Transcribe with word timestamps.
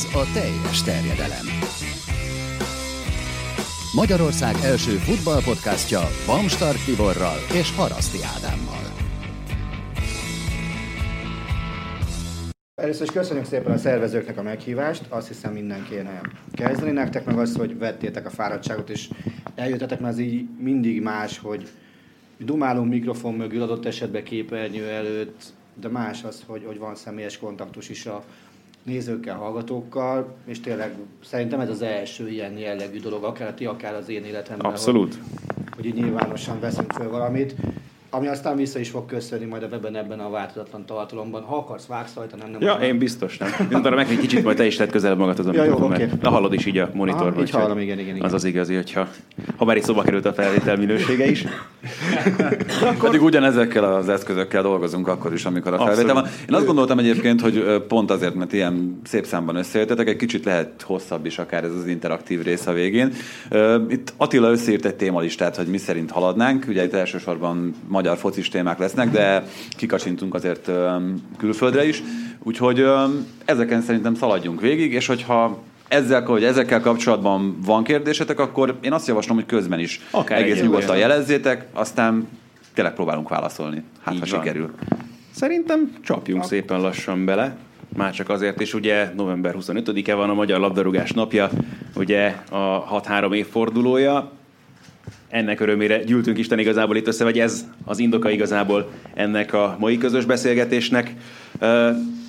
Ez 0.00 0.14
a 0.14 0.32
teljes 0.32 0.82
terjedelem. 0.82 1.46
Magyarország 3.94 4.54
első 4.64 4.90
futballpodcastja 4.90 6.00
Bamstart 6.26 6.84
Tiborral 6.84 7.38
és 7.52 7.76
Haraszti 7.76 8.18
Ádámmal. 8.36 8.84
Először 12.74 13.02
is 13.02 13.12
köszönjük 13.12 13.46
szépen 13.46 13.72
a 13.72 13.76
szervezőknek 13.76 14.38
a 14.38 14.42
meghívást, 14.42 15.06
azt 15.08 15.28
hiszem 15.28 15.52
minden 15.52 15.86
kéne 15.90 16.20
kezdeni. 16.52 16.90
Nektek 16.90 17.24
meg 17.24 17.38
az, 17.38 17.56
hogy 17.56 17.78
vettétek 17.78 18.26
a 18.26 18.30
fáradtságot, 18.30 18.90
és 18.90 19.08
eljöttetek, 19.54 20.00
mert 20.00 20.12
az 20.12 20.18
így 20.18 20.48
mindig 20.58 21.02
más, 21.02 21.38
hogy 21.38 21.68
dumálunk 22.38 22.90
mikrofon 22.90 23.34
mögül, 23.34 23.62
adott 23.62 23.86
esetben 23.86 24.24
képernyő 24.24 24.88
előtt, 24.88 25.42
de 25.74 25.88
más 25.88 26.24
az, 26.24 26.44
hogy, 26.46 26.64
hogy 26.66 26.78
van 26.78 26.94
személyes 26.94 27.38
kontaktus 27.38 27.88
is 27.88 28.06
a, 28.06 28.24
nézőkkel, 28.90 29.36
hallgatókkal, 29.36 30.34
és 30.46 30.60
tényleg 30.60 30.94
szerintem 31.24 31.60
ez 31.60 31.68
az 31.68 31.82
első 31.82 32.28
ilyen 32.28 32.58
jellegű 32.58 33.00
dolog, 33.00 33.24
akár 33.24 33.48
a 33.48 33.54
ti, 33.54 33.66
akár 33.66 33.94
az 33.94 34.08
én 34.08 34.24
életemben. 34.24 34.70
Abszolút. 34.70 35.14
Hogy, 35.14 35.74
hogy 35.76 35.86
így 35.86 35.94
nyilvánosan 35.94 36.60
veszünk 36.60 36.92
föl 36.92 37.10
valamit 37.10 37.54
ami 38.10 38.26
aztán 38.26 38.56
vissza 38.56 38.78
is 38.78 38.90
fog 38.90 39.06
köszönni 39.06 39.44
majd 39.44 39.62
a 39.62 39.66
webben 39.66 39.96
ebben 39.96 40.20
a 40.20 40.30
változatlan 40.30 40.84
tartalomban. 40.86 41.42
Ha 41.42 41.56
akarsz, 41.56 41.86
vágsz 41.86 42.14
rajta, 42.14 42.36
nem, 42.36 42.50
nem. 42.50 42.60
Ja, 42.60 42.74
én 42.74 42.98
biztos 42.98 43.38
nem. 43.38 43.48
Én 43.72 43.76
arra 43.76 43.96
meg 43.96 44.10
egy 44.10 44.18
kicsit 44.18 44.44
majd 44.44 44.56
te 44.56 44.66
is 44.66 44.76
tedd 44.76 44.90
közelebb 44.90 45.18
magad 45.18 45.38
az 45.38 45.46
a 45.46 45.52
ja, 45.52 45.64
jó, 45.64 45.74
okay. 45.74 46.06
De 46.20 46.28
hallod 46.28 46.52
is 46.52 46.66
így 46.66 46.78
a 46.78 46.90
monitorban. 46.92 47.32
Ah, 47.32 47.40
így 47.40 47.50
hallom, 47.50 47.78
igen, 47.78 47.98
igen, 47.98 48.14
igen. 48.14 48.26
Az 48.26 48.32
az 48.32 48.44
igazi, 48.44 48.74
hogyha 48.74 49.08
ha 49.56 49.64
már 49.64 49.76
itt 49.76 49.82
szóba 49.82 50.02
került 50.02 50.24
a 50.26 50.32
felvétel 50.32 50.76
minősége 50.76 51.30
is. 51.30 51.44
akkor... 52.80 53.08
Pedig 53.08 53.22
ugyanezekkel 53.22 53.84
az 53.84 54.08
eszközökkel 54.08 54.62
dolgozunk 54.62 55.08
akkor 55.08 55.32
is, 55.32 55.44
amikor 55.44 55.74
a 55.74 55.78
felvétel 55.78 56.14
van. 56.14 56.26
Én 56.48 56.54
azt 56.54 56.66
gondoltam 56.66 56.98
egyébként, 56.98 57.40
hogy 57.40 57.84
pont 57.88 58.10
azért, 58.10 58.34
mert 58.34 58.52
ilyen 58.52 59.00
szép 59.04 59.26
számban 59.26 59.56
összejöttetek, 59.56 60.08
egy 60.08 60.16
kicsit 60.16 60.44
lehet 60.44 60.82
hosszabb 60.82 61.26
is 61.26 61.38
akár 61.38 61.64
ez 61.64 61.74
az 61.74 61.86
interaktív 61.86 62.42
rész 62.42 62.66
a 62.66 62.72
végén. 62.72 63.12
Itt 63.88 64.12
Attila 64.16 64.50
összeírt 64.50 64.84
egy 64.84 64.94
témalistát, 64.94 65.56
hogy 65.56 65.66
mi 65.66 65.78
szerint 65.78 66.10
haladnánk. 66.10 66.64
Ugye 66.68 66.84
itt 66.84 66.94
elsősorban 66.94 67.74
magyar 68.00 68.16
focis 68.16 68.48
témák 68.48 68.78
lesznek, 68.78 69.10
de 69.10 69.44
kikacsintunk 69.76 70.34
azért 70.34 70.70
külföldre 71.38 71.86
is. 71.86 72.02
Úgyhogy 72.42 72.84
ezeken 73.44 73.82
szerintem 73.82 74.14
szaladjunk 74.14 74.60
végig, 74.60 74.92
és 74.92 75.06
hogyha 75.06 75.58
ezzel, 75.88 76.22
hogy 76.22 76.44
ezekkel 76.44 76.80
kapcsolatban 76.80 77.58
van 77.64 77.84
kérdésetek, 77.84 78.40
akkor 78.40 78.78
én 78.80 78.92
azt 78.92 79.06
javaslom, 79.06 79.36
hogy 79.36 79.46
közben 79.46 79.78
is 79.78 80.00
Akár 80.10 80.38
egész 80.38 80.60
nyugodtan 80.60 80.96
jelezzétek, 80.96 81.66
aztán 81.72 82.28
tényleg 82.74 82.94
próbálunk 82.94 83.28
válaszolni. 83.28 83.82
Hát, 84.02 84.14
Így 84.14 84.20
ha 84.20 84.26
van. 84.30 84.40
sikerül. 84.40 84.70
Szerintem 85.30 85.92
csapjunk 86.02 86.42
a... 86.42 86.46
szépen 86.46 86.80
lassan 86.80 87.24
bele. 87.24 87.56
Már 87.96 88.12
csak 88.12 88.28
azért 88.28 88.60
is, 88.60 88.74
ugye 88.74 89.12
november 89.16 89.54
25-e 89.58 90.14
van 90.14 90.30
a 90.30 90.34
Magyar 90.34 90.60
Labdarúgás 90.60 91.10
napja, 91.10 91.50
ugye 91.94 92.34
a 92.50 93.00
6-3 93.00 93.34
évfordulója 93.34 94.30
ennek 95.30 95.60
örömére 95.60 96.02
gyűltünk 96.04 96.38
Isten 96.38 96.58
igazából 96.58 96.96
itt 96.96 97.06
össze, 97.06 97.24
vagy 97.24 97.38
ez 97.38 97.66
az 97.84 97.98
indoka 97.98 98.30
igazából 98.30 98.90
ennek 99.14 99.52
a 99.52 99.76
mai 99.78 99.98
közös 99.98 100.24
beszélgetésnek. 100.24 101.14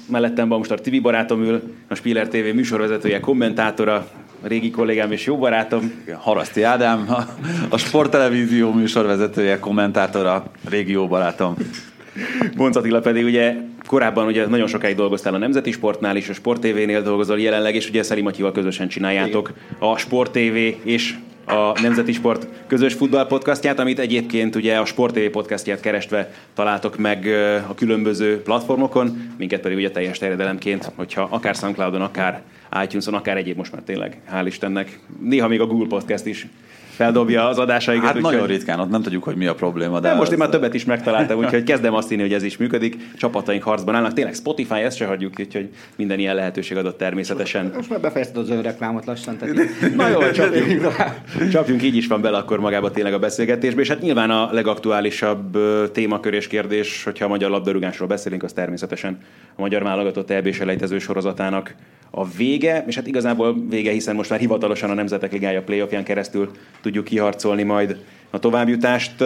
Mellettem 0.08 0.48
Bamstar 0.50 0.82
TV 0.82 1.02
barátom 1.02 1.44
ül, 1.44 1.62
a 1.88 1.96
Spiller 1.96 2.28
TV 2.28 2.54
műsorvezetője, 2.54 3.20
kommentátora, 3.20 4.08
régi 4.42 4.72
kollégám 4.72 5.12
és 5.12 5.26
jó 5.26 5.38
barátom. 5.38 5.92
Haraszti 6.18 6.64
Ádám, 6.64 7.06
a, 7.10 7.22
a 7.70 7.78
sporttelevízió 7.78 8.72
műsorvezetője, 8.72 9.60
kommentátora, 9.60 10.46
régi 10.70 10.92
jó 10.92 11.08
barátom. 11.08 11.56
Bonc 12.56 12.76
Attila 12.76 13.00
pedig 13.00 13.26
ugye 13.26 13.56
korábban 13.86 14.28
ugye 14.28 14.48
nagyon 14.48 14.68
sokáig 14.68 14.96
dolgoztál 14.96 15.34
a 15.34 15.38
Nemzeti 15.38 15.72
Sportnál 15.72 16.16
is, 16.16 16.30
a 16.30 16.34
Sport 16.34 16.62
TV-nél 16.62 17.02
dolgozol 17.02 17.40
jelenleg, 17.40 17.76
és 17.76 17.90
ugye 17.90 18.04
Szeli 18.04 18.22
Matyival 18.22 18.52
közösen 18.52 18.88
csináljátok 18.88 19.52
a 19.80 19.98
Sport 19.98 20.32
TV 20.32 20.56
és 20.84 21.16
a 21.46 21.82
Nemzeti 21.82 22.12
Sport 22.12 22.48
közös 22.68 22.94
futballpodcastját, 22.94 23.80
amit 23.80 24.00
egyébként 24.00 24.56
ugye 24.56 24.78
a 24.78 24.86
Sport 24.86 25.14
TV 25.14 25.26
podcastját 25.32 25.80
kerestve 25.80 26.34
találtok 26.54 26.98
meg 26.98 27.28
a 27.68 27.76
különböző 27.76 28.42
platformokon, 28.42 29.34
minket 29.38 29.62
pedig 29.62 29.78
ugye 29.78 29.92
teljes 29.92 30.18
terjedelemként, 30.18 30.92
hogyha 30.96 31.28
akár 31.32 31.56
Soundcloudon, 31.56 32.02
akár 32.02 32.42
iTunes-on, 32.84 33.14
akár 33.14 33.38
egyéb 33.38 33.58
most 33.58 33.72
már 33.72 33.82
tényleg, 33.86 34.18
hál' 34.32 34.46
Istennek. 34.46 35.00
Néha 35.22 35.48
még 35.48 35.62
a 35.62 35.66
Google 35.66 35.88
Podcast 35.88 36.26
is 36.26 36.48
feldobja 37.02 37.48
az 37.48 37.60
adásaikat. 37.60 38.06
Hát 38.06 38.22
nagyon 38.22 38.48
ritkán, 38.48 38.80
ott 38.80 38.90
nem 38.90 39.02
tudjuk, 39.02 39.24
hogy 39.24 39.36
mi 39.36 39.46
a 39.46 39.56
probléma. 39.56 40.00
De, 40.00 40.10
de 40.10 40.16
most 40.16 40.32
én 40.32 40.38
már 40.38 40.50
többet 40.50 40.74
is 40.74 40.86
megtaláltam, 40.86 41.38
úgyhogy 41.38 41.64
kezdem 41.64 41.94
azt 41.94 42.10
hinni, 42.10 42.22
hogy 42.22 42.34
ez 42.34 42.44
is 42.44 42.58
működik. 42.58 42.98
Csapataink 43.18 43.64
harcban 43.64 43.96
állnak. 43.96 44.14
Tényleg 44.14 44.34
Spotify, 44.34 44.80
ezt 44.80 44.98
se 44.98 45.06
hagyjuk, 45.06 45.34
úgyhogy 45.40 45.70
minden 45.96 46.20
ilyen 46.20 46.36
lehetőség 46.36 46.78
adott 46.78 46.98
természetesen. 46.98 47.72
Most 47.76 47.90
már 47.90 48.00
befejezted 48.00 48.38
az 48.38 48.50
önreklámot 48.50 49.06
lassan. 49.06 49.38
Tehát... 49.38 49.56
Na 49.96 50.08
jó, 50.08 50.20
csapjunk. 50.32 50.88
csapjunk 51.52 51.84
így 51.84 51.96
is 51.96 52.08
van 52.08 52.22
bele 52.22 52.38
akkor 52.38 52.60
magába 52.60 52.92
tényleg 52.92 53.14
a 53.14 53.20
beszélgetésbe, 53.20 53.82
és 53.82 53.88
hát 53.88 54.02
nyilván 54.02 54.30
a 54.30 54.50
legaktuálisabb 54.52 55.58
témakör 55.92 56.34
és 56.34 56.48
kérdés, 56.48 57.04
hogyha 57.04 57.26
a 57.26 57.28
magyar 57.28 57.50
labdarúgásról 57.50 58.08
beszélünk, 58.08 58.44
az 58.44 58.54
természetesen 58.54 59.18
a 59.56 59.62
magyar 59.62 59.84
válogatott 59.84 60.30
EB 60.30 60.52
selejtező 60.52 61.00
sorozatának 61.00 61.76
a 62.12 62.28
vége, 62.28 62.84
és 62.88 62.96
hát 62.96 63.08
igazából 63.08 63.56
vége, 63.70 63.92
hiszen 63.92 64.16
most 64.16 64.30
már 64.30 64.40
hivatalosan 64.40 64.90
a 64.90 64.94
Nemzetek 64.94 65.32
Ligája 65.32 65.62
playoffján 65.62 66.04
keresztül 66.04 66.52
tudjuk 66.82 66.91
kiharcolni 67.04 67.64
majd 67.64 67.98
a 68.30 68.40
továbbjutást. 68.40 69.24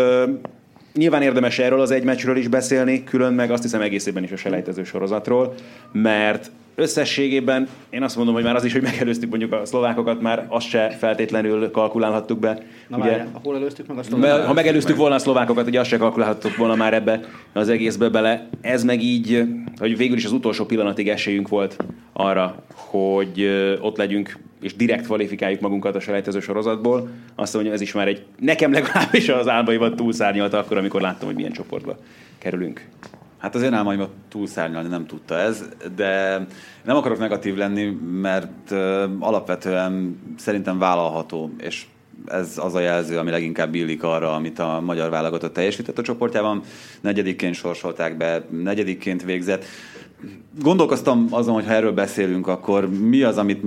Nyilván 0.94 1.22
érdemes 1.22 1.60
erről 1.60 1.82
az 1.82 1.92
egy 1.92 2.04
meccsről 2.04 2.38
is 2.38 2.48
beszélni, 2.48 3.04
külön 3.04 3.34
meg 3.34 3.52
azt 3.52 3.64
hiszem 3.64 3.82
egészében 3.82 4.24
is 4.24 4.32
a 4.32 4.38
selejtező 4.38 4.84
sorozatról, 4.84 5.54
mert 5.92 6.52
összességében 6.76 7.68
én 7.90 8.04
azt 8.04 8.16
mondom, 8.16 8.34
hogy 8.34 8.44
már 8.44 8.56
az 8.56 8.64
is, 8.64 8.74
hogy 8.74 8.82
megelőztük 8.82 9.30
mondjuk 9.30 9.54
a 9.54 9.66
szlovákokat, 9.66 10.22
már 10.22 10.46
azt 10.50 10.68
se 10.68 10.90
feltétlenül 10.90 11.72
kalkulálhattuk 11.72 12.40
be. 12.40 12.64
Na 12.88 12.98
ugye, 12.98 13.18
már, 13.18 13.28
hol 13.44 13.56
előztük 13.56 13.88
meg 13.88 13.98
a 13.98 14.04
szlovákokat? 14.04 14.46
Ha 14.46 14.54
megelőztük 14.54 14.96
volna 14.96 15.16
a 15.16 15.20
szlovákokat, 15.20 15.68
ugye 15.68 15.80
azt 15.80 15.90
se 15.90 15.98
kalkulálhattuk 15.98 16.56
volna 16.56 16.76
már 16.76 16.94
ebbe 16.94 17.20
az 17.54 17.70
egészbe 17.70 18.10
bele. 18.10 18.50
Ez 18.62 18.84
meg 18.84 19.02
így, 19.02 19.44
hogy 19.78 19.98
végül 19.98 20.18
is 20.18 20.26
az 20.26 20.32
utolsó 20.32 20.66
pillanatig 20.66 21.10
esélyünk 21.10 21.48
volt 21.48 21.78
arra, 22.14 22.64
hogy 22.74 23.50
ott 23.82 23.98
legyünk 23.98 24.38
és 24.62 24.76
direkt 24.76 25.06
kvalifikáljuk 25.06 25.60
magunkat 25.60 25.96
a 25.96 26.00
selejtező 26.00 26.40
sorozatból. 26.40 27.10
Azt 27.36 27.54
mondja, 27.54 27.72
ez 27.72 27.82
is 27.82 27.94
már 27.94 28.08
egy, 28.08 28.24
nekem 28.40 28.72
legalábbis 28.72 29.30
az 29.30 29.48
álmaimat 29.48 29.96
túlszárnyalta 29.96 30.58
akkor, 30.58 30.78
amikor 30.78 31.02
láttam, 31.02 31.28
hogy 31.28 31.36
milyen 31.36 31.52
csoportba 31.52 31.98
kerülünk. 32.38 32.88
Hát 33.38 33.56
az 33.56 33.62
én 33.62 33.74
álmaimat 33.74 34.10
túlszárnyalni 34.30 34.90
nem 34.90 35.06
tudta 35.06 35.38
ez, 35.38 35.66
de 35.96 36.46
nem 36.84 36.96
akarok 36.96 37.20
negatív 37.20 37.56
lenni, 37.56 37.98
mert 38.12 38.72
alapvetően 39.20 40.20
szerintem 40.38 40.80
vállalható, 40.80 41.54
és 41.58 41.86
ez 42.26 42.58
az 42.58 42.76
a 42.76 42.80
jelző, 42.80 43.18
ami 43.18 43.32
leginkább 43.32 43.76
illik 43.76 44.04
arra, 44.04 44.34
amit 44.34 44.60
a 44.60 44.82
magyar 44.86 45.10
válogatott 45.10 45.54
teljesített 45.54 45.98
a 45.98 46.02
csoportjában. 46.02 46.62
Negyedikként 47.02 47.56
sorsolták 47.56 48.18
be, 48.18 48.46
negyedikként 48.50 49.24
végzett. 49.24 49.66
Gondolkoztam 50.62 51.28
azon, 51.30 51.54
hogy 51.54 51.66
ha 51.66 51.74
erről 51.74 51.92
beszélünk, 51.92 52.48
akkor 52.48 52.90
mi 52.90 53.24
az, 53.24 53.38
amit 53.38 53.64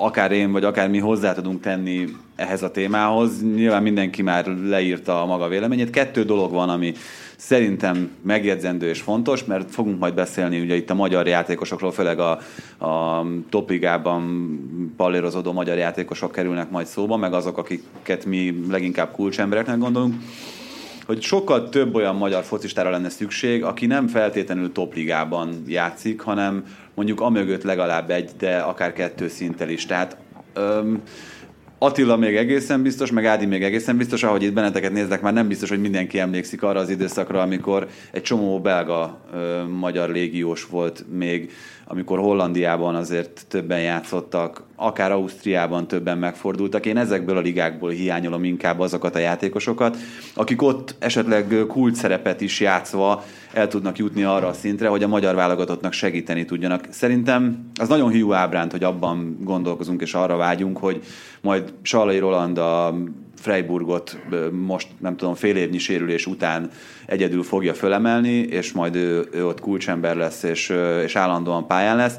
akár 0.00 0.32
én, 0.32 0.52
vagy 0.52 0.64
akár 0.64 0.88
mi 0.88 0.98
hozzá 0.98 1.32
tudunk 1.32 1.60
tenni 1.60 2.04
ehhez 2.36 2.62
a 2.62 2.70
témához. 2.70 3.42
Nyilván 3.42 3.82
mindenki 3.82 4.22
már 4.22 4.46
leírta 4.46 5.22
a 5.22 5.26
maga 5.26 5.48
véleményét. 5.48 5.90
Kettő 5.90 6.22
dolog 6.24 6.52
van, 6.52 6.68
ami 6.68 6.92
szerintem 7.36 8.10
megjegyzendő 8.22 8.88
és 8.88 9.00
fontos, 9.00 9.44
mert 9.44 9.70
fogunk 9.70 9.98
majd 9.98 10.14
beszélni 10.14 10.60
ugye 10.60 10.76
itt 10.76 10.90
a 10.90 10.94
magyar 10.94 11.26
játékosokról, 11.26 11.92
főleg 11.92 12.18
a, 12.18 12.30
a 12.86 13.24
topligában 13.48 14.92
pallérozódó 14.96 15.52
magyar 15.52 15.76
játékosok 15.76 16.32
kerülnek 16.32 16.70
majd 16.70 16.86
szóba, 16.86 17.16
meg 17.16 17.32
azok, 17.32 17.58
akiket 17.58 18.24
mi 18.24 18.64
leginkább 18.70 19.12
kulcsembereknek 19.12 19.78
gondolunk. 19.78 20.14
Hogy 21.08 21.22
sokkal 21.22 21.68
több 21.68 21.94
olyan 21.94 22.16
magyar 22.16 22.44
focistára 22.44 22.90
lenne 22.90 23.08
szükség, 23.08 23.64
aki 23.64 23.86
nem 23.86 24.06
feltétlenül 24.06 24.72
topligában 24.72 25.62
játszik, 25.66 26.20
hanem 26.20 26.64
mondjuk 26.94 27.20
amögött 27.20 27.62
legalább 27.62 28.10
egy, 28.10 28.30
de 28.38 28.58
akár 28.58 28.92
kettő 28.92 29.28
szinttel 29.28 29.68
is. 29.68 29.86
Tehát 29.86 30.16
öm, 30.54 31.02
Attila 31.78 32.16
még 32.16 32.36
egészen 32.36 32.82
biztos, 32.82 33.10
meg 33.10 33.26
Ádi 33.26 33.46
még 33.46 33.62
egészen 33.62 33.96
biztos, 33.96 34.22
ahogy 34.22 34.42
itt 34.42 34.52
benneteket 34.52 34.92
néznek, 34.92 35.20
már 35.20 35.32
nem 35.32 35.48
biztos, 35.48 35.68
hogy 35.68 35.80
mindenki 35.80 36.18
emlékszik 36.18 36.62
arra 36.62 36.80
az 36.80 36.90
időszakra, 36.90 37.40
amikor 37.40 37.88
egy 38.12 38.22
csomó 38.22 38.60
belga 38.60 39.20
ö, 39.32 39.62
magyar 39.64 40.10
légiós 40.10 40.66
volt 40.66 41.04
még, 41.10 41.52
amikor 41.90 42.18
Hollandiában 42.18 42.94
azért 42.94 43.46
többen 43.48 43.80
játszottak, 43.80 44.62
akár 44.76 45.12
Ausztriában 45.12 45.86
többen 45.86 46.18
megfordultak. 46.18 46.86
Én 46.86 46.96
ezekből 46.96 47.36
a 47.36 47.40
ligákból 47.40 47.90
hiányolom 47.90 48.44
inkább 48.44 48.80
azokat 48.80 49.14
a 49.14 49.18
játékosokat, 49.18 49.96
akik 50.34 50.62
ott 50.62 50.94
esetleg 50.98 51.64
kult 51.68 51.94
szerepet 51.94 52.40
is 52.40 52.60
játszva 52.60 53.24
el 53.52 53.68
tudnak 53.68 53.98
jutni 53.98 54.22
arra 54.22 54.46
a 54.46 54.52
szintre, 54.52 54.88
hogy 54.88 55.02
a 55.02 55.08
magyar 55.08 55.34
válogatottnak 55.34 55.92
segíteni 55.92 56.44
tudjanak. 56.44 56.86
Szerintem 56.90 57.70
az 57.80 57.88
nagyon 57.88 58.10
hiú 58.10 58.32
ábránt, 58.32 58.70
hogy 58.70 58.84
abban 58.84 59.38
gondolkozunk 59.40 60.00
és 60.00 60.14
arra 60.14 60.36
vágyunk, 60.36 60.78
hogy 60.78 61.02
majd 61.40 61.72
Salai 61.82 62.18
Roland 62.18 62.58
a 62.58 62.94
Freiburgot 63.40 64.18
most 64.50 64.88
nem 65.00 65.16
tudom 65.16 65.34
fél 65.34 65.56
évnyi 65.56 65.78
sérülés 65.78 66.26
után 66.26 66.70
egyedül 67.06 67.42
fogja 67.42 67.74
fölemelni, 67.74 68.36
és 68.36 68.72
majd 68.72 68.94
ő, 68.94 69.28
ő 69.32 69.46
ott 69.46 69.60
kulcsember 69.60 70.16
lesz, 70.16 70.42
és, 70.42 70.72
és 71.04 71.16
állandóan 71.16 71.66
pályán 71.66 71.96
lesz. 71.96 72.16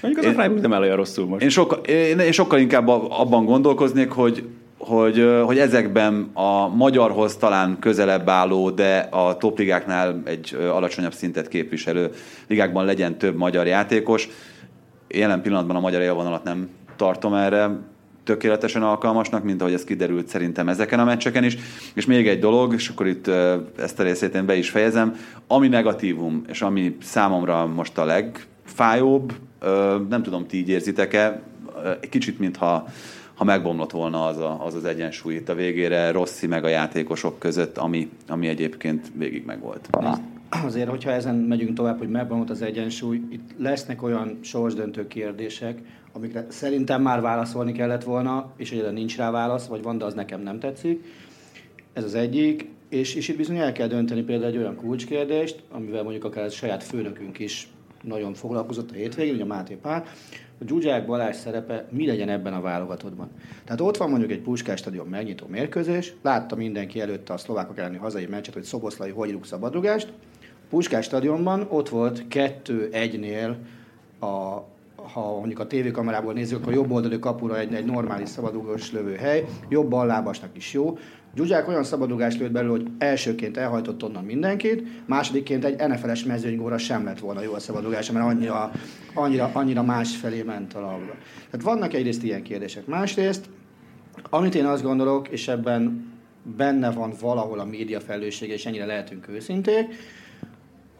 Mondjuk 0.00 0.24
az 0.24 0.30
én, 0.30 0.36
a 0.36 0.40
Freiburg 0.40 0.60
nem 0.60 0.80
olyan 0.80 0.96
rosszul 0.96 1.26
most. 1.26 1.42
Én 1.42 1.48
sokkal, 1.48 1.78
én, 1.78 2.18
én 2.18 2.32
sokkal 2.32 2.58
inkább 2.58 2.88
abban 2.88 3.44
gondolkoznék, 3.44 4.10
hogy 4.10 4.44
hogy, 4.78 5.42
hogy 5.44 5.58
ezekben 5.58 6.30
a 6.32 6.68
magyarhoz 6.68 7.36
talán 7.36 7.76
közelebb 7.80 8.28
álló, 8.28 8.70
de 8.70 9.08
a 9.10 9.36
topligáknál 9.36 10.22
egy 10.24 10.56
alacsonyabb 10.70 11.12
szintet 11.12 11.48
képviselő 11.48 12.10
ligákban 12.46 12.84
legyen 12.84 13.18
több 13.18 13.36
magyar 13.36 13.66
játékos. 13.66 14.28
Jelen 15.08 15.42
pillanatban 15.42 15.76
a 15.76 15.80
magyar 15.80 16.00
élvonalat 16.00 16.44
nem 16.44 16.68
tartom 16.96 17.34
erre 17.34 17.70
tökéletesen 18.28 18.82
alkalmasnak, 18.82 19.44
mint 19.44 19.60
ahogy 19.60 19.72
ez 19.72 19.84
kiderült 19.84 20.28
szerintem 20.28 20.68
ezeken 20.68 21.00
a 21.00 21.04
meccseken 21.04 21.44
is. 21.44 21.56
És 21.94 22.06
még 22.06 22.28
egy 22.28 22.38
dolog, 22.38 22.74
és 22.74 22.88
akkor 22.88 23.06
itt 23.06 23.26
ezt 23.78 24.00
a 24.00 24.02
részét 24.02 24.34
én 24.34 24.46
be 24.46 24.56
is 24.56 24.70
fejezem, 24.70 25.16
ami 25.46 25.68
negatívum, 25.68 26.42
és 26.48 26.62
ami 26.62 26.96
számomra 27.02 27.66
most 27.66 27.98
a 27.98 28.04
legfájóbb, 28.04 29.32
nem 30.08 30.22
tudom, 30.22 30.46
ti 30.46 30.56
így 30.56 30.68
érzitek-e, 30.68 31.42
kicsit, 32.10 32.38
mintha 32.38 32.88
ha 33.34 33.44
megbomlott 33.44 33.90
volna 33.90 34.26
az, 34.26 34.36
a, 34.38 34.64
az 34.64 34.74
az 34.74 34.84
egyensúly 34.84 35.34
itt 35.34 35.48
a 35.48 35.54
végére 35.54 36.10
Rossi 36.10 36.46
meg 36.46 36.64
a 36.64 36.68
játékosok 36.68 37.38
között, 37.38 37.78
ami, 37.78 38.10
ami 38.28 38.46
egyébként 38.48 39.06
végig 39.14 39.44
megvolt. 39.44 39.88
Azért, 40.64 40.88
hogyha 40.88 41.10
ezen 41.10 41.34
megyünk 41.34 41.74
tovább, 41.74 41.98
hogy 41.98 42.08
megbomlott 42.08 42.50
az 42.50 42.62
egyensúly, 42.62 43.20
itt 43.30 43.50
lesznek 43.58 44.02
olyan 44.02 44.38
sorsdöntő 44.40 45.06
kérdések, 45.06 45.78
amikre 46.18 46.46
szerintem 46.48 47.02
már 47.02 47.20
válaszolni 47.20 47.72
kellett 47.72 48.04
volna, 48.04 48.52
és 48.56 48.72
egyre 48.72 48.90
nincs 48.90 49.16
rá 49.16 49.30
válasz, 49.30 49.66
vagy 49.66 49.82
van, 49.82 49.98
de 49.98 50.04
az 50.04 50.14
nekem 50.14 50.40
nem 50.40 50.58
tetszik. 50.58 51.04
Ez 51.92 52.04
az 52.04 52.14
egyik, 52.14 52.68
és, 52.88 53.14
és 53.14 53.28
itt 53.28 53.36
bizony 53.36 53.56
el 53.56 53.72
kell 53.72 53.86
dönteni 53.86 54.22
például 54.22 54.50
egy 54.50 54.56
olyan 54.56 54.76
kulcskérdést, 54.76 55.62
amivel 55.70 56.02
mondjuk 56.02 56.24
akár 56.24 56.44
a 56.44 56.50
saját 56.50 56.82
főnökünk 56.82 57.38
is 57.38 57.68
nagyon 58.02 58.34
foglalkozott 58.34 58.90
a 58.90 58.94
hétvégén, 58.94 59.34
ugye 59.34 59.42
a 59.42 59.46
Máté 59.46 59.74
Pál, 59.74 60.04
hogy 60.58 60.68
Zsuzsák 60.68 61.06
Balázs 61.06 61.36
szerepe 61.36 61.86
mi 61.90 62.06
legyen 62.06 62.28
ebben 62.28 62.52
a 62.52 62.60
válogatottban. 62.60 63.30
Tehát 63.64 63.80
ott 63.80 63.96
van 63.96 64.10
mondjuk 64.10 64.30
egy 64.30 64.40
Puskás 64.40 64.78
stadion 64.78 65.06
megnyitó 65.06 65.46
mérkőzés, 65.46 66.14
látta 66.22 66.56
mindenki 66.56 67.00
előtte 67.00 67.32
a 67.32 67.36
szlovákok 67.36 67.78
elleni 67.78 67.96
hazai 67.96 68.26
meccset, 68.26 68.54
hogy 68.54 68.62
Szoboszlai 68.62 69.10
hogy 69.10 69.30
rúg 69.30 69.44
szabadrugást. 69.44 70.12
Puskás 70.68 71.04
stadionban 71.04 71.66
ott 71.70 71.88
volt 71.88 72.24
2-1-nél 72.30 73.54
a 74.20 74.62
ha 75.12 75.38
mondjuk 75.38 75.58
a 75.58 75.66
tévékamerából 75.66 76.32
nézzük, 76.32 76.60
akkor 76.60 76.72
jobb 76.72 76.90
oldali 76.90 77.18
kapura 77.18 77.58
egy, 77.58 77.74
egy 77.74 77.84
normális 77.84 78.28
szabadugós 78.28 78.92
lövőhely, 78.92 79.44
jobb 79.68 79.88
ballábasnak 79.88 80.56
is 80.56 80.72
jó. 80.72 80.98
Gyugyák 81.34 81.68
olyan 81.68 81.84
szabadugást 81.84 82.38
lőtt 82.38 82.50
belőle, 82.50 82.70
hogy 82.70 82.86
elsőként 82.98 83.56
elhajtott 83.56 84.04
onnan 84.04 84.24
mindenkit, 84.24 85.06
másodikként 85.06 85.64
egy 85.64 85.88
NFL-es 85.88 86.24
mezőnygóra 86.24 86.78
sem 86.78 87.04
lett 87.04 87.18
volna 87.18 87.42
jó 87.42 87.52
a 87.52 87.58
szabadugás, 87.58 88.10
mert 88.10 88.26
annyira, 88.26 88.70
annyira, 89.14 89.50
annyira 89.52 89.82
másfelé 89.82 90.42
ment 90.42 90.74
a 90.74 90.80
labda. 90.80 91.14
Tehát 91.50 91.66
vannak 91.66 91.94
egyrészt 91.94 92.22
ilyen 92.22 92.42
kérdések. 92.42 92.86
Másrészt, 92.86 93.48
amit 94.30 94.54
én 94.54 94.64
azt 94.64 94.82
gondolok, 94.82 95.28
és 95.28 95.48
ebben 95.48 96.12
benne 96.56 96.90
van 96.90 97.12
valahol 97.20 97.58
a 97.58 97.64
média 97.64 98.00
felelőssége, 98.00 98.52
és 98.52 98.66
ennyire 98.66 98.86
lehetünk 98.86 99.28
őszinték, 99.28 99.86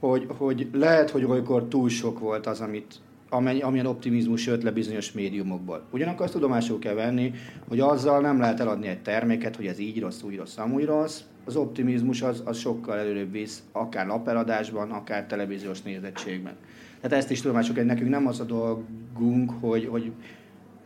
hogy, 0.01 0.27
hogy 0.37 0.69
lehet, 0.73 1.11
hogy 1.11 1.25
olykor 1.25 1.65
túl 1.65 1.89
sok 1.89 2.19
volt 2.19 2.47
az, 2.47 2.61
amit 2.61 3.01
amely, 3.31 3.61
amilyen 3.61 3.87
optimizmus 3.87 4.47
jött 4.47 4.63
le 4.63 4.71
bizonyos 4.71 5.13
médiumokból. 5.13 5.83
Ugyanakkor 5.91 6.25
azt 6.25 6.33
tudomásul 6.33 6.79
kell 6.79 6.95
venni, 6.95 7.33
hogy 7.69 7.81
azzal 7.81 8.21
nem 8.21 8.41
lehet 8.41 8.61
eladni 8.61 8.87
egy 8.87 9.03
terméket, 9.03 9.57
hogy 9.57 9.67
ez 9.67 9.79
így 9.79 10.01
rossz, 10.01 10.23
úgy 10.23 10.37
rossz, 10.37 10.57
amúgy 10.57 10.85
rossz. 10.85 11.21
Az 11.45 11.57
optimizmus 11.57 12.23
az, 12.23 12.43
az 12.45 12.59
sokkal 12.59 12.99
előrébb 12.99 13.33
visz, 13.33 13.63
akár 13.73 14.07
napeladásban, 14.07 14.91
akár 14.91 15.27
televíziós 15.27 15.83
nézettségben. 15.83 16.57
Tehát 17.01 17.17
ezt 17.17 17.31
is 17.31 17.41
tudomásul 17.41 17.75
kell, 17.75 17.85
nekünk 17.85 18.11
nem 18.11 18.27
az 18.27 18.41
a 18.41 18.45
dolgunk, 18.45 19.51
hogy, 19.61 19.87
hogy 19.87 20.13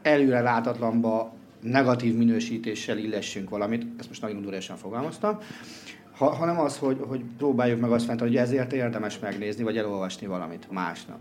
előre 0.02 0.40
látatlanba 0.40 1.34
negatív 1.60 2.16
minősítéssel 2.16 2.98
illessünk 2.98 3.50
valamit, 3.50 3.86
ezt 3.98 4.08
most 4.08 4.22
nagyon 4.22 4.36
udvariasan 4.36 4.76
fogalmaztam, 4.76 5.38
ha, 6.16 6.30
hanem 6.34 6.60
az, 6.60 6.78
hogy, 6.78 6.98
hogy 7.08 7.24
próbáljuk 7.36 7.80
meg 7.80 7.90
azt 7.90 8.04
fent, 8.04 8.20
hogy 8.20 8.36
ezért 8.36 8.72
érdemes 8.72 9.18
megnézni, 9.18 9.62
vagy 9.62 9.76
elolvasni 9.76 10.26
valamit 10.26 10.70
másnak. 10.70 11.18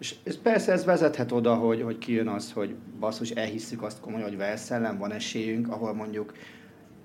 És 0.00 0.14
ez 0.22 0.38
persze 0.38 0.72
ez 0.72 0.84
vezethet 0.84 1.32
oda, 1.32 1.54
hogy, 1.54 1.82
hogy 1.82 1.98
kijön 1.98 2.28
az, 2.28 2.52
hogy 2.52 2.74
basszus, 3.00 3.30
elhisszük 3.30 3.82
azt 3.82 4.00
komolyan, 4.00 4.28
hogy 4.28 4.36
Velszellen 4.36 4.98
van 4.98 5.12
esélyünk, 5.12 5.68
ahol 5.68 5.94
mondjuk 5.94 6.32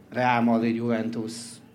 Real 0.09 0.41
Madrid, 0.41 0.75
Juventus 0.75 1.31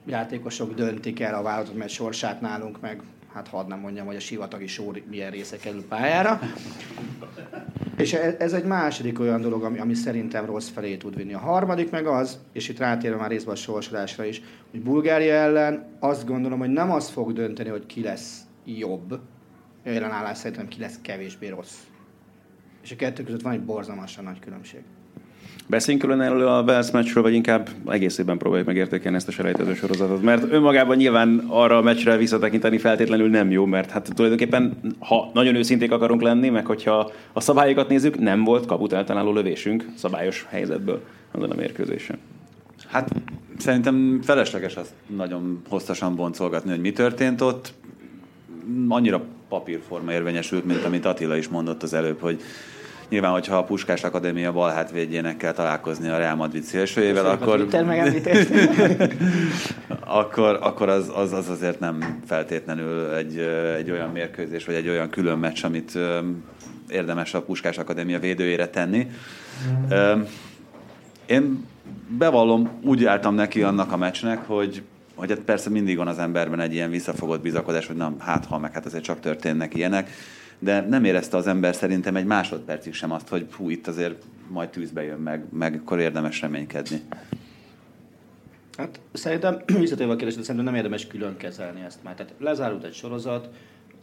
játékosok 0.06 0.74
döntik 0.74 1.20
el 1.20 1.34
a 1.34 1.42
vállalatot, 1.42 1.76
mert 1.76 1.90
sorsát 1.90 2.40
nálunk, 2.40 2.80
meg 2.80 3.02
hát 3.32 3.48
hadd 3.48 3.66
nem 3.68 3.78
mondjam, 3.78 4.06
hogy 4.06 4.16
a 4.16 4.20
sivatagi 4.20 4.66
sor 4.66 5.02
milyen 5.08 5.30
része 5.30 5.56
kerül 5.56 5.84
pályára. 5.88 6.40
És 7.96 8.12
e, 8.12 8.36
ez 8.38 8.52
egy 8.52 8.64
második 8.64 9.20
olyan 9.20 9.40
dolog, 9.40 9.64
ami, 9.64 9.78
ami 9.78 9.94
szerintem 9.94 10.46
rossz 10.46 10.68
felé 10.68 10.96
tud 10.96 11.16
vinni. 11.16 11.34
A 11.34 11.38
harmadik 11.38 11.90
meg 11.90 12.06
az, 12.06 12.38
és 12.52 12.68
itt 12.68 12.78
rátérve 12.78 13.16
már 13.16 13.30
részben 13.30 13.54
a 13.54 13.56
sorsolásra 13.56 14.24
is, 14.24 14.42
hogy 14.70 14.82
Bulgária 14.82 15.34
ellen 15.34 15.96
azt 15.98 16.26
gondolom, 16.26 16.58
hogy 16.58 16.70
nem 16.70 16.90
az 16.90 17.08
fog 17.08 17.32
dönteni, 17.32 17.68
hogy 17.68 17.86
ki 17.86 18.02
lesz 18.02 18.40
jobb, 18.64 19.20
ellenállás 19.84 20.38
szerintem 20.38 20.68
ki 20.68 20.80
lesz 20.80 20.98
kevésbé 21.02 21.48
rossz. 21.48 21.74
És 22.82 22.92
a 22.92 22.96
kettő 22.96 23.22
között 23.22 23.42
van 23.42 23.52
egy 23.52 23.60
borzalmasan 23.60 24.24
nagy 24.24 24.38
különbség. 24.38 24.80
Beszéljünk 25.66 26.06
külön 26.06 26.20
erről 26.20 26.48
a 26.48 26.62
Wales 26.62 26.90
meccsről, 26.90 27.22
vagy 27.22 27.34
inkább 27.34 27.68
egész 27.86 28.18
évben 28.18 28.38
próbáljuk 28.38 28.66
megértékelni 28.66 29.16
ezt 29.16 29.28
a 29.28 29.30
selejtező 29.30 29.74
sorozatot. 29.74 30.22
Mert 30.22 30.52
önmagában 30.52 30.96
nyilván 30.96 31.44
arra 31.48 31.76
a 31.76 31.82
meccsre 31.82 32.16
visszatekinteni 32.16 32.78
feltétlenül 32.78 33.28
nem 33.28 33.50
jó, 33.50 33.64
mert 33.64 33.90
hát 33.90 34.10
tulajdonképpen, 34.14 34.76
ha 34.98 35.30
nagyon 35.34 35.54
őszinték 35.54 35.92
akarunk 35.92 36.22
lenni, 36.22 36.48
meg 36.48 36.66
hogyha 36.66 37.10
a 37.32 37.40
szabályokat 37.40 37.88
nézzük, 37.88 38.18
nem 38.18 38.44
volt 38.44 38.66
kaput 38.66 38.92
eltaláló 38.92 39.32
lövésünk 39.32 39.84
szabályos 39.94 40.46
helyzetből 40.48 41.02
azon 41.30 41.50
a 41.50 41.54
mérkőzésen. 41.54 42.18
Hát 42.86 43.10
szerintem 43.58 44.20
felesleges 44.22 44.76
azt 44.76 44.92
nagyon 45.16 45.62
hosszasan 45.68 46.16
boncolgatni, 46.16 46.70
hogy 46.70 46.80
mi 46.80 46.92
történt 46.92 47.40
ott. 47.40 47.72
Annyira 48.88 49.24
papírforma 49.50 50.12
érvényesült, 50.12 50.64
mint 50.64 50.84
amit 50.84 51.04
Attila 51.04 51.36
is 51.36 51.48
mondott 51.48 51.82
az 51.82 51.92
előbb, 51.92 52.20
hogy 52.20 52.42
Nyilván, 53.10 53.32
hogyha 53.32 53.56
a 53.56 53.64
Puskás 53.64 54.04
Akadémia 54.04 54.52
bal 54.52 54.70
hátvédjének 54.70 55.36
kell 55.36 55.52
találkozni 55.52 56.08
a 56.08 56.16
Real 56.16 56.34
Madrid 56.34 56.62
szélsőjével, 56.62 57.26
akkor... 57.26 57.66
akkor, 60.20 60.58
akkor 60.62 60.88
az, 60.88 61.10
az, 61.14 61.32
az, 61.32 61.48
azért 61.48 61.80
nem 61.80 62.20
feltétlenül 62.26 63.14
egy, 63.14 63.38
egy 63.76 63.90
olyan 63.90 64.10
mérkőzés, 64.10 64.64
vagy 64.64 64.74
egy 64.74 64.88
olyan 64.88 65.10
külön 65.10 65.38
meccs, 65.38 65.64
amit 65.64 65.98
érdemes 66.88 67.34
a 67.34 67.42
Puskás 67.42 67.78
Akadémia 67.78 68.18
védőjére 68.18 68.68
tenni. 68.68 69.06
Én 71.26 71.66
bevallom, 72.18 72.70
úgy 72.82 73.04
álltam 73.04 73.34
neki 73.34 73.62
annak 73.62 73.92
a 73.92 73.96
meccsnek, 73.96 74.46
hogy 74.46 74.82
hogy 75.20 75.30
hát 75.30 75.40
persze 75.40 75.70
mindig 75.70 75.96
van 75.96 76.08
az 76.08 76.18
emberben 76.18 76.60
egy 76.60 76.72
ilyen 76.72 76.90
visszafogott 76.90 77.42
bizakodás, 77.42 77.86
hogy 77.86 77.96
nem, 77.96 78.16
hát 78.18 78.44
ha 78.44 78.58
meg 78.58 78.72
hát 78.72 78.86
azért 78.86 79.04
csak 79.04 79.20
történnek 79.20 79.74
ilyenek, 79.74 80.10
de 80.58 80.80
nem 80.80 81.04
érezte 81.04 81.36
az 81.36 81.46
ember 81.46 81.74
szerintem 81.74 82.16
egy 82.16 82.24
másodpercig 82.24 82.94
sem 82.94 83.12
azt, 83.12 83.28
hogy 83.28 83.46
hú, 83.56 83.68
itt 83.68 83.86
azért 83.86 84.24
majd 84.48 84.68
tűzbe 84.68 85.02
jön 85.02 85.18
meg, 85.18 85.44
meg 85.52 85.80
akkor 85.82 85.98
érdemes 85.98 86.40
reménykedni. 86.40 87.00
Hát 88.76 89.00
szerintem, 89.12 89.62
visszatérve 89.80 90.12
a 90.12 90.16
kérdésre, 90.16 90.42
szerintem 90.42 90.64
nem 90.64 90.74
érdemes 90.74 91.06
külön 91.06 91.36
kezelni 91.36 91.80
ezt 91.80 92.02
már. 92.02 92.14
Tehát 92.14 92.34
lezárult 92.38 92.84
egy 92.84 92.94
sorozat, 92.94 93.48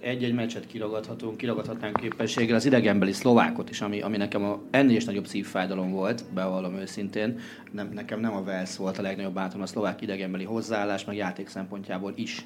egy-egy 0.02 0.34
meccset 0.34 0.68
kiragadhatunk, 0.68 1.38
kiragadhatnánk 1.38 1.96
képességgel 1.96 2.56
az 2.56 2.66
idegenbeli 2.66 3.12
szlovákot 3.12 3.70
is, 3.70 3.82
ami, 3.82 4.02
ami 4.02 4.18
nekem 4.18 4.44
a, 4.44 4.60
ennél 4.72 4.96
is 4.96 5.06
nagyobb 5.06 5.28
szívfájdalom 5.28 5.92
volt, 5.92 6.24
bevallom 6.34 6.76
őszintén. 6.76 7.40
Nem, 7.72 7.90
nekem 7.94 8.20
nem 8.20 8.34
a 8.34 8.44
Velsz 8.44 8.76
volt 8.76 8.98
a 8.98 9.02
legnagyobb 9.02 9.34
bátom, 9.34 9.62
a 9.62 9.66
szlovák 9.66 10.02
idegenbeli 10.02 10.44
hozzáállás, 10.44 11.06
meg 11.06 11.16
játék 11.16 11.48
szempontjából 11.48 12.14
is. 12.16 12.46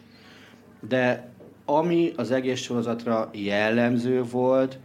De 0.87 1.29
ami 1.65 2.11
az 2.15 2.31
egész 2.31 2.59
sorozatra 2.59 3.29
jellemző 3.33 4.23
volt, 4.23 4.79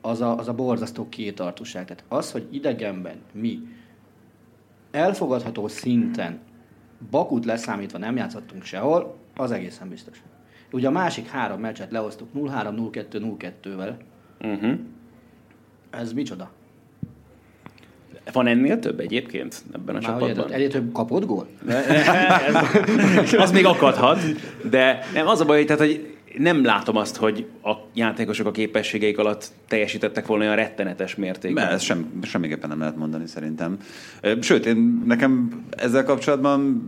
az 0.00 0.20
a, 0.20 0.38
az 0.38 0.48
a 0.48 0.54
borzasztó 0.54 1.08
kétartóság. 1.08 1.84
Tehát 1.84 2.04
az, 2.08 2.32
hogy 2.32 2.46
idegenben 2.50 3.16
mi 3.32 3.60
elfogadható 4.90 5.68
szinten 5.68 6.38
Bakut 7.10 7.44
leszámítva 7.44 7.98
nem 7.98 8.16
játszottunk 8.16 8.62
sehol, 8.64 9.16
az 9.36 9.50
egészen 9.50 9.88
biztos. 9.88 10.22
Ugye 10.72 10.88
a 10.88 10.90
másik 10.90 11.28
három 11.28 11.60
meccset 11.60 11.90
lehoztuk 11.90 12.28
0-3, 12.36 12.48
0-2, 12.92 13.04
0-2-vel. 13.62 13.92
Uh-huh. 14.40 14.78
Ez 15.90 16.12
micsoda? 16.12 16.50
Van 18.32 18.46
ennél 18.46 18.78
több 18.78 19.00
egyébként 19.00 19.62
ebben 19.74 19.96
a 19.96 19.98
Már 19.98 20.02
csapatban? 20.02 20.52
Ennél 20.52 20.68
több 20.68 20.92
kapott 20.92 21.26
gól? 21.26 21.48
az 23.38 23.52
még 23.52 23.64
akadhat, 23.64 24.18
de 24.70 24.98
nem, 25.14 25.26
az 25.26 25.40
a 25.40 25.44
baj, 25.44 25.64
tehát, 25.64 25.80
hogy 25.80 26.14
nem 26.38 26.64
látom 26.64 26.96
azt, 26.96 27.16
hogy 27.16 27.46
a 27.62 27.72
játékosok 27.94 28.46
a 28.46 28.50
képességeik 28.50 29.18
alatt 29.18 29.50
teljesítettek 29.68 30.26
volna 30.26 30.44
olyan 30.44 30.56
rettenetes 30.56 31.14
mértékben. 31.14 31.68
Ezt 31.68 31.84
sem, 31.84 32.20
semmiképpen 32.22 32.68
nem 32.68 32.78
lehet 32.78 32.96
mondani 32.96 33.26
szerintem. 33.26 33.76
Sőt, 34.40 34.66
én, 34.66 35.02
nekem 35.06 35.62
ezzel 35.70 36.04
kapcsolatban 36.04 36.82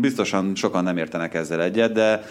biztosan 0.00 0.54
sokan 0.54 0.84
nem 0.84 0.96
értenek 0.96 1.34
ezzel 1.34 1.62
egyet, 1.62 1.92
de 1.92 2.22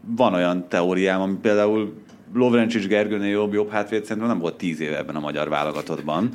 van 0.00 0.34
olyan 0.34 0.68
teóriám, 0.68 1.20
ami 1.20 1.34
például 1.42 1.92
Lovrencsics 2.34 2.86
Gergőnél 2.86 3.28
jobb, 3.28 3.52
jobb 3.52 3.70
hátvéd 3.70 4.04
szerintem 4.04 4.30
nem 4.30 4.38
volt 4.38 4.54
tíz 4.54 4.80
éve 4.80 4.96
ebben 4.96 5.16
a 5.16 5.20
magyar 5.20 5.48
válogatottban. 5.48 6.30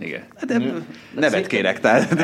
Igen. 0.00 0.22
De 0.46 0.60
nevet 1.14 1.46
kérek, 1.46 1.80
tehát. 1.80 2.20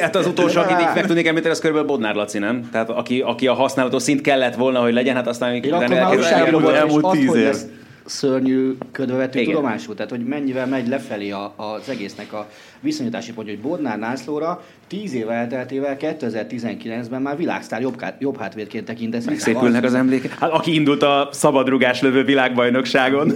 Hát 0.00 0.16
az 0.16 0.26
utolsó, 0.26 0.60
akit 0.60 0.94
meg 0.94 1.06
tudnék 1.06 1.26
említeni, 1.26 1.52
az 1.52 1.60
körülbelül 1.60 1.88
Bodnár 1.88 2.14
Laci, 2.14 2.38
nem? 2.38 2.68
Tehát 2.70 2.90
aki, 2.90 3.20
aki 3.20 3.46
a 3.46 3.54
használható 3.54 3.98
szint 3.98 4.20
kellett 4.20 4.54
volna, 4.54 4.80
hogy 4.80 4.92
legyen, 4.92 5.14
hát 5.14 5.26
aztán 5.26 5.50
még 5.50 5.66
elmúlt 5.66 7.10
tíz 7.10 7.34
év 7.34 7.56
szörnyű 8.04 8.76
ködve 8.92 9.16
vettük 9.16 9.44
tudomásul, 9.44 9.94
tehát 9.94 10.10
hogy 10.10 10.24
mennyivel 10.24 10.66
megy 10.66 10.88
lefelé 10.88 11.30
a, 11.30 11.54
az 11.56 11.88
egésznek 11.88 12.32
a 12.32 12.48
viszonyítási 12.84 13.32
pontja, 13.32 13.54
hogy 13.54 13.62
Bodnár 13.62 13.98
Nászlóra 13.98 14.64
10 14.88 15.14
év 15.14 15.30
elteltével 15.30 15.96
2019-ben 16.00 17.22
már 17.22 17.36
világsztár 17.36 17.80
jobb, 17.80 18.04
jobb 18.18 18.38
hátvédként 18.38 18.84
tekintett. 18.84 19.24
Megszépülnek 19.24 19.84
az 19.84 19.94
emlékek. 19.94 20.38
Hát, 20.38 20.50
aki 20.50 20.74
indult 20.74 21.02
a 21.02 21.28
szabadrugás 21.32 22.02
lövő 22.02 22.24
világbajnokságon. 22.24 23.32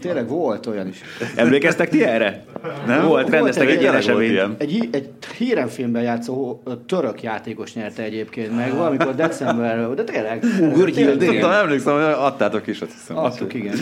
Tényleg 0.00 0.28
volt 0.28 0.66
olyan 0.66 0.88
is. 0.88 1.00
Emlékeztek 1.36 1.88
ti 1.88 2.04
erre? 2.04 2.44
Nem? 2.86 3.06
Volt, 3.06 3.28
rendeztek 3.28 3.68
egy, 3.68 3.74
egy 3.74 3.80
ilyen 3.80 3.94
esemény. 3.94 4.38
Egy, 4.58 4.88
egy 4.92 5.08
híremfilmben 5.38 6.02
játszó 6.02 6.62
török 6.86 7.22
játékos 7.22 7.74
nyerte 7.74 8.02
egyébként 8.02 8.56
meg, 8.56 8.74
valamikor 8.74 9.14
decemberben, 9.14 9.94
de 9.94 10.04
tényleg. 10.04 10.44
Gurgyil, 10.72 11.42
emlékszem, 11.42 11.94
hogy 11.94 12.02
adtátok 12.02 12.66
is, 12.66 12.80
azt 12.80 12.92
hiszem. 12.92 13.16
Adtuk, 13.16 13.54
igen. 13.54 13.74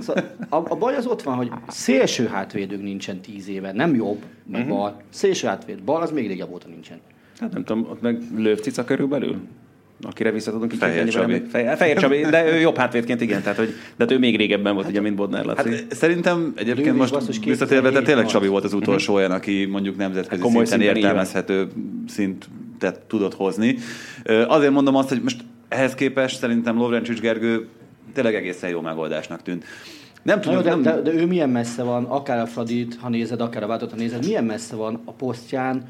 Szóval 0.00 0.24
a, 0.48 0.56
a 0.56 0.76
baj 0.76 0.96
az 0.96 1.06
ott 1.06 1.22
van, 1.22 1.34
hogy 1.34 1.50
szélső 1.68 2.26
hátvédők 2.26 2.82
nincsen 2.82 3.20
tíz 3.20 3.48
éve, 3.48 3.72
nem 3.72 3.94
jobb, 3.94 4.22
meg 4.46 4.60
uh-huh. 4.60 4.76
bal. 4.76 5.00
Szélső 5.10 5.46
hátvéd, 5.46 5.82
bal 5.82 6.02
az 6.02 6.10
még 6.10 6.26
régebb 6.26 6.52
óta 6.52 6.68
nincsen. 6.68 7.00
Hát 7.38 7.52
nem 7.52 7.64
tudom, 7.64 7.86
ott 7.90 8.00
meg 8.00 8.22
lövcica 8.36 8.84
körülbelül? 8.84 9.36
akire 10.02 10.30
vissza 10.30 10.50
tudunk 10.50 10.72
Fehér 10.72 11.08
Csabi. 11.08 11.42
Fehér, 11.50 11.76
Fehér 11.76 11.96
Csabi, 11.96 12.20
de 12.20 12.52
ő 12.52 12.58
jobb 12.58 12.76
hátvédként 12.76 13.20
igen, 13.20 13.42
tehát 13.42 13.58
hogy, 13.58 13.68
de 13.68 13.74
hát 14.04 14.10
ő 14.10 14.18
még 14.18 14.36
régebben 14.36 14.72
volt, 14.72 14.84
hát, 14.84 14.94
ugye, 14.94 15.02
mint 15.02 15.16
Bodnár 15.16 15.44
Laci. 15.44 15.70
Hát, 15.70 15.94
szerintem 15.94 16.52
egyébként 16.56 16.96
most 16.96 17.44
visszatérve, 17.44 17.90
de 17.90 18.02
tényleg 18.02 18.26
Csabi 18.26 18.46
volt 18.46 18.64
az 18.64 18.72
utolsó 18.72 19.14
olyan, 19.14 19.30
aki 19.30 19.64
mondjuk 19.64 19.96
nemzetközi 19.96 20.42
hát 20.42 20.66
szinten 20.66 20.80
értelmezhető 20.80 21.68
szintet 22.08 23.00
tudott 23.06 23.34
hozni. 23.34 23.76
Azért 24.46 24.72
mondom 24.72 24.96
azt, 24.96 25.08
hogy 25.08 25.20
most 25.22 25.44
ehhez 25.68 25.94
képest 25.94 26.38
szerintem 26.38 26.76
Lovrencsics 26.76 27.20
Gergő 27.20 27.68
tényleg 28.14 28.34
egészen 28.34 28.70
jó 28.70 28.80
megoldásnak 28.80 29.42
tűnt. 29.42 29.64
Nem 30.22 30.40
tudom, 30.40 30.62
de, 30.62 30.70
nem... 30.70 30.82
de, 30.82 31.00
de, 31.00 31.12
ő 31.12 31.26
milyen 31.26 31.50
messze 31.50 31.82
van, 31.82 32.04
akár 32.04 32.38
a 32.38 32.46
Fradit, 32.46 32.96
ha 33.00 33.08
nézed, 33.08 33.40
akár 33.40 33.62
a 33.62 33.66
Váltot, 33.66 33.90
ha 33.90 33.96
nézed, 33.96 34.24
milyen 34.24 34.44
messze 34.44 34.76
van 34.76 35.02
a 35.04 35.12
posztján, 35.12 35.88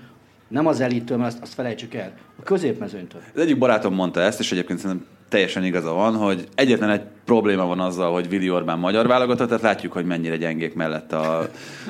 nem 0.49 0.67
az 0.67 0.81
elittől, 0.81 1.17
mert 1.17 1.33
azt, 1.33 1.43
azt 1.43 1.55
felejtsük 1.55 1.95
el, 1.95 2.13
a 2.39 2.43
középmezőnytől. 2.43 3.21
Az 3.35 3.41
egyik 3.41 3.59
barátom 3.59 3.95
mondta 3.95 4.21
ezt, 4.21 4.41
és 4.41 4.53
egyébként 4.53 4.79
szerintem 4.79 5.07
teljesen 5.29 5.65
igaza 5.65 5.93
van, 5.93 6.17
hogy 6.17 6.49
egyetlen 6.55 6.91
egy 6.91 7.03
probléma 7.25 7.67
van 7.67 7.81
azzal, 7.81 8.13
hogy 8.13 8.29
Vili 8.29 8.51
Orbán 8.51 8.79
magyar 8.79 9.07
válogatott, 9.07 9.49
tehát 9.49 9.63
látjuk, 9.63 9.93
hogy 9.93 10.05
mennyire 10.05 10.37
gyengék 10.37 10.75
mellett 10.75 11.13
a, 11.13 11.39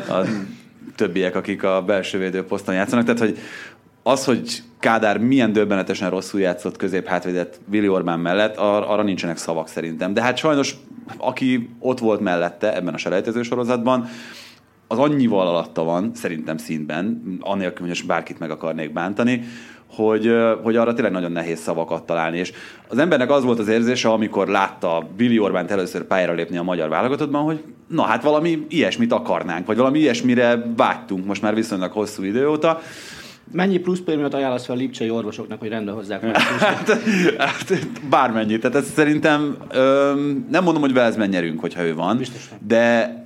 a 0.09 0.25
többiek, 0.97 1.37
akik 1.37 1.63
a 1.63 1.83
belső 1.87 2.19
védőposzton 2.19 2.75
játszanak. 2.75 3.05
Tehát, 3.05 3.21
hogy 3.21 3.39
az, 4.03 4.25
hogy 4.25 4.63
Kádár 4.79 5.19
milyen 5.19 5.53
döbbenetesen 5.53 6.11
rosszul 6.11 6.41
játszott 6.41 6.77
közép 6.77 7.07
hátvédet 7.07 7.61
Vili 7.67 7.89
Orbán 7.89 8.21
mellett, 8.21 8.57
ar- 8.57 8.89
arra 8.89 9.03
nincsenek 9.03 9.37
szavak 9.37 9.69
szerintem. 9.69 10.15
De 10.15 10.23
hát 10.23 10.37
sajnos, 10.37 10.77
aki 11.17 11.69
ott 11.79 11.99
volt 11.99 12.21
mellette 12.21 12.77
ebben 12.77 12.95
a 12.95 12.99
selejtező 12.99 13.43
sorozatban, 13.43 14.09
az 14.87 14.99
annyival 14.99 15.47
alatta 15.47 15.83
van, 15.83 16.11
szerintem 16.15 16.57
színben, 16.57 17.23
annélkül, 17.41 17.79
hogy 17.79 17.89
most 17.89 18.07
bárkit 18.07 18.39
meg 18.39 18.51
akarnék 18.51 18.93
bántani, 18.93 19.45
hogy, 19.87 20.35
hogy 20.63 20.77
arra 20.77 20.93
tényleg 20.93 21.13
nagyon 21.13 21.33
nehéz 21.33 21.61
szavakat 21.61 22.07
találni. 22.07 22.39
És 22.39 22.53
az 22.89 22.99
embernek 22.99 23.31
az 23.31 23.45
volt 23.45 23.59
az 23.59 23.69
érzése, 23.69 24.09
amikor 24.09 24.49
látta 24.49 25.09
Billy 25.17 25.39
Orbánt 25.39 25.71
először 25.71 26.03
pályára 26.03 26.33
lépni 26.33 26.57
a 26.57 26.63
magyar 26.63 26.89
válogatottban, 26.89 27.43
hogy 27.43 27.65
na 27.89 28.03
hát 28.03 28.23
valami 28.23 28.67
ilyesmit 28.69 29.13
akarnánk, 29.13 29.67
vagy 29.67 29.77
valami 29.77 29.99
ilyesmire 29.99 30.73
vágytunk 30.77 31.27
most 31.27 31.43
már 31.43 31.55
viszonylag 31.55 31.93
hosszú 31.93 32.23
idő 32.23 32.49
óta. 32.49 32.81
Mennyi 33.51 33.79
plusz 33.79 34.01
prémiumot 34.01 34.35
ajánlasz 34.35 34.65
fel 34.65 34.75
a 34.75 34.79
lipcsei 34.79 35.11
orvosoknak, 35.11 35.61
hogy 35.61 35.69
rendbe 35.69 35.93
hozzák 35.93 36.23
meg? 36.23 36.37
hát, 36.37 36.99
hát, 37.39 37.73
bármennyi. 38.09 38.59
Tehát 38.59 38.77
ez 38.77 38.91
szerintem 38.95 39.57
öm, 39.71 40.47
nem 40.51 40.65
mondom, 40.65 40.83
hogy 40.83 40.93
Velszben 40.93 41.29
nyerünk, 41.29 41.61
hogyha 41.61 41.83
ő 41.83 41.95
van, 41.95 42.17
Biztosan. 42.17 42.59
de 42.67 43.17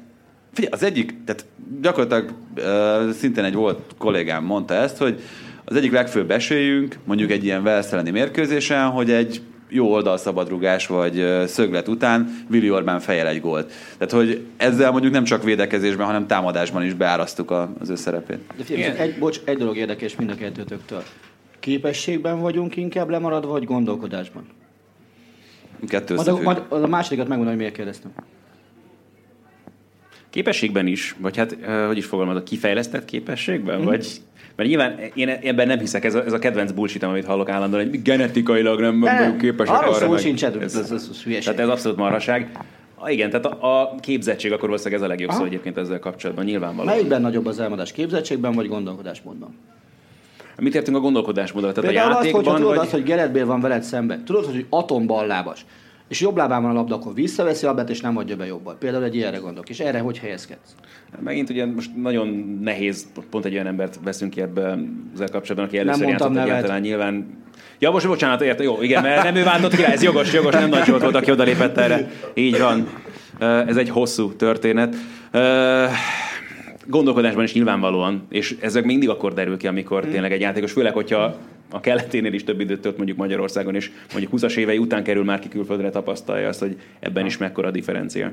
figyelj, 0.52 0.72
az 0.72 0.82
egyik, 0.82 1.14
tehát 1.24 1.44
gyakorlatilag 1.80 2.32
ö, 2.54 3.10
szintén 3.12 3.44
egy 3.44 3.54
volt 3.54 3.94
kollégám 3.98 4.44
mondta 4.44 4.74
ezt, 4.74 4.96
hogy 4.96 5.20
az 5.64 5.76
egyik 5.76 5.92
legfőbb 5.92 6.30
esélyünk, 6.30 6.98
mondjuk 7.04 7.30
egy 7.30 7.44
ilyen 7.44 7.62
Velszeleni 7.62 8.10
mérkőzésen, 8.10 8.90
hogy 8.90 9.10
egy 9.10 9.40
jó 9.68 9.92
oldalszabadrugás 9.92 10.86
vagy 10.86 11.44
szöglet 11.46 11.88
után 11.88 12.44
Vili 12.48 12.70
Orbán 12.70 13.00
fejel 13.00 13.26
egy 13.26 13.40
gólt. 13.40 13.72
Tehát, 13.98 14.12
hogy 14.12 14.46
ezzel 14.56 14.90
mondjuk 14.90 15.12
nem 15.12 15.24
csak 15.24 15.42
védekezésben, 15.42 16.06
hanem 16.06 16.26
támadásban 16.26 16.84
is 16.84 16.94
beárasztuk 16.94 17.50
az 17.50 17.90
ő 17.90 17.94
szerepét. 17.94 18.38
De 18.56 18.64
figyelj, 18.64 18.98
egy, 18.98 19.18
bocs, 19.18 19.40
egy 19.44 19.56
dolog 19.56 19.76
érdekes 19.76 20.16
mind 20.16 20.30
a 20.30 20.34
kettőtöktől. 20.34 21.02
Képességben 21.60 22.40
vagyunk 22.40 22.76
inkább 22.76 23.08
lemaradva, 23.08 23.50
vagy 23.50 23.64
gondolkodásban? 23.64 24.46
Kettő 25.88 26.14
majd 26.14 26.28
a, 26.28 26.40
majd 26.42 26.62
a 26.70 26.86
másodikat 26.86 27.28
megmondom, 27.28 27.54
hogy 27.54 27.62
miért 27.62 27.76
kérdeztem. 27.76 28.12
Képességben 30.30 30.86
is, 30.86 31.14
vagy 31.18 31.36
hát, 31.36 31.56
hogy 31.86 31.96
is 31.96 32.04
fogalmazok, 32.04 32.44
kifejlesztett 32.44 33.04
képességben, 33.04 33.80
mm. 33.80 33.84
vagy 33.84 34.06
mert 34.56 34.68
nyilván 34.68 34.98
én 35.14 35.28
ebben 35.28 35.66
nem 35.66 35.78
hiszek, 35.78 36.04
ez 36.04 36.14
a, 36.14 36.24
ez 36.24 36.32
a 36.32 36.38
kedvenc 36.38 36.70
bullshit, 36.70 37.02
amit 37.02 37.24
hallok 37.24 37.48
állandóan, 37.48 37.88
hogy 37.88 38.02
genetikailag 38.02 38.80
nem 38.80 39.00
vagyunk 39.00 39.38
képesek 39.38 39.74
arra. 39.74 39.86
Arról 39.86 39.94
szó 39.94 40.16
sincs, 40.16 40.44
ez, 40.44 40.54
ez, 40.54 40.76
ez, 40.76 40.92
ez 40.92 41.44
Tehát 41.44 41.60
ez 41.60 41.68
abszolút 41.68 41.98
marhaság. 41.98 42.50
Ah, 42.94 43.12
igen, 43.12 43.30
tehát 43.30 43.46
a, 43.46 43.80
a 43.80 43.94
képzettség 44.00 44.52
akkor 44.52 44.68
valószínűleg 44.68 45.00
ez 45.00 45.06
a 45.06 45.08
legjobb 45.08 45.30
Aha. 45.30 45.38
szó 45.38 45.44
egyébként 45.44 45.76
ezzel 45.76 45.98
kapcsolatban, 45.98 46.44
nyilvánvalóan. 46.44 46.94
Melyikben 46.94 47.20
nagyobb 47.20 47.46
az 47.46 47.60
elmadás, 47.60 47.92
képzettségben 47.92 48.52
vagy 48.52 48.68
gondolkodásmódban? 48.68 49.54
Mit 50.58 50.74
értünk 50.74 50.96
a 50.96 51.00
gondolkodásmódra? 51.00 51.72
Tehát 51.72 51.90
Például 51.90 52.12
a 52.12 52.14
játékban, 52.14 52.44
azt, 52.44 52.56
tudod 52.56 52.70
vagy... 52.70 52.78
azt, 52.78 52.90
hogy 52.90 53.02
Gerett 53.02 53.42
van 53.42 53.60
veled 53.60 53.82
szembe, 53.82 54.22
tudod, 54.24 54.44
hogy 54.44 54.66
atomballábas, 54.70 55.64
és 56.08 56.20
jobb 56.20 56.36
lábán 56.36 56.62
van 56.62 56.70
a 56.70 56.74
labda, 56.74 56.94
akkor 56.94 57.14
visszaveszi 57.14 57.64
a 57.64 57.68
labdát, 57.68 57.90
és 57.90 58.00
nem 58.00 58.16
adja 58.16 58.36
be 58.36 58.46
jobbal. 58.46 58.76
Például 58.78 59.04
egy 59.04 59.14
ilyenre 59.14 59.38
gondolok. 59.38 59.68
És 59.68 59.80
erre 59.80 59.98
hogy 59.98 60.18
helyezkedsz? 60.18 60.74
Megint 61.20 61.50
ugye 61.50 61.66
most 61.66 61.90
nagyon 61.96 62.58
nehéz, 62.62 63.06
pont 63.30 63.44
egy 63.44 63.52
olyan 63.52 63.66
embert 63.66 63.98
veszünk 64.04 64.30
ki 64.30 64.40
ebbe 64.40 64.78
ezzel 65.14 65.28
kapcsolatban, 65.28 65.64
aki 65.64 65.78
először 65.78 66.08
játszott 66.08 66.36
egyáltalán 66.36 66.80
nyilván. 66.80 67.44
Ja, 67.78 67.90
most 67.90 68.06
bocsánat, 68.06 68.40
érte, 68.40 68.62
jó, 68.62 68.82
igen, 68.82 69.02
mert 69.02 69.22
nem 69.22 69.34
ő 69.34 69.44
vántott 69.44 69.74
ki 69.76 69.84
ez 69.84 70.02
jogos, 70.02 70.32
jogos, 70.32 70.52
nem 70.52 70.68
nagy 70.68 70.88
volt, 70.88 71.14
aki 71.14 71.30
odalépett 71.30 71.76
erre. 71.76 72.10
Így 72.34 72.58
van. 72.58 72.88
Ez 73.66 73.76
egy 73.76 73.88
hosszú 73.88 74.32
történet. 74.32 74.94
Gondolkodásban 76.86 77.44
is 77.44 77.52
nyilvánvalóan, 77.52 78.26
és 78.28 78.56
ezek 78.60 78.84
mindig 78.84 79.08
akkor 79.08 79.34
derül 79.34 79.56
ki, 79.56 79.66
amikor 79.66 80.02
hmm. 80.02 80.10
tényleg 80.10 80.32
egy 80.32 80.40
játékos, 80.40 80.72
főleg, 80.72 80.92
hogyha 80.92 81.36
a 81.70 81.80
keleténél 81.80 82.32
is 82.32 82.44
több 82.44 82.60
időt 82.60 82.80
tölt 82.80 82.96
mondjuk 82.96 83.18
Magyarországon, 83.18 83.74
és 83.74 83.90
mondjuk 84.12 84.32
20-as 84.36 84.56
évei 84.56 84.78
után 84.78 85.04
kerül 85.04 85.24
már 85.24 85.38
ki 85.38 85.48
külföldre, 85.48 85.90
tapasztalja 85.90 86.48
azt, 86.48 86.60
hogy 86.60 86.76
ebben 87.00 87.26
is 87.26 87.36
mekkora 87.36 87.68
a 87.68 87.70
differencia. 87.70 88.32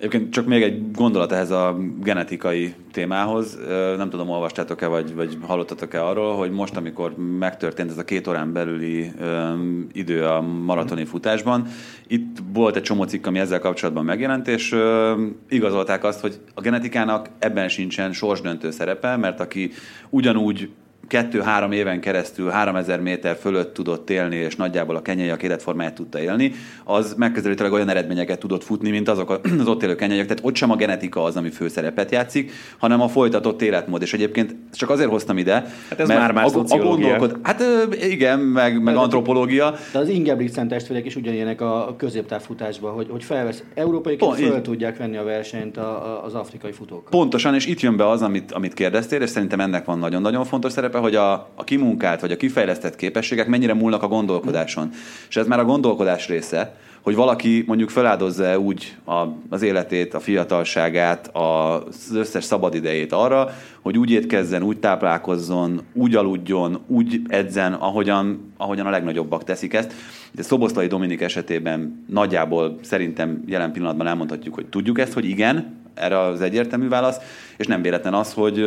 Egyébként 0.00 0.32
csak 0.32 0.46
még 0.46 0.62
egy 0.62 0.90
gondolat 0.90 1.32
ehhez 1.32 1.50
a 1.50 1.76
genetikai 2.02 2.74
témához. 2.92 3.58
Nem 3.96 4.10
tudom, 4.10 4.28
olvastátok-e, 4.28 4.86
vagy, 4.86 5.14
vagy 5.14 5.38
hallottatok-e 5.40 6.04
arról, 6.04 6.36
hogy 6.36 6.50
most, 6.50 6.76
amikor 6.76 7.14
megtörtént 7.38 7.90
ez 7.90 7.98
a 7.98 8.04
két 8.04 8.26
órán 8.26 8.52
belüli 8.52 9.12
um, 9.20 9.86
idő 9.92 10.24
a 10.24 10.40
maratoni 10.40 11.04
futásban, 11.04 11.66
itt 12.06 12.36
volt 12.52 12.76
egy 12.76 12.82
csomó 12.82 13.04
cikk, 13.04 13.26
ami 13.26 13.38
ezzel 13.38 13.58
kapcsolatban 13.58 14.04
megjelent, 14.04 14.48
és 14.48 14.72
um, 14.72 15.36
igazolták 15.48 16.04
azt, 16.04 16.20
hogy 16.20 16.40
a 16.54 16.60
genetikának 16.60 17.28
ebben 17.38 17.68
sincsen 17.68 18.12
sorsdöntő 18.12 18.70
szerepe, 18.70 19.16
mert 19.16 19.40
aki 19.40 19.70
ugyanúgy 20.10 20.70
kettő-három 21.10 21.72
éven 21.72 22.00
keresztül 22.00 22.48
3000 22.48 23.00
méter 23.00 23.36
fölött 23.40 23.74
tudott 23.74 24.10
élni, 24.10 24.36
és 24.36 24.56
nagyjából 24.56 24.96
a 24.96 25.02
kenyaiak 25.02 25.42
életformáját 25.42 25.94
tudta 25.94 26.20
élni, 26.20 26.52
az 26.84 27.14
megközelítőleg 27.18 27.72
olyan 27.72 27.88
eredményeket 27.88 28.38
tudott 28.38 28.64
futni, 28.64 28.90
mint 28.90 29.08
azok 29.08 29.30
az 29.60 29.66
ott 29.66 29.82
élő 29.82 29.94
kenyaiak. 29.94 30.26
Tehát 30.26 30.44
ott 30.44 30.54
sem 30.54 30.70
a 30.70 30.76
genetika 30.76 31.22
az, 31.22 31.36
ami 31.36 31.50
főszerepet 31.50 32.10
játszik, 32.10 32.52
hanem 32.78 33.00
a 33.00 33.08
folytatott 33.08 33.62
életmód. 33.62 34.02
És 34.02 34.12
egyébként 34.12 34.54
csak 34.72 34.90
azért 34.90 35.08
hoztam 35.08 35.38
ide, 35.38 35.52
hát 35.88 36.00
ez 36.00 36.08
mert 36.08 36.20
már, 36.20 36.32
már 36.32 36.44
a, 36.44 36.64
a 36.68 36.78
gondolkod, 36.78 37.38
Hát 37.42 37.62
igen, 38.00 38.38
meg, 38.38 38.82
meg 38.82 38.94
de 38.94 39.00
antropológia. 39.00 39.74
De 39.92 39.98
az 39.98 40.08
Ingebrigtsen 40.08 40.68
testvérek 40.68 41.06
is 41.06 41.16
ugyanilyenek 41.16 41.60
a 41.60 41.94
középtávfutásban, 41.98 42.92
hogy, 42.92 43.06
hogy 43.10 43.24
felvesz, 43.24 43.62
európaiként 43.74 44.34
föl 44.34 44.54
így. 44.54 44.62
tudják 44.62 44.96
venni 44.96 45.16
a 45.16 45.24
versenyt 45.24 45.76
a, 45.76 46.06
a, 46.06 46.24
az 46.24 46.34
afrikai 46.34 46.72
futók. 46.72 47.04
Pontosan, 47.10 47.54
és 47.54 47.66
itt 47.66 47.80
jön 47.80 47.96
be 47.96 48.08
az, 48.08 48.22
amit, 48.22 48.52
amit 48.52 48.74
kérdeztél, 48.74 49.22
és 49.22 49.30
szerintem 49.30 49.60
ennek 49.60 49.84
van 49.84 49.98
nagyon-nagyon 49.98 50.44
fontos 50.44 50.72
szerepe, 50.72 50.98
hogy 51.00 51.14
a, 51.14 51.32
a 51.54 51.64
kimunkált 51.64 52.20
vagy 52.20 52.32
a 52.32 52.36
kifejlesztett 52.36 52.96
képességek 52.96 53.46
mennyire 53.46 53.74
múlnak 53.74 54.02
a 54.02 54.08
gondolkodáson. 54.08 54.90
És 55.28 55.36
ez 55.36 55.46
már 55.46 55.58
a 55.58 55.64
gondolkodás 55.64 56.28
része, 56.28 56.74
hogy 57.00 57.14
valaki 57.14 57.64
mondjuk 57.66 57.90
feláldozza 57.90 58.58
úgy 58.58 58.96
a, 59.04 59.26
az 59.48 59.62
életét, 59.62 60.14
a 60.14 60.20
fiatalságát, 60.20 61.30
az 61.32 62.10
összes 62.14 62.44
szabadidejét 62.44 63.12
arra, 63.12 63.50
hogy 63.80 63.98
úgy 63.98 64.10
étkezzen, 64.10 64.62
úgy 64.62 64.78
táplálkozzon, 64.78 65.80
úgy 65.92 66.14
aludjon, 66.14 66.80
úgy 66.86 67.20
edzen, 67.28 67.72
ahogyan, 67.72 68.52
ahogyan 68.56 68.86
a 68.86 68.90
legnagyobbak 68.90 69.44
teszik 69.44 69.74
ezt. 69.74 69.92
De 70.32 70.42
Szoboszlai 70.42 70.86
Dominik 70.86 71.20
esetében 71.20 72.04
nagyjából 72.08 72.78
szerintem 72.82 73.42
jelen 73.46 73.72
pillanatban 73.72 74.06
elmondhatjuk, 74.06 74.54
hogy 74.54 74.66
tudjuk 74.66 74.98
ezt, 74.98 75.12
hogy 75.12 75.24
igen, 75.24 75.79
erre 75.94 76.18
az 76.18 76.40
egyértelmű 76.40 76.88
válasz, 76.88 77.16
és 77.56 77.66
nem 77.66 77.82
véletlen 77.82 78.14
az, 78.14 78.32
hogy 78.32 78.66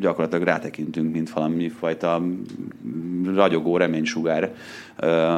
gyakorlatilag 0.00 0.44
rátekintünk, 0.44 1.12
mint 1.12 1.30
valami 1.30 1.68
fajta 1.68 2.22
ragyogó 3.34 3.76
reménysugár 3.76 4.54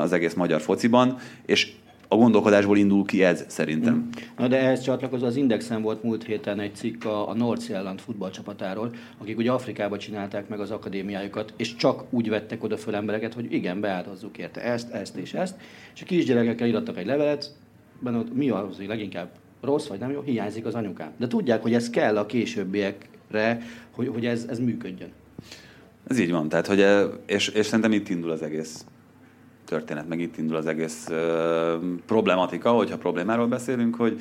az 0.03 0.13
egész 0.13 0.35
magyar 0.35 0.61
fociban, 0.61 1.17
és 1.47 1.73
a 2.13 2.17
gondolkodásból 2.17 2.77
indul 2.77 3.05
ki 3.05 3.25
ez 3.25 3.45
szerintem. 3.49 3.95
Mm. 3.95 4.09
Na 4.39 4.49
de 4.49 4.59
ehhez 4.59 4.81
csatlakozva 4.81 5.27
az 5.27 5.37
Indexen 5.37 5.83
volt 5.83 6.03
múlt 6.03 6.25
héten 6.25 6.61
egy 6.61 6.75
cikk 6.75 7.05
a, 7.05 7.29
a 7.29 7.35
Nordsjælland 7.35 8.01
futballcsapatáról, 8.01 8.91
akik 9.19 9.39
ugye 9.39 9.51
Afrikába 9.51 9.99
csinálták 9.99 10.49
meg 10.49 10.61
az 10.61 10.71
akadémiájukat, 10.71 11.53
és 11.57 11.77
csak 11.77 12.05
úgy 12.11 12.29
vettek 12.29 12.65
oda 12.65 12.77
föl 12.77 12.95
embereket, 12.95 13.35
hogy 13.35 13.53
igen, 13.53 13.81
beáldozzuk 13.81 14.39
érte 14.39 14.63
ezt, 14.63 14.91
ezt 14.91 15.17
és 15.17 15.35
ezt, 15.35 15.57
és 15.95 16.03
a 16.03 16.05
kisgyerekekkel 16.05 16.67
írtak 16.67 16.99
egy 16.99 17.07
levelet, 17.07 17.51
benne 17.99 18.19
ott 18.19 18.35
mi 18.35 18.51
az, 18.51 18.77
hogy 18.77 18.87
leginkább 18.87 19.29
rossz 19.61 19.87
vagy 19.87 19.99
nem 19.99 20.11
jó, 20.11 20.21
hiányzik 20.21 20.67
az 20.67 20.75
anyukám. 20.75 21.13
De 21.17 21.27
tudják, 21.27 21.63
hogy 21.63 21.75
ez 21.75 21.91
kell 21.91 22.19
a 22.19 22.27
későbbiekre, 22.27 23.63
hogy, 23.91 24.09
hogy 24.09 24.27
ez, 24.27 24.47
ez 24.49 24.59
működjön. 24.59 25.13
Ez 26.09 26.19
így 26.19 26.31
van, 26.31 26.49
tehát, 26.49 26.67
hogy, 26.67 26.87
és, 27.27 27.49
és 27.49 27.67
szerintem 27.67 27.93
itt 27.93 28.09
indul 28.09 28.31
az 28.31 28.43
egész 28.43 28.85
történet, 29.65 30.09
meg 30.09 30.21
itt 30.21 30.39
indul 30.39 30.57
az 30.57 30.67
egész 30.67 31.07
uh, 31.09 31.17
problematika, 32.07 32.71
hogyha 32.71 32.99
problémáról 32.99 33.47
beszélünk, 33.47 33.95
hogy 33.95 34.21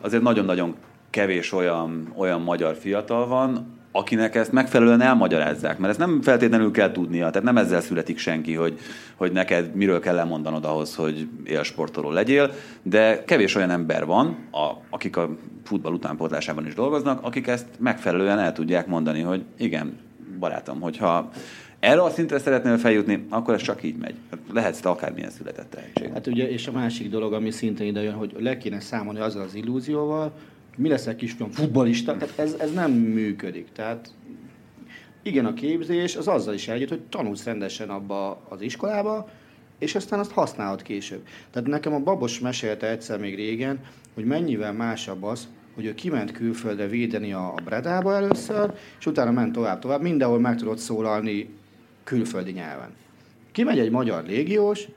azért 0.00 0.22
nagyon-nagyon 0.22 0.74
kevés 1.10 1.52
olyan, 1.52 2.12
olyan 2.16 2.40
magyar 2.40 2.76
fiatal 2.76 3.26
van, 3.26 3.77
akinek 3.92 4.34
ezt 4.34 4.52
megfelelően 4.52 5.00
elmagyarázzák, 5.00 5.78
mert 5.78 5.90
ezt 5.90 5.98
nem 5.98 6.22
feltétlenül 6.22 6.70
kell 6.70 6.92
tudnia, 6.92 7.30
tehát 7.30 7.42
nem 7.42 7.56
ezzel 7.56 7.80
születik 7.80 8.18
senki, 8.18 8.54
hogy, 8.54 8.78
hogy 9.14 9.32
neked 9.32 9.74
miről 9.74 10.00
kell 10.00 10.14
lemondanod 10.14 10.64
ahhoz, 10.64 10.94
hogy 10.94 11.28
élsportoló 11.44 12.10
legyél, 12.10 12.52
de 12.82 13.24
kevés 13.24 13.54
olyan 13.54 13.70
ember 13.70 14.06
van, 14.06 14.36
a, 14.50 14.70
akik 14.90 15.16
a 15.16 15.36
futball 15.64 15.92
utánpótlásában 15.92 16.66
is 16.66 16.74
dolgoznak, 16.74 17.22
akik 17.22 17.46
ezt 17.46 17.66
megfelelően 17.78 18.38
el 18.38 18.52
tudják 18.52 18.86
mondani, 18.86 19.20
hogy 19.20 19.44
igen, 19.56 19.98
barátom, 20.38 20.80
hogyha 20.80 21.30
erre 21.80 22.02
a 22.02 22.10
szintre 22.10 22.38
szeretnél 22.38 22.78
feljutni, 22.78 23.26
akkor 23.28 23.54
ez 23.54 23.62
csak 23.62 23.82
így 23.82 23.96
megy. 23.96 24.14
Hát 24.30 24.38
lehetsz 24.52 24.80
te 24.80 24.88
akármilyen 24.88 25.30
született 25.30 25.70
tehetség. 25.70 26.12
Hát 26.12 26.26
ugye, 26.26 26.50
és 26.50 26.66
a 26.66 26.72
másik 26.72 27.10
dolog, 27.10 27.32
ami 27.32 27.50
szintén 27.50 27.86
ide 27.86 28.02
jön, 28.02 28.14
hogy 28.14 28.36
le 28.38 28.58
kéne 28.58 28.80
számolni 28.80 29.20
azzal 29.20 29.42
az 29.42 29.54
illúzióval, 29.54 30.32
mi 30.78 30.88
lesz 30.88 31.06
egy 31.06 31.16
kisfiam 31.16 31.50
futbalista, 31.50 32.16
tehát 32.16 32.38
ez, 32.38 32.52
ez 32.58 32.72
nem 32.72 32.90
működik. 32.92 33.68
Tehát 33.72 34.10
igen, 35.22 35.46
a 35.46 35.54
képzés 35.54 36.16
az 36.16 36.28
azzal 36.28 36.54
is 36.54 36.68
együtt, 36.68 36.88
hogy 36.88 37.00
tanulsz 37.00 37.44
rendesen 37.44 37.90
abba 37.90 38.40
az 38.48 38.60
iskolába, 38.60 39.28
és 39.78 39.94
aztán 39.94 40.18
azt 40.18 40.30
használod 40.30 40.82
később. 40.82 41.26
Tehát 41.50 41.68
nekem 41.68 41.94
a 41.94 41.98
babos 41.98 42.40
mesélte 42.40 42.90
egyszer 42.90 43.18
még 43.18 43.34
régen, 43.34 43.80
hogy 44.14 44.24
mennyivel 44.24 44.72
másabb 44.72 45.22
az, 45.22 45.48
hogy 45.74 45.84
ő 45.84 45.94
kiment 45.94 46.32
külföldre 46.32 46.86
védeni 46.86 47.32
a 47.32 47.54
Bredába 47.64 48.14
először, 48.14 48.72
és 48.98 49.06
utána 49.06 49.30
ment 49.30 49.52
tovább-tovább, 49.52 50.02
mindenhol 50.02 50.40
meg 50.40 50.56
tudott 50.56 50.78
szólalni 50.78 51.48
külföldi 52.04 52.50
nyelven. 52.50 52.90
Kimegy 53.52 53.78
egy 53.78 53.90
magyar 53.90 54.24
légiós, 54.24 54.88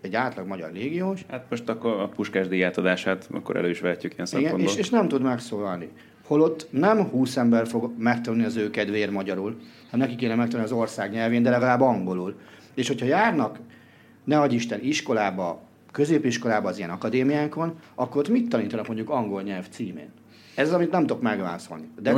egy 0.00 0.14
átlag 0.14 0.46
magyar 0.46 0.72
légiós. 0.72 1.24
Hát 1.30 1.44
most 1.50 1.68
akkor 1.68 2.00
a 2.00 2.08
puskás 2.08 2.48
díjátadását 2.48 3.28
akkor 3.32 3.56
elő 3.56 3.70
is 3.70 3.80
vehetjük 3.80 4.14
ilyen 4.14 4.28
Igen, 4.32 4.60
és, 4.60 4.76
és 4.76 4.90
nem 4.90 5.08
tud 5.08 5.22
megszólalni. 5.22 5.88
Holott 6.26 6.66
nem 6.70 7.04
20 7.04 7.36
ember 7.36 7.66
fog 7.66 7.92
megtanulni 7.98 8.44
az 8.44 8.56
ő 8.56 8.70
kedvéért 8.70 9.10
magyarul, 9.10 9.60
hanem 9.90 10.06
neki 10.06 10.18
kéne 10.18 10.34
megtanulni 10.34 10.72
az 10.72 10.78
ország 10.78 11.10
nyelvén, 11.10 11.42
de 11.42 11.50
legalább 11.50 11.80
angolul. 11.80 12.34
És 12.74 12.88
hogyha 12.88 13.06
járnak, 13.06 13.58
ne 14.24 14.40
adj 14.40 14.54
Isten, 14.54 14.80
iskolába, 14.82 15.60
középiskolába 15.92 16.68
az 16.68 16.78
ilyen 16.78 16.90
akadémiánkon, 16.90 17.78
akkor 17.94 18.20
ott 18.20 18.28
mit 18.28 18.48
tanítanak 18.48 18.86
mondjuk 18.86 19.10
angol 19.10 19.42
nyelv 19.42 19.68
címén? 19.68 20.10
Ez 20.58 20.68
az, 20.68 20.72
amit 20.72 20.90
nem 20.90 21.00
tudok 21.00 21.22
megválaszolni. 21.22 21.88
De 22.02 22.12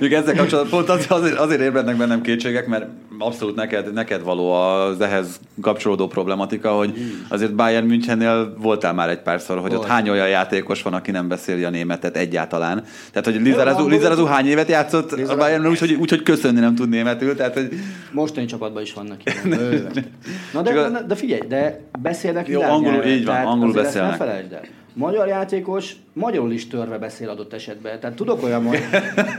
Még 0.00 0.12
ezzel 0.18 0.34
kapcsolatban 0.34 0.84
pont 0.84 1.10
azért, 1.10 1.38
azért 1.38 1.60
ébrednek 1.60 1.96
bennem 1.96 2.20
kétségek, 2.20 2.66
mert 2.66 2.86
abszolút 3.18 3.54
neked, 3.54 3.92
neked 3.92 4.22
való 4.22 4.52
az 4.52 5.00
ehhez 5.00 5.40
kapcsolódó 5.60 6.06
problematika, 6.06 6.70
hogy 6.70 6.94
azért 7.28 7.54
Bayern 7.54 7.86
Münchennél 7.86 8.54
voltál 8.58 8.92
már 8.92 9.08
egy 9.08 9.22
párszor, 9.22 9.58
hogy 9.58 9.70
Volt. 9.70 9.82
ott 9.82 9.88
hány 9.88 10.08
olyan 10.08 10.28
játékos 10.28 10.82
van, 10.82 10.94
aki 10.94 11.10
nem 11.10 11.28
beszéli 11.28 11.64
a 11.64 11.70
németet 11.70 12.16
egyáltalán. 12.16 12.84
Tehát, 13.12 13.24
hogy 13.24 13.42
Lizarazu, 13.42 13.88
Lizarazu 13.88 14.24
hány 14.24 14.46
évet 14.46 14.68
játszott 14.68 15.10
Lizarazu. 15.10 15.32
a 15.32 15.36
Bayern 15.36 15.66
úgy, 15.66 15.78
hogy, 15.78 15.92
úgy, 15.92 16.10
hogy 16.10 16.22
köszönni 16.22 16.60
nem 16.60 16.74
tud 16.74 16.88
németül. 16.88 17.36
Tehát, 17.36 17.54
hogy... 17.54 17.68
Mostani 18.12 18.46
csapatban 18.46 18.82
is 18.82 18.92
vannak 18.92 19.20
ilyen. 19.24 19.58
Na 20.52 20.62
de, 20.62 21.04
de, 21.06 21.14
figyelj, 21.14 21.40
de 21.48 21.80
beszélnek 22.02 22.48
Jó, 22.48 22.60
angolul, 22.62 23.04
így 23.04 23.24
van, 23.24 23.46
angolul 23.46 23.74
beszélnek. 23.74 24.10
Ne 24.10 24.16
felejtsd 24.16 24.52
el 24.52 24.62
magyar 24.94 25.28
játékos 25.28 25.96
magyarul 26.12 26.52
is 26.52 26.68
törve 26.68 26.98
beszél 26.98 27.28
adott 27.28 27.52
esetben. 27.52 28.00
Tehát 28.00 28.16
tudok 28.16 28.42
olyan, 28.42 28.62
magyar, 28.62 28.80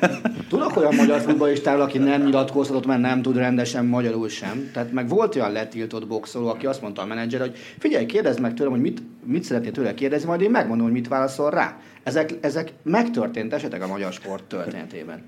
tudok 0.49 0.77
olyan 0.77 0.95
magyar 0.95 1.19
futballistáról, 1.19 1.81
aki 1.81 1.97
nem 1.97 2.23
nyilatkozhatott, 2.23 2.85
mert 2.85 3.01
nem 3.01 3.21
tud 3.21 3.37
rendesen 3.37 3.85
magyarul 3.85 4.29
sem. 4.29 4.69
Tehát 4.73 4.91
meg 4.91 5.07
volt 5.07 5.35
olyan 5.35 5.51
letiltott 5.51 6.07
boxoló, 6.07 6.47
aki 6.47 6.65
azt 6.65 6.81
mondta 6.81 7.01
a 7.01 7.05
menedzser, 7.05 7.39
hogy 7.39 7.55
figyelj, 7.77 8.05
kérdezd 8.05 8.39
meg 8.39 8.53
tőlem, 8.53 8.71
hogy 8.71 8.81
mit, 8.81 9.01
mit 9.23 9.43
szeretnél 9.43 9.71
tőle 9.71 9.93
kérdezni, 9.93 10.27
majd 10.27 10.41
én 10.41 10.51
megmondom, 10.51 10.85
hogy 10.85 10.95
mit 10.95 11.07
válaszol 11.07 11.49
rá. 11.49 11.77
Ezek, 12.03 12.33
ezek 12.41 12.73
megtörtént 12.83 13.53
esetek 13.53 13.83
a 13.83 13.87
magyar 13.87 14.13
sport 14.13 14.43
történetében. 14.43 15.21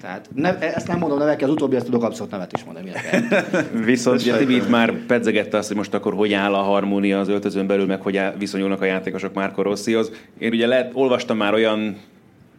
Tehát 0.00 0.28
ne, 0.34 0.58
ezt 0.58 0.88
nem 0.88 0.98
mondom 0.98 1.18
nevekkel, 1.18 1.48
az 1.48 1.54
utóbbi 1.54 1.76
ezt 1.76 1.84
tudok 1.84 2.02
abszolút 2.02 2.30
nevet 2.30 2.52
is 2.52 2.64
mondani. 2.64 2.92
Viszont 3.84 4.20
ugye 4.20 4.36
Tibi 4.36 4.54
itt 4.54 4.68
már 4.68 4.92
pedzegette 5.06 5.56
azt, 5.56 5.68
hogy 5.68 5.76
most 5.76 5.94
akkor 5.94 6.14
hogy 6.14 6.32
áll 6.32 6.54
a 6.54 6.62
harmónia 6.62 7.20
az 7.20 7.28
öltözön 7.28 7.66
belül, 7.66 7.86
meg 7.86 8.00
hogy 8.00 8.20
viszonyulnak 8.38 8.80
a 8.80 8.84
játékosok 8.84 9.34
Márko 9.34 9.62
Rosszihoz. 9.62 10.10
Én 10.38 10.52
ugye 10.52 10.66
lehet, 10.66 10.90
olvastam 10.94 11.36
már 11.36 11.54
olyan 11.54 11.96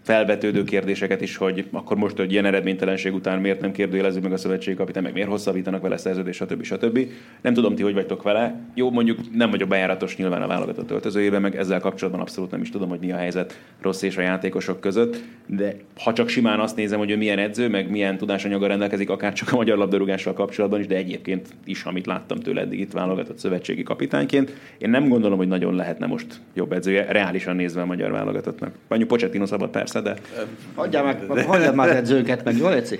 felvetődő 0.03 0.63
kérdéseket 0.63 1.21
is, 1.21 1.35
hogy 1.35 1.65
akkor 1.71 1.97
most 1.97 2.19
egy 2.19 2.31
ilyen 2.31 2.45
eredménytelenség 2.45 3.13
után 3.13 3.39
miért 3.39 3.61
nem 3.61 3.71
kérdőjelezzük 3.71 4.23
meg 4.23 4.31
a 4.31 4.37
szövetségi 4.37 4.77
kapitány, 4.77 5.03
meg 5.03 5.13
miért 5.13 5.29
hosszabbítanak 5.29 5.81
vele 5.81 5.97
szerződés, 5.97 6.35
stb. 6.35 6.63
stb. 6.63 6.99
Nem 7.41 7.53
tudom 7.53 7.75
ti, 7.75 7.83
hogy 7.83 7.93
vagytok 7.93 8.23
vele. 8.23 8.55
Jó, 8.73 8.91
mondjuk 8.91 9.19
nem 9.33 9.49
vagyok 9.49 9.67
bejáratos 9.67 10.17
nyilván 10.17 10.41
a 10.41 10.47
válogatott 10.47 10.91
öltözőjében, 10.91 11.41
meg 11.41 11.55
ezzel 11.55 11.79
kapcsolatban 11.79 12.21
abszolút 12.21 12.51
nem 12.51 12.61
is 12.61 12.69
tudom, 12.69 12.89
hogy 12.89 12.99
mi 12.99 13.11
a 13.11 13.15
helyzet 13.15 13.59
rossz 13.81 14.01
és 14.01 14.17
a 14.17 14.21
játékosok 14.21 14.79
között, 14.79 15.23
de 15.45 15.75
ha 16.03 16.13
csak 16.13 16.29
simán 16.29 16.59
azt 16.59 16.75
nézem, 16.75 16.99
hogy 16.99 17.11
ő 17.11 17.17
milyen 17.17 17.39
edző, 17.39 17.69
meg 17.69 17.89
milyen 17.89 18.17
tudásanyaga 18.17 18.67
rendelkezik, 18.67 19.09
akár 19.09 19.33
csak 19.33 19.51
a 19.51 19.55
magyar 19.55 19.77
labdarúgással 19.77 20.33
kapcsolatban 20.33 20.79
is, 20.79 20.87
de 20.87 20.95
egyébként 20.95 21.47
is, 21.65 21.83
amit 21.83 22.05
láttam 22.05 22.39
tőle 22.39 22.61
eddig 22.61 22.79
itt 22.79 22.91
válogatott 22.91 23.37
szövetségi 23.37 23.83
kapitányként, 23.83 24.53
én 24.77 24.89
nem 24.89 25.09
gondolom, 25.09 25.37
hogy 25.37 25.47
nagyon 25.47 25.75
lehetne 25.75 26.05
most 26.05 26.41
jobb 26.53 26.71
edzője, 26.71 27.11
reálisan 27.11 27.55
nézve 27.55 27.81
a 27.81 27.85
magyar 27.85 28.11
válogatottnak. 28.11 28.73
Mondjuk 28.87 29.09
Pochettino 29.09 29.45
szabad 29.45 29.69
persze 29.69 29.92
persze, 29.93 30.01
de... 30.01 30.45
Hagyjál 30.75 31.03
meg, 31.03 31.45
hagyjál 31.45 31.73
már 31.73 31.89
edzőket 31.89 32.43
meg, 32.43 32.57
jól 32.57 32.73
Eci? 32.73 32.99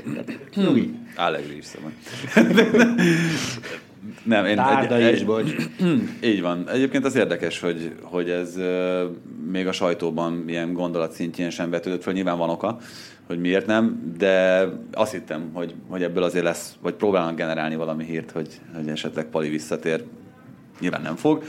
Nyugi. 0.56 0.93
Allegri 1.15 1.58
is 1.58 1.65
szóval. 1.65 1.91
Nem, 4.23 4.45
én 4.45 4.56
Tárda 4.56 4.95
egy, 4.95 5.13
is, 5.13 5.23
bocs. 5.23 5.51
Így 6.32 6.41
van. 6.41 6.69
Egyébként 6.69 7.06
az 7.06 7.15
érdekes, 7.15 7.60
hogy, 7.60 7.91
hogy 8.01 8.29
ez 8.29 8.60
még 9.51 9.67
a 9.67 9.71
sajtóban 9.71 10.43
ilyen 10.47 10.73
gondolat 10.73 11.12
szintjén 11.12 11.49
sem 11.49 11.69
vetődött 11.69 12.03
föl. 12.03 12.13
Nyilván 12.13 12.38
van 12.38 12.49
oka, 12.49 12.77
hogy 13.27 13.39
miért 13.39 13.65
nem, 13.65 14.13
de 14.17 14.67
azt 14.91 15.12
hittem, 15.12 15.49
hogy, 15.53 15.75
hogy 15.88 16.03
ebből 16.03 16.23
azért 16.23 16.43
lesz, 16.43 16.75
vagy 16.82 16.93
próbálnak 16.93 17.36
generálni 17.36 17.75
valami 17.75 18.03
hírt, 18.03 18.32
hogy, 18.32 18.47
hogy 18.75 18.88
esetleg 18.88 19.25
Pali 19.25 19.49
visszatér 19.49 20.03
nyilván 20.80 21.02
nem 21.02 21.16
fog. 21.16 21.44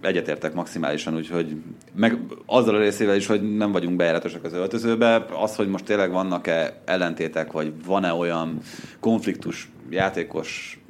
Egyetértek 0.00 0.54
maximálisan, 0.54 1.16
úgyhogy 1.16 1.56
meg 1.94 2.18
azzal 2.46 2.74
a 2.74 2.78
részével 2.78 3.16
is, 3.16 3.26
hogy 3.26 3.56
nem 3.56 3.72
vagyunk 3.72 3.96
bejáratosak 3.96 4.44
az 4.44 4.52
öltözőbe, 4.52 5.26
az, 5.40 5.56
hogy 5.56 5.68
most 5.68 5.84
tényleg 5.84 6.10
vannak-e 6.10 6.80
ellentétek, 6.84 7.52
vagy 7.52 7.72
van-e 7.84 8.12
olyan 8.12 8.58
konfliktus 9.00 9.68
játékos 9.90 10.80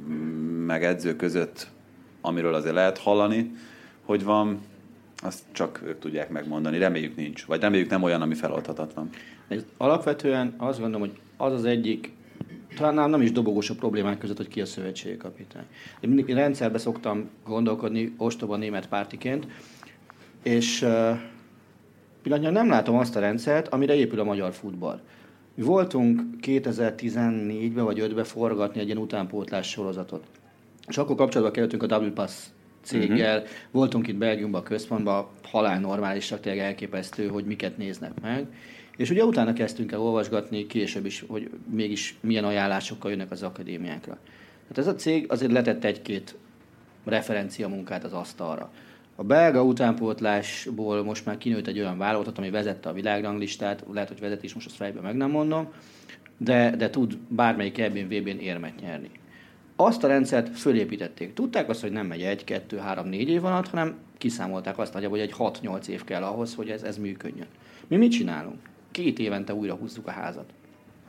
meg 0.67 0.85
edző 0.85 1.17
között, 1.17 1.69
amiről 2.21 2.55
azért 2.55 2.75
lehet 2.75 2.99
hallani, 2.99 3.53
hogy 4.05 4.25
van, 4.25 4.61
azt 5.23 5.43
csak 5.53 5.83
ők 5.87 5.99
tudják 5.99 6.31
megmondani. 6.31 6.79
Reméljük 6.79 7.17
nincs, 7.17 7.45
vagy 7.45 7.61
reméljük 7.61 7.91
nem 7.91 8.03
olyan, 8.03 8.23
ami 8.23 8.35
feloldhatatlan. 8.35 9.09
Alapvetően 9.77 10.55
azt 10.59 10.81
gondolom, 10.81 11.09
hogy 11.09 11.19
az 11.37 11.53
az 11.53 11.65
egyik 11.65 12.13
talán 12.77 13.11
nem 13.11 13.23
is 13.23 13.33
dobogós 13.33 13.71
a 13.71 13.75
problémák 13.75 14.19
között, 14.19 14.37
hogy 14.37 14.49
ki 14.49 14.61
a 14.61 14.67
szövetségi 14.67 15.17
kapitány. 15.17 15.65
Én 16.01 16.11
mindig 16.11 16.35
rendszerbe 16.35 16.79
szoktam 16.79 17.29
gondolkodni 17.45 18.15
ostoba 18.17 18.57
német 18.57 18.89
pártiként, 18.89 19.47
és 20.43 20.83
uh, 20.83 20.89
pillanatnyilag 22.23 22.55
nem 22.55 22.69
látom 22.69 22.97
azt 22.97 23.17
a 23.17 23.21
rendszert, 23.21 23.69
amire 23.69 23.95
épül 23.95 24.21
a 24.21 24.25
magyar 24.25 24.53
futball. 24.53 25.01
Mi 25.55 25.63
voltunk 25.63 26.23
2014-ben 26.41 27.85
vagy 27.85 28.01
5-ben 28.01 28.25
forgatni 28.25 28.81
egy 28.81 28.87
ilyen 28.87 28.99
utánpótlás 28.99 29.69
sorozatot. 29.71 30.25
És 30.89 30.99
akkor 30.99 31.17
kapcsolatba 31.17 31.53
kerültünk 31.53 31.83
a 31.83 31.87
Double 31.87 32.11
Pass 32.11 32.33
céggel, 32.83 33.37
uh-huh. 33.37 33.53
voltunk 33.71 34.09
itt 34.09 34.17
Belgiumban, 34.17 34.61
a 34.61 34.65
központban, 34.65 35.27
halál 35.43 35.81
normálisak, 35.81 36.41
tényleg 36.41 36.65
elképesztő, 36.65 37.29
hogy 37.29 37.45
miket 37.45 37.77
néznek 37.77 38.21
meg. 38.21 38.47
És 38.97 39.11
ugye 39.11 39.25
utána 39.25 39.53
kezdtünk 39.53 39.93
el 39.93 40.01
olvasgatni 40.01 40.67
később 40.67 41.07
is, 41.07 41.25
hogy 41.29 41.51
mégis 41.71 42.17
milyen 42.21 42.45
ajánlásokkal 42.45 43.11
jönnek 43.11 43.31
az 43.31 43.43
akadémiákra. 43.43 44.19
Hát 44.69 44.79
ez 44.79 44.87
a 44.87 44.95
cég 44.95 45.31
azért 45.31 45.53
letett 45.53 45.85
egy-két 45.85 46.35
referencia 47.05 47.69
munkát 47.69 48.05
az 48.05 48.13
asztalra. 48.13 48.71
A 49.17 49.23
belga 49.23 49.63
utánpótlásból 49.63 51.05
most 51.05 51.25
már 51.25 51.39
kinőtt 51.39 51.67
egy 51.67 51.79
olyan 51.79 51.99
vállalatot, 51.99 52.39
ami 52.39 52.51
vezette 52.51 52.89
a 52.89 52.93
világranglistát, 52.93 53.85
lehet, 53.93 54.09
hogy 54.09 54.21
vezet 54.21 54.43
is, 54.43 54.55
most 54.55 54.67
azt 54.67 54.77
fejben 54.77 55.03
meg 55.03 55.17
nem 55.17 55.31
mondom, 55.31 55.69
de, 56.37 56.77
de 56.77 56.91
tud 56.91 57.17
bármelyik 57.29 57.79
ebben 57.79 58.07
VB-n 58.07 58.39
érmet 58.39 58.81
nyerni. 58.81 59.11
Azt 59.77 60.05
a 60.05 60.07
rendszert 60.07 60.59
fölépítették. 60.59 61.33
Tudták 61.33 61.69
azt, 61.69 61.81
hogy 61.81 61.93
nem 61.93 62.07
megy 62.07 62.23
egy, 62.23 62.45
kettő, 62.45 62.77
három, 62.77 63.09
négy 63.09 63.29
év 63.29 63.45
alatt, 63.45 63.69
hanem 63.69 63.97
kiszámolták 64.19 64.79
azt 64.79 64.93
nagyjából, 64.93 65.19
hogy 65.19 65.29
egy 65.29 65.35
6-8 65.39 65.87
év 65.87 66.05
kell 66.05 66.23
ahhoz, 66.23 66.55
hogy 66.55 66.71
ez, 66.71 66.83
ez 66.83 66.99
működjön. 66.99 67.47
Mi 67.87 67.97
mit 67.97 68.11
csinálunk? 68.11 68.59
Két 68.95 69.19
évente 69.19 69.55
újra 69.55 69.75
húzzuk 69.75 70.07
a 70.07 70.11
házat. 70.11 70.45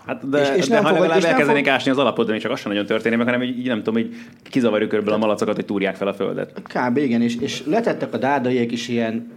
Hát 0.06 0.30
de, 0.30 0.42
és, 0.42 0.58
és 0.58 0.68
de 0.68 0.74
nem 0.74 0.84
ha 0.84 0.90
fogod, 0.90 1.08
legalább 1.08 1.32
elkezdenék 1.32 1.64
fog... 1.64 1.74
ásni 1.74 1.92
az 1.92 1.98
alapot, 1.98 2.26
de 2.26 2.32
még 2.32 2.42
csak 2.42 2.52
az 2.52 2.60
sem 2.60 2.72
nagyon 2.72 2.86
történik 2.86 3.18
meg, 3.18 3.28
hanem 3.28 3.42
így, 3.42 3.68
nem 3.68 3.78
tudom, 3.78 3.94
hogy 3.94 4.16
kizavarjuk 4.44 4.90
körülbelül 4.90 5.20
a 5.20 5.26
malacokat, 5.26 5.56
hogy 5.56 5.66
túrják 5.66 5.96
fel 5.96 6.08
a 6.08 6.14
földet. 6.14 6.62
Kb. 6.62 6.98
igen, 6.98 7.22
és, 7.22 7.36
és 7.40 7.66
letettek 7.66 8.14
a 8.14 8.18
dárdaiek 8.18 8.72
is 8.72 8.88
ilyen 8.88 9.32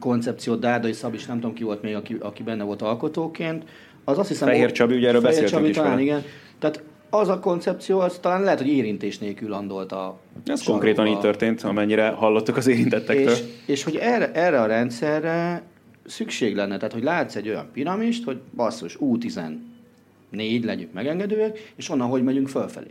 koncepciót, 0.00 0.60
Dárdai 0.60 0.92
Szabis, 0.92 1.26
nem 1.26 1.40
tudom 1.40 1.54
ki 1.54 1.64
volt 1.64 1.82
még, 1.82 1.94
aki, 1.94 2.16
aki 2.20 2.42
benne 2.42 2.62
volt 2.62 2.82
alkotóként. 2.82 3.64
Az 4.04 4.18
azt 4.18 4.28
hiszem, 4.28 4.48
Fehér 4.48 4.72
Csabi, 4.72 4.96
ugye 4.96 5.08
erről 5.08 5.20
beszéltünk 5.20 5.52
Csabi, 5.52 5.68
is 5.68 5.76
talán, 5.76 5.98
igen. 5.98 6.22
Tehát 6.58 6.82
az 7.10 7.28
a 7.28 7.38
koncepció, 7.38 8.00
az 8.00 8.18
talán 8.20 8.42
lehet, 8.42 8.58
hogy 8.58 8.68
érintés 8.68 9.18
nélkül 9.18 9.48
landolt 9.48 9.92
a 9.92 10.18
Ez 10.46 10.62
konkrétan 10.62 11.06
így 11.06 11.18
történt, 11.18 11.62
amennyire 11.62 12.08
hallottuk 12.08 12.56
az 12.56 12.66
érintettektől. 12.66 13.32
És, 13.32 13.42
és 13.66 13.84
hogy 13.84 13.96
erre, 13.96 14.32
erre 14.32 14.60
a 14.60 14.66
rendszerre 14.66 15.62
szükség 16.06 16.54
lenne, 16.54 16.76
tehát 16.76 16.92
hogy 16.92 17.02
látsz 17.02 17.36
egy 17.36 17.48
olyan 17.48 17.70
piramist, 17.72 18.24
hogy 18.24 18.40
basszus, 18.54 18.96
U14 19.00 20.64
legyünk 20.64 20.92
megengedőek, 20.92 21.72
és 21.76 21.88
onnan 21.88 22.08
hogy 22.08 22.22
megyünk 22.22 22.48
fölfelé. 22.48 22.90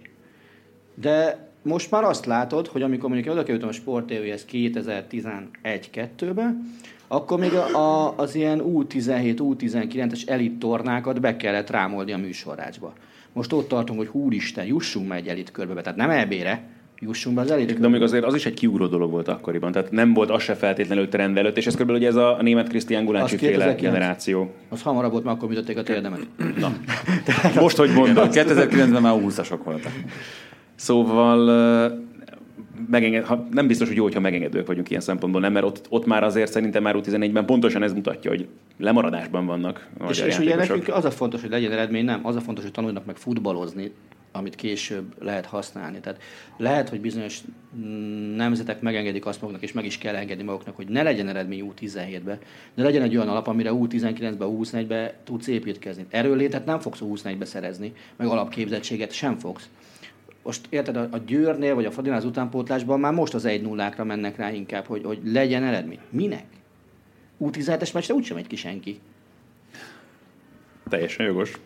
De 0.95 1.49
most 1.61 1.91
már 1.91 2.03
azt 2.03 2.25
látod, 2.25 2.67
hogy 2.67 2.81
amikor 2.81 3.09
mondjuk 3.09 3.33
oda 3.33 3.43
kerültem 3.43 3.69
a 3.69 3.71
Sport 3.71 4.05
TV-hez 4.05 4.45
2011-2-be, 4.51 6.55
akkor 7.07 7.39
még 7.39 7.53
a, 7.53 7.75
a, 7.75 8.13
az 8.17 8.35
ilyen 8.35 8.61
U17, 8.65 9.37
U19-es 9.37 10.29
elit 10.29 10.59
tornákat 10.59 11.19
be 11.19 11.37
kellett 11.37 11.69
rámolni 11.69 12.11
a 12.11 12.17
műsorrácsba. 12.17 12.93
Most 13.33 13.53
ott 13.53 13.67
tartunk, 13.67 13.99
hogy 13.99 14.07
húristen, 14.07 14.65
jussunk 14.65 15.07
már 15.07 15.17
egy 15.17 15.27
elit 15.27 15.51
körbe, 15.51 15.81
tehát 15.81 15.97
nem 15.97 16.09
ebére, 16.09 16.63
jussunk 17.01 17.35
be 17.35 17.41
az 17.41 17.51
elit. 17.51 17.79
De 17.79 17.87
még 17.87 18.01
azért 18.01 18.23
az 18.25 18.35
is 18.35 18.45
egy 18.45 18.53
kiugró 18.53 18.87
dolog 18.87 19.11
volt 19.11 19.27
akkoriban, 19.27 19.71
tehát 19.71 19.91
nem 19.91 20.13
volt 20.13 20.29
az 20.29 20.41
se 20.41 20.55
feltétlenül 20.55 21.09
trend 21.09 21.37
előtt, 21.37 21.57
és 21.57 21.67
ez 21.67 21.75
kb. 21.75 21.89
ugye 21.89 22.07
ez 22.07 22.15
a 22.15 22.37
német 22.41 22.67
Krisztián 22.67 23.05
Gulácsi 23.05 23.37
féle 23.37 23.73
generáció. 23.73 24.53
Az 24.69 24.81
hamarabb 24.81 25.11
volt, 25.11 25.23
mert 25.23 25.37
akkor 25.37 25.49
műtötték 25.49 25.77
a 25.77 25.83
térdemet. 25.83 26.27
Na, 26.57 26.73
most, 27.61 27.77
hogy 27.77 27.93
mondod. 27.93 28.29
2009-ben 28.31 29.01
már 29.01 29.19
20-asok 29.25 29.59
voltak. 29.63 29.91
Szóval 30.75 31.39
megenged, 32.89 33.23
ha, 33.23 33.47
nem 33.51 33.67
biztos, 33.67 33.87
hogy 33.87 33.97
jó, 33.97 34.03
hogyha 34.03 34.19
megengedők 34.19 34.67
vagyunk 34.67 34.89
ilyen 34.89 35.01
szempontból, 35.01 35.41
nem, 35.41 35.51
mert 35.51 35.65
ott, 35.65 35.85
ott 35.89 36.05
már 36.05 36.23
azért 36.23 36.51
szerintem 36.51 36.83
már 36.83 36.95
14-ben 36.97 37.45
pontosan 37.45 37.83
ez 37.83 37.93
mutatja, 37.93 38.29
hogy 38.29 38.47
lemaradásban 38.77 39.45
vannak. 39.45 39.87
És, 40.09 40.19
és 40.19 40.39
ugye 40.39 40.55
nekünk 40.55 40.87
az 40.87 41.05
a 41.05 41.11
fontos, 41.11 41.41
hogy 41.41 41.49
legyen 41.49 41.71
eredmény, 41.71 42.05
nem, 42.05 42.19
az 42.23 42.35
a 42.35 42.41
fontos, 42.41 42.63
hogy 42.63 42.73
tanuljanak 42.73 43.05
meg 43.05 43.15
futballozni, 43.15 43.91
amit 44.31 44.55
később 44.55 45.23
lehet 45.23 45.45
használni. 45.45 45.99
Tehát 45.99 46.21
lehet, 46.57 46.89
hogy 46.89 47.01
bizonyos 47.01 47.41
nemzetek 48.35 48.81
megengedik 48.81 49.25
azt 49.25 49.41
maguknak, 49.41 49.63
és 49.63 49.71
meg 49.71 49.85
is 49.85 49.97
kell 49.97 50.15
engedni 50.15 50.43
maguknak, 50.43 50.75
hogy 50.75 50.87
ne 50.87 51.03
legyen 51.03 51.27
eredmény 51.27 51.73
U17-be, 51.75 52.39
de 52.73 52.83
legyen 52.83 53.01
egy 53.01 53.15
olyan 53.15 53.29
alap, 53.29 53.47
amire 53.47 53.69
U19-be, 53.73 54.45
U21-be 54.47 55.13
tudsz 55.23 55.47
építkezni. 55.47 56.05
Erőlétet 56.09 56.65
nem 56.65 56.79
fogsz 56.79 56.99
U21-be 57.03 57.45
szerezni, 57.45 57.93
meg 58.15 58.27
alapképzettséget 58.27 59.11
sem 59.11 59.37
fogsz. 59.37 59.69
Most 60.43 60.67
érted, 60.69 60.95
a 60.95 61.17
Győrnél 61.25 61.75
vagy 61.75 61.85
a 61.85 61.91
Fadinál 61.91 62.17
az 62.17 62.25
utánpótlásban 62.25 62.99
már 62.99 63.13
most 63.13 63.33
az 63.33 63.45
1 63.45 63.61
0 63.61 63.93
mennek 64.03 64.37
rá 64.37 64.51
inkább, 64.51 64.85
hogy, 64.85 65.03
hogy 65.03 65.19
legyen 65.23 65.63
eredmény. 65.63 65.99
Minek? 66.09 66.45
U17-es 67.39 67.93
meccsre 67.93 68.13
úgysem 68.13 68.37
egy 68.37 68.47
ki 68.47 68.55
senki. 68.55 68.99
Teljesen 70.89 71.25
jogos. 71.25 71.59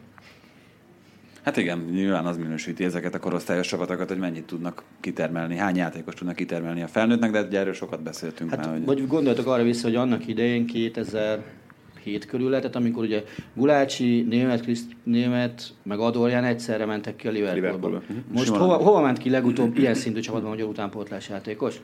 Hát 1.45 1.57
igen, 1.57 1.79
nyilván 1.91 2.25
az 2.25 2.37
minősíti 2.37 2.83
ezeket 2.83 3.15
a 3.15 3.19
korosztályos 3.19 3.67
csapatokat, 3.67 4.07
hogy 4.09 4.17
mennyit 4.17 4.43
tudnak 4.43 4.83
kitermelni, 4.99 5.55
hány 5.55 5.75
játékos 5.75 6.13
tudnak 6.13 6.35
kitermelni 6.35 6.81
a 6.81 6.87
felnőttnek, 6.87 7.31
de 7.31 7.41
ugye 7.41 7.59
erről 7.59 7.73
sokat 7.73 8.03
beszéltünk 8.03 8.49
hát, 8.49 8.59
már. 8.59 8.69
Hogy... 8.69 8.85
Vagy 8.85 9.07
gondoltok 9.07 9.47
arra 9.47 9.63
vissza, 9.63 9.87
hogy 9.87 9.95
annak 9.95 10.27
idején 10.27 10.65
2007 10.65 12.25
körül 12.27 12.49
lehetett, 12.49 12.75
amikor 12.75 13.03
ugye 13.03 13.23
Gulácsi, 13.53 14.25
Német, 14.29 14.61
Kriszt, 14.61 14.91
Német 15.03 15.73
meg 15.83 15.99
Adorján 15.99 16.43
egyszerre 16.43 16.85
mentek 16.85 17.15
ki 17.15 17.27
a 17.27 17.31
Liverpoolba. 17.31 17.67
Liverpoolba. 17.67 18.01
Mhm. 18.07 18.17
Most 18.31 18.55
hova, 18.55 18.75
hova, 18.75 19.01
ment 19.01 19.17
ki 19.17 19.29
legutóbb 19.29 19.77
ilyen 19.77 19.93
szintű 19.93 20.19
csapatban 20.19 20.49
magyar 20.49 20.67
utánpótlás 20.67 21.29
játékos? 21.29 21.81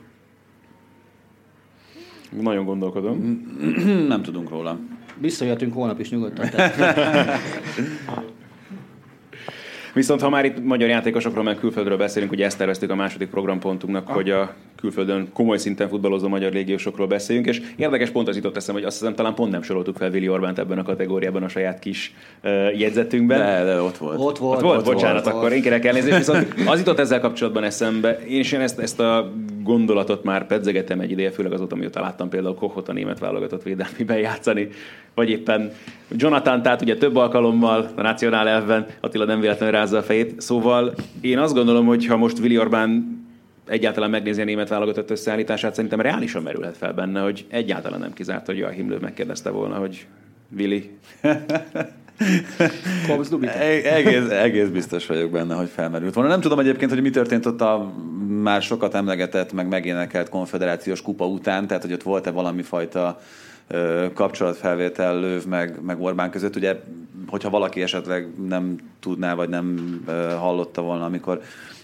Nagyon 2.40 2.64
gondolkodom. 2.64 3.42
Nem 4.08 4.22
tudunk 4.22 4.50
róla. 4.50 4.78
Visszajöttünk 5.18 5.72
holnap 5.72 6.00
is 6.00 6.10
nyugodtan. 6.10 6.46
Viszont 9.92 10.20
ha 10.20 10.28
már 10.28 10.44
itt 10.44 10.64
magyar 10.64 10.88
játékosokról, 10.88 11.44
meg 11.44 11.56
külföldről 11.56 11.96
beszélünk, 11.96 12.32
ugye 12.32 12.44
ezt 12.44 12.58
terveztük 12.58 12.90
a 12.90 12.94
második 12.94 13.28
programpontunknak, 13.28 14.08
ah. 14.08 14.14
hogy 14.14 14.30
a 14.30 14.54
külföldön 14.76 15.28
komoly 15.32 15.58
szinten 15.58 15.88
futballozó 15.88 16.28
magyar 16.28 16.52
légiósokról 16.52 17.06
beszéljünk, 17.06 17.48
és 17.48 17.62
érdekes 17.76 18.10
pont 18.10 18.28
az 18.28 18.36
jutott 18.36 18.56
eszem, 18.56 18.74
hogy 18.74 18.84
azt 18.84 18.98
hiszem 18.98 19.14
talán 19.14 19.34
pont 19.34 19.52
nem 19.52 19.62
soroltuk 19.62 19.96
fel 19.96 20.10
Vili 20.10 20.28
Orbánt 20.28 20.58
ebben 20.58 20.78
a 20.78 20.82
kategóriában 20.82 21.42
a 21.42 21.48
saját 21.48 21.78
kis 21.78 22.14
uh, 22.42 22.78
jegyzetünkben. 22.78 23.38
De, 23.38 23.64
de 23.64 23.80
ott 23.80 23.96
volt. 23.96 24.18
Ott 24.18 24.38
volt, 24.38 24.56
ott 24.56 24.62
volt, 24.62 24.78
ott 24.78 24.84
bocsánat, 24.84 25.24
volt, 25.24 25.36
akkor 25.36 25.52
én 25.52 25.62
kérek 25.62 25.84
elnézést, 25.84 26.16
viszont 26.16 26.54
az 26.66 26.78
jutott 26.78 26.98
ezzel 26.98 27.20
kapcsolatban 27.20 27.64
eszembe, 27.64 28.18
én 28.18 28.40
is 28.40 28.52
én 28.52 28.60
ezt, 28.60 28.78
ezt 28.78 29.00
a 29.00 29.32
gondolatot 29.62 30.24
már 30.24 30.46
pedzegetem 30.46 31.00
egy 31.00 31.10
ideje, 31.10 31.30
főleg 31.30 31.52
azóta, 31.52 31.76
mióta 31.76 32.00
láttam 32.00 32.28
például 32.28 32.54
Kochot 32.54 32.88
a 32.88 32.92
német 32.92 33.18
válogatott 33.18 33.62
védelmiben 33.62 34.18
játszani, 34.18 34.68
vagy 35.14 35.30
éppen 35.30 35.72
Jonathan, 36.08 36.62
tehát 36.62 36.82
ugye 36.82 36.96
több 36.96 37.16
alkalommal 37.16 37.90
a 37.94 38.02
nacionál 38.02 38.48
elven, 38.48 38.86
Attila 39.00 39.24
nem 39.24 39.40
véletlenül 39.40 39.74
rázza 39.74 39.98
a 39.98 40.02
fejét. 40.02 40.40
Szóval 40.40 40.94
én 41.20 41.38
azt 41.38 41.54
gondolom, 41.54 41.86
hogy 41.86 42.06
ha 42.06 42.16
most 42.16 42.38
Willi 42.38 42.58
Orbán 42.58 43.20
egyáltalán 43.66 44.10
megnézi 44.10 44.40
a 44.40 44.44
német 44.44 44.68
válogatott 44.68 45.10
összeállítását, 45.10 45.74
szerintem 45.74 46.00
reálisan 46.00 46.42
merülhet 46.42 46.76
fel 46.76 46.92
benne, 46.92 47.20
hogy 47.20 47.44
egyáltalán 47.48 48.00
nem 48.00 48.12
kizárt, 48.12 48.46
hogy 48.46 48.62
a 48.62 48.68
Himmler 48.68 48.98
megkérdezte 48.98 49.50
volna, 49.50 49.74
hogy 49.74 50.06
Willi. 50.56 50.90
E- 53.58 53.94
egész, 53.94 54.28
egész 54.30 54.68
biztos 54.68 55.06
vagyok 55.06 55.30
benne, 55.30 55.54
hogy 55.54 55.68
felmerült 55.68 56.14
volna. 56.14 56.30
Nem 56.30 56.40
tudom 56.40 56.58
egyébként, 56.58 56.90
hogy 56.90 57.02
mi 57.02 57.10
történt 57.10 57.46
ott 57.46 57.60
a 57.60 57.92
már 58.28 58.62
sokat 58.62 58.94
emlegetett, 58.94 59.52
meg 59.52 59.68
megénekelt 59.68 60.28
konfederációs 60.28 61.02
kupa 61.02 61.26
után, 61.26 61.66
tehát 61.66 61.82
hogy 61.82 61.92
ott 61.92 62.02
volt-e 62.02 62.30
valami 62.30 62.62
fajta 62.62 63.20
kapcsolatfelvétel 64.14 65.20
Löv 65.20 65.44
meg, 65.44 65.78
meg 65.82 66.00
Orbán 66.00 66.30
között. 66.30 66.56
Ugye 66.56 66.76
hogyha 67.26 67.50
valaki 67.50 67.82
esetleg 67.82 68.28
nem 68.48 68.76
tudná, 69.00 69.34
vagy 69.34 69.48
nem 69.48 70.00
hallotta 70.38 70.82
volna, 70.82 71.04
amikor, 71.04 71.40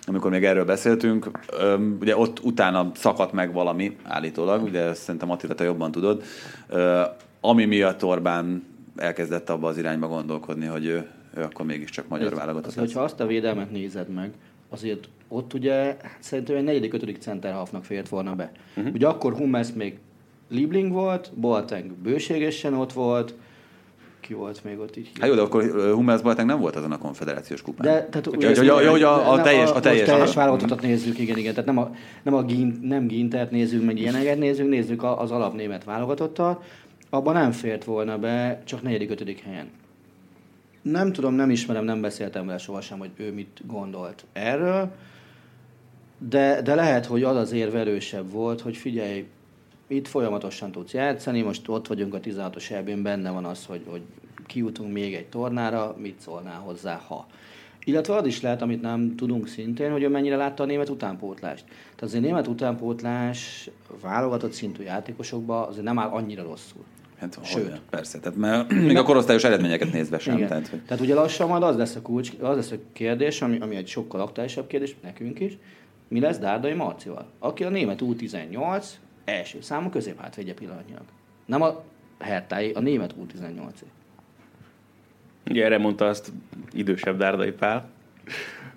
amikor 0.06 0.30
még 0.30 0.44
erről 0.44 0.64
beszéltünk, 0.64 1.30
ugye 2.00 2.16
ott 2.16 2.40
utána 2.42 2.90
szakadt 2.94 3.32
meg 3.32 3.52
valami, 3.52 3.96
állítólag, 4.04 4.62
ugye 4.62 4.94
szerintem 4.94 5.30
Attila, 5.30 5.54
te 5.54 5.64
jobban 5.64 5.90
tudod, 5.90 6.22
ami 7.40 7.64
miatt 7.64 8.04
Orbán 8.04 8.62
elkezdett 8.98 9.50
abba 9.50 9.68
az 9.68 9.78
irányba 9.78 10.08
gondolkodni, 10.08 10.66
hogy 10.66 10.86
ő, 10.86 11.06
ő 11.36 11.42
akkor 11.42 11.66
mégiscsak 11.66 12.08
magyar 12.08 12.34
válogatott. 12.34 12.74
Hogyha 12.74 13.00
azt 13.00 13.20
a 13.20 13.26
védelmet 13.26 13.70
nézed 13.70 14.08
meg, 14.08 14.30
azért 14.68 15.08
ott 15.28 15.54
ugye 15.54 15.72
hát 15.84 16.16
szerintem 16.20 16.56
egy 16.56 16.64
negyedik, 16.64 16.94
ötödik 16.94 17.16
centerhalfnak 17.20 17.84
fért 17.84 18.08
volna 18.08 18.34
be. 18.34 18.52
Uh-huh. 18.76 18.94
Ugye 18.94 19.06
akkor 19.06 19.34
Hummels 19.34 19.72
még 19.72 19.98
Liebling 20.48 20.92
volt, 20.92 21.30
Boateng 21.34 21.92
bőségesen 21.92 22.74
ott 22.74 22.92
volt, 22.92 23.34
ki 24.20 24.34
volt 24.34 24.64
még 24.64 24.78
ott 24.78 24.96
így? 24.96 25.10
Hát 25.20 25.28
jó, 25.28 25.34
de 25.34 25.40
akkor 25.40 25.92
Hummels 25.92 26.22
Boateng 26.22 26.48
nem 26.48 26.60
volt 26.60 26.76
azon 26.76 26.92
a 26.92 26.98
konfederációs 26.98 27.62
kupán. 27.62 27.86
De, 27.86 28.06
tehát, 28.10 28.26
ugye, 28.26 28.46
hogy, 28.46 28.68
hogy, 28.68 28.86
hogy 28.86 29.02
a, 29.02 29.32
a, 29.32 29.42
teljes, 29.42 29.70
a 29.70 29.80
teljes, 29.80 30.08
teljes 30.08 30.34
válogatottat 30.34 30.82
nézzük, 30.82 31.18
igen, 31.18 31.38
igen. 31.38 31.54
Tehát 31.54 31.66
nem 31.66 31.78
a, 31.78 31.90
nem 32.22 32.34
a 32.34 32.42
Gint, 32.42 32.82
nem 32.82 33.06
Gintert 33.06 33.50
nézzük, 33.50 33.84
meg 33.84 33.98
ilyeneket 33.98 34.38
nézzük, 34.38 34.68
nézzük 34.68 35.02
az 35.02 35.30
alapnémet 35.30 35.84
válogatottat. 35.84 36.62
Abban 37.10 37.34
nem 37.34 37.52
fért 37.52 37.84
volna 37.84 38.18
be, 38.18 38.62
csak 38.64 38.82
negyedik, 38.82 39.10
ötödik 39.10 39.40
helyen. 39.40 39.70
Nem 40.82 41.12
tudom, 41.12 41.34
nem 41.34 41.50
ismerem, 41.50 41.84
nem 41.84 42.00
beszéltem 42.00 42.46
vele 42.46 42.58
sohasem, 42.58 42.98
hogy 42.98 43.10
ő 43.16 43.32
mit 43.32 43.60
gondolt 43.66 44.24
erről, 44.32 44.92
de, 46.18 46.62
de 46.62 46.74
lehet, 46.74 47.06
hogy 47.06 47.22
az 47.22 47.36
az 47.36 47.52
erősebb 47.52 48.30
volt, 48.30 48.60
hogy 48.60 48.76
figyelj, 48.76 49.26
itt 49.86 50.08
folyamatosan 50.08 50.72
tudsz 50.72 50.92
játszani, 50.92 51.42
most 51.42 51.68
ott 51.68 51.86
vagyunk 51.86 52.14
a 52.14 52.20
16-os 52.20 52.70
elbén, 52.70 53.02
benne 53.02 53.30
van 53.30 53.44
az, 53.44 53.64
hogy, 53.66 53.82
hogy 53.88 54.02
kijutunk 54.46 54.92
még 54.92 55.14
egy 55.14 55.26
tornára, 55.26 55.96
mit 55.98 56.20
szólnál 56.20 56.58
hozzá, 56.58 57.02
ha. 57.06 57.26
Illetve 57.84 58.14
az 58.14 58.26
is 58.26 58.40
lehet, 58.40 58.62
amit 58.62 58.80
nem 58.80 59.16
tudunk 59.16 59.48
szintén, 59.48 59.90
hogy 59.90 60.02
ő 60.02 60.08
mennyire 60.08 60.36
látta 60.36 60.62
a 60.62 60.66
német 60.66 60.88
utánpótlást. 60.88 61.64
Tehát 61.66 62.02
azért 62.02 62.22
német 62.22 62.46
utánpótlás 62.46 63.70
válogatott 64.00 64.52
szintű 64.52 64.82
játékosokban 64.82 65.68
azért 65.68 65.84
nem 65.84 65.98
áll 65.98 66.08
annyira 66.08 66.42
rosszul. 66.42 66.84
Hát, 67.18 67.38
Sőt. 67.42 67.66
Olyan, 67.66 67.80
persze, 67.90 68.18
tehát 68.18 68.38
mert 68.38 68.72
még 68.88 68.96
a 68.96 69.02
korosztályos 69.02 69.44
eredményeket 69.44 69.92
nézve 69.92 70.18
sem. 70.18 70.36
Igen. 70.36 70.48
Tehát, 70.48 70.68
hogy... 70.68 70.80
tehát 70.82 71.02
ugye 71.02 71.14
lassan 71.14 71.48
majd 71.48 71.62
az 71.62 71.76
lesz 71.76 71.94
a 71.94 72.02
kulcs, 72.02 72.32
az 72.40 72.56
lesz 72.56 72.70
a 72.70 72.76
kérdés, 72.92 73.42
ami, 73.42 73.58
ami 73.58 73.76
egy 73.76 73.88
sokkal 73.88 74.20
aktuálisabb 74.20 74.66
kérdés 74.66 74.96
nekünk 75.02 75.40
is, 75.40 75.58
mi 76.08 76.20
lesz 76.20 76.38
Dárdai 76.38 76.72
Marcival, 76.72 77.26
aki 77.38 77.64
a 77.64 77.68
német 77.68 78.00
U18 78.02 78.84
első 79.24 79.60
számú 79.60 79.88
középhátvédje 79.88 80.54
pillanatnyilag. 80.54 81.04
Nem 81.46 81.62
a 81.62 81.82
Hertái, 82.18 82.72
a 82.72 82.80
német 82.80 83.14
U18-é. 83.20 83.86
Ugye 85.50 85.64
erre 85.64 85.78
mondta 85.78 86.06
azt 86.06 86.32
idősebb 86.72 87.18
Dárdai 87.18 87.50
Pál. 87.52 87.88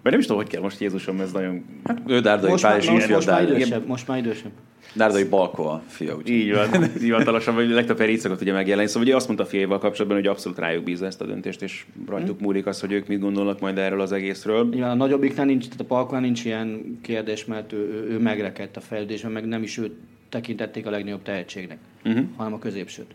Mert 0.02 0.16
nem 0.16 0.20
is 0.20 0.26
tudom, 0.26 0.42
hogy 0.42 0.52
kell 0.52 0.62
most 0.62 0.80
Jézusom, 0.80 1.20
ez 1.20 1.32
nagyon... 1.32 1.66
Hát, 1.84 2.02
ő 2.08 2.20
Dárdai 2.20 2.50
most 2.50 2.64
Pál, 2.64 2.78
és 2.78 2.90
most, 2.90 3.10
most, 3.10 3.28
már 3.28 3.44
idősebb, 3.44 3.88
most 3.88 4.08
már 4.08 4.18
idősebb. 4.18 4.52
Dárdai 4.94 5.24
Balko 5.24 5.64
a 5.64 5.82
fia, 5.88 6.16
úgy. 6.16 6.30
Így 6.30 6.54
van, 6.54 6.84
hivatalosan, 7.00 7.56
vagy 7.56 7.70
legtöbb 7.70 7.98
helyre 7.98 8.12
így 8.12 8.20
szokott 8.20 8.42
ugye 8.42 8.54
megjelenni. 8.54 8.88
Szóval 8.88 9.04
ugye 9.04 9.16
azt 9.16 9.28
mondta 9.28 9.46
a 9.46 9.48
fiaival 9.48 9.80
kapcsolatban, 9.80 10.20
hogy 10.20 10.28
abszolút 10.28 10.58
rájuk 10.58 10.84
bízza 10.84 11.06
ezt 11.06 11.22
a 11.22 11.26
döntést, 11.26 11.62
és 11.62 11.86
rajtuk 12.08 12.38
hmm. 12.38 12.46
múlik 12.46 12.66
az, 12.66 12.80
hogy 12.80 12.92
ők 12.92 13.08
mit 13.08 13.20
gondolnak 13.20 13.60
majd 13.60 13.78
erről 13.78 14.02
az 14.02 14.12
egészről. 14.12 14.74
Igen, 14.74 14.90
a 14.90 14.94
nagyobbiknál 14.94 15.46
nincs, 15.46 15.64
tehát 15.64 15.82
a 15.82 15.86
Balkónál 15.88 16.22
nincs 16.22 16.46
ilyen 16.46 17.00
kérdés, 17.02 17.46
mert 17.46 17.74
ő, 17.74 17.78
ő, 17.78 18.08
ő 18.10 18.20
megrekedt 18.20 18.78
a 18.78 18.82
fejlődésben, 18.82 19.32
meg 19.32 19.48
nem 19.48 19.64
is 19.64 19.78
őt 19.78 19.94
tekintették 20.30 20.86
a 20.88 20.90
legnagyobb 20.90 21.22
tehetségnek, 21.22 21.78
uh-huh. 22.06 22.26
hanem 22.36 22.54
a 22.54 22.60
középsőt. 22.60 23.14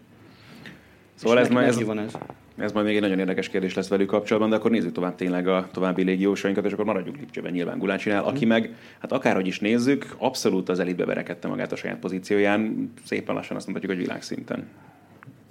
Szóval 1.16 1.38
ez, 1.38 1.48
majd, 1.48 1.68
ez, 1.68 1.84
van 1.84 1.98
ez. 1.98 2.12
ez 2.56 2.72
majd 2.72 2.86
még 2.86 2.94
egy 2.94 3.00
nagyon 3.00 3.18
érdekes 3.18 3.48
kérdés 3.48 3.74
lesz 3.74 3.88
velük 3.88 4.06
kapcsolatban, 4.06 4.50
de 4.50 4.56
akkor 4.56 4.70
nézzük 4.70 4.92
tovább 4.92 5.14
tényleg 5.14 5.48
a 5.48 5.68
további 5.72 6.02
légiósainkat, 6.02 6.64
és 6.64 6.72
akkor 6.72 6.84
maradjunk 6.84 7.18
Lipcsében 7.18 7.52
nyilván 7.52 7.78
Gulácsinál, 7.78 8.24
aki 8.24 8.44
meg, 8.44 8.74
hát 9.00 9.12
akárhogy 9.12 9.46
is 9.46 9.60
nézzük, 9.60 10.14
abszolút 10.18 10.68
az 10.68 10.78
elitbe 10.78 11.04
verekedte 11.04 11.48
magát 11.48 11.72
a 11.72 11.76
saját 11.76 11.98
pozícióján, 11.98 12.92
szépen 13.04 13.34
lassan 13.34 13.56
azt 13.56 13.66
mondhatjuk, 13.66 13.96
hogy 13.96 14.06
világszinten. 14.06 14.68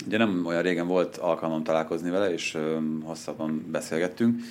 Ugye 0.05 0.17
nem 0.17 0.43
olyan 0.45 0.61
régen 0.61 0.87
volt 0.87 1.17
alkalmam 1.17 1.63
találkozni 1.63 2.09
vele, 2.09 2.33
és 2.33 2.57
hosszabban 3.03 3.65
beszélgettünk, 3.71 4.41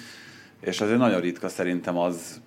és 0.61 0.81
azért 0.81 0.98
nagyon 0.98 1.20
ritka 1.20 1.48
szerintem 1.48 1.98
az 1.98 2.40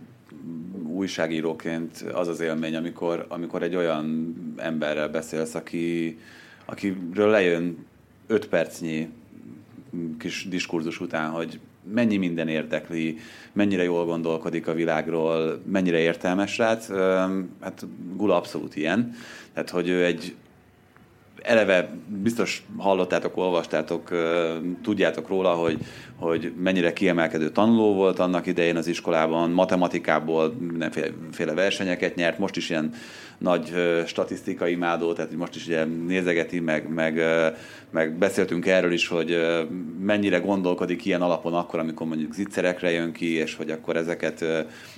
újságíróként 0.84 2.06
az 2.14 2.28
az 2.28 2.40
élmény, 2.40 2.76
amikor, 2.76 3.26
amikor 3.30 3.64
egy 3.64 3.76
olyan 3.76 4.36
emberrel 4.58 5.10
beszélsz, 5.10 5.56
aki, 5.56 6.18
akiről 6.66 7.30
lejön 7.30 7.86
öt 8.28 8.48
percnyi 8.48 9.10
kis 10.20 10.48
diskurzus 10.50 11.00
után, 11.00 11.30
hogy 11.30 11.60
mennyi 11.94 12.18
minden 12.18 12.48
érdekli, 12.48 13.18
mennyire 13.54 13.84
jól 13.84 14.06
gondolkodik 14.06 14.68
a 14.68 14.74
világról, 14.74 15.62
mennyire 15.66 15.98
értelmes 15.98 16.52
srác. 16.52 16.88
Hát 17.62 17.86
Gula 18.16 18.36
abszolút 18.36 18.76
ilyen. 18.76 19.16
Tehát, 19.54 19.70
hogy 19.70 19.90
ő 19.90 20.06
egy 20.06 20.36
eleve 21.42 21.90
biztos 22.08 22.66
hallottátok, 22.78 23.38
olvastátok, 23.38 24.10
tudjátok 24.84 25.28
róla, 25.28 25.54
hogy, 25.54 25.78
hogy 26.16 26.54
mennyire 26.58 26.94
kiemelkedő 26.94 27.50
tanuló 27.50 27.94
volt 27.94 28.20
annak 28.20 28.46
idején 28.46 28.76
az 28.76 28.88
iskolában, 28.88 29.50
matematikából 29.50 30.54
mindenféle 30.60 31.54
versenyeket 31.54 32.16
nyert, 32.16 32.40
most 32.40 32.56
is 32.56 32.70
ilyen 32.70 32.94
nagy 33.38 33.74
statisztikai 34.06 34.72
imádó, 34.72 35.14
tehát 35.14 35.36
most 35.36 35.56
is 35.56 35.66
ugye 35.66 35.84
nézegeti, 35.86 36.60
meg, 36.60 36.90
meg, 36.90 37.22
meg 37.90 38.18
beszéltünk 38.18 38.66
erről 38.66 38.92
is, 38.92 39.08
hogy 39.08 39.38
mennyire 40.02 40.38
gondolkodik 40.38 41.06
ilyen 41.06 41.22
alapon 41.22 41.54
akkor, 41.54 41.80
amikor 41.80 42.08
mondjuk 42.08 42.34
zicserekre 42.34 42.92
jön 42.92 43.12
ki, 43.12 43.34
és 43.34 43.56
hogy 43.56 43.70
akkor 43.72 43.96
ezeket, 43.96 44.46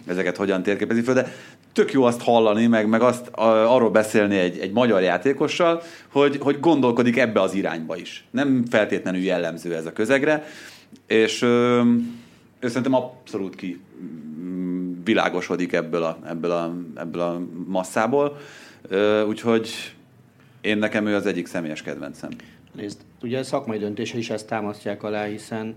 ezeket 0.05 0.37
hogyan 0.37 0.63
térképezi 0.63 1.01
föl, 1.01 1.13
de 1.13 1.33
tök 1.73 1.91
jó 1.91 2.03
azt 2.03 2.21
hallani, 2.21 2.67
meg, 2.67 2.87
meg 2.87 3.01
azt 3.01 3.29
arról 3.33 3.89
beszélni 3.89 4.37
egy, 4.37 4.59
egy 4.59 4.71
magyar 4.71 5.01
játékossal, 5.01 5.81
hogy, 6.07 6.37
hogy 6.41 6.59
gondolkodik 6.59 7.17
ebbe 7.17 7.41
az 7.41 7.53
irányba 7.53 7.97
is. 7.97 8.25
Nem 8.31 8.63
feltétlenül 8.69 9.21
jellemző 9.21 9.75
ez 9.75 9.85
a 9.85 9.93
közegre, 9.93 10.45
és 11.07 11.41
ő 12.59 12.67
szerintem 12.67 12.93
abszolút 12.93 13.55
ki 13.55 13.79
világosodik 15.09 15.73
ebből 15.73 16.03
a, 16.03 16.17
ebből 16.25 16.51
a, 16.51 16.75
ebből 16.95 17.21
a 17.21 17.41
masszából, 17.67 18.37
úgyhogy 19.27 19.69
én 20.61 20.77
nekem 20.77 21.07
ő 21.07 21.15
az 21.15 21.25
egyik 21.25 21.47
személyes 21.47 21.81
kedvencem. 21.81 22.29
Nézd, 22.71 22.99
ugye 23.21 23.39
a 23.39 23.43
szakmai 23.43 23.77
döntése 23.77 24.17
is 24.17 24.29
ezt 24.29 24.47
támasztják 24.47 25.03
alá, 25.03 25.25
hiszen 25.25 25.75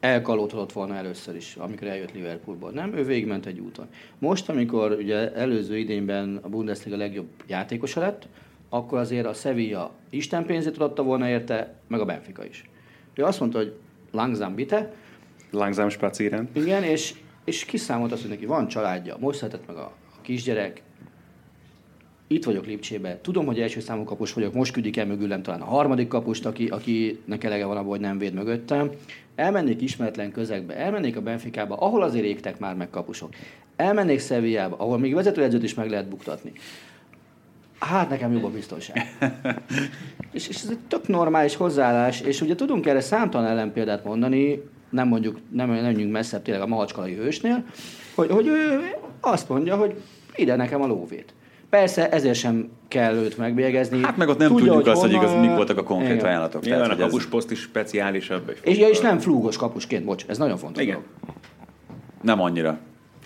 elkalódhatott 0.00 0.72
volna 0.72 0.94
először 0.94 1.36
is, 1.36 1.56
amikor 1.56 1.86
eljött 1.86 2.12
Liverpoolból. 2.12 2.70
Nem, 2.70 2.94
ő 2.94 3.04
végigment 3.04 3.46
egy 3.46 3.58
úton. 3.60 3.86
Most, 4.18 4.48
amikor 4.48 4.92
ugye 4.92 5.32
előző 5.32 5.78
idényben 5.78 6.38
a 6.42 6.48
Bundesliga 6.48 6.96
legjobb 6.96 7.28
játékosa 7.46 8.00
lett, 8.00 8.28
akkor 8.68 8.98
azért 8.98 9.26
a 9.26 9.32
Sevilla 9.32 9.92
Isten 10.10 10.46
pénzét 10.46 10.78
adta 10.78 11.02
volna 11.02 11.28
érte, 11.28 11.74
meg 11.86 12.00
a 12.00 12.04
Benfica 12.04 12.44
is. 12.44 12.64
Ő 13.14 13.24
azt 13.24 13.40
mondta, 13.40 13.58
hogy 13.58 13.72
langsam 14.10 14.54
bitte. 14.54 14.92
Langsam 15.50 15.88
spazieren. 15.88 16.48
Igen, 16.52 16.82
és, 16.82 17.14
és 17.44 17.64
kiszámolt 17.64 18.12
azt, 18.12 18.20
hogy 18.20 18.30
neki 18.30 18.46
van 18.46 18.68
családja, 18.68 19.16
most 19.20 19.38
született 19.38 19.66
meg 19.66 19.76
a, 19.76 19.92
a 20.16 20.20
kisgyerek, 20.22 20.82
itt 22.32 22.44
vagyok 22.44 22.66
Lipcsébe, 22.66 23.18
tudom, 23.22 23.46
hogy 23.46 23.60
első 23.60 23.80
számú 23.80 24.04
kapus 24.04 24.32
vagyok, 24.32 24.54
most 24.54 24.72
küldik 24.72 24.96
el 24.96 25.06
mögülem 25.06 25.42
talán 25.42 25.60
a 25.60 25.64
harmadik 25.64 26.08
kapust, 26.08 26.46
aki, 26.46 26.68
akinek 26.68 27.44
elege 27.44 27.64
van 27.64 27.76
abból, 27.76 27.90
hogy 27.90 28.00
nem 28.00 28.18
véd 28.18 28.34
mögöttem. 28.34 28.90
Elmennék 29.34 29.80
ismeretlen 29.80 30.32
közegbe, 30.32 30.76
elmennék 30.76 31.16
a 31.16 31.20
Benficába, 31.20 31.76
ahol 31.76 32.02
azért 32.02 32.24
égtek 32.24 32.58
már 32.58 32.74
meg 32.74 32.90
kapusok. 32.90 33.34
Elmennék 33.76 34.20
Sevillába, 34.20 34.76
ahol 34.76 34.98
még 34.98 35.14
vezetőedzőt 35.14 35.62
is 35.62 35.74
meg 35.74 35.90
lehet 35.90 36.08
buktatni. 36.08 36.52
Hát 37.78 38.08
nekem 38.08 38.32
jobb 38.32 38.44
a 38.44 38.50
biztonság. 38.50 39.18
és, 40.32 40.48
és 40.48 40.62
ez 40.62 40.68
egy 40.70 40.78
tök 40.88 41.08
normális 41.08 41.56
hozzáállás, 41.56 42.20
és 42.20 42.40
ugye 42.40 42.54
tudunk 42.54 42.86
erre 42.86 43.00
számtalan 43.00 43.46
ellenpéldát 43.46 44.04
mondani, 44.04 44.62
nem 44.92 45.08
mondjuk, 45.08 45.38
nem, 45.50 45.70
nem 45.70 45.82
menjünk 45.82 46.12
messzebb 46.12 46.42
tényleg 46.42 46.62
a 46.62 46.66
mahacskalai 46.66 47.14
hősnél, 47.14 47.64
hogy, 48.14 48.30
hogy 48.30 48.46
ő 48.46 48.80
azt 49.20 49.48
mondja, 49.48 49.76
hogy 49.76 49.94
ide 50.36 50.56
nekem 50.56 50.82
a 50.82 50.86
lóvét. 50.86 51.34
Persze 51.70 52.10
ezért 52.10 52.38
sem 52.38 52.70
kell 52.88 53.14
őt 53.14 53.38
megbélyegezni. 53.38 54.02
Hát 54.02 54.16
meg 54.16 54.28
ott 54.28 54.38
nem 54.38 54.48
Tudja, 54.48 54.64
tudjuk 54.64 54.82
hogy 54.82 54.92
azt, 54.92 55.00
honnan... 55.00 55.18
hogy 55.18 55.28
igaz, 55.28 55.40
mik 55.40 55.56
voltak 55.56 55.78
a 55.78 55.82
konkrét 55.82 56.14
igen. 56.14 56.24
ajánlatok. 56.24 56.64
Nyilván 56.64 56.90
a 56.90 56.96
kapusposzt 56.96 57.50
is 57.50 57.60
speciálisabb. 57.60 58.56
És, 58.62 58.78
és 58.78 59.00
nem 59.00 59.18
flúgos 59.18 59.56
kapusként, 59.56 60.04
bocs, 60.04 60.24
ez 60.26 60.38
nagyon 60.38 60.56
fontos. 60.56 60.82
Igen. 60.82 60.98
Nem 62.22 62.40
annyira. 62.40 62.78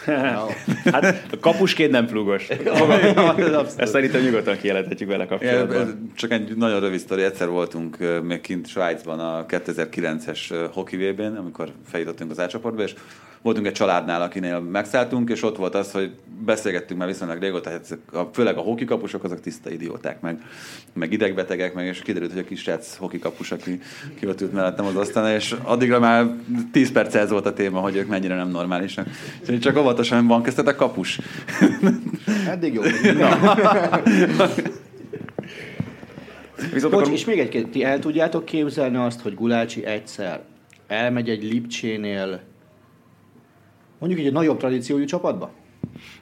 hát 0.92 1.26
a 1.32 1.38
kapusként 1.40 1.90
nem 1.90 2.06
flugos. 2.06 2.48
Ezt 3.76 3.92
szerintem 3.92 4.22
nyugodtan 4.22 4.56
kijelenthetjük 4.56 5.09
vele 5.09 5.26
kapcsolatban. 5.26 6.12
Csak 6.16 6.30
egy 6.30 6.56
nagyon 6.56 6.80
rövid 6.80 6.98
sztori. 6.98 7.22
Egyszer 7.22 7.48
voltunk 7.48 7.96
még 8.22 8.40
kint 8.40 8.66
Svájcban 8.68 9.20
a 9.20 9.46
2009-es 9.46 10.68
hoki 10.72 10.96
vb 10.96 11.20
amikor 11.20 11.68
feljutottunk 11.90 12.30
az 12.30 12.40
átcsoportba, 12.40 12.82
és 12.82 12.94
voltunk 13.46 13.66
egy 13.66 13.72
családnál, 13.72 14.22
akinél 14.22 14.61
megszálltunk, 14.61 15.30
és 15.30 15.42
ott 15.42 15.56
volt 15.56 15.74
az, 15.74 15.92
hogy 15.92 16.11
beszélgettünk 16.44 16.98
már 16.98 17.09
viszonylag 17.09 17.40
régóta, 17.40 17.70
hát 17.70 17.98
főleg 18.32 18.56
a 18.56 18.61
hokikapusok, 18.61 19.24
azok 19.24 19.40
tiszta 19.40 19.70
idióták, 19.70 20.20
meg, 20.20 20.40
meg 20.92 21.12
idegbetegek, 21.12 21.74
meg, 21.74 21.87
és 21.87 21.98
kiderült, 22.02 22.32
hogy 22.32 22.40
a 22.40 22.44
kis 22.44 22.61
srác 22.61 22.96
hokikapus, 22.96 23.52
aki 23.52 23.80
ki 24.18 24.26
ott 24.26 24.40
ült 24.40 24.52
mellettem 24.52 24.85
az 24.85 24.96
asztalon, 24.96 25.30
és 25.30 25.54
addigra 25.62 25.98
már 25.98 26.26
10 26.72 26.92
perc 26.92 27.14
ez 27.14 27.30
volt 27.30 27.46
a 27.46 27.52
téma, 27.52 27.80
hogy 27.80 27.96
ők 27.96 28.09
mennyire 28.09 28.35
nem 28.35 28.48
normálisak. 28.48 29.09
Úgyhogy 29.40 29.61
csak 29.61 29.76
óvatosan 29.76 30.26
van 30.26 30.42
kezdtetek 30.42 30.76
kapus. 30.76 31.20
Eddig 32.52 32.74
jó. 32.74 32.82
Viszont 36.72 36.92
Bocs, 36.92 37.02
akkor... 37.02 37.12
és 37.12 37.24
még 37.24 37.38
egy 37.38 37.68
ti 37.70 37.85
el 37.85 37.98
tudjátok 37.98 38.44
képzelni 38.44 38.96
azt, 38.96 39.20
hogy 39.20 39.35
Gulácsi 39.35 39.85
egyszer 39.85 40.40
elmegy 40.87 41.28
egy 41.28 41.42
Lipcsénél 41.42 42.40
mondjuk 43.98 44.20
egy 44.20 44.32
nagyobb 44.32 44.59
tradíciójú 44.59 45.04
csapatba? 45.04 45.50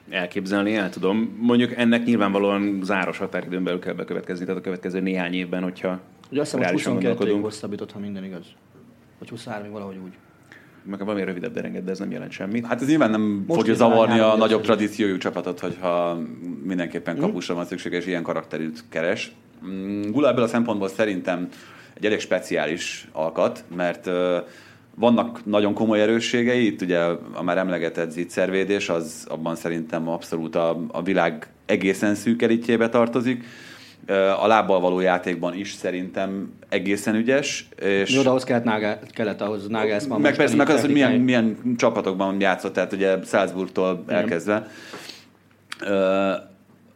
Elképzelni 0.09 0.75
el 0.75 0.89
tudom. 0.89 1.37
Mondjuk 1.41 1.73
ennek 1.75 2.05
nyilvánvalóan 2.05 2.79
záros 2.83 3.17
határidőn 3.17 3.63
belül 3.63 3.79
kell 3.79 3.93
bekövetkezni, 3.93 4.45
tehát 4.45 4.59
a 4.59 4.63
következő 4.63 4.99
néhány 4.99 5.33
évben, 5.33 5.63
hogyha 5.63 5.99
Ugye 6.31 6.41
azt 6.41 6.51
hiszem, 6.51 6.73
hogy 6.73 6.83
22 6.83 7.29
ig 7.29 7.41
hosszabbított, 7.41 7.91
ha 7.91 7.99
minden 7.99 8.23
igaz. 8.23 8.45
Vagy 9.19 9.29
23 9.29 9.71
valahogy 9.71 9.97
úgy. 10.03 10.11
Meg 10.83 10.99
valami 10.99 11.23
rövidebb 11.23 11.53
derenged, 11.53 11.83
de 11.83 11.91
ez 11.91 11.99
nem 11.99 12.11
jelent 12.11 12.31
semmit. 12.31 12.65
Hát 12.65 12.81
ez 12.81 12.87
nyilván 12.87 13.09
nem 13.09 13.43
Most 13.47 13.59
fogja 13.59 13.73
zavarni 13.73 14.19
a 14.19 14.35
nagyobb 14.35 14.61
tradíciójú 14.61 15.17
csapatot, 15.17 15.59
hogyha 15.59 16.19
mindenképpen 16.63 17.15
mhm. 17.15 17.25
kapusra 17.25 17.53
van 17.53 17.65
szükség, 17.65 17.91
és 17.91 18.05
ilyen 18.05 18.23
karakterűt 18.23 18.83
keres. 18.89 19.31
Mm, 19.65 20.01
Gula 20.11 20.29
ebből 20.29 20.43
a 20.43 20.47
szempontból 20.47 20.87
szerintem 20.87 21.49
egy 21.93 22.05
elég 22.05 22.19
speciális 22.19 23.07
alkat, 23.11 23.63
mert 23.75 24.09
vannak 24.95 25.45
nagyon 25.45 25.73
komoly 25.73 26.01
erősségei, 26.01 26.65
itt 26.65 26.81
ugye 26.81 26.99
a 27.33 27.43
már 27.43 27.57
emlegetett 27.57 28.11
zicservédés, 28.11 28.89
az 28.89 29.25
abban 29.29 29.55
szerintem 29.55 30.09
abszolút 30.09 30.55
a, 30.55 30.85
a 30.91 31.01
világ 31.01 31.47
egészen 31.65 32.15
szűk 32.15 32.41
elitjébe 32.41 32.89
tartozik. 32.89 33.43
A 34.41 34.47
lábbal 34.47 34.79
való 34.79 34.99
játékban 34.99 35.55
is 35.55 35.73
szerintem 35.73 36.53
egészen 36.69 37.15
ügyes. 37.15 37.67
És 37.81 38.13
Jó, 38.13 38.21
de 38.21 38.29
ahhoz 38.29 38.43
kellett, 38.43 38.63
nágá, 38.63 38.99
kellett 39.11 39.41
ahhoz 39.41 39.67
Nagelsmann. 39.67 40.21
Meg 40.21 40.35
persze, 40.35 40.55
meg 40.55 40.69
az, 40.69 40.81
hogy 40.81 40.91
milyen, 40.91 41.11
milyen 41.11 41.57
csapatokban 41.77 42.41
játszott, 42.41 42.73
tehát 42.73 42.93
ugye 42.93 43.17
Salzburgtól 43.23 44.03
elkezdve. 44.07 44.67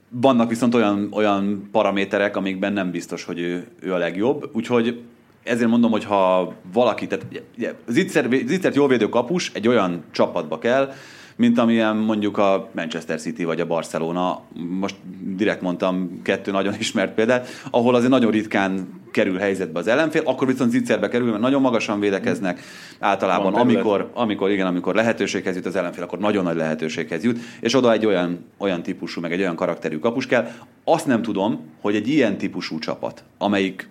Vannak 0.10 0.50
viszont 0.50 0.76
olyan, 0.76 1.08
olyan 1.12 1.70
paraméterek, 1.72 2.36
amikben 2.36 2.74
nem 2.74 2.92
biztos, 2.92 3.24
hogy 3.24 3.40
ő, 3.40 3.68
ő 3.82 3.94
a 3.94 3.98
legjobb, 3.98 4.50
úgyhogy 4.54 5.02
ezért 5.44 5.70
mondom, 5.70 5.92
hogy 5.92 6.04
ha 6.06 6.54
valaki, 6.74 7.08
tehát 7.08 7.26
Zitzert 8.46 8.76
jól 8.76 8.88
védő 8.88 9.10
kapus 9.10 9.52
egy 9.54 9.68
olyan 9.68 10.04
csapatba 10.12 10.58
kell, 10.58 10.94
mint 11.36 11.58
amilyen 11.58 11.96
mondjuk 11.96 12.38
a 12.38 12.70
Manchester 12.76 13.20
City 13.20 13.44
vagy 13.44 13.60
a 13.60 13.66
Barcelona, 13.66 14.42
most 14.80 14.96
direkt 15.36 15.62
mondtam 15.62 16.22
kettő 16.24 16.52
nagyon 16.52 16.74
ismert 16.80 17.14
példát, 17.14 17.48
ahol 17.72 17.96
azért 17.96 18.12
nagyon 18.12 18.32
ritkán 18.32 18.88
kerül 19.12 19.38
helyzetbe 19.38 19.80
az 19.80 19.88
ellenfél, 19.88 20.22
akkor 20.26 20.48
viszont 20.48 20.72
zicserbe 20.72 21.08
kerül, 21.08 21.30
mert 21.30 21.42
nagyon 21.42 21.62
magasan 21.62 22.00
védekeznek. 22.00 22.62
Általában, 23.00 23.54
amikor, 23.54 24.10
amikor, 24.14 24.50
igen, 24.50 24.68
amikor 24.68 24.96
lehetőséghez 24.96 25.56
jut 25.56 25.66
az 25.66 25.76
ellenfél, 25.76 26.04
akkor 26.04 26.20
nagyon 26.20 26.44
nagy 26.44 26.56
lehetőséghez 26.56 27.24
jut, 27.24 27.40
és 27.60 27.76
oda 27.76 27.92
egy 27.92 28.06
olyan, 28.06 28.46
olyan 28.58 28.84
típusú, 28.84 29.22
meg 29.22 29.32
egy 29.32 29.40
olyan 29.40 29.56
karakterű 29.56 29.98
kapus 29.98 30.26
kell. 30.26 30.48
Azt 30.84 31.08
nem 31.08 31.22
tudom, 31.22 31.60
hogy 31.82 31.96
egy 31.96 32.08
ilyen 32.08 32.38
típusú 32.38 32.80
csapat, 32.80 33.24
amelyik 33.38 33.90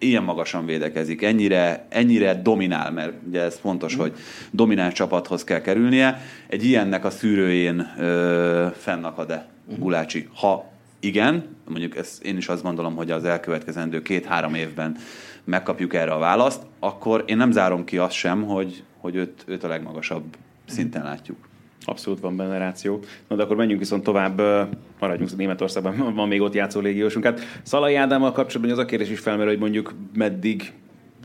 ilyen 0.00 0.22
magasan 0.22 0.66
védekezik, 0.66 1.22
ennyire, 1.22 1.86
ennyire 1.88 2.34
dominál, 2.42 2.90
mert 2.90 3.12
ugye 3.28 3.40
ez 3.40 3.58
fontos, 3.58 3.96
mm. 3.96 3.98
hogy 3.98 4.12
domináns 4.50 4.94
csapathoz 4.94 5.44
kell 5.44 5.60
kerülnie. 5.60 6.20
Egy 6.48 6.64
ilyennek 6.64 7.04
a 7.04 7.10
szűrőjén 7.10 7.92
ö, 7.98 8.66
fennakad-e 8.76 9.48
mm. 9.72 9.78
Gulácsi? 9.78 10.28
Ha 10.34 10.70
igen, 11.00 11.56
mondjuk 11.68 11.96
ezt 11.96 12.24
én 12.24 12.36
is 12.36 12.48
azt 12.48 12.62
gondolom, 12.62 12.96
hogy 12.96 13.10
az 13.10 13.24
elkövetkezendő 13.24 14.02
két-három 14.02 14.54
évben 14.54 14.96
megkapjuk 15.44 15.94
erre 15.94 16.12
a 16.12 16.18
választ, 16.18 16.62
akkor 16.78 17.24
én 17.26 17.36
nem 17.36 17.50
zárom 17.50 17.84
ki 17.84 17.98
azt 17.98 18.14
sem, 18.14 18.42
hogy, 18.42 18.82
hogy 18.98 19.14
őt, 19.14 19.44
őt 19.46 19.64
a 19.64 19.68
legmagasabb 19.68 20.24
szinten 20.66 21.02
látjuk. 21.02 21.49
Abszolút 21.84 22.20
van 22.20 22.36
benne 22.36 22.58
ráció. 22.58 23.00
Na 23.28 23.36
de 23.36 23.42
akkor 23.42 23.56
menjünk 23.56 23.80
viszont 23.80 24.02
tovább, 24.02 24.40
maradjunk 25.00 25.36
Németországban, 25.36 26.14
van 26.14 26.28
még 26.28 26.40
ott 26.40 26.54
játszó 26.54 26.80
légiósunk. 26.80 27.24
Hát 27.24 27.40
Szalai 27.62 27.94
Ádámmal 27.94 28.32
kapcsolatban 28.32 28.76
az 28.76 28.82
a 28.82 28.84
kérdés 28.84 29.10
is 29.10 29.18
felmerül, 29.18 29.50
hogy 29.52 29.60
mondjuk 29.60 29.94
meddig 30.14 30.72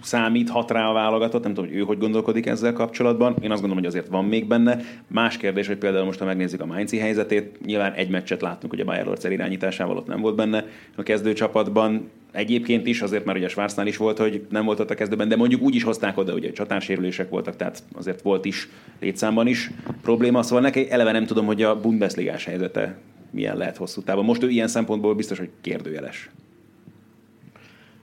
számíthat 0.02 0.72
rá 0.72 0.89
a 0.89 0.94
válogatott, 0.94 1.44
nem 1.44 1.54
tudom, 1.54 1.70
hogy 1.70 1.80
ő 1.80 1.82
hogy 1.82 1.98
gondolkodik 1.98 2.46
ezzel 2.46 2.74
kapcsolatban. 2.74 3.36
Én 3.41 3.52
azt 3.52 3.62
gondolom, 3.62 3.76
hogy 3.78 3.86
azért 3.86 4.08
van 4.08 4.26
még 4.26 4.48
benne. 4.48 4.80
Más 5.08 5.38
kérdés, 5.38 5.68
hogy 5.68 5.78
például 5.78 6.06
most, 6.06 6.20
ha 6.20 6.26
megnézzük 6.26 6.62
a 6.62 6.65
Mainzi 6.65 6.98
helyzetét, 6.98 7.65
nyilván 7.65 7.94
egy 7.94 8.10
meccset 8.10 8.41
láttunk, 8.41 8.74
hogy 8.74 8.82
a 8.82 8.86
Bayer 8.86 9.32
irányításával 9.32 9.98
ott 9.98 10.08
nem 10.08 10.22
volt 10.22 10.36
benne 10.36 10.65
a 10.96 11.04
kezdőcsapatban. 11.04 12.10
Egyébként 12.36 12.88
is, 12.88 13.02
azért 13.02 13.26
már 13.26 13.36
ugye 13.36 13.48
Schwarznál 13.48 13.88
is 13.88 13.98
volt, 13.98 14.17
hogy 14.17 14.45
nem 14.50 14.65
volt 14.65 14.80
ott 14.80 14.89
a 14.89 14.95
kezdőben, 14.95 15.28
de 15.28 15.36
mondjuk 15.36 15.62
úgy 15.62 15.76
is 15.76 15.84
hozták 15.84 16.17
oda, 16.17 16.34
ugye 16.34 16.52
csatársérülések 16.52 17.30
voltak, 17.30 17.56
tehát 17.56 17.84
azért 17.93 18.21
volt 18.21 18.45
is 18.45 18.69
létszámban 19.00 19.48
is 19.48 19.71
probléma. 20.02 20.43
Szóval 20.43 20.62
neki 20.62 20.91
eleve 20.91 21.12
nem 21.12 21.26
tudom, 21.26 21.45
hogy 21.45 21.62
a 21.62 21.80
Bundesligás 21.80 22.45
helyzete 22.45 22.98
milyen 23.32 23.58
lehet 23.58 23.78
hosszú 23.78 24.02
távon. 24.02 24.26
Most 24.26 24.43
ő 24.43 24.50
ilyen 24.50 24.67
szempontból 24.67 25.15
biztos, 25.15 25.38
hogy 25.38 25.50
kérdőjeles. 25.62 26.30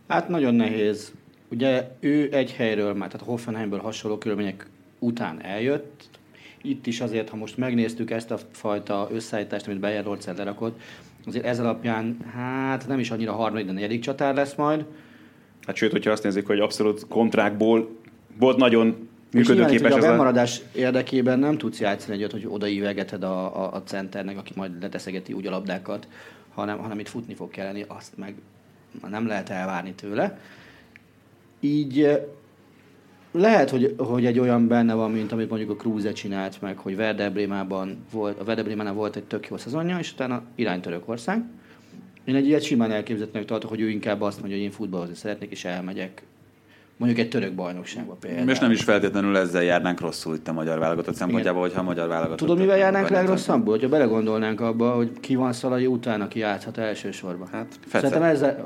Hát 0.09 0.29
nagyon 0.29 0.55
nehéz 0.55 1.12
Ugye 1.53 1.90
ő 2.01 2.29
egy 2.33 2.53
helyről 2.53 2.95
már, 2.95 3.09
tehát 3.11 3.27
Hoffenheimből 3.27 3.79
hasonló 3.79 4.18
körülmények 4.18 4.66
után 4.99 5.42
eljött. 5.42 6.09
Itt 6.62 6.87
is 6.87 7.01
azért, 7.01 7.29
ha 7.29 7.37
most 7.37 7.57
megnéztük 7.57 8.11
ezt 8.11 8.31
a 8.31 8.38
fajta 8.51 9.09
összeállítást, 9.12 9.66
amit 9.66 9.81
Bayer 9.81 10.05
Rolcer 10.05 10.37
lerakott, 10.37 10.81
azért 11.26 11.44
ez 11.44 11.61
alapján, 11.61 12.16
hát 12.35 12.87
nem 12.87 12.98
is 12.98 13.11
annyira 13.11 13.32
harmadik, 13.32 13.66
de 13.66 13.72
negyedik 13.72 14.00
csatár 14.00 14.35
lesz 14.35 14.54
majd. 14.54 14.85
Hát 15.66 15.76
sőt, 15.76 15.90
hogyha 15.90 16.11
azt 16.11 16.22
nézzük, 16.22 16.46
hogy 16.46 16.61
abszolút 16.61 17.06
kontrákból 17.08 17.96
volt 18.38 18.56
nagyon 18.56 19.08
működőképes. 19.32 19.90
És 19.90 19.96
a 19.96 20.00
bemaradás 20.00 20.58
a... 20.58 20.78
érdekében 20.78 21.38
nem 21.38 21.58
tudsz 21.58 21.80
játszani 21.80 22.16
egyet, 22.16 22.32
hogy 22.32 22.46
odaívelgeted 22.48 23.22
a, 23.22 23.64
a, 23.64 23.74
a 23.74 23.82
centernek, 23.82 24.38
aki 24.38 24.52
majd 24.56 24.72
leteszegeti 24.80 25.32
úgy 25.32 25.46
a 25.46 25.50
labdákat, 25.50 26.08
hanem, 26.54 26.78
hanem 26.78 26.98
itt 26.98 27.08
futni 27.08 27.35
fog 27.35 27.50
kelleni, 27.50 27.85
azt 27.88 28.16
meg 28.16 28.35
nem 29.11 29.26
lehet 29.26 29.48
elvárni 29.48 29.92
tőle. 29.92 30.38
Így 31.61 32.20
lehet, 33.33 33.71
hogy, 33.71 33.95
hogy 33.99 34.27
egy 34.27 34.38
olyan 34.38 34.68
benne 34.68 34.95
van, 34.95 35.11
mint 35.11 35.33
amit 35.33 35.49
mondjuk 35.49 35.71
a 35.71 35.77
Kruse 35.77 36.12
csinált 36.12 36.61
meg, 36.61 36.79
hogy 36.79 36.95
Werder 36.95 37.33
Brémában 37.33 38.05
volt, 38.12 38.40
a 38.40 38.42
Werder 38.45 38.64
Brémánál 38.64 38.92
volt 38.92 39.16
egy 39.16 39.25
tök 39.25 39.49
jó 39.49 39.57
szezonja, 39.57 39.99
és 39.99 40.12
utána 40.12 40.42
irány 40.55 40.81
Törökország. 40.81 41.45
Én 42.25 42.35
egy 42.35 42.47
ilyet 42.47 42.62
simán 42.62 42.90
elképzelhetőnek 42.90 43.49
tartok, 43.49 43.71
hogy 43.71 43.81
ő 43.81 43.88
inkább 43.90 44.21
azt 44.21 44.38
mondja, 44.38 44.57
hogy 44.57 44.66
én 44.66 44.73
futballozni 44.73 45.14
szeretnék, 45.14 45.51
és 45.51 45.64
elmegyek 45.64 46.23
mondjuk 46.97 47.21
egy 47.21 47.29
török 47.29 47.53
bajnokságba 47.53 48.16
például. 48.21 48.51
És 48.51 48.59
nem 48.59 48.71
is 48.71 48.83
feltétlenül 48.83 49.37
ezzel 49.37 49.62
járnánk 49.62 50.01
rosszul 50.01 50.35
itt 50.35 50.49
a 50.49 50.53
magyar 50.53 50.79
válogatott 50.79 51.14
szempontjából, 51.14 51.61
hogyha 51.61 51.81
a 51.81 51.85
magyar 51.85 52.09
válogatott... 52.09 52.38
Tudod, 52.38 52.59
mivel 52.59 52.77
járnánk 52.77 53.09
legrosszabbul? 53.09 53.73
Hogyha 53.73 53.88
belegondolnánk 53.88 54.61
abba, 54.61 54.90
hogy 54.90 55.11
ki 55.21 55.35
van 55.35 55.53
Szalai 55.53 55.87
után, 55.87 56.21
aki 56.21 56.38
játszhat 56.38 56.79
elsősorban. 56.79 57.49
Hát, 57.53 57.66
Fece. 57.87 58.09
Szerintem 58.09 58.31
ezzel... 58.31 58.62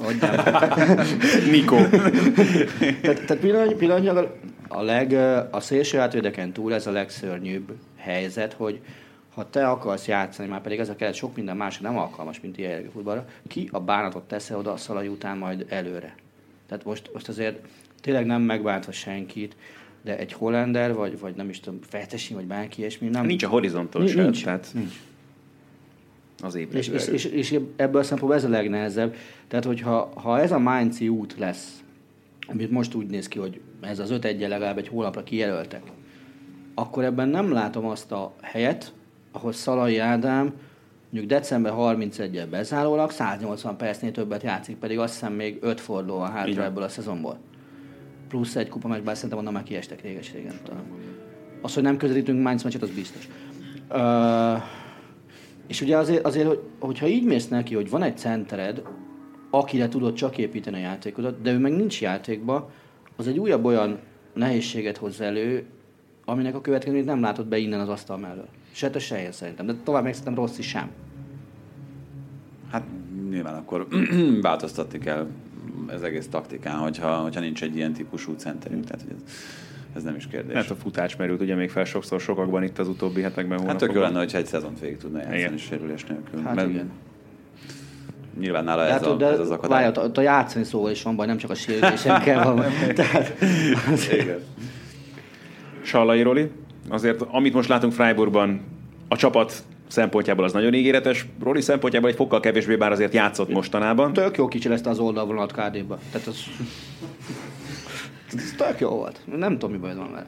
Nikó. 1.52 1.76
tehát, 3.02 3.24
tehát 3.26 3.36
pillanat, 3.40 3.74
pillanatnyilag 3.74 4.34
a, 4.68 4.82
leg, 4.82 5.12
a 5.50 5.60
szélső 5.60 5.98
átvédeken 5.98 6.52
túl 6.52 6.74
ez 6.74 6.86
a 6.86 6.90
legszörnyűbb 6.90 7.72
helyzet, 7.96 8.52
hogy 8.52 8.80
ha 9.34 9.50
te 9.50 9.68
akarsz 9.68 10.06
játszani, 10.06 10.48
már 10.48 10.60
pedig 10.60 10.78
ez 10.78 10.88
a 10.88 10.96
keret 10.96 11.14
sok 11.14 11.36
minden 11.36 11.56
más 11.56 11.78
nem 11.78 11.98
alkalmas, 11.98 12.40
mint 12.40 12.58
ilyen 12.58 12.90
futballra, 12.92 13.26
ki 13.48 13.68
a 13.72 13.80
bánatot 13.80 14.22
tesz 14.22 14.50
oda 14.50 14.72
a 14.72 14.76
Szalai 14.76 15.08
után 15.08 15.38
majd 15.38 15.66
előre? 15.68 16.14
Tehát 16.68 16.84
most, 16.84 17.10
most 17.12 17.28
azért 17.28 17.66
tényleg 18.00 18.26
nem 18.26 18.42
megbántva 18.42 18.92
senkit, 18.92 19.56
de 20.02 20.18
egy 20.18 20.32
Hollander, 20.32 20.94
vagy, 20.94 21.18
vagy 21.18 21.34
nem 21.34 21.48
is 21.48 21.60
tudom, 21.60 21.78
Feltesi, 21.82 22.34
vagy 22.34 22.46
bárki 22.46 22.80
ilyesmi, 22.80 23.08
nem... 23.08 23.26
Nincs 23.26 23.42
a 23.42 23.48
horizonton 23.48 24.02
nincs, 24.02 24.14
sem, 24.14 24.22
nincs, 24.22 24.44
tehát... 24.44 24.68
Nincs. 24.72 24.94
Az 26.42 26.54
és, 26.54 26.88
és, 26.88 27.06
és, 27.06 27.24
és, 27.24 27.60
ebből 27.76 28.00
a 28.00 28.04
szempontból 28.04 28.34
ez 28.34 28.44
a 28.44 28.48
legnehezebb. 28.48 29.14
Tehát, 29.48 29.64
hogyha 29.64 30.12
ha 30.14 30.40
ez 30.40 30.52
a 30.52 30.58
Mainzi 30.58 31.08
út 31.08 31.34
lesz, 31.38 31.82
amit 32.46 32.70
most 32.70 32.94
úgy 32.94 33.06
néz 33.06 33.28
ki, 33.28 33.38
hogy 33.38 33.60
ez 33.80 33.98
az 33.98 34.10
öt 34.10 34.24
egyen 34.24 34.48
legalább 34.48 34.78
egy 34.78 34.88
hónapra 34.88 35.22
kijelöltek, 35.22 35.82
akkor 36.74 37.04
ebben 37.04 37.28
nem 37.28 37.52
látom 37.52 37.86
azt 37.86 38.12
a 38.12 38.34
helyet, 38.42 38.92
ahol 39.32 39.52
Szalai 39.52 39.98
Ádám 39.98 40.54
mondjuk 41.10 41.38
december 41.38 41.72
31-el 41.76 42.46
bezárólag 42.50 43.10
180 43.10 43.76
percnél 43.76 44.12
többet 44.12 44.42
játszik, 44.42 44.76
pedig 44.76 44.98
azt 44.98 45.12
hiszem 45.12 45.32
még 45.32 45.58
öt 45.60 45.80
forduló 45.80 46.18
van 46.18 46.30
hátra 46.30 46.64
ebből 46.64 46.82
a 46.82 46.88
szezonból 46.88 47.38
plusz 48.28 48.56
egy 48.56 48.68
kupa 48.68 48.88
meccsben, 48.88 49.14
szerintem 49.14 49.38
onnan 49.38 49.52
már 49.52 49.62
kiestek 49.62 50.02
réges 50.02 50.32
régen. 50.32 50.54
Az, 51.62 51.74
hogy 51.74 51.82
nem 51.82 51.96
közelítünk 51.96 52.42
Mainz 52.42 52.62
meccset, 52.62 52.82
az 52.82 52.90
biztos. 52.90 53.28
Uh, 53.90 54.62
és 55.66 55.80
ugye 55.80 55.96
azért, 55.96 56.24
azért 56.24 56.46
hogy, 56.46 56.60
hogyha 56.78 57.06
így 57.06 57.24
mész 57.24 57.48
neki, 57.48 57.74
hogy 57.74 57.90
van 57.90 58.02
egy 58.02 58.16
centered, 58.16 58.82
akire 59.50 59.88
tudod 59.88 60.14
csak 60.14 60.38
építeni 60.38 60.76
a 60.76 60.80
játékodat, 60.80 61.42
de 61.42 61.52
ő 61.52 61.58
meg 61.58 61.72
nincs 61.72 62.00
játékba, 62.00 62.70
az 63.16 63.26
egy 63.26 63.38
újabb 63.38 63.64
olyan 63.64 63.98
nehézséget 64.32 64.96
hoz 64.96 65.20
elő, 65.20 65.64
aminek 66.24 66.54
a 66.54 66.60
következményét 66.60 67.06
nem 67.06 67.20
látod 67.20 67.46
be 67.46 67.58
innen 67.58 67.80
az 67.80 67.88
asztal 67.88 68.18
mellől. 68.18 68.48
Se 68.72 68.90
te 68.90 68.98
se 68.98 69.22
én 69.22 69.32
szerintem, 69.32 69.66
de 69.66 69.74
tovább 69.84 70.04
még 70.04 70.12
szerintem 70.12 70.44
rossz 70.44 70.58
is 70.58 70.68
sem. 70.68 70.90
Hát 72.70 72.82
nyilván 73.30 73.54
akkor 73.54 73.86
változtatni 74.40 74.98
kell 74.98 75.26
ez 75.88 76.02
egész 76.02 76.28
taktikán, 76.28 76.76
hogyha, 76.76 77.16
hogyha 77.16 77.40
nincs 77.40 77.62
egy 77.62 77.76
ilyen 77.76 77.92
típusú 77.92 78.32
centerünk. 78.36 78.84
Tehát, 78.84 79.02
hogy 79.02 79.12
ez, 79.16 79.32
ez 79.96 80.02
nem 80.02 80.14
is 80.14 80.26
kérdés. 80.26 80.56
Hát 80.56 80.70
a 80.70 80.74
futás 80.74 81.16
merült 81.16 81.40
ugye 81.40 81.54
még 81.54 81.70
fel 81.70 81.84
sokszor 81.84 82.20
sokakban 82.20 82.62
itt 82.62 82.78
az 82.78 82.88
utóbbi 82.88 83.20
hetekben. 83.20 83.66
Hát 83.66 83.76
tök 83.76 83.92
jó 83.92 84.00
lenne, 84.00 84.18
hogyha 84.18 84.38
egy 84.38 84.46
szezont 84.46 84.80
végig 84.80 84.96
tudna 84.96 85.18
játszani 85.18 85.38
igen. 85.38 85.56
sérülés 85.56 86.04
nélkül. 86.04 86.40
Hát 86.40 86.54
Mert 86.54 86.68
igen. 86.68 86.90
Nyilván 88.38 88.64
nála 88.64 88.84
ez, 88.84 88.90
hát, 88.90 89.06
a, 89.06 89.16
de 89.16 89.26
ez 89.26 89.38
az 89.38 89.50
akadály. 89.50 89.82
Várj, 89.82 89.98
ott 89.98 90.18
a 90.18 90.20
játszani 90.20 90.64
szóval 90.64 90.90
is 90.90 91.02
van 91.02 91.16
baj, 91.16 91.26
nem 91.26 91.36
csak 91.36 91.50
a 91.50 91.54
sérülésekkel 91.54 92.44
van. 92.44 92.64
Tehát, 92.94 93.34
igen. 94.12 94.38
Sallai 95.82 96.22
Roli, 96.22 96.50
azért 96.88 97.22
amit 97.30 97.54
most 97.54 97.68
látunk 97.68 97.92
Freiburgban, 97.92 98.60
a 99.08 99.16
csapat 99.16 99.62
szempontjából 99.88 100.44
az 100.44 100.52
nagyon 100.52 100.74
ígéretes. 100.74 101.26
Roli 101.42 101.60
szempontjából 101.60 102.10
egy 102.10 102.16
fokkal 102.16 102.40
kevésbé, 102.40 102.76
bár 102.76 102.92
azért 102.92 103.14
játszott 103.14 103.48
mostanában. 103.48 104.12
Tök 104.12 104.36
jó 104.36 104.48
kicsi 104.48 104.68
lesz 104.68 104.86
az 104.86 104.98
oldalvonalat 104.98 105.52
KD-ba. 105.52 105.98
Tehát 106.12 106.26
az... 106.26 106.44
ez 108.34 108.54
tök 108.66 108.80
jó 108.80 108.88
volt. 108.88 109.20
Nem 109.36 109.52
tudom, 109.52 109.70
mi 109.70 109.76
baj 109.76 109.94
van 109.94 110.10
vele. 110.10 110.26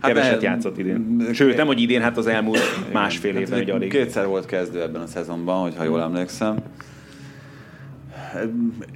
Hát 0.00 0.12
Keveset 0.12 0.42
játszott 0.42 0.78
idén. 0.78 1.28
Sőt, 1.32 1.56
nem, 1.56 1.66
hogy 1.66 1.80
idén, 1.80 2.00
hát 2.00 2.16
az 2.16 2.26
elmúlt 2.26 2.92
másfél 2.92 3.32
hát 3.32 3.42
évben, 3.42 3.58
hogy 3.58 3.70
alig. 3.70 3.90
Kétszer 3.90 4.26
volt 4.26 4.46
kezdő 4.46 4.82
ebben 4.82 5.00
a 5.00 5.06
szezonban, 5.06 5.62
hogyha 5.62 5.84
jól 5.84 6.00
emlékszem. 6.00 6.56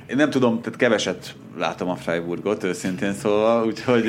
Én 0.07 0.17
nem 0.17 0.31
tudom, 0.31 0.61
tehát 0.61 0.79
keveset 0.79 1.35
látom 1.59 1.89
a 1.89 1.95
Freiburgot, 1.95 2.65
őszintén 2.65 3.13
szólva, 3.13 3.65
úgyhogy... 3.65 4.05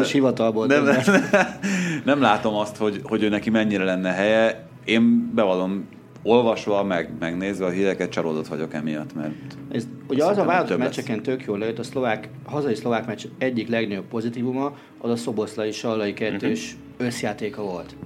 És 0.00 0.12
hivatalból. 0.12 0.66
Nem, 0.66 0.84
nem, 0.84 1.02
nem, 2.04 2.20
látom 2.20 2.54
azt, 2.54 2.76
hogy, 2.76 3.00
hogy 3.02 3.22
ő 3.22 3.28
neki 3.28 3.50
mennyire 3.50 3.84
lenne 3.84 4.12
helye. 4.12 4.66
Én 4.84 5.32
bevallom, 5.34 5.88
olvasva, 6.26 6.84
meg, 6.84 7.10
megnézve 7.18 7.66
a 7.66 7.70
híreket 7.70 8.10
csalódott 8.10 8.46
vagyok 8.46 8.74
emiatt, 8.74 9.14
mert... 9.14 9.32
Ez, 9.72 9.86
ugye 10.08 10.24
az 10.24 10.38
a 10.38 10.44
válogatott 10.44 10.78
meccseken 10.78 11.22
tök 11.22 11.44
jól 11.44 11.58
lejött, 11.58 11.78
a 11.78 11.82
szlovák, 11.82 12.28
hazai 12.44 12.74
szlovák 12.74 13.06
meccs 13.06 13.24
egyik 13.38 13.68
legnagyobb 13.68 14.04
pozitívuma, 14.04 14.76
az 14.98 15.10
a 15.10 15.16
szoboszlai 15.16 15.70
sallai 15.70 16.12
kettős 16.12 16.72
uh-huh. 16.72 17.06
összjátéka 17.06 17.62
volt. 17.62 17.96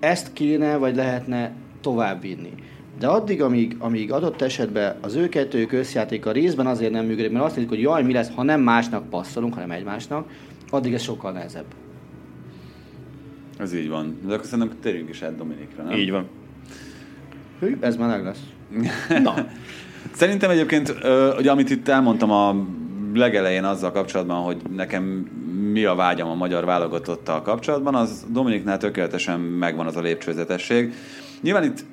Ezt 0.00 0.32
kéne, 0.32 0.76
vagy 0.76 0.96
lehetne 0.96 1.52
továbbvinni. 1.80 2.52
De 2.98 3.06
addig, 3.06 3.42
amíg, 3.42 3.76
amíg 3.78 4.12
adott 4.12 4.42
esetben 4.42 4.96
az 5.00 5.14
ő 5.14 5.28
kettőjük 5.28 5.72
összjátéka 5.72 6.32
részben 6.32 6.66
azért 6.66 6.92
nem 6.92 7.06
működik, 7.06 7.30
mert 7.30 7.44
azt 7.44 7.54
hiszik, 7.54 7.68
hogy 7.68 7.80
jaj, 7.80 8.02
mi 8.02 8.12
lesz, 8.12 8.30
ha 8.34 8.42
nem 8.42 8.60
másnak 8.60 9.08
passzolunk, 9.08 9.54
hanem 9.54 9.70
egymásnak, 9.70 10.28
addig 10.70 10.94
ez 10.94 11.02
sokkal 11.02 11.32
nehezebb. 11.32 11.66
Ez 13.58 13.74
így 13.74 13.88
van. 13.88 14.18
De 14.26 14.34
akkor 14.34 14.46
szerintem 14.46 14.76
térjünk 14.80 15.08
is 15.08 15.22
át 15.22 15.36
Dominikra, 15.36 15.82
nem? 15.82 15.92
Így 15.92 16.10
van. 16.10 16.26
Hű, 17.60 17.76
ez 17.80 17.96
meleg 17.96 18.24
lesz. 18.24 18.40
Na. 19.22 19.34
Szerintem 20.12 20.50
egyébként, 20.50 20.94
ugye 21.38 21.50
amit 21.50 21.70
itt 21.70 21.88
elmondtam 21.88 22.30
a 22.30 22.54
legelején 23.14 23.64
azzal 23.64 23.92
kapcsolatban, 23.92 24.42
hogy 24.42 24.56
nekem 24.76 25.02
mi 25.72 25.84
a 25.84 25.94
vágyam 25.94 26.28
a 26.28 26.34
magyar 26.34 26.64
válogatottal 26.64 27.42
kapcsolatban, 27.42 27.94
az 27.94 28.26
Dominiknál 28.28 28.78
tökéletesen 28.78 29.40
megvan 29.40 29.86
az 29.86 29.96
a 29.96 30.00
lépcsőzetesség. 30.00 30.94
Nyilván 31.40 31.64
itt 31.64 31.84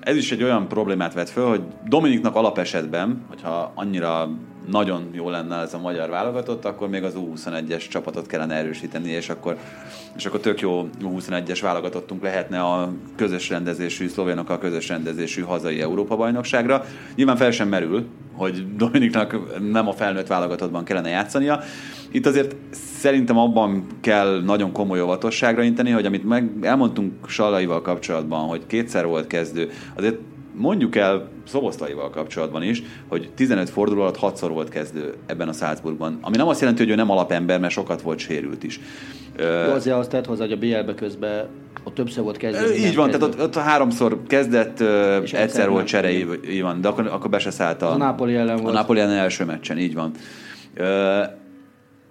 ez 0.00 0.16
is 0.16 0.32
egy 0.32 0.42
olyan 0.42 0.68
problémát 0.68 1.14
vet 1.14 1.30
föl, 1.30 1.48
hogy 1.48 1.62
Dominiknak 1.88 2.34
alapesetben, 2.34 3.24
hogyha 3.28 3.72
annyira 3.74 4.30
nagyon 4.70 5.08
jó 5.12 5.30
lenne 5.30 5.56
ez 5.56 5.74
a 5.74 5.78
magyar 5.78 6.10
válogatott, 6.10 6.64
akkor 6.64 6.88
még 6.88 7.04
az 7.04 7.14
U21-es 7.16 7.88
csapatot 7.88 8.26
kellene 8.26 8.54
erősíteni, 8.54 9.10
és 9.10 9.28
akkor, 9.28 9.56
és 10.16 10.26
akkor 10.26 10.40
tök 10.40 10.60
jó 10.60 10.88
U21-es 11.02 11.58
válogatottunk 11.62 12.22
lehetne 12.22 12.60
a 12.60 12.92
közös 13.16 13.48
rendezésű, 13.48 14.08
szlovénok 14.08 14.50
a 14.50 14.58
közös 14.58 14.88
rendezésű 14.88 15.42
hazai 15.42 15.80
Európa-bajnokságra. 15.80 16.84
Nyilván 17.14 17.36
fel 17.36 17.50
sem 17.50 17.68
merül, 17.68 18.06
hogy 18.32 18.76
Dominiknak 18.76 19.58
nem 19.70 19.88
a 19.88 19.92
felnőtt 19.92 20.26
válogatottban 20.26 20.84
kellene 20.84 21.08
játszania. 21.08 21.60
Itt 22.10 22.26
azért 22.26 22.56
szerintem 22.72 23.38
abban 23.38 23.86
kell 24.00 24.42
nagyon 24.44 24.72
komoly 24.72 25.00
óvatosságra 25.00 25.62
inteni, 25.62 25.90
hogy 25.90 26.06
amit 26.06 26.24
meg 26.24 26.50
elmondtunk 26.60 27.28
Salaival 27.28 27.82
kapcsolatban, 27.82 28.48
hogy 28.48 28.66
kétszer 28.66 29.06
volt 29.06 29.26
kezdő, 29.26 29.70
azért 29.96 30.18
mondjuk 30.54 30.96
el 30.96 31.28
Szoboszlaival 31.46 32.10
kapcsolatban 32.10 32.62
is, 32.62 32.82
hogy 33.08 33.30
15 33.34 33.70
forduló 33.70 34.00
alatt 34.00 34.18
6-szor 34.20 34.50
volt 34.52 34.68
kezdő 34.68 35.14
ebben 35.26 35.48
a 35.48 35.52
Salzburgban. 35.52 36.18
Ami 36.20 36.36
nem 36.36 36.48
azt 36.48 36.60
jelenti, 36.60 36.82
hogy 36.82 36.90
ő 36.90 36.94
nem 36.94 37.10
alapember, 37.10 37.60
mert 37.60 37.72
sokat 37.72 38.02
volt 38.02 38.18
sérült 38.18 38.62
is. 38.62 38.80
Jó, 39.38 39.72
azért 39.72 39.96
azt 39.96 40.10
tett 40.10 40.26
hozzá, 40.26 40.44
hogy 40.44 40.52
a 40.52 40.56
BL-be 40.56 40.94
közben 40.94 41.46
ott 41.84 41.94
többször 41.94 42.24
volt 42.24 42.36
kezdő. 42.36 42.74
Így 42.74 42.94
van, 42.94 43.10
kezdő. 43.10 43.26
tehát 43.26 43.34
ott, 43.34 43.56
ott 43.56 43.62
háromszor 43.62 44.22
kezdett, 44.26 44.80
és 45.22 45.32
egyszer, 45.32 45.68
volt 45.68 45.86
csere, 45.86 46.10
így 46.50 46.62
van, 46.62 46.80
de 46.80 46.88
akkor, 46.88 47.06
akkor 47.06 47.30
be 47.30 47.38
se 47.38 47.50
szállt 47.50 47.82
a, 47.82 47.92
a 47.92 47.96
Napoli 47.96 48.34
ellen 48.34 48.56
volt. 48.56 48.74
A 48.74 48.78
Napoli 48.78 49.00
ellen 49.00 49.16
első 49.16 49.44
meccsen, 49.44 49.78
így 49.78 49.94
van. 49.94 50.10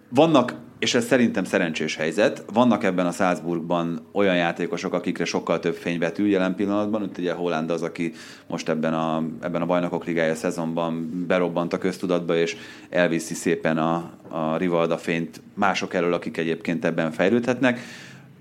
Vannak 0.09 0.53
és 0.82 0.93
ez 0.93 1.05
szerintem 1.05 1.43
szerencsés 1.43 1.95
helyzet. 1.95 2.43
Vannak 2.53 2.84
ebben 2.84 3.05
a 3.05 3.11
Salzburgban 3.11 3.99
olyan 4.11 4.36
játékosok, 4.36 4.93
akikre 4.93 5.25
sokkal 5.25 5.59
több 5.59 5.73
fény 5.73 5.99
vetül 5.99 6.27
jelen 6.27 6.55
pillanatban. 6.55 7.03
Itt 7.03 7.17
ugye 7.17 7.34
Holland 7.34 7.69
az, 7.69 7.82
aki 7.82 8.13
most 8.47 8.69
ebben 8.69 8.93
a, 8.93 9.23
ebben 9.41 9.61
a 9.61 9.65
bajnokok 9.65 10.05
ligája 10.05 10.36
szezonban 10.36 11.25
berobbant 11.27 11.73
a 11.73 11.77
köztudatba, 11.77 12.36
és 12.36 12.55
elviszi 12.89 13.34
szépen 13.34 13.77
a, 13.77 14.11
a 14.29 14.57
Rivalda 14.57 14.97
fényt 14.97 15.41
mások 15.53 15.93
elől, 15.93 16.13
akik 16.13 16.38
egyébként 16.38 16.86
ebben 16.86 17.11
fejlődhetnek. 17.11 17.79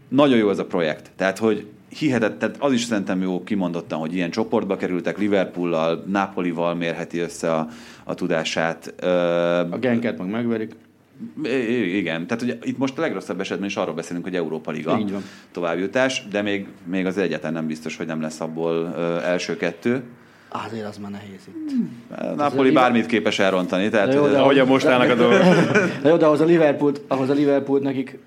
Nagyon 0.09 0.38
jó 0.38 0.51
ez 0.51 0.59
a 0.59 0.66
projekt. 0.66 1.11
Tehát, 1.16 1.38
hogy 1.38 1.66
hihetett, 1.88 2.38
tehát 2.38 2.57
az 2.59 2.72
is 2.72 2.82
szerintem 2.82 3.22
jó 3.22 3.45
kimondottan, 3.45 3.99
hogy 3.99 4.14
ilyen 4.14 4.30
csoportba 4.30 4.76
kerültek, 4.76 5.18
Liverpoollal, 5.18 6.05
Napolival 6.07 6.74
mérheti 6.74 7.18
össze 7.18 7.55
a, 7.55 7.68
a 8.05 8.14
tudását. 8.14 8.86
A 9.70 9.78
Genket 9.80 10.18
meg 10.18 10.30
megverik. 10.30 10.74
Igen, 11.95 12.27
tehát 12.27 12.43
ugye 12.43 12.59
itt 12.62 12.79
most 12.79 12.99
a 12.99 13.01
legrosszabb 13.01 13.41
esetben 13.41 13.66
is 13.66 13.77
arról 13.77 13.95
beszélünk, 13.95 14.25
hogy 14.25 14.37
Európa 14.37 14.71
Liga 14.71 15.01
továbbjutás, 15.53 16.25
de 16.31 16.43
még, 16.43 16.66
még 16.85 17.07
az 17.07 17.18
egyetlen 17.18 17.53
nem 17.53 17.66
biztos, 17.66 17.97
hogy 17.97 18.07
nem 18.07 18.21
lesz 18.21 18.41
abból 18.41 18.95
ö, 18.97 19.18
első 19.23 19.57
kettő. 19.57 20.03
Azért 20.49 20.87
az 20.87 20.97
már 20.97 21.11
nehéz 21.11 21.49
itt. 21.49 21.71
Hmm. 21.71 22.37
Napoli 22.37 22.71
bármit 22.71 23.07
képes 23.07 23.39
elrontani. 23.39 23.89
Tehát, 23.89 24.14
jó, 24.14 24.27
de 24.27 24.39
ahogy 24.39 24.59
a 24.59 24.64
most 24.64 24.87
állnak 24.87 25.11
a 25.11 25.14
dolgok. 25.14 25.43
jó, 26.05 26.16
de 26.16 26.27
ahhoz 26.27 26.41
a 26.41 26.45
Liverpool, 26.45 26.93
ahhoz 27.09 27.29
a 27.29 27.33
Liverpool 27.33 27.79
nekik 27.79 28.18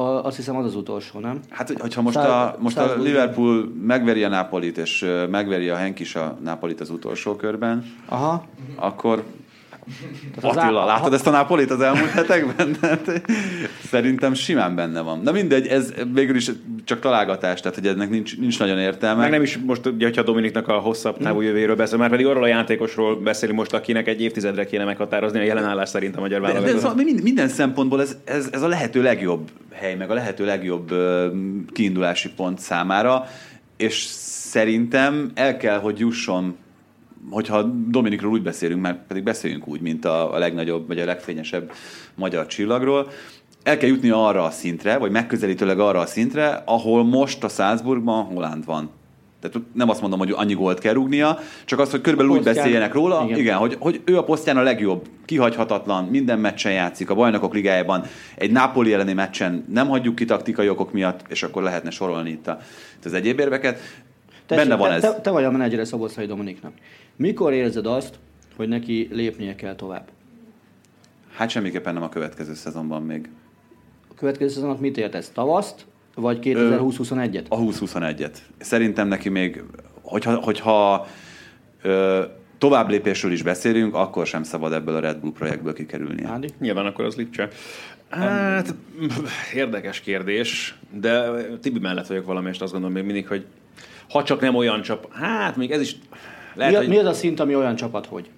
a, 0.00 0.24
azt 0.24 0.36
hiszem 0.36 0.56
az 0.56 0.64
az 0.64 0.74
utolsó, 0.74 1.18
nem? 1.18 1.40
Hát, 1.48 1.72
hogyha 1.78 2.02
most, 2.02 2.16
a, 2.16 2.56
most 2.58 2.78
a 2.78 2.94
Liverpool 2.96 3.72
megveri 3.82 4.24
a 4.24 4.28
Napolit, 4.28 4.78
és 4.78 5.06
megveri 5.30 5.68
a 5.68 5.76
Henk 5.76 6.00
is 6.00 6.14
a 6.14 6.38
Napolit 6.42 6.80
az 6.80 6.90
utolsó 6.90 7.36
körben, 7.36 7.84
Aha. 8.06 8.44
akkor 8.74 9.24
tehát 10.40 10.56
Attila, 10.56 10.84
látod 10.84 11.12
ezt 11.12 11.26
a 11.26 11.30
Napolit 11.30 11.70
az 11.70 11.80
elmúlt 11.80 12.10
hetekben? 12.10 12.76
Szerintem 13.90 14.34
simán 14.34 14.74
benne 14.74 15.00
van. 15.00 15.20
Na 15.20 15.32
mindegy, 15.32 15.66
ez 15.66 15.92
végül 16.12 16.36
is 16.36 16.50
csak 16.84 17.00
találgatás, 17.00 17.60
tehát 17.60 17.76
hogy 17.78 17.86
ennek 17.86 18.10
nincs, 18.10 18.38
nincs 18.38 18.58
nagyon 18.58 18.78
értelme. 18.78 19.20
Meg 19.20 19.30
nem 19.30 19.42
is 19.42 19.58
most, 19.58 19.86
ugye, 19.86 20.04
hogyha 20.04 20.22
Dominiknak 20.22 20.68
a 20.68 20.78
hosszabb 20.78 21.18
távú 21.18 21.36
hmm. 21.36 21.46
jövőjéről 21.46 21.76
beszél, 21.76 21.98
már 21.98 22.10
pedig 22.10 22.26
arról 22.26 22.42
a 22.42 22.46
játékosról 22.46 23.16
beszélünk 23.16 23.58
most, 23.58 23.72
akinek 23.72 24.08
egy 24.08 24.20
évtizedre 24.20 24.64
kéne 24.64 24.84
meghatározni 24.84 25.38
a 25.38 25.42
jelenállás 25.42 25.88
szerint 25.88 26.16
a 26.16 26.20
magyar 26.20 26.40
válogatott. 26.40 26.82
De, 26.82 27.02
de 27.04 27.12
ez, 27.16 27.22
minden 27.22 27.48
szempontból 27.48 28.00
ez, 28.00 28.16
ez, 28.24 28.48
ez 28.52 28.62
a 28.62 28.68
lehető 28.68 29.02
legjobb 29.02 29.50
hely, 29.72 29.94
meg 29.94 30.10
a 30.10 30.14
lehető 30.14 30.44
legjobb 30.44 30.94
kiindulási 31.72 32.30
pont 32.36 32.58
számára, 32.58 33.26
és 33.76 34.02
szerintem 34.50 35.30
el 35.34 35.56
kell, 35.56 35.78
hogy 35.78 35.98
jusson 35.98 36.56
hogyha 37.30 37.62
Dominikról 37.88 38.32
úgy 38.32 38.42
beszélünk, 38.42 38.80
mert 38.80 38.98
pedig 39.06 39.22
beszéljünk 39.22 39.68
úgy, 39.68 39.80
mint 39.80 40.04
a, 40.04 40.34
a 40.34 40.38
legnagyobb, 40.38 40.86
vagy 40.86 40.98
a 40.98 41.04
legfényesebb 41.04 41.72
magyar 42.14 42.46
csillagról, 42.46 43.08
el 43.62 43.76
kell 43.76 43.88
jutni 43.88 44.10
arra 44.10 44.44
a 44.44 44.50
szintre, 44.50 44.98
vagy 44.98 45.10
megközelítőleg 45.10 45.78
arra 45.78 45.98
a 45.98 46.06
szintre, 46.06 46.62
ahol 46.66 47.04
most 47.04 47.44
a 47.44 47.48
Salzburgban 47.48 48.24
Holland 48.24 48.64
van. 48.64 48.90
Tehát 49.40 49.66
nem 49.72 49.88
azt 49.88 50.00
mondom, 50.00 50.18
hogy 50.18 50.32
annyi 50.36 50.54
gólt 50.54 50.78
kell 50.78 50.92
rúgnia, 50.92 51.38
csak 51.64 51.78
az, 51.78 51.90
hogy 51.90 52.00
körülbelül 52.00 52.32
úgy 52.32 52.42
beszéljenek 52.42 52.92
róla, 52.92 53.22
igen, 53.24 53.38
igen 53.38 53.56
hogy, 53.56 53.76
hogy 53.78 54.00
ő 54.04 54.18
a 54.18 54.24
posztján 54.24 54.56
a 54.56 54.62
legjobb, 54.62 55.06
kihagyhatatlan, 55.24 56.04
minden 56.04 56.38
meccsen 56.38 56.72
játszik, 56.72 57.10
a 57.10 57.14
bajnokok 57.14 57.54
ligájában, 57.54 58.04
egy 58.34 58.50
Napoli 58.50 58.92
elleni 58.92 59.12
meccsen 59.12 59.64
nem 59.68 59.88
hagyjuk 59.88 60.14
ki 60.14 60.24
taktikai 60.24 60.68
okok 60.68 60.92
miatt, 60.92 61.20
és 61.28 61.42
akkor 61.42 61.62
lehetne 61.62 61.90
sorolni 61.90 62.30
itt, 62.30 62.46
a, 62.46 62.58
itt 62.96 63.04
az 63.04 63.12
egyéb 63.12 63.38
érveket. 63.38 63.80
Tessék, 64.46 64.68
Benne 64.68 64.80
van 64.80 64.88
te, 64.88 64.94
ez. 64.94 65.00
Te, 65.00 65.20
te 65.20 65.30
vagy 65.30 65.44
a 65.44 65.50
menedzsere 65.50 65.84
Szoboszai 65.84 66.26
Dominiknak. 66.26 66.72
Mikor 67.20 67.52
érzed 67.52 67.86
azt, 67.86 68.18
hogy 68.56 68.68
neki 68.68 69.08
lépnie 69.12 69.54
kell 69.54 69.74
tovább? 69.74 70.08
Hát 71.34 71.50
semmiképpen 71.50 71.94
nem 71.94 72.02
a 72.02 72.08
következő 72.08 72.54
szezonban 72.54 73.02
még. 73.02 73.28
A 74.10 74.14
következő 74.14 74.48
szezonot 74.48 74.80
mit 74.80 74.96
értesz? 74.96 75.28
Tavaszt, 75.28 75.86
vagy 76.14 76.38
2020-21-et? 76.42 77.48
A 77.48 77.58
2021-et. 77.58 78.36
Szerintem 78.58 79.08
neki 79.08 79.28
még, 79.28 79.62
hogyha, 80.02 80.34
hogyha 80.34 81.06
ö, 81.82 82.24
tovább 82.58 82.88
lépésről 82.88 83.32
is 83.32 83.42
beszélünk, 83.42 83.94
akkor 83.94 84.26
sem 84.26 84.42
szabad 84.42 84.72
ebből 84.72 84.94
a 84.94 85.00
Red 85.00 85.18
Bull 85.18 85.32
projektből 85.32 85.72
kikerülni. 85.72 86.26
Nyilván 86.58 86.86
akkor 86.86 87.04
az 87.04 87.14
Lipcse. 87.16 87.48
Hát, 88.08 88.74
érdekes 89.54 90.00
kérdés, 90.00 90.78
de 90.92 91.30
Tibi 91.60 91.78
mellett 91.78 92.06
vagyok 92.06 92.26
valami, 92.26 92.48
és 92.48 92.58
azt 92.58 92.72
gondolom 92.72 92.94
még 92.94 93.04
mindig, 93.04 93.26
hogy 93.26 93.46
ha 94.10 94.22
csak 94.22 94.40
nem 94.40 94.54
olyan 94.54 94.82
csap, 94.82 95.12
hát 95.12 95.56
még 95.56 95.70
ez 95.70 95.80
is 95.80 95.96
lehet, 96.54 96.72
mi, 96.72 96.78
hogy... 96.78 96.88
mi 96.88 96.96
az 96.96 97.06
a 97.06 97.12
szint, 97.12 97.40
ami 97.40 97.54
olyan 97.54 97.76
csapat, 97.76 98.06
hogy? 98.06 98.30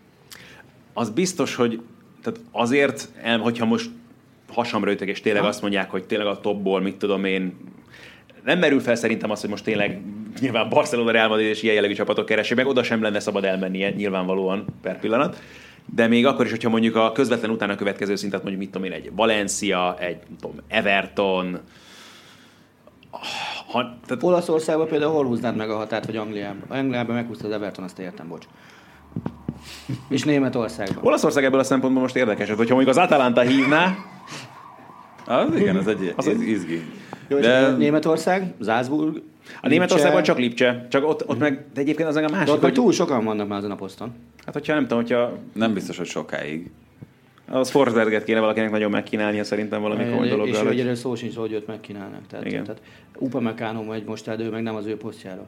Az 0.92 1.10
biztos, 1.10 1.54
hogy 1.54 1.80
tehát 2.22 2.40
azért, 2.50 3.08
hogyha 3.40 3.64
most 3.64 3.90
hasamra 4.52 4.90
ütek, 4.90 5.08
és 5.08 5.20
tényleg 5.20 5.42
ha? 5.42 5.48
azt 5.48 5.60
mondják, 5.60 5.90
hogy 5.90 6.04
tényleg 6.04 6.26
a 6.26 6.40
topból, 6.40 6.80
mit 6.80 6.96
tudom 6.96 7.24
én, 7.24 7.56
nem 8.44 8.58
merül 8.58 8.80
fel 8.80 8.94
szerintem 8.94 9.30
az, 9.30 9.40
hogy 9.40 9.50
most 9.50 9.64
tényleg 9.64 10.00
nyilván 10.40 10.68
Barcelona, 10.68 11.10
Real 11.10 11.28
Madrid 11.28 11.46
és 11.46 11.62
ilyen 11.62 11.74
jellegű 11.74 11.94
csapatok 11.94 12.26
keresik 12.26 12.56
meg, 12.56 12.66
oda 12.66 12.82
sem 12.82 13.02
lenne 13.02 13.20
szabad 13.20 13.44
elmennie 13.44 13.90
nyilvánvalóan 13.90 14.64
per 14.82 14.98
pillanat. 14.98 15.40
De 15.94 16.06
még 16.06 16.26
akkor 16.26 16.44
is, 16.44 16.50
hogyha 16.50 16.68
mondjuk 16.68 16.96
a 16.96 17.12
közvetlen 17.12 17.50
utána 17.50 17.74
következő 17.74 18.16
szintet 18.16 18.42
mondjuk, 18.42 18.62
mit 18.62 18.72
tudom 18.72 18.86
én, 18.86 18.92
egy 18.92 19.10
Valencia, 19.14 19.96
egy 19.98 20.16
tudom, 20.40 20.56
Everton, 20.68 21.60
ha, 23.66 23.98
tehát... 24.06 24.22
Olaszországban 24.22 24.88
például 24.88 25.12
hol 25.12 25.24
húznád 25.24 25.56
meg 25.56 25.70
a 25.70 25.76
határt, 25.76 26.06
vagy 26.06 26.16
Angliában? 26.16 26.62
Angliában 26.68 27.14
meghúzta 27.14 27.46
az 27.46 27.52
Everton, 27.52 27.84
azt 27.84 27.98
értem, 27.98 28.28
bocs. 28.28 28.46
És 30.08 30.22
Németországban. 30.22 31.04
Olaszország 31.04 31.44
ebből 31.44 31.60
a 31.60 31.64
szempontból 31.64 32.02
most 32.02 32.16
érdekes, 32.16 32.48
hogyha 32.48 32.74
mondjuk 32.74 32.96
az 32.96 33.02
Atalanta 33.02 33.40
hívná, 33.40 33.94
az 35.26 35.54
igen, 35.54 35.76
ez 35.76 35.86
egy 35.86 36.12
az 36.16 36.26
izgi. 36.26 36.82
Jó, 37.28 37.38
de... 37.38 37.70
Németország, 37.70 38.54
Salzburg, 38.64 39.22
a 39.60 39.68
Németországban 39.68 40.22
csak 40.22 40.38
Lipcse, 40.38 40.86
csak 40.90 41.08
ott, 41.08 41.28
ott 41.28 41.38
meg, 41.38 41.66
de 41.74 41.80
egyébként 41.80 42.08
az 42.08 42.16
a 42.16 42.20
másik, 42.20 42.46
de 42.46 42.52
ott 42.52 42.60
hogy... 42.60 42.72
túl 42.72 42.92
sokan 42.92 43.24
vannak 43.24 43.48
már 43.48 43.58
azon 43.58 43.70
a 43.70 43.74
poszton. 43.74 44.12
Hát 44.44 44.54
hogyha 44.54 44.74
nem 44.74 44.82
tudom, 44.82 44.98
hogyha... 44.98 45.38
Nem 45.52 45.74
biztos, 45.74 45.96
hogy 45.96 46.06
sokáig. 46.06 46.70
Az 47.48 47.70
Forsberget 47.70 48.24
kéne 48.24 48.40
valakinek 48.40 48.70
nagyon 48.70 48.90
megkínálnia 48.90 49.44
szerintem 49.44 49.80
valami 49.80 50.04
komoly 50.04 50.28
dologgal. 50.28 50.72
És 50.72 50.82
hogy 50.82 50.96
szó 50.96 51.14
sincs, 51.14 51.34
hogy 51.34 51.52
őt 51.52 51.66
megkínálnak. 51.66 52.26
Tehát, 52.26 52.46
Igen. 52.46 52.64
tehát 52.64 52.80
Upa 53.18 53.40
Meccano 53.40 53.82
megy 53.82 54.04
most 54.04 54.28
elő, 54.28 54.50
meg 54.50 54.62
nem 54.62 54.74
az 54.74 54.86
ő 54.86 54.96
posztjára. 54.96 55.46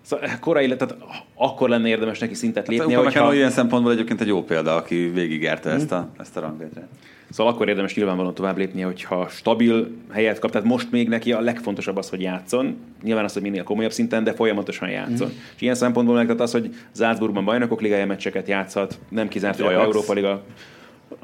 Szóval 0.00 0.28
korai, 0.40 0.66
tehát 0.76 0.96
akkor 1.34 1.68
lenne 1.68 1.88
érdemes 1.88 2.18
neki 2.18 2.34
szintet 2.34 2.68
lépni. 2.68 2.94
Hát, 2.94 3.02
hogyha... 3.02 3.34
ilyen 3.34 3.50
szempontból 3.50 3.92
egyébként 3.92 4.20
egy 4.20 4.26
jó 4.26 4.44
példa, 4.44 4.76
aki 4.76 4.96
végigérte 4.96 5.70
ezt 5.70 5.92
a, 5.92 6.08
ezt 6.18 6.36
a 6.36 6.40
ranglétre. 6.40 6.88
Szóval 7.34 7.52
akkor 7.52 7.68
érdemes 7.68 7.94
nyilvánvalóan 7.94 8.34
tovább 8.34 8.56
lépni, 8.56 8.80
hogyha 8.80 9.28
stabil 9.28 9.90
helyet 10.12 10.38
kap. 10.38 10.50
Tehát 10.50 10.66
most 10.66 10.90
még 10.90 11.08
neki 11.08 11.32
a 11.32 11.40
legfontosabb 11.40 11.96
az, 11.96 12.08
hogy 12.08 12.20
játszon. 12.20 12.76
Nyilván 13.02 13.24
az, 13.24 13.32
hogy 13.32 13.42
minél 13.42 13.62
komolyabb 13.62 13.92
szinten, 13.92 14.24
de 14.24 14.32
folyamatosan 14.32 14.88
játszon. 14.88 15.28
Mm. 15.28 15.38
És 15.54 15.62
ilyen 15.62 15.74
szempontból 15.74 16.16
meg 16.16 16.24
tehát 16.24 16.40
az, 16.40 16.52
hogy 16.52 16.74
Salzburgban 16.96 17.44
bajnokok 17.44 17.80
ligája 17.80 18.06
meccseket 18.06 18.48
játszhat, 18.48 18.98
nem 19.08 19.28
kizárt, 19.28 19.60
hogy 19.60 19.72
Európa 19.72 20.12
Liga 20.12 20.42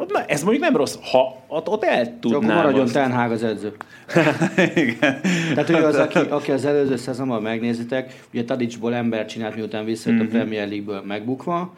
Na, 0.08 0.24
ez 0.24 0.42
mondjuk 0.42 0.64
nem 0.64 0.76
rossz, 0.76 0.96
ha 1.10 1.44
ott, 1.46 1.68
ott 1.68 1.84
el 1.84 2.18
tudnám. 2.20 2.40
Csak 2.40 2.54
maradjon 2.54 2.86
Tenhág 2.86 3.30
az 3.30 3.42
edző. 3.42 3.72
Igen. 4.74 5.20
Tehát 5.54 5.70
ő 5.70 5.74
az, 5.74 5.96
aki, 5.96 6.18
aki 6.18 6.52
az 6.52 6.64
előző 6.64 6.96
szezonban 6.96 7.42
megnézitek, 7.42 8.20
ugye 8.32 8.44
Tadicsból 8.44 8.94
ember 8.94 9.26
csinált, 9.26 9.54
miután 9.54 9.84
visszajött 9.84 10.18
mm-hmm. 10.18 10.26
a 10.26 10.30
mhm. 10.30 10.36
Premier 10.38 10.68
League-ből 10.68 11.02
megbukva, 11.06 11.74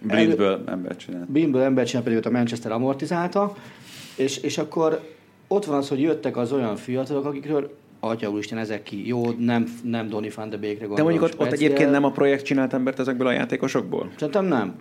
Blindből 0.00 0.62
ember 0.66 0.96
csinált. 0.96 1.30
Blindből 1.30 1.62
ember 1.62 1.86
csinált, 1.86 2.04
pedig 2.04 2.18
ott 2.18 2.26
a 2.26 2.30
Manchester 2.30 2.72
amortizálta, 2.72 3.56
és, 4.16 4.36
és 4.36 4.58
akkor 4.58 5.00
ott 5.48 5.64
van 5.64 5.76
az, 5.76 5.88
hogy 5.88 6.00
jöttek 6.00 6.36
az 6.36 6.52
olyan 6.52 6.76
fiatalok, 6.76 7.24
akikről 7.24 7.80
Atya 8.04 8.30
úristen, 8.30 8.58
ezek 8.58 8.82
ki. 8.82 9.06
Jó, 9.06 9.30
nem, 9.38 9.66
nem 9.82 10.08
Donny 10.08 10.30
van 10.34 10.50
de 10.50 10.56
Beekre 10.56 10.86
gondolok. 10.86 10.96
De 10.96 11.02
mondjuk 11.02 11.22
ott, 11.22 11.40
ott 11.40 11.52
egyébként 11.52 11.90
nem 11.90 12.04
a 12.04 12.10
projekt 12.10 12.44
csinált 12.44 12.72
embert 12.72 12.98
ezekből 12.98 13.26
a 13.26 13.32
játékosokból? 13.32 14.10
Szerintem 14.18 14.44
nem. 14.44 14.74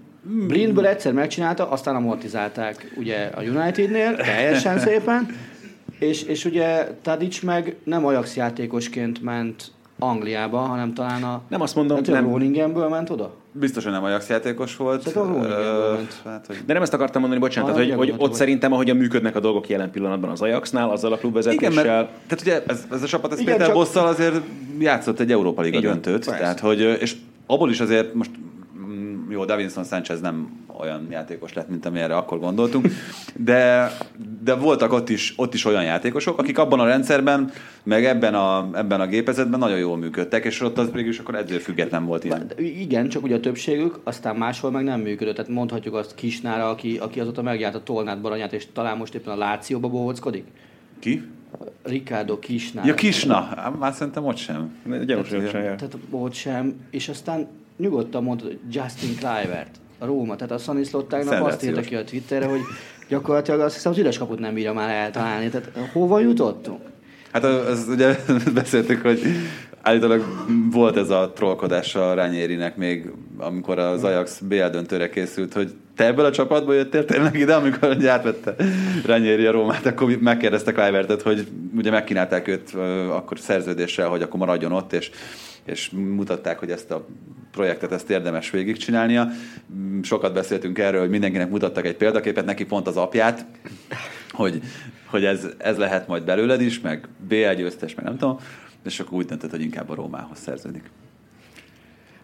Blindből 0.47 0.85
egyszer 0.85 1.13
megcsinálta, 1.13 1.69
aztán 1.69 1.95
amortizálták 1.95 2.93
ugye 2.97 3.25
a 3.25 3.41
Unitednél, 3.41 4.15
teljesen 4.15 4.79
szépen, 4.87 5.27
és, 5.99 6.23
és 6.23 6.45
ugye 6.45 6.87
Tadic 7.01 7.41
meg 7.41 7.75
nem 7.83 8.05
Ajax 8.05 8.35
játékosként 8.35 9.21
ment 9.21 9.71
Angliába, 10.03 10.57
hanem 10.57 10.93
talán 10.93 11.23
a... 11.23 11.41
Nem 11.47 11.61
azt 11.61 11.75
mondom, 11.75 11.97
hát, 11.97 12.07
nem. 12.07 12.27
Groningenből 12.27 12.89
ment 12.89 13.09
oda? 13.09 13.33
Biztos, 13.51 13.83
hogy 13.83 13.93
nem 13.93 14.03
Ajax 14.03 14.29
játékos 14.29 14.75
volt. 14.75 15.15
uh, 15.15 15.25
hát, 16.25 16.45
hogy... 16.47 16.57
De 16.65 16.73
nem 16.73 16.81
ezt 16.81 16.93
akartam 16.93 17.21
mondani, 17.21 17.41
bocsánat, 17.41 17.73
tehát, 17.73 17.87
hogy, 17.87 17.97
hogy 17.97 18.13
ott 18.17 18.33
szerintem, 18.33 18.73
ahogyan 18.73 18.97
működnek 18.97 19.35
a 19.35 19.39
dolgok 19.39 19.69
jelen 19.69 19.91
pillanatban 19.91 20.29
az 20.29 20.41
Ajaxnál, 20.41 20.89
azzal 20.89 21.13
a 21.13 21.17
klubvezetéssel. 21.17 21.71
Igen, 21.71 21.85
mert, 21.85 22.09
tehát 22.27 22.41
ugye 22.41 22.63
ez, 22.67 22.85
ez 22.91 23.03
a 23.03 23.07
csapat, 23.07 23.31
ez 23.31 23.39
Igen, 23.39 23.51
Péter 23.51 23.67
csak... 23.67 23.75
Bosszal 23.75 24.07
azért 24.07 24.35
játszott 24.79 25.19
egy 25.19 25.31
Európa 25.31 25.61
Liga 25.61 25.79
döntőt, 25.79 26.25
tehát 26.25 26.59
hogy, 26.59 26.79
és 26.79 27.15
abból 27.45 27.69
is 27.69 27.79
azért 27.79 28.13
most 28.13 28.31
jó, 29.29 29.45
Davinson 29.45 29.83
Sanchez 29.83 30.21
nem 30.21 30.60
olyan 30.81 31.07
játékos 31.09 31.53
lett, 31.53 31.69
mint 31.69 31.85
amire 31.85 32.15
akkor 32.15 32.39
gondoltunk, 32.39 32.87
de, 33.35 33.91
de 34.43 34.53
voltak 34.53 34.93
ott 34.93 35.09
is, 35.09 35.33
ott 35.37 35.53
is 35.53 35.65
olyan 35.65 35.83
játékosok, 35.83 36.39
akik 36.39 36.57
abban 36.57 36.79
a 36.79 36.85
rendszerben, 36.85 37.51
meg 37.83 38.05
ebben 38.05 38.33
a, 38.33 38.69
ebben 38.73 39.01
a 39.01 39.07
gépezetben 39.07 39.59
nagyon 39.59 39.77
jól 39.77 39.97
működtek, 39.97 40.45
és 40.45 40.61
ott 40.61 40.77
az 40.77 40.91
végül 40.91 41.09
is 41.09 41.19
akkor 41.19 41.35
edző 41.35 41.57
független 41.57 42.05
volt 42.05 42.23
ilyen. 42.23 42.51
Igen, 42.57 43.09
csak 43.09 43.23
ugye 43.23 43.35
a 43.35 43.39
többségük 43.39 43.99
aztán 44.03 44.35
máshol 44.35 44.71
meg 44.71 44.83
nem 44.83 44.99
működött. 44.99 45.35
Tehát 45.35 45.51
mondhatjuk 45.51 45.95
azt 45.95 46.15
Kisnára, 46.15 46.69
aki, 46.69 46.97
aki 46.97 47.19
azóta 47.19 47.41
megjárt 47.41 47.75
a 47.75 47.83
Tolnát 47.83 48.21
Baranyát, 48.21 48.53
és 48.53 48.67
talán 48.73 48.97
most 48.97 49.15
éppen 49.15 49.33
a 49.33 49.37
Lációba 49.37 49.87
bohóckodik. 49.87 50.45
Ki? 50.99 51.23
Ricardo 51.83 52.39
Kisna. 52.39 52.81
Ja, 52.85 52.93
Kisna. 52.93 53.71
Már 53.79 53.93
szerintem 53.93 54.25
ott 54.25 54.37
sem. 54.37 54.75
Gyanús, 55.05 55.27
tehát, 55.27 55.49
sem. 55.49 55.61
Tehát 55.61 55.97
ott 56.09 56.33
sem. 56.33 56.75
És 56.89 57.09
aztán 57.09 57.47
nyugodtan 57.77 58.23
mondod, 58.23 58.57
Justin 58.71 59.15
Clivert, 59.15 59.79
a 60.01 60.05
Róma, 60.05 60.35
tehát 60.35 60.53
a 60.53 60.57
Szaniszlott 60.57 61.09
tegnap 61.09 61.45
azt 61.45 61.63
írta 61.63 61.81
ki 61.81 61.95
a 61.95 62.03
Twitterre, 62.03 62.45
hogy 62.45 62.61
gyakorlatilag 63.07 63.59
azt 63.59 63.73
hiszem 63.73 63.91
az 63.91 63.97
üres 63.97 64.17
kaput 64.17 64.39
nem 64.39 64.53
bírja 64.53 64.73
már 64.73 64.89
eltalálni. 64.89 65.49
Tehát 65.49 65.71
hova 65.93 66.19
jutottunk? 66.19 66.79
Hát 67.31 67.43
az, 67.43 67.85
ugye 67.89 68.15
beszéltük, 68.53 69.01
hogy 69.01 69.21
állítólag 69.81 70.23
volt 70.71 70.97
ez 70.97 71.09
a 71.09 71.31
trollkodás 71.35 71.95
a 71.95 72.13
Rányérinek 72.13 72.75
még, 72.75 73.11
amikor 73.37 73.79
az 73.79 74.03
Ajax 74.03 74.39
BL 74.39 74.67
döntőre 74.67 75.09
készült, 75.09 75.53
hogy 75.53 75.73
te 75.95 76.05
ebből 76.05 76.25
a 76.25 76.31
csapatból 76.31 76.75
jöttél 76.75 77.05
tényleg 77.05 77.35
ide, 77.35 77.55
amikor 77.55 77.97
átvette 78.07 78.55
Rányéri 79.05 79.45
a 79.45 79.51
Rómát, 79.51 79.85
akkor 79.85 80.17
megkérdeztek 80.19 80.75
Clivertet, 80.75 81.21
hogy 81.21 81.47
ugye 81.75 81.91
megkínálták 81.91 82.47
őt 82.47 82.73
akkor 83.09 83.39
szerződéssel, 83.39 84.07
hogy 84.07 84.21
akkor 84.21 84.39
maradjon 84.39 84.71
ott, 84.71 84.93
és 84.93 85.11
és 85.65 85.89
mutatták, 85.89 86.59
hogy 86.59 86.71
ezt 86.71 86.91
a 86.91 87.07
projektet 87.51 87.91
ezt 87.91 88.09
érdemes 88.09 88.49
végigcsinálnia. 88.49 89.27
Sokat 90.01 90.33
beszéltünk 90.33 90.77
erről, 90.77 90.99
hogy 90.99 91.09
mindenkinek 91.09 91.49
mutattak 91.49 91.85
egy 91.85 91.95
példaképet, 91.95 92.45
neki 92.45 92.65
pont 92.65 92.87
az 92.87 92.97
apját, 92.97 93.45
hogy, 94.31 94.61
hogy 95.05 95.25
ez, 95.25 95.47
ez 95.57 95.77
lehet 95.77 96.07
majd 96.07 96.23
belőled 96.23 96.61
is, 96.61 96.79
meg 96.79 97.07
BL 97.27 97.53
győztes, 97.55 97.95
meg 97.95 98.05
nem 98.05 98.17
tudom, 98.17 98.39
és 98.85 98.99
akkor 98.99 99.13
úgy 99.13 99.25
döntött, 99.25 99.51
hogy 99.51 99.61
inkább 99.61 99.89
a 99.89 99.95
Rómához 99.95 100.39
szerződik. 100.39 100.83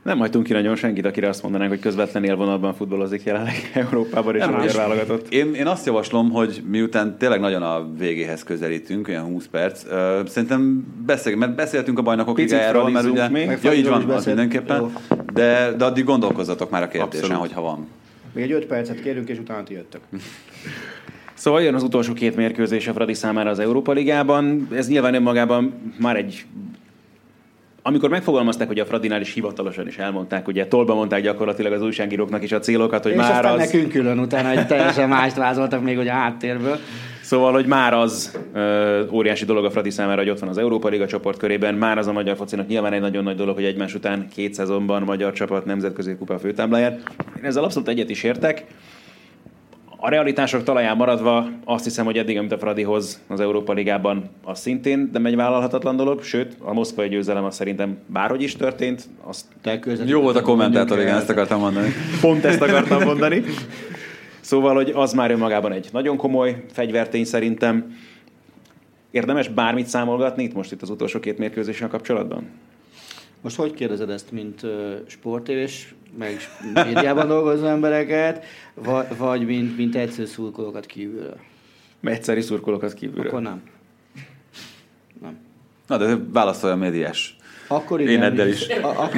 Nem 0.08 0.18
hagytunk 0.18 0.46
ki 0.46 0.54
nagyon 0.54 0.76
senkit, 0.76 1.06
akire 1.06 1.28
azt 1.28 1.44
mondanánk, 1.44 1.70
hogy 1.70 1.80
közvetlen 1.80 2.24
élvonalban 2.24 2.74
futballozik 2.74 3.24
jelenleg 3.24 3.54
Európában 3.74 4.36
és 4.36 4.42
a 4.42 4.52
magyar 4.52 4.76
válogatott. 4.76 5.34
Én, 5.34 5.54
én 5.54 5.68
azt 5.68 5.86
javaslom, 5.86 6.32
hogy 6.32 6.64
miután 6.68 7.18
tényleg 7.18 7.40
nagyon 7.40 7.62
a 7.62 7.88
végéhez 7.98 8.44
közelítünk, 8.44 9.08
olyan 9.08 9.24
20 9.24 9.48
perc, 9.52 9.84
uh, 9.84 10.28
szerintem 10.28 10.86
beszél, 11.06 11.36
mert 11.36 11.56
beszéltünk 11.56 12.00
a 12.00 12.02
bajnokok 12.02 12.38
ligájáról, 12.38 12.90
mert 12.90 13.06
ugye... 13.06 13.30
Még? 13.30 13.58
Ja, 13.64 13.74
így 13.74 13.88
van, 13.88 14.10
az 14.10 14.26
mindenképpen. 14.26 14.94
De, 15.34 15.74
de 15.78 15.86
addig 15.86 16.04
gondolkozzatok 16.04 16.70
már 16.70 16.84
a 16.84 16.88
kérdésen, 16.88 17.24
Abszolút. 17.24 17.42
hogyha 17.42 17.62
van. 17.62 17.88
Még 18.34 18.44
egy 18.44 18.52
5 18.52 18.66
percet 18.66 19.02
kérünk, 19.02 19.30
és 19.30 19.38
utána 19.38 19.64
ti 19.64 19.74
jöttök. 19.74 20.02
Szóval 21.34 21.62
jön 21.62 21.74
az 21.74 21.84
utolsó 21.84 22.14
két 22.14 22.36
mérkőzés 22.36 22.88
a 22.88 22.94
Fradi 22.94 23.14
számára 23.14 23.50
az 23.50 23.60
Európa 23.60 23.92
Ligában. 23.92 24.68
Ez 24.72 24.88
nyilván 24.88 25.14
önmagában 25.14 25.94
már 26.00 26.16
egy 26.16 26.46
amikor 27.88 28.10
megfogalmazták, 28.10 28.68
hogy 28.68 28.80
a 28.80 28.86
Fradinál 28.86 29.22
is 29.22 29.34
hivatalosan 29.34 29.88
is 29.88 29.98
elmondták, 29.98 30.48
ugye 30.48 30.68
tolba 30.68 30.96
mondták 30.96 31.22
gyakorlatilag 31.22 31.74
az 31.74 31.82
újságíróknak 31.82 32.44
is 32.44 32.52
a 32.52 32.60
célokat, 32.60 33.04
hogy 33.04 33.12
és 33.12 33.18
már 33.18 33.46
az... 33.46 33.58
nekünk 33.58 33.92
külön 33.92 34.20
utána 34.20 34.50
egy 34.50 34.68
teljesen 34.68 35.10
mást 35.10 35.36
vázoltak 35.36 35.84
még 35.84 35.98
hogy 35.98 36.08
a 36.08 36.12
háttérből. 36.12 36.78
Szóval, 37.22 37.52
hogy 37.52 37.66
már 37.66 37.94
az 37.94 38.38
ö, 38.54 39.02
óriási 39.12 39.46
dolog 39.46 39.66
a 39.66 39.72
Fradi 39.72 39.90
számára, 39.90 40.22
hogy 40.22 40.30
ott 40.30 40.40
van 40.40 40.50
az 40.50 40.58
Európa 40.58 40.88
Liga 40.88 41.08
csoport 41.08 41.38
körében, 41.38 41.76
már 41.76 41.98
az 41.98 42.08
a 42.08 42.12
magyar 42.12 42.36
focinak 42.36 42.68
nyilván 42.68 42.94
egy 42.94 43.02
nagyon 43.02 43.24
nagy 43.24 43.36
dolog, 43.36 43.56
hogy 43.56 43.66
egymás 43.66 43.94
után 43.94 44.28
két 44.36 44.54
szezonban 44.54 45.02
magyar 45.02 45.34
csapat 45.34 45.66
nemzetközi 45.66 46.16
kupa 46.16 46.40
főtábláját. 46.40 47.02
Én 47.38 47.44
ezzel 47.44 47.64
abszolút 47.64 47.88
egyet 47.88 48.10
is 48.10 48.24
értek. 48.24 48.66
A 50.00 50.10
realitások 50.10 50.64
talaján 50.64 50.98
maradva 50.98 51.50
azt 51.66 51.84
hiszem, 51.84 52.06
hogy 52.06 52.18
eddig, 52.18 52.38
amit 52.38 52.52
a 52.52 52.58
Fradi 52.58 52.84
hoz 52.84 53.22
az 53.28 53.40
Európa 53.40 53.74
Ligában, 53.74 54.30
az 54.44 54.60
szintén 54.60 55.10
nem 55.14 55.26
egy 55.26 55.36
vállalhatatlan 55.36 55.96
dolog, 55.96 56.24
sőt, 56.24 56.56
a 56.60 56.74
moszkvai 56.74 57.08
győzelem 57.08 57.44
az 57.44 57.56
szerintem 57.56 57.98
bárhogy 58.06 58.42
is 58.42 58.56
történt. 58.56 59.04
Azt 59.24 59.46
Jó 60.10 60.22
volt 60.22 60.36
a 60.36 60.42
kommentátor, 60.42 61.00
igen, 61.00 61.16
ezt 61.16 61.30
akartam 61.30 61.60
mondani. 61.60 61.90
Pont 62.22 62.46
ezt 62.46 62.62
akartam 62.62 63.04
mondani. 63.04 63.44
Szóval, 64.40 64.76
hogy 64.76 64.92
az 64.96 65.14
már 65.14 65.32
önmagában 65.32 65.72
egy 65.72 65.90
nagyon 65.92 66.18
komoly 66.18 66.64
fegyvertény 66.72 67.26
szerintem. 67.26 67.98
Érdemes 69.12 69.48
bármit 69.48 69.88
számolgatni 69.88 70.44
itt 70.44 70.54
most 70.54 70.72
itt 70.72 70.82
az 70.82 70.90
utolsó 70.90 71.20
két 71.20 71.38
mérkőzéssel 71.38 71.88
kapcsolatban? 71.88 72.48
Most 73.42 73.56
hogy 73.56 73.74
kérdezed 73.74 74.10
ezt, 74.10 74.32
mint 74.32 74.64
uh, 74.64 74.94
sportévés, 75.08 75.96
meg 76.18 76.38
médiában 76.74 77.28
dolgozó 77.28 77.66
embereket, 77.66 78.46
vagy, 78.74 79.18
vagy 79.18 79.46
mint, 79.46 79.78
mint 79.78 79.96
egyszerű 79.96 80.28
szurkolókat 80.28 80.86
kívülről? 80.86 81.38
Egyszerű 82.02 82.42
szurkolókat 82.42 82.94
kívülről. 82.94 83.28
Akkor 83.28 83.42
nem. 83.42 83.62
Nem. 85.22 85.38
Na, 85.88 85.98
de 85.98 86.18
válaszolja 86.32 86.76
a 86.76 86.80
médiás. 86.80 87.38
Akkor 87.68 88.02
igen. 88.02 88.14
Én 88.14 88.22
eddel 88.22 88.48
is. 88.48 88.68
A, 88.68 88.88
a, 88.88 89.10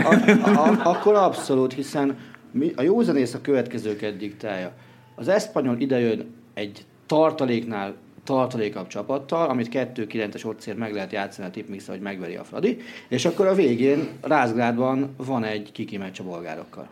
a, 0.44 0.68
a, 0.68 0.80
akkor 0.84 1.16
abszolút, 1.16 1.74
hiszen 1.74 2.18
mi, 2.52 2.72
a 2.76 2.82
józanész 2.82 3.34
a 3.34 3.42
következőket 3.42 4.18
diktálja. 4.18 4.72
Az 5.16 5.28
eszpanyol 5.28 5.80
idejön 5.80 6.36
egy 6.54 6.86
tartaléknál 7.06 7.96
tartalékabb 8.24 8.88
csapattal, 8.88 9.50
amit 9.50 9.70
2-9-es 9.72 10.46
otcér 10.46 10.76
meg 10.76 10.94
lehet 10.94 11.12
játszani 11.12 11.48
a 11.48 11.52
tipmix, 11.52 11.88
hogy 11.88 12.00
megveri 12.00 12.36
a 12.36 12.44
Fradi, 12.44 12.78
és 13.08 13.26
akkor 13.26 13.48
a 13.48 13.54
végén 13.54 14.08
Rázgrádban 14.22 15.14
van 15.18 15.44
egy 15.44 15.72
kiki 15.72 15.98
meccs 15.98 16.20
a 16.20 16.24
bolgárokkal. 16.24 16.88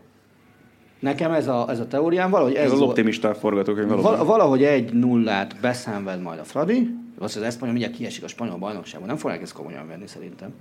Nekem 1.00 1.32
ez 1.32 1.48
a, 1.48 1.66
ez 1.70 1.80
a 1.80 1.88
teóriám, 1.88 2.30
valahogy 2.30 2.54
ez, 2.54 2.66
ez 2.66 2.72
az 2.72 2.82
optimista 2.82 3.36
forgatókönyv 3.36 3.88
valóban. 3.88 4.26
Valahogy 4.26 4.64
egy 4.64 4.94
nullát 4.94 5.56
beszenved 5.62 6.22
majd 6.22 6.40
a 6.40 6.44
Fradi, 6.44 6.90
az 7.20 7.36
az 7.36 7.42
eszpanyol 7.42 7.74
mindjárt 7.74 7.98
kiesik 7.98 8.24
a 8.24 8.28
spanyol 8.28 8.58
bajnokságban, 8.58 9.08
nem 9.08 9.18
fogják 9.18 9.42
ezt 9.42 9.54
komolyan 9.54 9.88
venni 9.88 10.08
szerintem. 10.08 10.54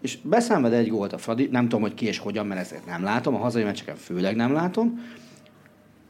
És 0.00 0.18
beszenved 0.22 0.72
egy 0.72 0.88
gólt 0.88 1.12
a 1.12 1.18
Fradi, 1.18 1.48
nem 1.50 1.62
tudom, 1.62 1.80
hogy 1.80 1.94
ki 1.94 2.06
és 2.06 2.18
hogyan, 2.18 2.46
mert 2.46 2.60
ezt 2.60 2.86
nem 2.86 3.02
látom, 3.02 3.34
a 3.34 3.38
hazai 3.38 3.62
meccseken 3.62 3.96
főleg 3.96 4.36
nem 4.36 4.52
látom, 4.52 5.00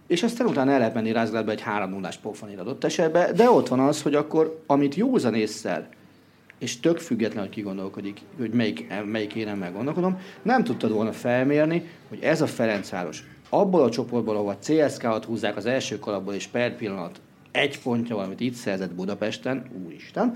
és 0.07 0.23
aztán 0.23 0.47
utána 0.47 0.71
el 0.71 0.79
lehet 0.79 0.95
menni 0.95 1.13
Rázgrádba 1.13 1.51
egy 1.51 1.61
3 1.61 1.91
0 1.91 2.09
pofan 2.23 2.59
adott 2.59 2.85
esetben, 2.85 3.35
de 3.35 3.51
ott 3.51 3.69
van 3.69 3.81
az, 3.81 4.03
hogy 4.03 4.15
akkor, 4.15 4.63
amit 4.67 4.95
józan 4.95 5.35
észszel, 5.35 5.89
és 6.59 6.81
tök 6.81 6.99
független, 6.99 7.43
hogy 7.43 7.53
ki 7.53 7.61
gondolkodik, 7.61 8.21
hogy 8.39 8.51
melyik, 8.51 8.93
melyik 9.05 9.57
meg 9.59 9.73
gondolkodom, 9.73 10.21
nem 10.43 10.65
tudtad 10.65 10.93
volna 10.93 11.13
felmérni, 11.13 11.89
hogy 12.09 12.19
ez 12.23 12.41
a 12.41 12.47
Ferencváros 12.47 13.25
abból 13.49 13.83
a 13.83 13.91
csoportból, 13.91 14.37
ahol 14.37 14.51
a 14.51 14.59
CSK-at 14.59 15.25
húzzák 15.25 15.57
az 15.57 15.67
első 15.67 15.99
kalapból, 15.99 16.35
és 16.35 16.47
per 16.47 16.77
pillanat 16.77 17.21
egy 17.51 17.81
pontja 17.83 18.15
valamit 18.15 18.41
itt 18.41 18.55
szerzett 18.55 18.95
Budapesten, 18.95 19.65
úristen, 19.85 20.35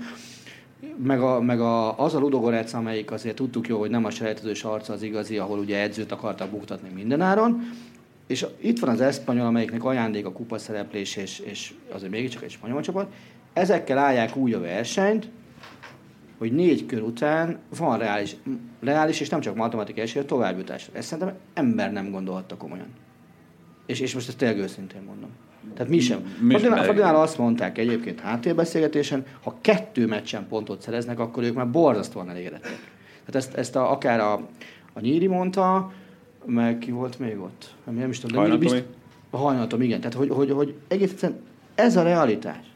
meg, 1.03 1.21
a, 1.21 1.41
meg 1.41 1.59
a, 1.59 1.99
az 1.99 2.15
a 2.15 2.19
Ludogorec, 2.19 2.73
amelyik 2.73 3.11
azért 3.11 3.35
tudtuk 3.35 3.67
jó, 3.67 3.79
hogy 3.79 3.89
nem 3.89 4.05
a 4.05 4.09
selejtezős 4.09 4.63
arca 4.63 4.93
az 4.93 5.01
igazi, 5.01 5.37
ahol 5.37 5.59
ugye 5.59 5.79
edzőt 5.79 6.11
akartak 6.11 6.49
buktatni 6.49 6.89
mindenáron, 6.93 7.61
és 8.31 8.45
itt 8.59 8.79
van 8.79 8.89
az 8.89 9.01
Eszpanyol, 9.01 9.45
amelyiknek 9.45 9.83
ajándék 9.83 10.25
a 10.25 10.31
kupa 10.31 10.57
szereplés, 10.57 11.15
és, 11.15 11.39
és 11.39 11.73
azért 11.91 12.11
mégiscsak 12.11 12.43
egy 12.43 12.49
spanyol 12.49 12.81
csapat. 12.81 13.13
Ezekkel 13.53 13.97
állják 13.97 14.35
úgy 14.35 14.53
a 14.53 14.59
versenyt, 14.59 15.29
hogy 16.37 16.53
négy 16.53 16.85
kör 16.85 17.01
után 17.01 17.59
van 17.77 17.97
reális, 17.97 18.35
reális 18.79 19.19
és 19.19 19.29
nem 19.29 19.39
csak 19.39 19.55
matematikai 19.55 20.03
esély 20.03 20.21
a 20.21 20.25
továbbjutásra. 20.25 20.93
Ezt 20.95 21.07
szerintem 21.07 21.35
ember 21.53 21.91
nem 21.91 22.11
gondolhatta 22.11 22.57
komolyan. 22.57 22.87
És, 23.85 23.99
és 23.99 24.13
most 24.13 24.27
ezt 24.27 24.37
tényleg 24.37 24.57
őszintén 24.57 25.01
mondom. 25.01 25.29
Tehát 25.73 25.91
mi 25.91 25.99
sem. 25.99 26.35
Mi 26.39 26.57
Fadinál 26.57 27.15
azt 27.15 27.37
mondták 27.37 27.77
egyébként 27.77 28.19
háttérbeszélgetésen, 28.19 29.25
ha 29.43 29.57
kettő 29.61 30.07
meccsen 30.07 30.47
pontot 30.47 30.81
szereznek, 30.81 31.19
akkor 31.19 31.43
ők 31.43 31.55
már 31.55 31.69
borzasztóan 31.69 32.29
elégedettek. 32.29 32.77
Tehát 33.25 33.35
ezt, 33.35 33.53
ezt 33.53 33.75
a, 33.75 33.91
akár 33.91 34.19
a, 34.19 34.33
a 34.93 34.99
Nyíri 34.99 35.27
mondta, 35.27 35.91
meg 36.45 36.77
ki 36.77 36.91
volt 36.91 37.19
még 37.19 37.39
ott? 37.39 37.73
Nem, 37.83 37.95
nem 37.95 38.09
is 38.09 38.19
tudom. 38.19 38.49
De 38.49 38.55
bizt... 38.55 38.83
A 39.29 39.37
hajnalatom, 39.37 39.81
igen. 39.81 39.99
Tehát, 39.99 40.15
hogy, 40.15 40.29
hogy, 40.29 40.51
hogy 40.51 40.75
egész 40.87 41.11
egyszerűen 41.11 41.39
ez 41.75 41.95
a 41.95 42.03
realitás. 42.03 42.71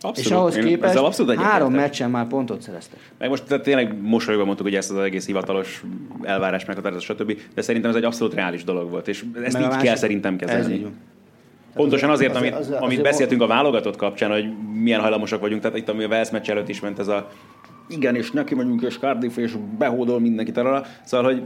Abszolút. 0.00 0.18
És 0.18 0.30
ahhoz 0.30 0.54
képest 0.54 0.96
abszolút 0.96 1.34
három 1.34 1.72
meccsen 1.72 2.10
már 2.10 2.26
pontot 2.26 2.62
szereztek. 2.62 2.98
Meg 3.18 3.28
most 3.28 3.44
tehát 3.44 3.62
tényleg 3.62 4.00
mosolyogva 4.00 4.44
mondtuk, 4.44 4.66
hogy 4.66 4.76
ezt 4.76 4.90
az 4.90 4.98
egész 4.98 5.26
hivatalos 5.26 5.84
elvárás 6.22 6.64
meghatározás, 6.64 7.04
stb. 7.04 7.38
De 7.54 7.62
szerintem 7.62 7.90
ez 7.90 7.96
egy 7.96 8.04
abszolút 8.04 8.34
reális 8.34 8.64
dolog 8.64 8.90
volt, 8.90 9.08
és 9.08 9.24
ezt 9.42 9.52
Meg 9.52 9.62
így 9.62 9.68
másik, 9.68 9.86
kell 9.86 9.96
szerintem 9.96 10.36
kezelni. 10.36 10.72
Ez 10.72 10.78
így. 10.78 10.86
Pontosan 11.74 12.10
azért, 12.10 12.36
azért, 12.36 12.54
amit, 12.54 12.70
amit 12.80 13.02
beszéltünk 13.02 13.42
a 13.42 13.46
válogatott 13.46 13.96
kapcsán, 13.96 14.30
hogy 14.30 14.44
milyen 14.72 15.00
hajlamosak 15.00 15.40
vagyunk, 15.40 15.62
tehát 15.62 15.76
itt, 15.76 15.88
ami 15.88 16.04
a 16.04 16.08
Wales 16.08 16.30
meccs 16.30 16.50
előtt 16.50 16.68
is 16.68 16.80
ment 16.80 16.98
ez 16.98 17.08
a 17.08 17.28
igen, 17.88 18.14
és 18.14 18.30
neki 18.30 18.54
megyünk, 18.54 18.82
és 18.82 18.98
Cardiff, 18.98 19.36
és 19.36 19.56
behódol 19.78 20.20
mindenkit 20.20 20.56
arra. 20.56 20.84
Szóval, 21.04 21.32
hogy 21.32 21.42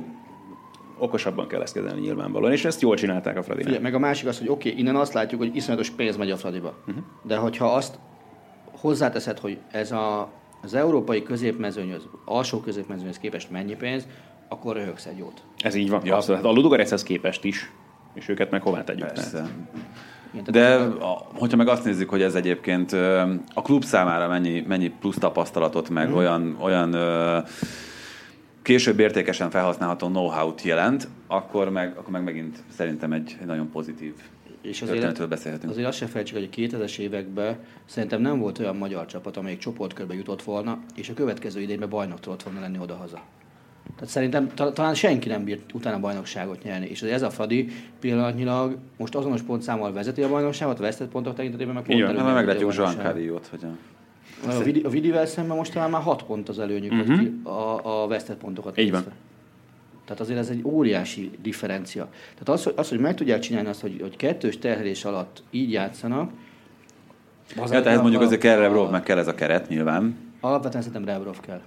okosabban 1.03 1.47
kell 1.47 1.63
ezt 1.63 1.75
kezelni 1.75 2.01
nyilvánvalóan, 2.01 2.53
és 2.53 2.65
ezt 2.65 2.81
jól 2.81 2.97
csinálták 2.97 3.37
a 3.37 3.43
Fradi. 3.43 3.79
Meg 3.79 3.95
a 3.95 3.99
másik 3.99 4.29
az, 4.29 4.39
hogy 4.39 4.49
oké, 4.49 4.69
okay, 4.69 4.81
innen 4.81 4.97
azt 4.97 5.13
látjuk, 5.13 5.41
hogy 5.41 5.57
iszonyatos 5.57 5.91
pénz 5.91 6.17
megy 6.17 6.31
a 6.31 6.37
Fradiba. 6.37 6.75
Uh-huh. 6.87 7.05
De 7.23 7.37
hogyha 7.37 7.67
azt 7.67 7.99
hozzáteszed, 8.71 9.39
hogy 9.39 9.59
ez 9.71 9.93
a, 9.93 10.31
az 10.63 10.75
európai 10.75 11.23
középmezőny, 11.23 11.93
az 11.93 12.09
alsó 12.25 12.61
középmezőnyhöz 12.61 13.19
képest 13.19 13.51
mennyi 13.51 13.75
pénz, 13.75 14.07
akkor 14.49 14.77
röhögsz 14.77 15.07
egy 15.07 15.19
jót. 15.19 15.43
Ez 15.59 15.75
így 15.75 15.91
van. 15.91 16.01
Ja. 16.05 16.17
Abszolút. 16.17 16.43
Hát 16.43 16.51
a 16.51 16.55
Ludogoretshez 16.55 17.03
képest 17.03 17.45
is, 17.45 17.73
és 18.15 18.29
őket 18.29 18.51
meg 18.51 18.63
hová 18.63 18.85
tegyük. 18.85 19.07
Persze. 19.07 19.49
De 20.47 20.75
a, 21.01 21.27
hogyha 21.35 21.57
meg 21.57 21.69
azt 21.69 21.85
nézzük, 21.85 22.09
hogy 22.09 22.23
ez 22.23 22.35
egyébként 22.35 22.93
a 23.55 23.63
klub 23.63 23.85
számára 23.85 24.29
mennyi, 24.29 24.65
mennyi 24.69 24.89
plusz 24.89 25.19
tapasztalatot, 25.19 25.89
meg 25.89 26.09
mm. 26.09 26.15
olyan, 26.15 26.57
olyan 26.61 26.97
később 28.63 28.99
értékesen 28.99 29.51
felhasználható 29.51 30.07
know-how-t 30.07 30.63
jelent, 30.63 31.09
akkor 31.27 31.71
meg, 31.71 31.97
akkor 31.97 32.11
meg 32.11 32.23
megint 32.23 32.63
szerintem 32.69 33.13
egy, 33.13 33.37
egy 33.41 33.47
nagyon 33.47 33.71
pozitív 33.71 34.15
és 34.63 34.83
azért, 34.83 35.29
beszélhetünk. 35.29 35.73
Azért 35.73 35.87
azt 35.87 35.97
sem 35.97 36.09
felejtsük, 36.09 36.37
hogy 36.37 36.49
a 36.53 36.57
2000-es 36.57 36.99
években 36.99 37.57
szerintem 37.85 38.21
nem 38.21 38.39
volt 38.39 38.59
olyan 38.59 38.77
magyar 38.77 39.07
csapat, 39.07 39.37
amelyik 39.37 39.59
csoportkörbe 39.59 40.15
jutott 40.15 40.43
volna, 40.43 40.79
és 40.95 41.09
a 41.09 41.15
következő 41.15 41.61
idényben 41.61 41.89
bajnok 41.89 42.21
tudott 42.21 42.43
volna 42.43 42.61
lenni 42.61 42.79
oda-haza. 42.79 43.23
Tehát 43.95 44.09
szerintem 44.09 44.49
talán 44.55 44.95
senki 44.95 45.29
nem 45.29 45.45
bírt 45.45 45.75
utána 45.75 46.01
bajnokságot 46.01 46.63
nyerni. 46.63 46.87
És 46.87 47.03
ez 47.03 47.23
a 47.23 47.31
Fradi 47.31 47.69
pillanatnyilag 48.01 48.77
most 48.99 49.15
azonos 49.15 49.43
pontszámmal 49.43 49.93
vezeti 49.93 50.23
a 50.23 50.29
bajnokságot, 50.29 50.79
a 50.79 50.83
vesztett 50.83 51.09
pontok 51.09 51.35
tekintetében 51.35 51.75
meg 51.75 51.83
pont 51.85 51.99
Igen, 51.99 52.15
mert 52.15 52.35
meglátjuk 52.35 52.75
Jean 52.75 52.97
Cadiot, 52.97 53.47
hogy 53.47 53.61
a 53.63 53.77
a, 54.47 54.63
Vidi, 54.63 54.81
a 54.81 54.89
Vidivel 54.89 55.27
szemben 55.27 55.57
most 55.57 55.73
talán 55.73 55.91
már 55.91 56.03
6 56.03 56.23
pont 56.23 56.49
az 56.49 56.59
előnyük, 56.59 56.93
uh-huh. 56.93 57.19
ki 57.19 57.41
a, 57.43 58.03
a 58.03 58.07
vesztett 58.07 58.39
pontokat 58.39 58.79
Így 58.79 58.91
van. 58.91 59.05
Tehát 60.05 60.21
azért 60.21 60.39
ez 60.39 60.49
egy 60.49 60.61
óriási 60.65 61.31
differencia. 61.43 62.09
Tehát 62.33 62.49
az, 62.49 62.65
hogy, 62.65 62.73
az, 62.77 62.89
hogy 62.89 62.99
meg 62.99 63.15
tudják 63.15 63.41
csinálni 63.41 63.69
azt, 63.69 63.81
hogy, 63.81 63.99
hogy 64.01 64.17
kettős 64.17 64.59
terhelés 64.59 65.05
alatt 65.05 65.43
így 65.51 65.73
játszanak, 65.73 66.31
az 67.57 67.71
ja, 67.71 67.83
tehát 67.83 68.01
mondjuk 68.01 68.23
azért 68.23 68.41
kell 68.41 68.59
Rebrov, 68.59 68.91
meg 68.91 69.03
kell 69.03 69.19
ez 69.19 69.29
a 69.29 69.35
keret 69.35 69.69
nyilván. 69.69 70.17
Alapvetően 70.41 70.83
szerintem 70.83 71.15
Rebrov 71.15 71.41
kell. 71.41 71.61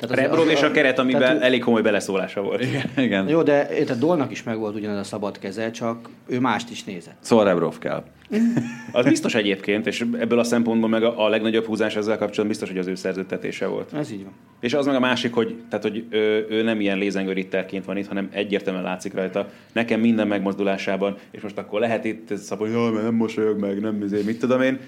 Tehát 0.00 0.18
a 0.18 0.20
Rebrov 0.20 0.48
és 0.48 0.62
a 0.62 0.70
keret, 0.70 0.98
amiben 0.98 1.20
tehát, 1.20 1.42
elég 1.42 1.60
komoly 1.60 1.82
beleszólása 1.82 2.42
volt. 2.42 2.64
Igen. 2.64 2.90
igen. 2.96 3.28
Jó, 3.28 3.42
de 3.42 3.66
tehát 3.66 3.98
Dolnak 3.98 4.30
is 4.30 4.42
megvolt 4.42 4.74
ugyanez 4.74 4.98
a 4.98 5.04
szabad 5.04 5.38
keze, 5.38 5.70
csak 5.70 6.08
ő 6.26 6.40
mást 6.40 6.70
is 6.70 6.84
nézett. 6.84 7.16
Szóval 7.20 7.44
Rebrov 7.44 7.78
kell. 7.78 8.04
az 8.92 9.04
biztos 9.04 9.34
egyébként, 9.34 9.86
és 9.86 10.06
ebből 10.18 10.38
a 10.38 10.44
szempontból 10.44 10.88
meg 10.88 11.02
a, 11.02 11.24
a 11.24 11.28
legnagyobb 11.28 11.64
húzás 11.64 11.96
ezzel 11.96 12.18
kapcsolatban 12.18 12.48
biztos, 12.48 12.68
hogy 12.68 12.78
az 12.78 12.86
ő 12.86 12.94
szerződtetése 12.94 13.66
volt. 13.66 13.92
Ez 13.92 14.12
így 14.12 14.22
van. 14.22 14.32
És 14.60 14.74
az 14.74 14.86
meg 14.86 14.94
a 14.94 15.00
másik, 15.00 15.34
hogy, 15.34 15.56
tehát, 15.68 15.84
hogy 15.84 16.04
ő, 16.10 16.46
ő 16.50 16.62
nem 16.62 16.80
ilyen 16.80 16.98
lézengő 16.98 17.32
ritterként 17.32 17.84
van 17.84 17.96
itt, 17.96 18.06
hanem 18.06 18.28
egyértelműen 18.32 18.84
látszik 18.84 19.14
rajta. 19.14 19.48
Nekem 19.72 20.00
minden 20.00 20.26
megmozdulásában, 20.26 21.16
és 21.30 21.40
most 21.40 21.58
akkor 21.58 21.80
lehet 21.80 22.04
itt 22.04 22.36
szab, 22.36 22.58
hogy 22.58 22.70
nem 23.02 23.14
mosolyog 23.14 23.58
meg, 23.58 23.80
nem 23.80 23.94
mizé, 23.94 24.22
mit 24.22 24.38
tudom 24.38 24.62
én. 24.62 24.78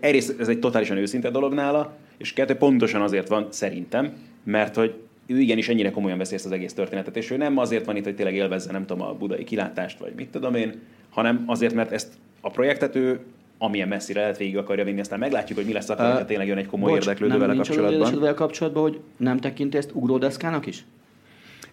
Egyrészt 0.00 0.40
ez 0.40 0.48
egy 0.48 0.58
totálisan 0.58 0.96
őszinte 0.96 1.30
dolog 1.30 1.52
nála, 1.52 1.96
és 2.16 2.32
kettő 2.32 2.54
pontosan 2.54 3.02
azért 3.02 3.28
van, 3.28 3.46
szerintem, 3.50 4.12
mert 4.44 4.74
hogy 4.74 4.94
ő 5.26 5.40
igenis 5.40 5.68
ennyire 5.68 5.90
komolyan 5.90 6.18
veszi 6.18 6.34
ezt 6.34 6.44
az 6.46 6.52
egész 6.52 6.72
történetet, 6.72 7.16
és 7.16 7.30
ő 7.30 7.36
nem 7.36 7.58
azért 7.58 7.84
van 7.84 7.96
itt, 7.96 8.04
hogy 8.04 8.14
tényleg 8.14 8.34
élvezze, 8.34 8.72
nem 8.72 8.86
tudom, 8.86 9.06
a 9.06 9.14
budai 9.14 9.44
kilátást, 9.44 9.98
vagy 9.98 10.12
mit 10.16 10.28
tudom 10.28 10.54
én, 10.54 10.80
hanem 11.10 11.42
azért, 11.46 11.74
mert 11.74 11.92
ezt 11.92 12.12
a 12.40 12.50
projektet 12.50 12.96
ő 12.96 13.20
amilyen 13.58 13.88
messzire 13.88 14.20
lehet 14.20 14.36
végig 14.36 14.56
akarja 14.56 14.84
vinni, 14.84 15.00
aztán 15.00 15.18
meglátjuk, 15.18 15.58
hogy 15.58 15.66
mi 15.66 15.72
lesz 15.72 15.88
akkor, 15.88 16.04
ha 16.04 16.24
tényleg 16.24 16.46
jön 16.46 16.58
egy 16.58 16.66
komoly 16.66 16.90
bocs, 16.90 17.00
érdeklődő 17.00 17.38
vele 17.38 17.54
kapcsolatban. 17.54 18.20
Nem 18.20 18.34
kapcsolatban, 18.34 18.82
hogy 18.82 19.00
nem 19.16 19.36
tekinti 19.36 19.76
ezt 19.76 19.90
ugródeszkának 19.92 20.66
is? 20.66 20.84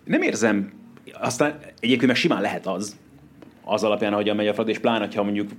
Nem 0.04 0.22
érzem. 0.22 0.72
Aztán 1.14 1.60
egyébként 1.80 2.08
meg 2.08 2.16
simán 2.16 2.42
lehet 2.42 2.68
az, 2.68 2.96
az 3.64 3.84
alapján, 3.84 4.14
ahogyan 4.14 4.36
megy 4.36 4.48
a 4.48 4.54
Fradi, 4.54 4.72
és 4.72 4.80
pláne, 4.80 5.08
ha 5.16 5.24
mondjuk 5.24 5.50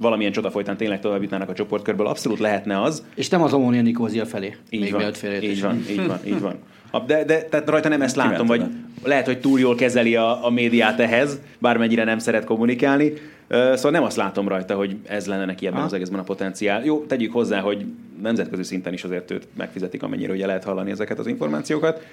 valamilyen 0.00 0.32
csoda 0.32 0.50
folytán 0.50 0.76
tényleg 0.76 1.00
tovább 1.00 1.22
jutnának 1.22 1.48
a 1.48 1.52
csoportkörből, 1.52 2.06
abszolút 2.06 2.38
lehetne 2.38 2.82
az. 2.82 3.04
És 3.14 3.28
nem 3.28 3.42
az 3.42 3.52
Omónia 3.52 3.82
Nikózia 3.82 4.26
felé. 4.26 4.56
Így 4.70 4.80
még 4.80 4.92
van, 4.92 5.12
így 5.42 5.60
van, 5.60 5.84
így 5.90 6.06
van, 6.06 6.18
így 6.26 6.40
van. 6.40 6.54
De, 7.06 7.24
de 7.24 7.42
tehát 7.42 7.68
rajta 7.68 7.88
nem 7.88 8.02
ezt 8.02 8.16
látom, 8.16 8.46
vagy 8.46 8.62
lehet, 9.04 9.26
hogy 9.26 9.40
túl 9.40 9.60
jól 9.60 9.74
kezeli 9.74 10.16
a, 10.16 10.44
a 10.46 10.50
médiát 10.50 11.00
ehhez, 11.00 11.40
bármennyire 11.58 12.04
nem 12.04 12.18
szeret 12.18 12.44
kommunikálni. 12.44 13.12
Szóval 13.52 13.90
nem 13.90 14.02
azt 14.02 14.16
látom 14.16 14.48
rajta, 14.48 14.74
hogy 14.74 14.96
ez 15.06 15.26
lenne 15.26 15.44
neki 15.44 15.66
ebben 15.66 15.78
ha. 15.78 15.84
az 15.84 15.92
egészben 15.92 16.20
a 16.20 16.22
potenciál. 16.22 16.84
Jó, 16.84 17.04
tegyük 17.04 17.32
hozzá, 17.32 17.60
hogy 17.60 17.84
nemzetközi 18.22 18.62
szinten 18.62 18.92
is 18.92 19.04
azért 19.04 19.30
őt 19.30 19.48
megfizetik, 19.56 20.02
amennyire 20.02 20.32
ugye 20.32 20.46
lehet 20.46 20.64
hallani 20.64 20.90
ezeket 20.90 21.18
az 21.18 21.26
információkat. 21.26 22.06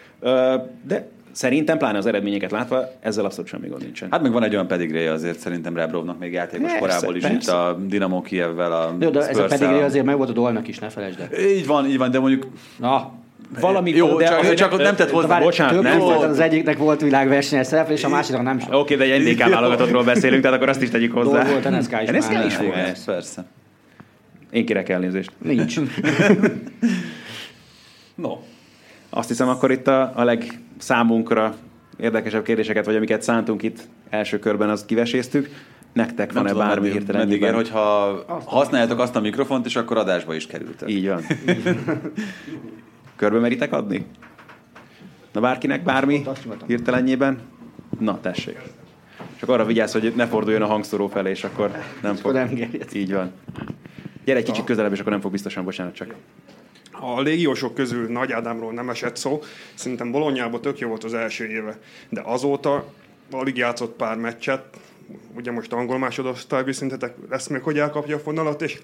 De 0.87 1.07
szerintem, 1.31 1.77
pláne 1.77 1.97
az 1.97 2.05
eredményeket 2.05 2.51
látva, 2.51 2.91
ezzel 2.99 3.25
abszolút 3.25 3.49
semmi 3.49 3.67
gond 3.67 3.81
nincsen. 3.81 4.11
Hát 4.11 4.21
meg 4.21 4.31
van 4.31 4.43
egy 4.43 4.53
olyan 4.53 4.67
pedigréje 4.67 5.11
azért 5.11 5.39
szerintem 5.39 5.75
Rebrovnak 5.75 6.19
még 6.19 6.33
játékos 6.33 6.65
persze, 6.65 6.79
korából 6.79 7.15
is, 7.15 7.21
persze. 7.21 7.37
itt 7.37 7.47
a 7.47 7.77
Dinamo 7.87 8.21
Kievvel, 8.21 8.71
a 8.71 8.95
Jó, 8.99 9.09
de 9.09 9.27
ez 9.27 9.37
a 9.37 9.45
pedigré 9.45 9.81
azért 9.81 10.05
meg 10.05 10.17
volt 10.17 10.29
a 10.29 10.33
dolnak 10.33 10.67
is, 10.67 10.79
ne 10.79 10.89
felejtsd 10.89 11.19
el. 11.19 11.39
Így 11.39 11.67
van, 11.67 11.85
így 11.85 11.97
van, 11.97 12.11
de 12.11 12.19
mondjuk... 12.19 12.47
Na, 12.79 13.11
valami... 13.59 13.91
Jó, 13.91 14.17
de 14.17 14.25
csak, 14.25 14.53
csak 14.53 14.73
ott 14.73 14.81
nem 14.81 14.95
tett 14.95 15.09
hozzá. 15.09 15.39
Bocsánat, 15.39 15.73
Több 15.73 15.83
nem 15.83 15.99
volt, 15.99 16.23
az 16.23 16.39
egyiknek 16.39 16.77
volt 16.77 17.01
világversenyes 17.01 17.67
szereplés, 17.67 17.97
és 17.97 18.03
a 18.03 18.09
másiknak 18.09 18.43
nem 18.43 18.59
sok. 18.59 18.73
Oké, 18.73 18.95
de 18.95 19.03
egy 19.03 19.23
NDK 19.23 19.49
válogatottról 19.49 20.03
beszélünk, 20.03 20.41
tehát 20.41 20.57
akkor 20.57 20.69
azt 20.69 20.81
is 20.81 20.89
tegyük 20.89 21.13
hozzá. 21.13 21.43
Volt 21.43 21.69
NSK 21.69 21.97
is 22.01 22.09
NSK 22.09 22.45
is 22.45 22.57
volt. 22.57 23.03
Persze. 23.05 23.45
Én 24.51 24.65
kérek 24.65 24.89
elnézést. 24.89 25.31
Nincs. 25.37 25.79
No. 28.15 28.37
Azt 29.09 29.27
hiszem, 29.27 29.47
akkor 29.47 29.71
itt 29.71 29.87
a, 29.87 30.11
a 30.15 30.23
legszámunkra 30.23 31.55
érdekesebb 31.97 32.43
kérdéseket, 32.43 32.85
vagy 32.85 32.95
amiket 32.95 33.21
szántunk 33.21 33.63
itt 33.63 33.79
első 34.09 34.39
körben, 34.39 34.69
azt 34.69 34.85
kiveséztük. 34.85 35.49
Nektek 35.93 36.33
van-e 36.33 36.53
bármi 36.53 36.75
meddig, 36.75 36.91
hirtelen? 36.91 37.27
meddig 37.27 37.41
ér, 37.41 37.53
hogyha 37.53 38.23
használjátok 38.45 38.99
azt 38.99 39.15
a 39.15 39.19
mikrofont, 39.19 39.65
és 39.65 39.75
akkor 39.75 39.97
adásba 39.97 40.33
is 40.35 40.47
kerültek. 40.47 40.89
Így 40.89 41.07
van. 41.07 41.21
Körbe 43.19 43.39
meritek 43.39 43.73
adni? 43.73 44.05
Na 45.31 45.41
bárkinek 45.41 45.83
bármi 45.83 46.23
hirtelenjében? 46.67 47.39
Na, 47.99 48.19
tessék. 48.21 48.57
Csak 49.39 49.49
arra 49.49 49.65
vigyázz, 49.65 49.91
hogy 49.91 50.13
ne 50.15 50.27
forduljon 50.27 50.61
a 50.61 50.65
hangszóró 50.65 51.07
felé, 51.07 51.29
és 51.29 51.43
akkor 51.43 51.71
nem 52.01 52.15
fog. 52.15 52.33
nem. 52.33 52.49
Így 52.93 53.13
van. 53.13 53.31
Gyere 54.25 54.39
egy 54.39 54.45
kicsit 54.45 54.63
közelebb, 54.63 54.91
és 54.91 54.99
akkor 54.99 55.11
nem 55.11 55.21
fog 55.21 55.31
biztosan, 55.31 55.63
bocsánat 55.63 55.93
csak. 55.93 56.13
A 56.91 57.21
légiósok 57.21 57.73
közül 57.73 58.11
Nagy 58.11 58.31
Ádámról 58.31 58.73
nem 58.73 58.89
esett 58.89 59.15
szó, 59.15 59.41
szerintem 59.73 60.11
Bolonyában 60.11 60.61
tök 60.61 60.79
jó 60.79 60.87
volt 60.87 61.03
az 61.03 61.13
első 61.13 61.45
éve, 61.45 61.79
de 62.09 62.21
azóta 62.25 62.85
alig 63.31 63.57
játszott 63.57 63.95
pár 63.95 64.17
meccset, 64.17 64.63
ugye 65.35 65.51
most 65.51 65.73
angol 65.73 65.97
másodosztályú 65.97 66.71
szintetek, 66.71 67.15
lesz 67.29 67.47
még, 67.47 67.61
hogy 67.61 67.77
elkapja 67.77 68.15
a 68.15 68.19
fonalat, 68.19 68.61
és 68.61 68.79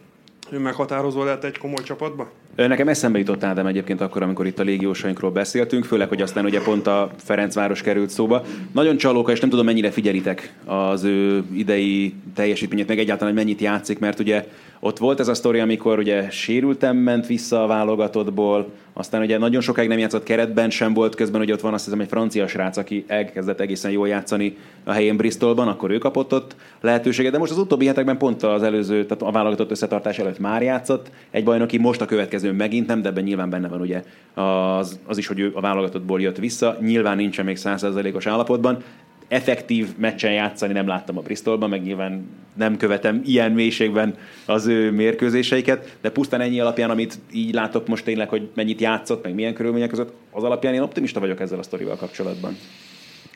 ő 0.51 0.59
meghatározó 0.59 1.23
lehet 1.23 1.43
egy 1.43 1.57
komoly 1.57 1.83
csapatba? 1.83 2.31
Nekem 2.55 2.87
eszembe 2.87 3.17
jutott 3.19 3.43
Ádám 3.43 3.65
egyébként 3.65 4.01
akkor, 4.01 4.21
amikor 4.21 4.45
itt 4.45 4.59
a 4.59 4.63
légiósainkról 4.63 5.31
beszéltünk, 5.31 5.85
főleg, 5.85 6.07
hogy 6.07 6.21
aztán 6.21 6.45
ugye 6.45 6.61
pont 6.61 6.87
a 6.87 7.11
Ferencváros 7.17 7.81
került 7.81 8.09
szóba. 8.09 8.43
Nagyon 8.71 8.97
csalóka, 8.97 9.31
és 9.31 9.39
nem 9.39 9.49
tudom, 9.49 9.65
mennyire 9.65 9.91
figyelitek 9.91 10.53
az 10.65 11.03
ő 11.03 11.43
idei 11.53 12.13
teljesítményét, 12.35 12.87
meg 12.87 12.99
egyáltalán, 12.99 13.33
hogy 13.33 13.43
mennyit 13.43 13.61
játszik, 13.61 13.99
mert 13.99 14.19
ugye 14.19 14.47
ott 14.79 14.97
volt 14.97 15.19
ez 15.19 15.27
a 15.27 15.33
sztori, 15.33 15.59
amikor 15.59 15.99
ugye 15.99 16.29
sérültem 16.29 16.97
ment 16.97 17.27
vissza 17.27 17.63
a 17.63 17.67
válogatottból, 17.67 18.71
aztán 18.93 19.21
ugye 19.21 19.37
nagyon 19.37 19.61
sokáig 19.61 19.87
nem 19.87 19.97
játszott 19.97 20.23
keretben 20.23 20.69
sem 20.69 20.93
volt, 20.93 21.15
közben 21.15 21.41
ugye 21.41 21.53
ott 21.53 21.61
van 21.61 21.73
azt 21.73 21.83
hiszem 21.83 21.99
egy 21.99 22.07
francia 22.07 22.47
srác, 22.47 22.77
aki 22.77 23.03
elkezdett 23.07 23.59
egészen 23.59 23.91
jól 23.91 24.07
játszani 24.07 24.57
a 24.83 24.91
helyén 24.91 25.17
Bristolban, 25.17 25.67
akkor 25.67 25.91
ő 25.91 25.97
kapott 25.97 26.33
ott 26.33 26.55
lehetőséget, 26.81 27.31
de 27.31 27.37
most 27.37 27.51
az 27.51 27.57
utóbbi 27.57 27.85
hetekben 27.85 28.17
pont 28.17 28.43
az 28.43 28.63
előző, 28.63 29.05
tehát 29.05 29.23
a 29.23 29.31
válogatott 29.31 29.71
összetartás 29.71 30.19
előtt 30.19 30.39
már 30.39 30.61
játszott, 30.61 31.09
egy 31.31 31.43
bajnoki, 31.43 31.77
most 31.77 32.01
a 32.01 32.05
következő 32.05 32.44
megint 32.51 32.87
nem, 32.87 33.01
de 33.01 33.09
ebben 33.09 33.23
nyilván 33.23 33.49
benne 33.49 33.67
van 33.67 33.81
ugye 33.81 34.03
az, 34.33 34.99
az 35.05 35.17
is, 35.17 35.27
hogy 35.27 35.39
ő 35.39 35.51
a 35.53 35.61
válogatottból 35.61 36.21
jött 36.21 36.37
vissza, 36.37 36.77
nyilván 36.81 37.17
nincsen 37.17 37.45
még 37.45 37.57
100%-os 37.59 38.25
állapotban, 38.25 38.83
effektív 39.27 39.87
meccsen 39.97 40.31
játszani 40.31 40.73
nem 40.73 40.87
láttam 40.87 41.17
a 41.17 41.21
Bristolban, 41.21 41.69
meg 41.69 41.81
nyilván 41.81 42.29
nem 42.53 42.77
követem 42.77 43.21
ilyen 43.25 43.51
mélységben 43.51 44.15
az 44.45 44.67
ő 44.67 44.91
mérkőzéseiket, 44.91 45.97
de 46.01 46.09
pusztán 46.09 46.41
ennyi 46.41 46.59
alapján, 46.59 46.89
amit 46.89 47.19
így 47.31 47.53
látok 47.53 47.87
most 47.87 48.03
tényleg, 48.03 48.29
hogy 48.29 48.49
mennyit 48.53 48.81
játszott, 48.81 49.23
meg 49.23 49.33
milyen 49.33 49.53
körülmények 49.53 49.89
között, 49.89 50.13
az 50.31 50.43
alapján 50.43 50.73
én 50.73 50.81
optimista 50.81 51.19
vagyok 51.19 51.39
ezzel 51.39 51.59
a 51.59 51.63
sztorival 51.63 51.95
kapcsolatban. 51.95 52.57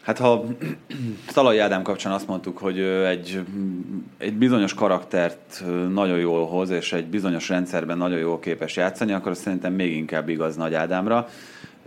Hát 0.01 0.17
ha 0.17 0.43
Szalai 1.27 1.57
Ádám 1.57 1.81
kapcsán 1.81 2.13
azt 2.13 2.27
mondtuk, 2.27 2.57
hogy 2.57 2.79
egy, 2.79 3.41
egy 4.17 4.33
bizonyos 4.33 4.73
karaktert 4.73 5.63
nagyon 5.93 6.17
jól 6.17 6.45
hoz, 6.47 6.69
és 6.69 6.93
egy 6.93 7.05
bizonyos 7.05 7.49
rendszerben 7.49 7.97
nagyon 7.97 8.19
jól 8.19 8.39
képes 8.39 8.75
játszani, 8.75 9.13
akkor 9.13 9.35
szerintem 9.35 9.73
még 9.73 9.95
inkább 9.95 10.29
igaz 10.29 10.55
Nagy 10.55 10.73
Ádámra. 10.73 11.27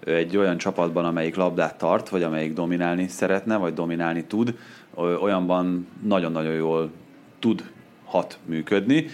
Egy 0.05 0.37
olyan 0.37 0.57
csapatban, 0.57 1.05
amelyik 1.05 1.37
labdát 1.37 1.79
tart, 1.79 2.09
vagy 2.09 2.23
amelyik 2.23 2.53
dominálni 2.53 3.09
szeretne, 3.09 3.57
vagy 3.57 3.75
dominálni 3.75 4.25
tud, 4.25 4.59
olyanban 4.95 5.87
nagyon-nagyon 6.03 6.55
jól 6.55 6.91
tud 7.39 7.71
hat 8.13 8.39
működni. 8.45 9.07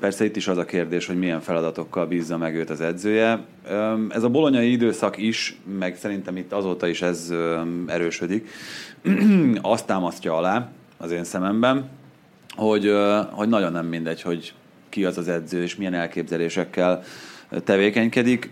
Persze 0.00 0.24
itt 0.24 0.36
is 0.36 0.48
az 0.48 0.56
a 0.58 0.64
kérdés, 0.64 1.06
hogy 1.06 1.18
milyen 1.18 1.40
feladatokkal 1.40 2.06
bízza 2.06 2.36
meg 2.36 2.54
őt 2.54 2.70
az 2.70 2.80
edzője. 2.80 3.44
Ez 4.08 4.22
a 4.22 4.28
bolonyai 4.28 4.70
időszak 4.70 5.16
is, 5.16 5.56
meg 5.78 5.96
szerintem 5.96 6.36
itt 6.36 6.52
azóta 6.52 6.86
is 6.86 7.02
ez 7.02 7.32
erősödik, 7.86 8.48
azt 9.62 9.86
támasztja 9.86 10.36
alá 10.36 10.70
az 10.96 11.10
én 11.10 11.24
szememben, 11.24 11.88
hogy, 12.56 12.92
hogy 13.30 13.48
nagyon 13.48 13.72
nem 13.72 13.86
mindegy, 13.86 14.22
hogy 14.22 14.54
ki 14.88 15.04
az 15.04 15.18
az 15.18 15.28
edző, 15.28 15.62
és 15.62 15.76
milyen 15.76 15.94
elképzelésekkel 15.94 17.02
tevékenykedik. 17.64 18.50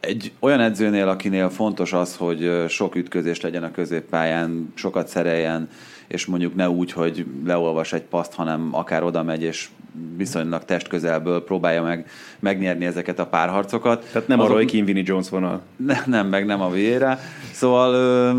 Egy 0.00 0.32
olyan 0.38 0.60
edzőnél, 0.60 1.08
akinél 1.08 1.50
fontos 1.50 1.92
az, 1.92 2.16
hogy 2.16 2.64
sok 2.68 2.94
ütközés 2.94 3.40
legyen 3.40 3.62
a 3.62 3.70
középpályán, 3.70 4.72
sokat 4.74 5.08
szereljen, 5.08 5.68
és 6.12 6.26
mondjuk 6.26 6.54
ne 6.54 6.70
úgy, 6.70 6.92
hogy 6.92 7.26
leolvas 7.44 7.92
egy 7.92 8.02
paszt, 8.02 8.34
hanem 8.34 8.68
akár 8.72 9.02
oda 9.02 9.22
megy, 9.22 9.42
és 9.42 9.68
viszonylag 10.16 10.64
testközelből 10.64 11.44
próbálja 11.44 11.82
meg 11.82 12.06
megnyerni 12.38 12.84
ezeket 12.84 13.18
a 13.18 13.26
párharcokat. 13.26 14.08
Tehát 14.12 14.28
nem 14.28 14.40
arról, 14.40 14.56
hogy 14.56 14.66
Kim 14.66 14.84
Vinnie 14.84 15.02
Jones 15.06 15.28
vonal. 15.28 15.60
Ne, 15.76 16.02
nem, 16.06 16.26
meg 16.26 16.46
nem 16.46 16.60
a 16.60 16.70
Vieira. 16.70 17.18
Szóval 17.52 17.94
ö, 17.94 18.30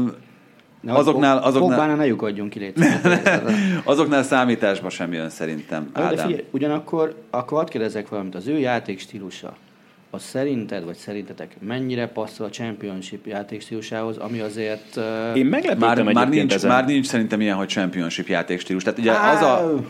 azoknál, 0.92 1.38
azoknál, 1.38 1.70
Pogbánál 1.70 1.96
ne 1.96 2.06
lyukadjunk 2.06 2.50
ki, 2.50 2.74
azoknál 3.84 4.24
számításba 4.24 4.90
sem 4.90 5.14
jön 5.14 5.30
szerintem. 5.30 5.84
Jó, 5.84 6.02
de 6.02 6.08
Ádám. 6.08 6.26
figyelj, 6.26 6.46
ugyanakkor 6.52 7.16
akkor 7.30 7.58
hadd 7.58 7.70
kérdezzek 7.70 8.10
valamit, 8.10 8.36
az 8.36 8.48
ő 8.48 8.60
játék 8.60 9.00
stílusa, 9.00 9.56
az 10.14 10.24
szerinted, 10.24 10.84
vagy 10.84 10.96
szerintetek 10.96 11.56
mennyire 11.60 12.08
passzol 12.08 12.46
a 12.46 12.50
Championship 12.50 13.26
játék 13.26 13.62
stílusához, 13.62 14.18
ami 14.18 14.40
azért... 14.40 14.96
Uh, 14.96 15.38
Én 15.38 15.46
meglepődtem 15.46 16.06
Már, 16.06 16.14
már, 16.14 16.30
nincs, 16.30 16.54
ezen. 16.54 16.70
már 16.70 16.86
nincs 16.86 17.06
szerintem 17.06 17.42
ilyen, 17.42 17.56
hogy 17.56 17.68
championship 17.68 18.28
játékstílus. 18.28 18.84
Tehát 18.84 19.00
ugye 19.00 19.12
az 19.12 19.42
a... 19.42 19.84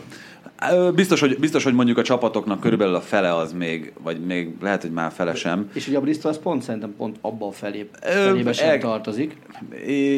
Biztos 0.94 1.20
hogy, 1.20 1.38
biztos, 1.38 1.64
hogy 1.64 1.74
mondjuk 1.74 1.98
a 1.98 2.02
csapatoknak 2.02 2.60
körülbelül 2.60 2.94
a 2.94 3.00
fele 3.00 3.34
az 3.34 3.52
még, 3.52 3.92
vagy 4.02 4.20
még 4.20 4.48
lehet, 4.60 4.82
hogy 4.82 4.90
már 4.90 5.12
fele 5.12 5.34
sem. 5.34 5.70
És 5.72 5.88
ugye 5.88 5.96
a 5.96 6.00
Bristol 6.00 6.30
az 6.30 6.38
pont 6.38 6.62
szerintem 6.62 6.94
pont 6.96 7.16
abba 7.20 7.46
a 7.46 7.50
felé, 7.50 7.88
felébe 8.00 8.52
sem 8.52 8.68
el- 8.68 8.78
tartozik. 8.78 9.36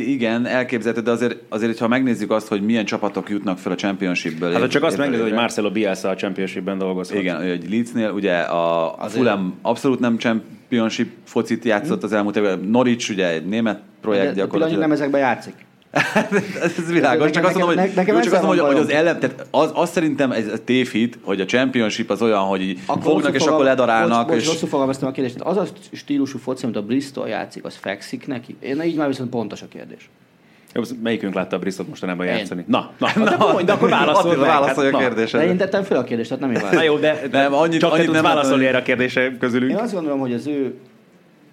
Igen, 0.07 0.47
elképzelhető, 0.47 1.05
de 1.05 1.11
azért, 1.11 1.36
azért, 1.49 1.78
ha 1.78 1.88
megnézzük 1.88 2.30
azt, 2.30 2.49
hogy 2.49 2.62
milyen 2.62 2.84
csapatok 2.84 3.28
jutnak 3.28 3.59
fel 3.59 3.72
a 3.72 3.74
championshipből. 3.74 4.53
Hát 4.53 4.62
év- 4.62 4.70
csak 4.70 4.82
azt 4.82 4.97
megnézed, 4.97 5.24
hogy. 5.24 5.32
Marcelo 5.34 5.70
Bielsa 5.70 6.09
a 6.09 6.14
Championshipben 6.14 6.78
dolgozhat. 6.78 7.18
Igen, 7.18 7.36
hogy 7.49 7.70
Leedsnél 7.70 8.11
ugye 8.11 8.36
a, 8.38 8.94
Azért- 8.99 9.12
Fulham 9.22 9.55
abszolút 9.62 10.01
nem 10.01 10.18
championship 10.18 11.11
focit 11.24 11.64
játszott 11.64 12.03
az 12.03 12.12
elmúlt 12.12 12.36
évben. 12.36 12.59
Norwich 12.59 13.11
ugye 13.11 13.28
egy 13.32 13.47
német 13.47 13.80
projekt 14.01 14.26
De, 14.26 14.32
de 14.32 14.40
gyakorlatilag. 14.40 14.80
nem 14.80 14.92
ezekben 14.92 15.20
játszik. 15.20 15.55
Ez 16.62 16.92
világos, 16.92 17.30
csak 17.30 17.44
azt 17.44 17.55
mondom, 17.59 17.76
hogy, 17.78 17.90
nekem- 17.94 18.20
csak 18.20 18.32
azt 18.32 18.42
mondom, 18.42 18.66
hogy, 18.66 18.76
az 18.76 18.88
ellen, 18.90 19.20
tehát 19.20 19.47
az, 19.51 19.70
az 19.74 19.90
szerintem 19.90 20.32
ez 20.32 20.47
ez 20.47 20.61
tévhit, 20.64 21.18
hogy 21.22 21.40
a 21.40 21.44
championship 21.44 22.11
az 22.11 22.22
olyan, 22.22 22.40
hogy 22.42 22.61
így 22.62 22.78
Akkor 22.86 23.03
fognak 23.12 23.34
és 23.34 23.44
akkor 23.47 23.64
ledarálnak. 23.64 24.26
Bocs, 24.26 24.36
és... 24.36 24.47
rosszul 24.47 24.68
fogalmaztam 24.68 25.09
a 25.09 25.12
kérdést. 25.12 25.40
Az 25.40 25.57
a 25.57 25.64
stílusú 25.92 26.38
foci, 26.38 26.64
amit 26.64 26.76
a 26.76 26.82
Bristol 26.82 27.28
játszik, 27.28 27.64
az 27.64 27.74
fekszik 27.76 28.26
neki? 28.26 28.57
Én 28.61 28.82
így 28.82 28.97
már 28.97 29.09
viszont 29.09 29.30
pontos 29.30 29.62
a 29.62 29.66
kérdés. 29.68 30.09
Melyikünk 31.03 31.34
látta 31.34 31.57
a 31.57 31.59
Bristol 31.59 31.86
mostanában 31.88 32.26
játszani? 32.26 32.64
Na, 32.66 32.90
na, 32.99 33.09
na, 33.16 33.24
de, 33.24 33.36
mondj, 33.36 33.62
de 33.64 33.72
akkor 33.72 33.88
válaszolj 33.88 34.36
meg, 34.36 34.47
válaszolj 34.49 34.88
a 34.88 34.90
hát, 34.90 35.01
na. 35.01 35.07
kérdésre. 35.09 35.38
De 35.38 35.47
én 35.47 35.57
tettem 35.57 35.82
fel 35.82 35.97
a 35.99 36.05
kérdést, 36.05 36.28
tehát 36.28 36.44
nem 36.44 36.53
én 36.55 36.61
Na 36.62 36.70
válaszolom. 36.70 36.94
jó, 36.94 37.01
de, 37.01 37.28
de 37.30 37.38
Nem, 37.42 37.55
annyit- 37.55 37.80
csak 37.80 37.92
annyit 37.92 38.11
nem 38.11 38.22
válaszolni 38.22 38.66
erre 38.66 38.78
a 38.78 38.82
kérdésre 38.82 39.36
közülünk. 39.36 39.70
Én 39.70 39.76
azt 39.78 39.92
gondolom, 39.92 40.18
hogy 40.18 40.32
az 40.32 40.47
ő, 40.47 40.74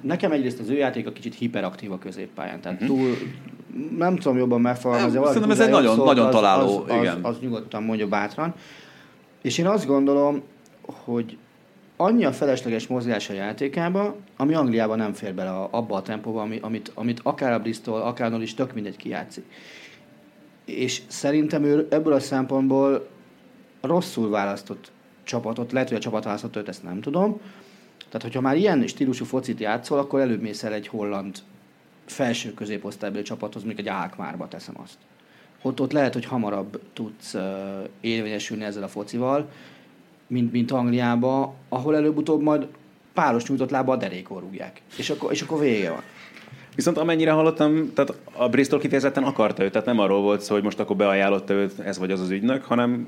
nekem 0.02 0.32
egyrészt 0.32 0.60
az 0.60 0.70
ő 0.70 0.74
játék 0.76 1.08
a 1.08 1.12
kicsit 1.12 1.36
hiperaktív 1.36 1.92
a 1.92 1.98
középpályán, 1.98 2.62
tehát 2.62 2.80
Mhm. 2.80 2.88
túl, 2.90 3.18
nem 3.98 4.16
tudom 4.16 4.38
jobban 4.38 4.62
megfogalmazni. 4.62 5.20
Szerintem 5.26 5.52
ez 5.52 5.60
egy 5.60 5.70
nagyon- 5.70 5.96
szólt, 5.96 6.08
nagyon 6.08 6.26
az- 6.26 6.34
találó, 6.34 6.78
az, 6.84 6.90
az, 6.92 6.96
igen. 6.98 7.20
Az, 7.22 7.40
nyugodtan 7.40 7.84
mondja 7.84 8.08
bátran. 8.08 8.54
És 9.42 9.58
én 9.58 9.68
azt 9.68 9.86
gondolom, 9.86 10.42
hogy 10.82 11.38
annyi 11.98 12.26
a 12.26 12.32
felesleges 12.32 12.88
mozgás 12.88 13.30
a 13.30 13.34
játékába, 13.34 14.16
ami 14.38 14.54
Angliában 14.54 14.98
nem 14.98 15.14
fér 15.14 15.34
bele 15.34 15.50
a- 15.50 15.68
abba 15.72 15.96
a 15.96 16.02
tempóba, 16.02 16.42
ami, 16.42 16.60
amit, 16.62 16.92
amit 16.94 17.20
akár 17.24 17.54
a 17.54 17.60
Bristol, 17.60 18.02
akár 18.02 18.30
Nol 18.32 18.42
is 18.42 18.54
tök 18.54 18.74
mindegy 18.74 18.96
kijátszik. 18.96 19.46
És 20.66 21.02
szerintem 21.08 21.64
ő 21.64 21.88
ebből 21.90 22.14
a 22.14 22.20
szempontból 22.20 23.08
rosszul 23.82 24.30
választott 24.30 24.92
csapatot, 25.24 25.72
lehet, 25.72 25.88
hogy 25.88 25.98
a 25.98 26.02
csapat 26.02 26.24
választott 26.24 26.56
őt, 26.56 26.68
ezt 26.68 26.84
nem 26.84 27.02
tudom. 27.02 27.40
Tehát, 28.06 28.22
hogyha 28.22 28.42
már 28.42 28.58
ilyen 28.58 28.88
stílusú 28.88 29.26
focit 29.26 29.60
játszol, 29.60 30.00
akkor 30.00 30.20
előbb 30.20 30.42
mész 30.42 30.64
el 30.64 30.74
egy 30.74 30.88
holland 30.88 31.38
felső 32.06 32.54
középosztálybeli 32.54 33.24
csapathoz, 33.24 33.64
mondjuk 33.64 33.88
egy 33.88 33.94
Ákmárba 33.94 34.48
teszem 34.48 34.76
azt. 34.84 34.98
Ott, 35.62 35.82
ott 35.82 35.92
lehet, 35.92 36.14
hogy 36.14 36.26
hamarabb 36.26 36.82
tudsz 36.94 37.34
uh, 37.34 37.42
érvényesülni 38.02 38.64
ezzel 38.64 38.84
a 38.84 38.88
focival, 38.88 39.50
mint, 40.28 40.52
mint 40.52 40.72
Angliába, 40.72 41.54
ahol 41.70 41.96
előbb-utóbb 41.96 42.42
majd 42.42 42.68
páros 43.14 43.46
nyújtott 43.46 43.70
lába 43.70 43.92
a 43.92 43.98
derékon 43.98 44.40
rúgják. 44.40 44.82
És 44.98 45.10
akkor, 45.10 45.32
és 45.32 45.42
akkor 45.42 45.60
vége 45.60 45.90
van. 45.90 46.02
Viszont 46.76 46.98
amennyire 46.98 47.32
hallottam, 47.32 47.94
tehát 47.94 48.14
a 48.34 48.50
Bristol 48.50 48.80
kifejezetten 48.80 49.24
akarta 49.24 49.64
őt, 49.64 49.72
tehát 49.72 49.88
nem 49.88 50.00
arról 50.00 50.22
volt 50.22 50.42
szó, 50.42 50.54
hogy 50.54 50.64
most 50.64 50.80
akkor 50.80 50.96
beajánlotta 50.96 51.54
őt, 51.54 51.80
ez 51.80 51.98
vagy 51.98 52.12
az 52.12 52.20
az 52.20 52.30
ügynök, 52.30 52.64
hanem 52.64 53.08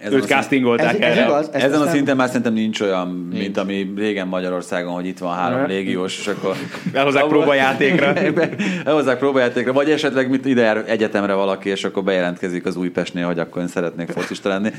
Ezen 0.00 0.18
Őt 0.18 0.26
castingolták 0.26 1.00
ez, 1.00 1.16
ez 1.16 1.24
igaz, 1.24 1.50
ez 1.52 1.62
Ezen 1.62 1.80
a 1.80 1.90
szinten 1.90 2.16
már 2.16 2.26
szerintem 2.26 2.52
nincs 2.52 2.80
olyan, 2.80 3.28
nincs. 3.30 3.42
mint 3.42 3.56
ami 3.56 3.92
régen 3.96 4.28
Magyarországon, 4.28 4.92
hogy 4.92 5.06
itt 5.06 5.18
van 5.18 5.34
három 5.34 5.66
légiós, 5.66 6.18
és 6.18 6.26
akkor... 6.26 6.56
Elhozzák 6.92 7.26
próbajátékra. 7.26 8.14
Elhozzák 8.84 9.18
próbajátékra, 9.18 9.72
vagy 9.72 9.90
esetleg 9.90 10.30
mit 10.30 10.46
ide 10.46 10.84
egyetemre 10.84 11.32
valaki, 11.32 11.68
és 11.68 11.84
akkor 11.84 12.02
bejelentkezik 12.02 12.66
az 12.66 12.76
Újpestnél, 12.76 13.26
hogy 13.26 13.38
akkor 13.38 13.62
én 13.62 13.68
szeretnék 13.68 14.08
focista 14.08 14.48
lenni. 14.48 14.70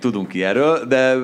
Tudunk 0.00 0.28
ki 0.28 0.44
erről, 0.44 0.84
de 0.88 1.16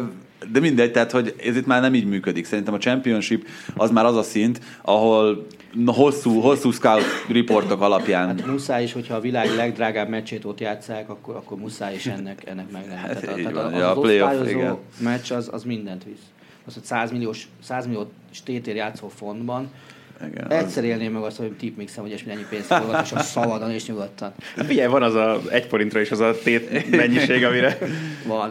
de 0.52 0.61
mindegy, 0.61 0.92
tehát 0.92 1.11
hogy 1.11 1.34
ez 1.44 1.57
itt 1.57 1.66
már 1.66 1.80
nem 1.80 1.94
így 1.94 2.07
működik. 2.07 2.44
Szerintem 2.44 2.74
a 2.74 2.78
championship 2.78 3.46
az 3.74 3.90
már 3.90 4.05
az 4.05 4.16
a 4.16 4.22
szint, 4.22 4.61
ahol 4.82 5.46
hosszú, 5.87 6.41
hosszú 6.41 6.70
scout 6.70 7.05
riportok 7.29 7.81
alapján. 7.81 8.27
Hát 8.27 8.47
muszáj 8.47 8.83
is, 8.83 8.93
hogyha 8.93 9.14
a 9.14 9.20
világ 9.20 9.55
legdrágább 9.57 10.09
meccsét 10.09 10.45
ott 10.45 10.61
játszák, 10.61 11.09
akkor, 11.09 11.37
akkor 11.37 11.59
muszáj 11.59 11.95
is 11.95 12.07
ennek, 12.07 12.47
ennek 12.47 12.70
meg 12.70 12.85
lehet. 12.89 13.07
Hát 13.07 13.20
tehát, 13.20 13.37
tehát 13.37 13.53
van, 13.53 13.64
az, 13.64 14.11
ja, 14.11 14.27
az 14.27 14.49
igen. 14.49 14.77
meccs 14.99 15.33
az, 15.33 15.49
az 15.53 15.62
mindent 15.64 16.05
visz. 16.05 16.22
Az, 16.66 16.75
hogy 16.75 16.85
100 16.85 17.11
milliós, 17.11 17.49
100 17.62 17.87
millió 17.87 18.11
tétér 18.45 18.75
játszó 18.75 19.09
fontban, 19.09 19.70
igen, 20.27 20.51
Egyszer 20.51 20.83
az... 20.83 20.89
élném 20.89 21.12
meg 21.12 21.22
azt, 21.22 21.37
hogy 21.37 21.53
tipmixem, 21.53 22.03
hogy 22.03 22.12
és 22.12 22.25
ennyi 22.29 22.45
pénzt 22.51 22.66
fogok, 22.66 23.01
és 23.03 23.12
a 23.12 23.18
szabadon 23.18 23.70
és 23.70 23.87
nyugodtan. 23.87 24.33
Hát 24.57 24.66
figyelj, 24.66 24.89
van 24.89 25.03
az 25.03 25.14
a 25.14 25.41
egy 25.51 25.64
forintra 25.64 26.01
is 26.01 26.11
az 26.11 26.20
a 26.20 26.35
tét 26.43 26.91
mennyiség, 26.91 27.45
amire... 27.45 27.79
Van. 28.27 28.51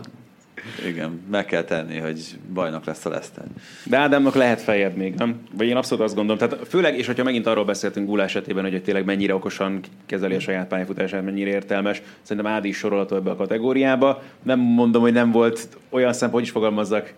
Igen, 0.87 1.21
meg 1.31 1.45
kell 1.45 1.63
tenni, 1.63 1.97
hogy 1.97 2.19
bajnok 2.53 2.85
lesz 2.85 3.05
a 3.05 3.09
Leicester. 3.09 3.43
De 3.83 3.97
Ádámnak 3.97 4.35
lehet 4.35 4.61
feljebb 4.61 4.95
még, 4.95 5.13
nem? 5.13 5.41
Vagy 5.57 5.67
én 5.67 5.75
abszolút 5.75 6.03
azt 6.03 6.15
gondolom. 6.15 6.49
Tehát 6.49 6.67
főleg, 6.67 6.97
és 6.97 7.05
hogyha 7.05 7.23
megint 7.23 7.47
arról 7.47 7.65
beszéltünk 7.65 8.07
Gula 8.07 8.23
esetében, 8.23 8.63
hogy 8.63 8.83
tényleg 8.83 9.05
mennyire 9.05 9.35
okosan 9.35 9.79
kezeli 10.05 10.35
a 10.35 10.39
saját 10.39 10.67
pályafutását, 10.67 11.23
mennyire 11.23 11.49
értelmes, 11.49 12.01
szerintem 12.21 12.51
Ádi 12.51 12.67
is 12.67 12.77
sorolható 12.77 13.15
ebbe 13.15 13.31
a 13.31 13.35
kategóriába. 13.35 14.23
Nem 14.43 14.59
mondom, 14.59 15.01
hogy 15.01 15.13
nem 15.13 15.31
volt 15.31 15.67
olyan 15.89 16.13
szempont, 16.13 16.33
hogy 16.33 16.43
is 16.43 16.51
fogalmazzak, 16.51 17.13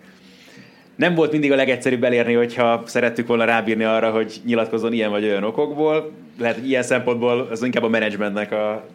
nem 0.96 1.14
volt 1.14 1.32
mindig 1.32 1.52
a 1.52 1.56
legegyszerűbb 1.56 2.04
elérni, 2.04 2.32
hogyha 2.32 2.82
szerettük 2.86 3.26
volna 3.26 3.44
rábírni 3.44 3.84
arra, 3.84 4.10
hogy 4.10 4.40
nyilatkozzon 4.44 4.92
ilyen 4.92 5.10
vagy 5.10 5.24
olyan 5.24 5.44
okokból. 5.44 6.12
Lehet, 6.38 6.56
hogy 6.56 6.68
ilyen 6.68 6.82
szempontból 6.82 7.48
az 7.50 7.62
inkább 7.62 7.82
a 7.82 7.88
menedzsmentnek 7.88 8.52
a... 8.52 8.86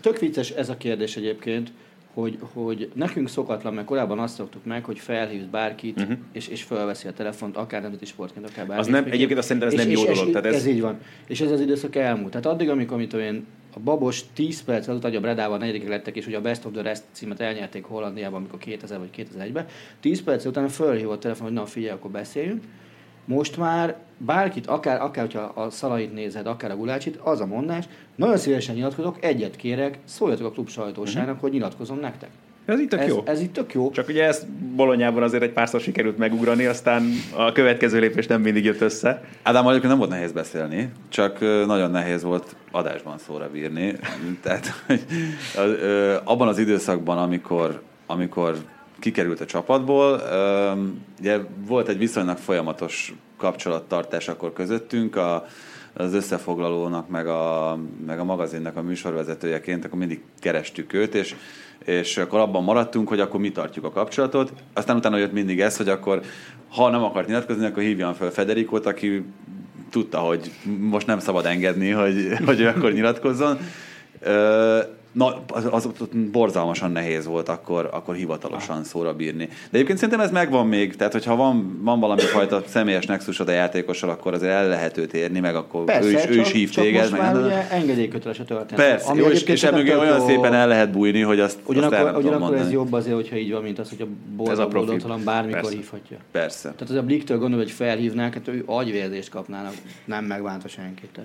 Tök 0.00 0.18
vicces 0.18 0.50
ez 0.50 0.68
a 0.68 0.76
kérdés 0.76 1.16
egyébként, 1.16 1.72
hogy, 2.14 2.38
hogy 2.52 2.90
nekünk 2.94 3.28
szokatlan, 3.28 3.74
mert 3.74 3.86
korábban 3.86 4.18
azt 4.18 4.34
szoktuk 4.34 4.64
meg, 4.64 4.84
hogy 4.84 4.98
felhívsz 4.98 5.44
bárkit, 5.50 6.00
uh-huh. 6.00 6.16
és, 6.32 6.48
és 6.48 6.62
felveszi 6.62 7.08
a 7.08 7.12
telefont, 7.12 7.56
akár 7.56 7.82
nemzeti 7.82 8.04
sportként, 8.04 8.48
akár 8.48 8.66
bármit. 8.66 8.86
Az 8.86 8.92
nem, 8.92 9.04
egyébként 9.04 9.38
azt 9.38 9.48
szerintem 9.48 9.70
ez 9.70 9.78
és, 9.78 9.80
nem 9.80 9.90
jó 9.90 10.10
és, 10.10 10.18
dolog. 10.18 10.32
Tehát 10.32 10.46
ez... 10.46 10.54
ez... 10.54 10.66
így 10.66 10.80
van. 10.80 10.98
És 11.26 11.40
ez 11.40 11.50
az 11.50 11.60
időszak 11.60 11.96
elmúlt. 11.96 12.30
Tehát 12.30 12.46
addig, 12.46 12.68
amikor 12.68 12.96
amit 12.96 13.12
én 13.12 13.46
a 13.74 13.80
Babos 13.80 14.24
10 14.34 14.62
perc 14.62 14.88
előtt, 14.88 15.02
hogy 15.02 15.16
a 15.16 15.20
Bredával 15.20 15.58
negyedikek 15.58 15.88
lettek, 15.88 16.16
és 16.16 16.26
ugye 16.26 16.36
a 16.36 16.40
Best 16.40 16.64
of 16.64 16.72
the 16.72 16.82
Rest 16.82 17.02
címet 17.12 17.40
elnyerték 17.40 17.84
Hollandiában, 17.84 18.38
amikor 18.38 18.58
2000 18.58 18.98
vagy 18.98 19.26
2001-ben, 19.34 19.66
10 20.00 20.22
perc 20.22 20.44
után 20.44 20.68
fölhívott 20.68 21.16
a 21.16 21.18
telefon, 21.18 21.46
hogy 21.46 21.56
na 21.56 21.66
figyelj, 21.66 21.92
akkor 21.92 22.10
beszéljünk. 22.10 22.62
Most 23.24 23.56
már 23.56 23.96
bárkit, 24.18 24.66
akár, 24.66 25.00
akár 25.00 25.24
hogyha 25.24 25.40
a 25.40 25.70
Szalait 25.70 26.14
nézed, 26.14 26.46
akár 26.46 26.70
a 26.70 26.76
Gulácsit, 26.76 27.16
az 27.22 27.40
a 27.40 27.46
mondás, 27.46 27.84
nagyon 28.16 28.36
szívesen 28.36 28.74
nyilatkozok, 28.74 29.16
egyet 29.20 29.56
kérek, 29.56 29.98
szóljatok 30.04 30.46
a 30.46 30.50
klub 30.50 30.68
sajtósának, 30.68 31.26
uh-huh. 31.26 31.40
hogy 31.40 31.52
nyilatkozom 31.52 31.98
nektek. 31.98 32.28
Ez 32.66 32.78
itt 32.78 32.88
tök 32.88 33.00
ez, 33.00 33.08
jó. 33.08 33.22
Ez 33.24 33.40
itt 33.40 33.52
tök 33.52 33.74
jó. 33.74 33.90
Csak 33.90 34.08
ugye 34.08 34.24
ez 34.24 34.46
Bolonyában 34.76 35.22
azért 35.22 35.42
egy 35.42 35.52
párszor 35.52 35.80
sikerült 35.80 36.18
megugrani, 36.18 36.64
aztán 36.64 37.02
a 37.36 37.52
következő 37.52 37.98
lépés 37.98 38.26
nem 38.26 38.40
mindig 38.40 38.64
jött 38.64 38.80
össze. 38.80 39.24
Ádám 39.42 39.66
egyébként 39.66 39.88
nem 39.88 39.98
volt 39.98 40.10
nehéz 40.10 40.32
beszélni, 40.32 40.92
csak 41.08 41.40
nagyon 41.40 41.90
nehéz 41.90 42.22
volt 42.22 42.56
adásban 42.70 43.18
szóra 43.18 43.50
bírni. 43.50 43.94
Tehát 44.42 44.84
abban 46.24 46.48
az 46.48 46.58
időszakban, 46.58 47.18
amikor, 47.18 47.82
amikor 48.06 48.56
kikerült 49.04 49.40
a 49.40 49.44
csapatból, 49.44 50.20
ugye 51.20 51.38
volt 51.66 51.88
egy 51.88 51.98
viszonylag 51.98 52.36
folyamatos 52.36 53.14
kapcsolattartás 53.36 54.28
akkor 54.28 54.52
közöttünk, 54.52 55.16
a, 55.16 55.46
az 55.92 56.14
összefoglalónak, 56.14 57.08
meg 57.08 57.26
a, 57.26 57.78
meg 58.06 58.18
a 58.18 58.24
magazinnak 58.24 58.76
a 58.76 58.82
műsorvezetőjeként, 58.82 59.84
akkor 59.84 59.98
mindig 59.98 60.22
kerestük 60.38 60.92
őt, 60.92 61.14
és, 61.14 61.34
és 61.84 62.16
akkor 62.16 62.40
abban 62.40 62.64
maradtunk, 62.64 63.08
hogy 63.08 63.20
akkor 63.20 63.40
mi 63.40 63.50
tartjuk 63.50 63.84
a 63.84 63.90
kapcsolatot. 63.90 64.52
Aztán 64.72 64.96
utána 64.96 65.16
jött 65.16 65.32
mindig 65.32 65.60
ez, 65.60 65.76
hogy 65.76 65.88
akkor 65.88 66.20
ha 66.68 66.90
nem 66.90 67.02
akart 67.02 67.26
nyilatkozni, 67.26 67.66
akkor 67.66 67.82
hívjam 67.82 68.12
fel 68.12 68.30
Federikót, 68.30 68.86
aki 68.86 69.24
tudta, 69.90 70.18
hogy 70.18 70.50
most 70.80 71.06
nem 71.06 71.18
szabad 71.18 71.46
engedni, 71.46 71.90
hogy, 71.90 72.28
hogy 72.44 72.60
ő 72.60 72.66
akkor 72.66 72.92
nyilatkozzon. 72.92 73.58
Na, 75.14 75.42
az, 75.48 75.68
az 75.70 75.88
borzalmasan 76.32 76.90
nehéz 76.90 77.26
volt 77.26 77.48
akkor, 77.48 77.88
akkor 77.92 78.14
hivatalosan 78.14 78.84
szóra 78.84 79.14
bírni. 79.14 79.44
De 79.44 79.68
egyébként 79.70 79.98
szerintem 79.98 80.24
ez 80.24 80.30
megvan 80.30 80.66
még, 80.66 80.96
tehát 80.96 81.12
hogyha 81.12 81.36
van, 81.36 81.80
van 81.82 82.00
valami 82.00 82.20
fajta 82.20 82.62
személyes 82.66 83.06
nexusod 83.06 83.48
a 83.48 83.52
játékossal, 83.52 84.10
akkor 84.10 84.34
azért 84.34 84.52
el 84.52 84.68
lehet 84.68 84.96
őt 84.96 85.14
érni, 85.14 85.40
meg 85.40 85.56
akkor 85.56 85.84
Persze, 85.84 86.08
ő 86.08 86.12
is, 86.12 86.26
ő 86.26 86.40
is 86.40 86.52
hív 86.52 86.70
csak 86.70 86.84
téged. 86.84 87.10
Most 87.10 87.22
már 87.22 87.36
ugye 87.36 87.70
engedélyköteles 87.70 88.38
a 88.38 88.44
történet. 88.44 88.86
Persze, 88.86 89.10
ami 89.10 89.20
jó, 89.20 89.26
és, 89.26 89.42
és 89.42 89.62
emögé 89.62 89.94
olyan 89.94 90.18
jó... 90.18 90.26
szépen 90.26 90.54
el 90.54 90.68
lehet 90.68 90.90
bújni, 90.90 91.20
hogy 91.20 91.40
azt, 91.40 91.58
ugyanakkor, 91.66 91.98
azt 91.98 92.06
el 92.06 92.14
ugyanakkor 92.14 92.40
mondani. 92.40 92.66
ez 92.66 92.72
jobb 92.72 92.92
azért, 92.92 93.14
hogyha 93.14 93.36
így 93.36 93.52
van, 93.52 93.62
mint 93.62 93.78
az, 93.78 93.88
hogy 93.88 94.08
a 94.36 94.68
boldog 94.68 95.22
bármikor 95.24 95.60
Persze. 95.60 95.76
hívhatja. 95.76 96.16
Persze. 96.32 96.72
Tehát 96.72 96.90
az 96.90 96.96
a 96.96 97.02
Bliktől 97.02 97.38
gondol, 97.38 97.58
hogy 97.58 97.70
felhívnák, 97.70 98.34
hát 98.34 98.48
ő 98.48 98.62
agyvérzést 98.66 99.30
kapnának, 99.30 99.74
nem 100.04 100.24
megvántva 100.24 100.68
senkit. 100.68 101.20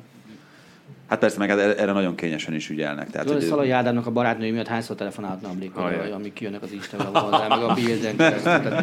Hát 1.10 1.20
persze, 1.20 1.38
meg 1.38 1.50
erre 1.50 1.92
nagyon 1.92 2.16
kényesen 2.16 2.54
is 2.54 2.70
ügyelnek. 2.70 3.10
Tehát, 3.10 3.28
Tudod, 3.28 3.42
hogy 3.42 3.50
Szalai 3.50 3.70
Ádámnak 3.70 4.06
a 4.06 4.12
barátnői 4.12 4.52
miatt 4.52 4.68
hányszor 4.68 4.96
telefonálhatna 4.96 5.50
a 5.50 5.54
Blik, 5.54 5.74
hogy 5.74 6.12
amik 6.12 6.34
kijönnek 6.34 6.62
az 6.62 6.72
Instagramon 6.72 7.22
hozzá, 7.22 7.48
meg 7.48 7.64
a 7.64 7.74
Bilden 7.74 8.16
keresztül. 8.16 8.74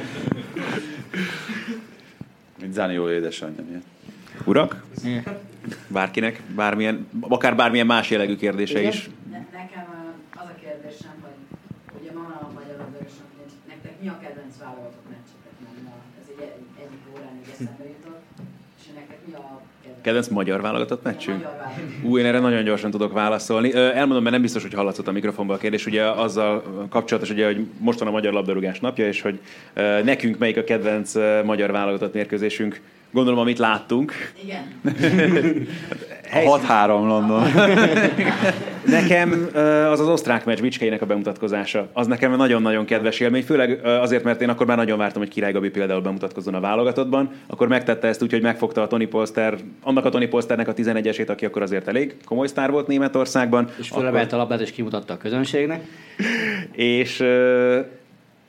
Mint 2.61 2.73
Záni 2.73 2.95
jó 2.95 3.11
édesanyja 3.11 3.63
miatt. 3.71 3.85
Urak? 4.45 4.85
Bárkinek, 5.89 6.43
bármilyen, 6.55 7.09
akár 7.21 7.57
bármilyen 7.57 7.87
más 7.87 8.11
jellegű 8.11 8.37
kérdése 8.37 8.79
Igen? 8.79 8.93
is. 8.93 9.11
Ne, 9.31 9.39
nekem 9.39 9.87
az 10.35 10.47
a 10.55 10.55
kérdésem, 10.61 11.15
hogy 11.21 11.37
ugye 12.01 12.13
ma 12.13 12.21
van 12.21 12.49
a 12.49 12.53
Magyar 12.55 12.77
nektek 13.69 14.01
mi 14.01 14.09
a 14.09 14.19
kedvenc 14.23 14.55
válogatott 14.59 15.07
meccsetek? 15.11 15.53
Ez 16.21 16.27
egy, 16.37 16.43
egyik 16.83 17.03
órán 17.15 17.35
így 17.41 17.51
eszembe 17.53 17.85
jutott. 17.85 18.23
És 18.79 18.85
nektek 18.95 19.19
mi 19.27 19.33
a 19.33 19.61
Kedvenc 20.07 20.29
magyar 20.29 20.61
válogatott 20.61 21.03
meccsünk? 21.03 21.47
Ú, 22.03 22.19
én 22.19 22.25
erre 22.25 22.39
nagyon 22.39 22.65
gyorsan 22.65 22.91
tudok 22.91 23.13
válaszolni. 23.13 23.75
Elmondom, 23.75 24.23
mert 24.23 24.31
nem 24.31 24.41
biztos, 24.41 24.63
hogy 24.63 24.75
hallatszott 24.75 25.09
a 25.09 25.13
mikrofonban 25.13 25.57
a 25.57 25.59
kérdés. 25.59 25.87
Ugye 25.87 26.05
azzal 26.05 26.63
kapcsolatos, 26.89 27.31
ugye, 27.31 27.47
hogy 27.47 27.67
most 27.79 27.99
van 27.99 28.09
a 28.09 28.11
Magyar 28.11 28.33
Labdarúgás 28.33 28.81
napja, 28.81 29.07
és 29.07 29.21
hogy 29.21 29.41
nekünk 30.05 30.39
melyik 30.39 30.57
a 30.57 30.65
kedvenc 30.65 31.15
magyar 31.45 31.71
válogatott 31.71 32.15
mérkőzésünk. 32.15 32.81
Gondolom, 33.17 33.41
amit 33.41 33.59
láttunk. 33.59 34.13
Igen. 34.43 34.63
6-3 36.33 36.87
London. 36.87 37.43
nekem 38.99 39.49
az 39.91 40.01
az 40.01 40.09
osztrák 40.09 40.45
meccs 40.45 40.61
Bicskeinek 40.61 41.03
a 41.03 41.07
bemutatkozása. 41.07 41.89
Az 41.93 42.07
nekem 42.07 42.37
nagyon-nagyon 42.37 42.85
kedves 42.85 43.21
élmény, 43.21 43.43
főleg 43.43 43.85
azért, 43.85 44.25
mert 44.25 44.41
én 44.41 44.49
akkor 44.49 44.67
már 44.67 44.77
nagyon 44.77 44.99
vártam, 44.99 45.23
hogy 45.23 45.31
Király 45.31 45.53
Gabi 45.53 45.71
például 45.71 46.01
bemutatkozzon 46.01 46.55
a 46.55 46.61
válogatottban. 46.61 47.31
Akkor 47.47 47.69
megtette 47.69 48.09
ezt 48.09 48.23
úgy, 48.23 48.33
hogy 48.33 48.43
megfogta 48.43 48.83
a 48.83 48.87
Tony 48.87 49.09
Polster, 49.09 49.59
annak 49.83 50.05
a 50.05 50.09
Tony 50.09 50.29
Polsternek 50.29 50.69
a 50.69 50.75
11-esét, 50.75 51.29
aki 51.29 51.45
akkor 51.45 51.63
azért 51.63 51.89
elég 51.89 52.17
komoly 52.25 52.47
sztár 52.47 52.71
volt 52.71 52.87
Németországban. 52.87 53.69
És 53.79 53.89
fölebelt 53.89 54.27
akkor... 54.27 54.39
a 54.39 54.41
labdát 54.41 54.61
és 54.61 54.73
kimutatta 54.73 55.13
a 55.13 55.17
közönségnek. 55.17 55.85
és 56.73 57.25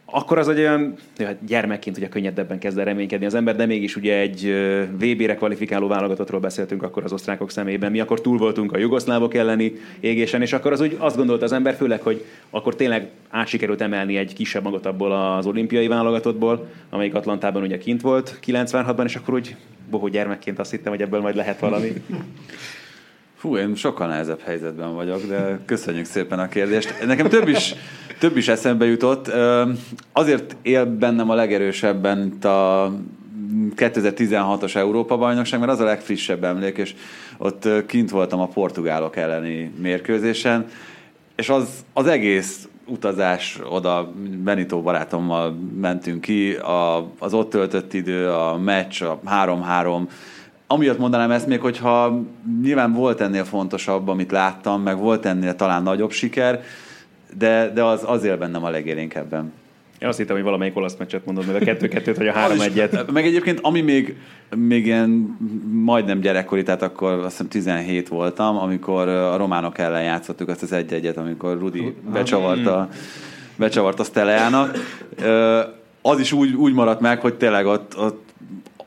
akkor 0.10 0.38
az 0.38 0.48
egy 0.48 0.60
olyan 0.60 0.94
hát 1.18 1.46
gyermekként 1.46 1.98
ugye 1.98 2.10
könnyedebben 2.10 2.60
kezd 2.60 2.78
el 2.78 2.86
reménykedni 2.86 3.26
az 3.26 3.34
ember, 3.34 3.56
de 3.56 3.66
mégis 3.66 3.96
ugye 3.96 4.18
egy 4.18 4.54
VB-re 4.92 5.36
kvalifikáló 5.36 5.88
válogatottról 5.88 6.40
beszéltünk 6.40 6.84
akkor 6.84 7.04
az 7.04 7.14
osztrákok 7.14 7.52
szemében. 7.52 7.92
Mi 7.92 8.00
akkor 8.00 8.22
túl 8.22 8.38
voltunk 8.38 8.72
a 8.72 8.78
jugoszlávok 8.78 9.34
elleni 9.34 9.74
égésen, 10.00 10.42
és 10.42 10.54
akkor 10.54 10.72
az 10.72 10.82
úgy 10.82 10.96
azt 10.98 11.16
gondolta 11.16 11.46
az 11.46 11.52
ember, 11.52 11.76
főleg, 11.76 12.02
hogy 12.02 12.26
akkor 12.50 12.76
tényleg 12.76 13.10
át 13.30 13.48
sikerült 13.48 13.82
emelni 13.82 14.18
egy 14.18 14.34
kisebb 14.34 14.64
magot 14.64 14.86
abból 14.86 15.12
az 15.12 15.46
olimpiai 15.46 15.88
válogatottból, 15.88 16.68
amelyik 16.90 17.16
Atlantában 17.16 17.62
ugye 17.64 17.78
kint 17.78 18.02
volt 18.02 18.40
96-ban, 18.46 19.04
és 19.06 19.16
akkor 19.16 19.34
úgy 19.34 19.56
bohó 19.90 20.08
gyermekként 20.08 20.60
azt 20.60 20.72
hittem, 20.72 20.92
hogy 20.92 21.02
ebből 21.02 21.22
majd 21.22 21.36
lehet 21.36 21.60
valami. 21.60 21.94
Fú, 23.38 23.58
én 23.58 23.76
sokkal 23.76 24.08
nehezebb 24.08 24.42
helyzetben 24.42 24.96
vagyok, 24.96 25.26
de 25.28 25.60
köszönjük 25.66 26.06
szépen 26.06 26.40
a 26.40 26.48
kérdést. 26.48 27.06
Nekem 27.06 27.28
több 27.28 27.48
is, 27.48 27.76
több 28.20 28.38
is 28.38 28.48
eszembe 28.48 28.86
jutott. 28.86 29.32
Azért 30.12 30.56
él 30.62 30.86
bennem 30.86 31.30
a 31.30 31.34
legerősebben 31.34 32.38
a 32.42 32.92
2016-os 33.76 34.76
Európa-bajnokság, 34.76 35.60
mert 35.60 35.72
az 35.72 35.80
a 35.80 35.84
legfrissebb 35.84 36.44
emlék, 36.44 36.78
és 36.78 36.96
ott 37.38 37.68
kint 37.86 38.10
voltam 38.10 38.40
a 38.40 38.48
portugálok 38.48 39.16
elleni 39.16 39.72
mérkőzésen, 39.82 40.66
és 41.36 41.50
az, 41.50 41.86
az 41.94 42.08
egész 42.08 42.68
utazás 42.86 43.60
oda 43.70 44.14
Benito 44.44 44.82
barátommal 44.82 45.58
mentünk 45.80 46.22
ki, 46.22 46.54
a, 46.54 47.12
az 47.20 47.34
ott 47.34 47.50
töltött 47.50 47.94
idő, 47.94 48.30
a 48.30 48.58
meccs, 48.58 49.02
a 49.02 49.20
3-3, 49.26 50.08
amiatt 50.68 50.98
mondanám 50.98 51.32
ezt 51.32 51.48
még, 51.48 51.60
hogyha 51.60 52.22
nyilván 52.62 52.94
volt 52.94 53.22
ennél 53.22 53.44
fontosabb, 53.44 54.08
amit 54.08 54.32
láttam, 54.32 54.82
meg 54.82 54.98
volt 54.98 55.26
ennél 55.26 55.56
talán 55.56 55.84
nagyobb 55.84 56.12
siker, 56.12 56.64
de, 57.38 57.72
de 57.74 57.84
az, 57.84 58.04
az 58.06 58.24
él 58.24 58.38
bennem 58.38 58.64
a 58.64 58.70
legélénkebben. 58.70 59.54
Én 60.00 60.08
azt 60.08 60.18
hittem, 60.18 60.36
hogy 60.36 60.44
valamelyik 60.44 60.76
olasz 60.76 60.96
meccset 61.00 61.26
mondod, 61.26 61.46
meg 61.46 61.56
a 61.56 61.66
kettő-kettőt, 61.66 62.18
vagy 62.18 62.28
a 62.28 62.32
három-egyet. 62.40 63.12
Meg 63.12 63.26
egyébként, 63.26 63.60
ami 63.62 63.82
még, 63.82 64.16
még 64.56 64.86
ilyen 64.86 65.38
majdnem 65.72 66.20
gyerekkori, 66.20 66.64
tehát 66.64 66.82
akkor 66.82 67.12
azt 67.12 67.30
hiszem 67.30 67.48
17 67.48 68.08
voltam, 68.08 68.58
amikor 68.58 69.08
a 69.08 69.38
románok 69.38 69.78
ellen 69.78 70.04
játszottuk 70.04 70.50
azt 70.50 70.62
az 70.62 70.72
egy-egyet, 70.72 71.18
amikor 71.18 71.60
Rudi 71.60 71.96
becsavarta, 72.12 72.90
becsavarta 73.56 74.04
Steleának. 74.04 74.78
Az 76.02 76.20
is 76.20 76.32
úgy, 76.32 76.54
úgy 76.54 76.74
maradt 76.74 77.00
meg, 77.02 77.20
hogy 77.20 77.34
tényleg 77.34 77.66
ott, 77.66 77.98
ott 77.98 78.27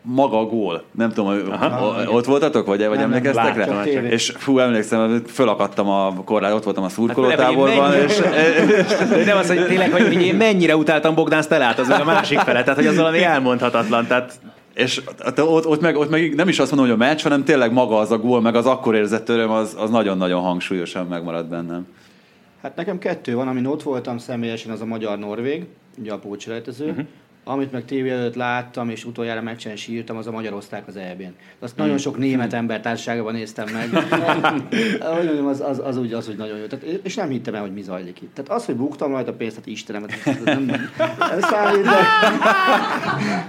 maga 0.02 0.38
a 0.38 0.44
gól. 0.44 0.82
Nem 0.90 1.12
tudom, 1.12 1.40
Aha. 1.50 2.02
ott 2.06 2.24
voltatok, 2.24 2.66
vagy, 2.66 2.86
vagy 2.86 2.96
nem, 2.96 3.12
emlékeztek 3.12 3.56
nem, 3.56 3.68
rá? 3.68 3.84
És 3.84 4.32
fú, 4.36 4.58
emlékszem, 4.58 5.22
fölakadtam 5.26 5.88
a 5.88 6.14
korlát, 6.24 6.52
ott 6.52 6.64
voltam 6.64 6.84
a 6.84 6.88
szurkolótáborban. 6.88 7.90
Hát, 7.90 8.02
és, 8.02 8.18
és, 9.18 9.24
nem 9.24 9.36
az, 9.36 9.48
hogy 9.48 9.66
tényleg, 9.66 9.92
hogy 9.92 10.22
én 10.22 10.34
mennyire 10.34 10.76
utáltam 10.76 11.14
Bogdán 11.14 11.42
Stelát, 11.42 11.78
az 11.78 11.88
a 11.88 12.04
másik 12.04 12.38
fele, 12.38 12.62
tehát 12.62 12.78
hogy 12.78 12.86
az 12.86 12.96
valami 12.96 13.22
elmondhatatlan. 13.22 14.06
Tehát 14.06 14.40
és 14.74 15.02
ott, 15.26 15.66
ott, 15.66 15.80
meg, 15.80 15.96
ott 15.96 16.10
meg 16.10 16.34
nem 16.34 16.48
is 16.48 16.58
azt 16.58 16.70
mondom, 16.70 16.88
hogy 16.90 17.00
a 17.00 17.06
meccs, 17.06 17.22
hanem 17.22 17.44
tényleg 17.44 17.72
maga 17.72 17.98
az 17.98 18.10
a 18.10 18.18
gól, 18.18 18.40
meg 18.40 18.54
az 18.54 18.66
akkor 18.66 18.94
érzett 18.94 19.28
öröm, 19.28 19.50
az, 19.50 19.76
az 19.78 19.90
nagyon-nagyon 19.90 20.40
hangsúlyosan 20.40 21.06
megmaradt 21.06 21.48
bennem. 21.48 21.86
Hát 22.62 22.76
nekem 22.76 22.98
kettő 22.98 23.34
van, 23.34 23.48
amin 23.48 23.66
ott 23.66 23.82
voltam 23.82 24.18
személyesen, 24.18 24.72
az 24.72 24.80
a 24.80 24.84
magyar-norvég, 24.84 25.66
ugye 25.98 26.12
a 26.12 26.18
pócselejtező. 26.18 26.88
Uh-huh. 26.88 27.06
Amit 27.44 27.72
meg 27.72 27.84
tévé 27.84 28.10
előtt 28.10 28.34
láttam, 28.34 28.88
és 28.88 29.04
utoljára 29.04 29.42
meccsen 29.42 29.76
sírtam, 29.76 30.16
az 30.16 30.26
a 30.26 30.30
magyar 30.30 30.52
oszták 30.52 30.86
az 30.86 30.96
EB-n. 30.96 31.34
Azt 31.58 31.76
nagyon 31.76 31.98
sok 31.98 32.18
német 32.18 32.52
ember 32.52 32.80
társaságában 32.80 33.32
néztem 33.32 33.66
meg. 33.72 33.88
az, 35.46 35.60
az, 35.60 35.80
az, 35.84 35.96
úgy, 35.96 36.12
az 36.12 36.28
úgy 36.28 36.36
nagyon 36.36 36.58
jó. 36.58 36.66
Tehát, 36.66 36.84
és 36.84 37.14
nem 37.14 37.28
hittem 37.28 37.54
el, 37.54 37.60
hogy 37.60 37.72
mi 37.72 37.82
zajlik 37.82 38.22
itt. 38.22 38.34
Tehát 38.34 38.50
az, 38.50 38.64
hogy 38.64 38.76
buktam 38.76 39.10
rajta 39.10 39.32
pénzt, 39.32 39.56
hát 39.56 39.66
Istenem, 39.66 40.04
ez 40.04 40.38
nem, 40.44 40.62
nem 40.62 41.40
számít, 41.40 41.82
de... 41.82 41.96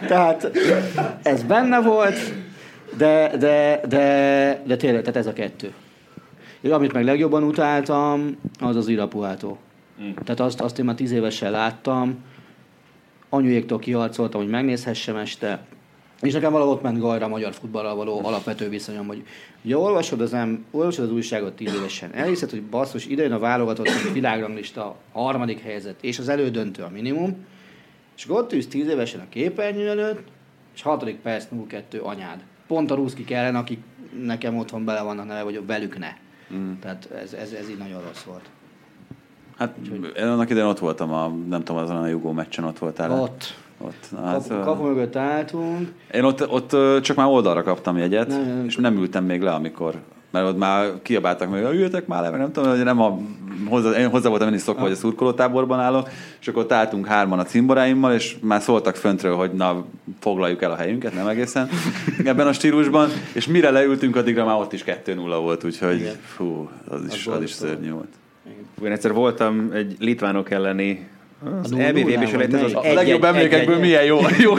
Tehát 0.08 0.52
ez 1.22 1.44
benne 1.44 1.82
volt, 1.82 2.18
de, 2.98 3.38
de, 3.38 3.82
de, 3.88 4.62
de 4.66 4.76
tényleg, 4.76 5.02
tehát 5.02 5.16
ez 5.16 5.28
a 5.28 5.34
kettő. 5.34 5.74
És 6.62 6.70
amit 6.70 6.94
meg 6.94 7.04
legjobban 7.04 7.44
utáltam, 7.44 8.38
az 8.60 8.76
az 8.76 8.88
Irapuátó. 8.88 9.58
Mm. 10.02 10.10
Tehát 10.24 10.40
azt, 10.40 10.62
azt 10.62 10.80
én 10.80 10.86
már 10.86 10.96
tíz 10.96 11.12
évesen 11.12 11.52
láttam, 11.52 12.18
anyujéktól 13.34 13.80
kiharcoltam, 13.80 14.42
hogy 14.42 14.50
megnézhessem 14.50 15.16
este, 15.16 15.66
és 16.22 16.34
nekem 16.34 16.52
valahol 16.52 16.74
ott 16.74 16.82
ment 16.82 17.00
gajra 17.00 17.26
a 17.26 17.30
magyar 17.30 17.54
futballal 17.54 17.96
való 17.96 18.26
alapvető 18.26 18.70
viszonyom, 18.70 19.08
hogy 19.08 19.24
ugye 19.62 19.78
olvasod 19.78 20.22
az, 20.22 20.34
em, 20.34 20.66
olvasod 20.72 21.06
az 21.06 21.12
újságot 21.12 21.54
tíz 21.54 21.74
évesen, 21.74 22.14
elhiszed, 22.14 22.50
hogy 22.50 22.64
basszus, 22.64 23.06
idejön 23.06 23.32
a 23.32 23.40
válogatott 23.40 23.88
a 23.88 24.12
világranglista 24.14 24.96
harmadik 25.12 25.60
helyzet, 25.60 25.96
és 26.02 26.20
az 26.20 26.30
elődöntő 26.30 26.84
a 26.84 26.90
minimum, 26.90 27.46
és 28.18 28.30
ott 28.30 28.54
ülsz 28.54 28.68
tíz 28.68 28.88
évesen 28.88 29.20
a 29.20 29.30
képernyő 29.30 29.90
előtt, 29.90 30.28
és 30.76 30.82
hatodik 30.82 31.16
perc 31.16 31.46
02 31.68 32.00
anyád. 32.00 32.44
Pont 32.68 32.92
a 32.92 32.96
ruszki 32.96 33.34
ellen, 33.34 33.56
akik 33.56 33.80
nekem 34.24 34.58
otthon 34.58 34.86
bele 34.86 35.02
vannak 35.02 35.28
neve, 35.28 35.44
vagy 35.44 35.66
velük 35.66 35.98
ne. 35.98 36.14
Mm. 36.54 36.72
Tehát 36.80 37.10
ez, 37.24 37.34
ez, 37.34 37.52
ez 37.52 37.70
így 37.70 37.78
nagyon 37.78 38.02
rossz 38.02 38.24
volt. 38.24 38.50
Hát 39.62 39.76
én 40.18 40.24
annak 40.24 40.50
idején 40.50 40.70
ott 40.70 40.80
voltam, 40.80 41.14
a, 41.14 41.32
nem 41.50 41.64
tudom, 41.64 41.82
azon 41.82 41.96
a 41.96 42.08
Jugó 42.08 42.32
meccsen 42.32 42.64
ott 42.64 42.80
voltál. 42.80 43.22
Ott. 43.22 43.54
Ott. 43.78 44.08
Na, 44.12 44.26
hát, 44.26 44.48
kapu, 44.48 44.64
kapu 44.64 44.84
mögött 44.84 45.16
álltunk. 45.16 45.92
Én 46.12 46.24
ott, 46.24 46.50
ott 46.50 47.02
csak 47.02 47.16
már 47.16 47.28
oldalra 47.28 47.64
kaptam 47.64 47.98
jegyet, 47.98 48.28
nem, 48.28 48.46
nem. 48.46 48.66
és 48.66 48.76
nem 48.76 48.98
ültem 48.98 49.24
még 49.24 49.42
le, 49.42 49.52
amikor 49.52 49.96
mert 50.32 50.48
ott 50.48 50.58
már 50.58 50.92
kiabáltak 51.02 51.50
meg, 51.50 51.66
hogy 51.66 51.76
üljetek 51.76 52.08
már 52.08 52.22
le, 52.22 52.30
mert 52.30 52.42
nem 52.42 52.52
tudom, 52.52 52.70
hogy 52.70 52.84
nem 52.84 53.02
a, 53.02 53.20
hozzá, 53.68 53.90
én 53.90 54.10
hozzá 54.10 54.30
voltam 54.30 54.54
is 54.54 54.62
szokva, 54.62 54.82
hogy 54.82 54.92
a 54.92 54.96
szurkolótáborban 54.96 55.80
állok, 55.80 56.10
és 56.40 56.48
akkor 56.48 56.64
ott 56.64 56.72
álltunk 56.72 57.06
hárman 57.06 57.40
a 57.40 57.44
cimboráimmal, 57.44 58.14
és 58.14 58.36
már 58.42 58.62
szóltak 58.62 58.96
föntről, 58.96 59.36
hogy 59.36 59.52
na, 59.52 59.86
foglaljuk 60.20 60.62
el 60.62 60.72
a 60.72 60.76
helyünket, 60.76 61.14
nem 61.14 61.28
egészen 61.28 61.70
ebben 62.24 62.48
a 62.48 62.54
stílusban, 62.54 63.10
és 63.34 63.48
mire 63.48 63.70
leültünk, 63.70 64.16
addigra 64.16 64.46
már 64.46 64.56
ott 64.56 64.74
is 64.74 64.84
2-0 64.86 65.40
volt, 65.42 65.64
úgyhogy 65.64 66.00
Igen. 66.00 66.16
fú, 66.22 66.70
az 66.88 67.02
is, 67.14 67.28
az, 67.28 67.36
az 67.36 67.42
is 67.42 67.52
szörnyű 67.52 67.92
volt. 67.92 68.20
Én 68.86 68.92
egyszer 68.92 69.14
voltam 69.14 69.72
egy 69.74 69.96
litvánok 70.00 70.52
elleni 70.52 71.08
az 71.64 71.72
EBV 71.72 72.22
is 72.22 72.32
ez 72.32 72.64
az 72.64 72.74
a 72.74 72.94
legjobb 72.94 73.24
emlékekből 73.24 73.80
milyen 73.80 74.04
jó, 74.04 74.20
jó 74.40 74.54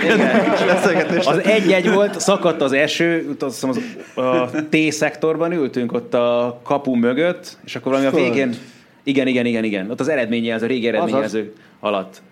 Az 1.25 1.39
egy-egy 1.45 1.93
volt, 1.93 2.20
szakadt 2.20 2.61
az 2.61 2.73
eső, 2.73 3.37
az, 3.41 3.64
az, 3.64 3.81
a 4.25 4.51
T-szektorban 4.68 5.53
ültünk 5.53 5.93
ott 5.93 6.14
a 6.14 6.61
kapu 6.62 6.95
mögött, 6.95 7.59
és 7.64 7.77
akkor 7.77 7.93
valami 7.93 8.09
a 8.09 8.11
végén, 8.11 8.55
igen, 9.03 9.27
igen, 9.27 9.47
igen, 9.47 9.64
igen, 9.64 9.91
ott 9.91 10.01
az 10.01 10.09
eredményjelző, 10.09 10.64
a 10.64 10.68
régi 10.68 10.89
eredményjelző 10.89 11.53
alatt 11.81 12.23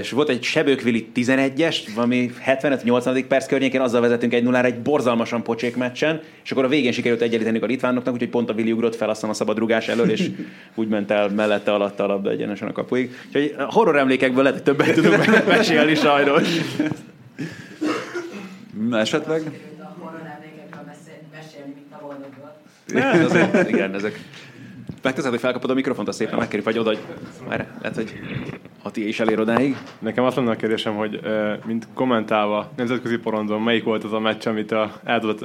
és 0.00 0.10
volt 0.10 0.28
egy 0.28 0.42
Sebőkvili 0.42 1.08
11-es, 1.14 1.76
valami 1.94 2.30
75-80. 2.46 3.24
perc 3.28 3.46
környékén 3.46 3.80
azzal 3.80 4.00
vezetünk 4.00 4.34
egy 4.34 4.42
nullára 4.42 4.66
egy 4.66 4.80
borzalmasan 4.80 5.42
pocsék 5.42 5.76
meccsen, 5.76 6.20
és 6.44 6.50
akkor 6.50 6.64
a 6.64 6.68
végén 6.68 6.92
sikerült 6.92 7.20
egyenlíteni 7.20 7.58
a 7.58 7.66
litvánoknak, 7.66 8.14
úgyhogy 8.14 8.28
pont 8.28 8.50
a 8.50 8.52
Vili 8.52 8.72
ugrott 8.72 8.96
fel 8.96 9.08
aztán 9.08 9.30
a 9.30 9.32
szabadrugás 9.32 9.88
elől, 9.88 10.10
és 10.10 10.30
úgy 10.74 10.88
ment 10.88 11.10
el 11.10 11.28
mellette 11.28 11.72
alatta 11.72 12.04
a 12.04 12.06
labda 12.06 12.30
egyenesen 12.30 12.68
a 12.68 12.72
kapuig. 12.72 13.10
Úgyhogy 13.26 13.54
a 13.58 13.72
horror 13.72 13.96
emlékekből 13.96 14.42
lehet, 14.42 14.58
hogy 14.58 14.76
többet 14.76 14.94
tudunk 14.94 15.46
mesélni 15.56 15.94
sajnos. 15.94 16.48
Esetleg? 18.92 19.42
A 19.78 19.94
horror 19.98 20.20
emlékekről 20.36 20.84
mesélni, 21.32 21.72
mint 21.74 21.92
a 21.92 21.98
boldogról. 22.00 23.68
Igen, 23.72 23.94
ezek 23.94 24.18
megteszed, 25.02 25.30
hogy 25.30 25.40
felkapod 25.40 25.70
a 25.70 25.74
mikrofont, 25.74 26.08
azt 26.08 26.18
szépen 26.18 26.38
megkerül, 26.38 26.64
vagy 26.64 26.78
oda, 26.78 26.88
hogy 26.88 26.98
már 27.48 27.66
lehet, 27.80 27.96
hogy 27.96 28.12
Ati 28.82 29.08
is 29.08 29.20
elér 29.20 29.40
odáig. 29.40 29.76
Nekem 29.98 30.24
azt 30.24 30.36
lenne 30.36 30.50
a 30.50 30.56
kérdésem, 30.56 30.94
hogy 30.94 31.20
mint 31.66 31.86
kommentálva 31.94 32.70
nemzetközi 32.76 33.16
porondon, 33.16 33.62
melyik 33.62 33.84
volt 33.84 34.04
az 34.04 34.12
a 34.12 34.18
meccs, 34.18 34.46
amit 34.46 34.74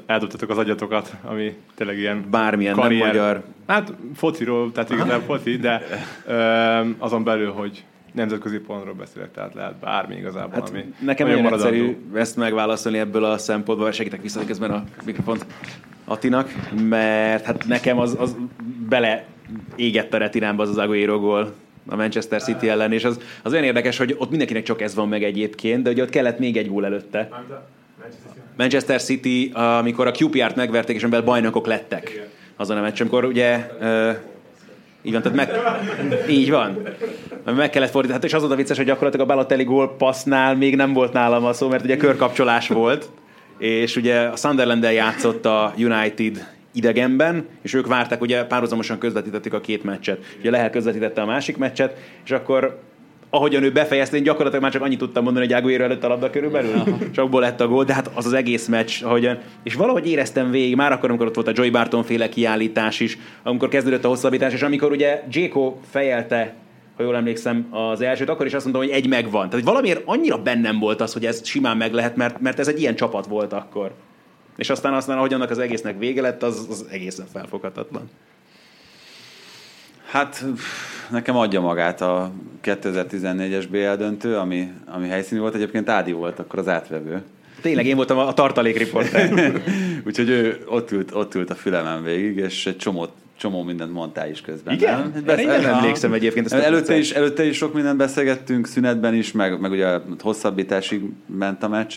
eldobtatok 0.05 0.49
az 0.49 0.57
agyatokat, 0.57 1.13
ami 1.23 1.57
tényleg 1.75 1.97
ilyen 1.97 2.25
Bármilyen 2.31 2.75
karrier. 2.75 2.99
nem 2.99 3.07
magyar. 3.07 3.43
Hát 3.67 3.93
fociról, 4.15 4.71
tehát 4.71 4.89
igazából 4.89 5.37
foci, 5.37 5.57
de 5.57 5.81
azon 6.97 7.23
belül, 7.23 7.51
hogy 7.51 7.83
nemzetközi 8.11 8.57
pontról 8.57 8.93
beszélek, 8.93 9.31
tehát 9.31 9.53
lehet 9.53 9.75
bármi 9.75 10.15
igazából, 10.15 10.51
hát 10.53 10.69
ami 10.69 10.93
Nekem 10.99 11.27
nagyon 11.27 11.53
egyszerű 11.53 11.97
ezt 12.13 12.35
megválaszolni 12.35 12.97
ebből 12.97 13.23
a 13.23 13.37
szempontból, 13.37 13.91
segítek 13.91 14.21
vissza 14.21 14.45
közben 14.45 14.71
a 14.71 14.83
mikrofont 15.05 15.45
Atinak, 16.05 16.53
mert 16.89 17.45
hát 17.45 17.67
nekem 17.67 17.99
az, 17.99 18.15
az 18.19 18.35
bele 18.89 19.25
égett 19.75 20.13
a 20.13 20.17
retinámba 20.17 20.63
az 20.63 20.69
az 20.69 20.77
Aguero 20.77 21.19
gól 21.19 21.53
a 21.87 21.95
Manchester 21.95 22.41
City 22.41 22.69
ellen, 22.69 22.91
és 22.91 23.03
az, 23.03 23.19
az 23.43 23.51
olyan 23.51 23.63
érdekes, 23.63 23.97
hogy 23.97 24.15
ott 24.17 24.29
mindenkinek 24.29 24.63
csak 24.63 24.81
ez 24.81 24.95
van 24.95 25.07
meg 25.07 25.23
egyébként, 25.23 25.83
de 25.83 25.89
ugye 25.89 26.03
ott 26.03 26.09
kellett 26.09 26.39
még 26.39 26.57
egy 26.57 26.67
gól 26.67 26.85
előtte. 26.85 27.29
Manchester 28.57 29.01
City, 29.01 29.51
amikor 29.53 30.07
a 30.07 30.11
QPR-t 30.19 30.55
megverték, 30.55 30.95
és 30.95 31.03
amivel 31.03 31.21
bajnokok 31.21 31.67
lettek 31.67 32.29
azon 32.55 32.77
a 32.77 32.81
meccs, 32.81 33.01
amikor 33.01 33.25
ugye 33.25 33.69
így 35.01 35.11
van, 35.11 35.21
tehát 35.21 35.37
meg, 35.37 35.49
így 36.29 36.49
van. 36.49 36.77
Meg 37.45 37.69
kellett 37.69 37.89
fordítani. 37.89 38.19
Hát 38.19 38.23
és 38.23 38.33
az 38.33 38.41
volt 38.41 38.53
a 38.53 38.55
vicces, 38.55 38.77
hogy 38.77 38.85
gyakorlatilag 38.85 39.29
a 39.29 39.33
Balotelli 39.33 39.63
gól 39.63 39.95
passznál 39.97 40.55
még 40.55 40.75
nem 40.75 40.93
volt 40.93 41.13
nálam 41.13 41.45
a 41.45 41.53
szó, 41.53 41.67
mert 41.67 41.83
ugye 41.83 41.97
körkapcsolás 41.97 42.67
volt, 42.67 43.09
és 43.57 43.95
ugye 43.95 44.19
a 44.19 44.35
sunderland 44.35 44.83
játszott 44.83 45.45
a 45.45 45.73
United 45.77 46.54
idegenben, 46.75 47.45
és 47.61 47.73
ők 47.73 47.87
várták, 47.87 48.21
ugye 48.21 48.43
párhuzamosan 48.43 48.97
közvetítették 48.97 49.53
a 49.53 49.61
két 49.61 49.83
meccset. 49.83 50.19
Ugye 50.39 50.49
Lehel 50.49 50.69
közvetítette 50.69 51.21
a 51.21 51.25
másik 51.25 51.57
meccset, 51.57 51.97
és 52.25 52.31
akkor 52.31 52.79
ahogyan 53.29 53.63
ő 53.63 53.71
befejezte, 53.71 54.17
én 54.17 54.23
gyakorlatilag 54.23 54.63
már 54.63 54.71
csak 54.71 54.81
annyit 54.81 54.97
tudtam 54.97 55.23
mondani, 55.23 55.45
hogy 55.45 55.55
Aguero 55.55 55.83
előtt 55.83 56.03
a 56.03 56.07
labda 56.07 56.29
körülbelül, 56.29 56.83
és 57.11 57.17
abból 57.17 57.41
lett 57.41 57.61
a 57.61 57.67
gól, 57.67 57.83
de 57.83 57.93
hát 57.93 58.09
az 58.13 58.25
az 58.25 58.33
egész 58.33 58.67
meccs, 58.67 59.03
ahogyan, 59.03 59.37
és 59.63 59.73
valahogy 59.73 60.07
éreztem 60.07 60.51
végig, 60.51 60.75
már 60.75 60.91
akkor, 60.91 61.09
amikor 61.09 61.27
ott 61.27 61.35
volt 61.35 61.47
a 61.47 61.51
Joy 61.55 61.69
Barton 61.69 62.03
féle 62.03 62.29
kiállítás 62.29 62.99
is, 62.99 63.17
amikor 63.43 63.67
kezdődött 63.67 64.05
a 64.05 64.07
hosszabbítás, 64.07 64.53
és 64.53 64.61
amikor 64.61 64.91
ugye 64.91 65.23
Jéko 65.31 65.75
fejelte 65.89 66.55
ha 66.97 67.03
jól 67.03 67.15
emlékszem, 67.15 67.67
az 67.71 68.01
elsőt, 68.01 68.29
akkor 68.29 68.45
is 68.45 68.53
azt 68.53 68.63
mondtam, 68.63 68.85
hogy 68.85 68.95
egy 68.95 69.07
megvan. 69.07 69.31
Tehát 69.31 69.53
hogy 69.53 69.63
valamiért 69.63 70.01
annyira 70.05 70.41
bennem 70.41 70.79
volt 70.79 71.01
az, 71.01 71.13
hogy 71.13 71.25
ez 71.25 71.47
simán 71.47 71.77
meg 71.77 71.93
lehet, 71.93 72.15
mert, 72.15 72.41
mert 72.41 72.59
ez 72.59 72.67
egy 72.67 72.79
ilyen 72.79 72.95
csapat 72.95 73.25
volt 73.25 73.53
akkor. 73.53 73.91
És 74.57 74.69
aztán, 74.69 74.93
aztán 74.93 75.17
ahogy 75.17 75.33
annak 75.33 75.49
az 75.49 75.59
egésznek 75.59 75.99
vége 75.99 76.21
lett, 76.21 76.43
az, 76.43 76.67
az 76.69 76.85
egészen 76.89 77.25
felfoghatatlan. 77.33 78.09
Hát 80.05 80.45
nekem 81.09 81.35
adja 81.37 81.61
magát 81.61 82.01
a 82.01 82.31
2014-es 82.63 83.65
BL 83.69 84.03
döntő, 84.03 84.37
ami, 84.37 84.71
ami 84.85 85.07
helyszíni 85.07 85.39
volt. 85.39 85.55
Egyébként 85.55 85.89
Ádi 85.89 86.11
volt 86.11 86.39
akkor 86.39 86.59
az 86.59 86.67
átvevő. 86.67 87.23
Tényleg 87.61 87.85
én 87.85 87.95
voltam 87.95 88.17
a 88.17 88.33
tartalékriporter. 88.33 89.53
Úgyhogy 90.07 90.29
ő 90.29 90.63
ott 90.67 90.91
ült, 90.91 91.15
ott 91.15 91.35
ült 91.35 91.49
a 91.49 91.55
fülemen 91.55 92.03
végig, 92.03 92.37
és 92.37 92.65
egy 92.65 92.77
csomót 92.77 93.11
csomó 93.37 93.63
mindent 93.63 93.91
mondtál 93.91 94.29
is 94.29 94.41
közben. 94.41 94.73
Igen? 94.73 94.99
Nem? 94.99 95.23
Besz- 95.25 95.39
én 95.39 95.47
nem 95.47 95.65
emlékszem 95.65 96.13
egyébként. 96.13 96.45
Ezt 96.45 96.63
előtte, 96.63 96.97
is, 96.97 97.11
előtte 97.11 97.45
is 97.45 97.57
sok 97.57 97.73
mindent 97.73 97.97
beszélgettünk, 97.97 98.67
szünetben 98.67 99.13
is, 99.13 99.31
meg, 99.31 99.59
meg 99.59 99.71
ugye 99.71 99.97
hosszabbításig 100.19 101.01
ment 101.25 101.63
a 101.63 101.67
meccs 101.67 101.93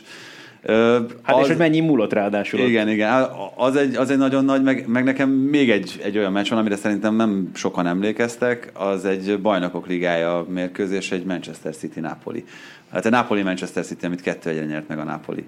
Hát 0.67 1.37
az, 1.37 1.43
és 1.43 1.47
hogy 1.47 1.57
mennyi 1.57 1.81
múlott 1.81 2.13
ráadásul. 2.13 2.61
Igen, 2.61 2.89
igen. 2.89 3.27
Az 3.57 3.77
egy, 3.77 3.95
az 3.95 4.11
egy 4.11 4.19
nagyon 4.19 4.45
nagy, 4.45 4.63
meg, 4.63 4.85
meg 4.87 5.05
nekem 5.05 5.31
még 5.31 5.71
egy, 5.71 6.01
egy 6.03 6.19
olyan 6.19 6.33
meccs 6.33 6.49
van, 6.49 6.59
amire 6.59 6.77
szerintem 6.77 7.15
nem 7.15 7.51
sokan 7.55 7.87
emlékeztek, 7.87 8.71
az 8.73 9.05
egy 9.05 9.41
bajnokok 9.41 9.87
ligája 9.87 10.47
mérkőzés, 10.49 11.13
egy 11.13 11.25
Manchester 11.25 11.77
City-Napoli. 11.77 12.45
Hát 12.91 13.07
a 13.07 13.11
Napoli-Manchester 13.11 13.85
City, 13.85 14.07
amit 14.07 14.21
kettő 14.21 14.51
egyre 14.51 14.65
nyert 14.65 14.89
meg 14.89 14.99
a 14.99 15.05
Napoli. 15.05 15.45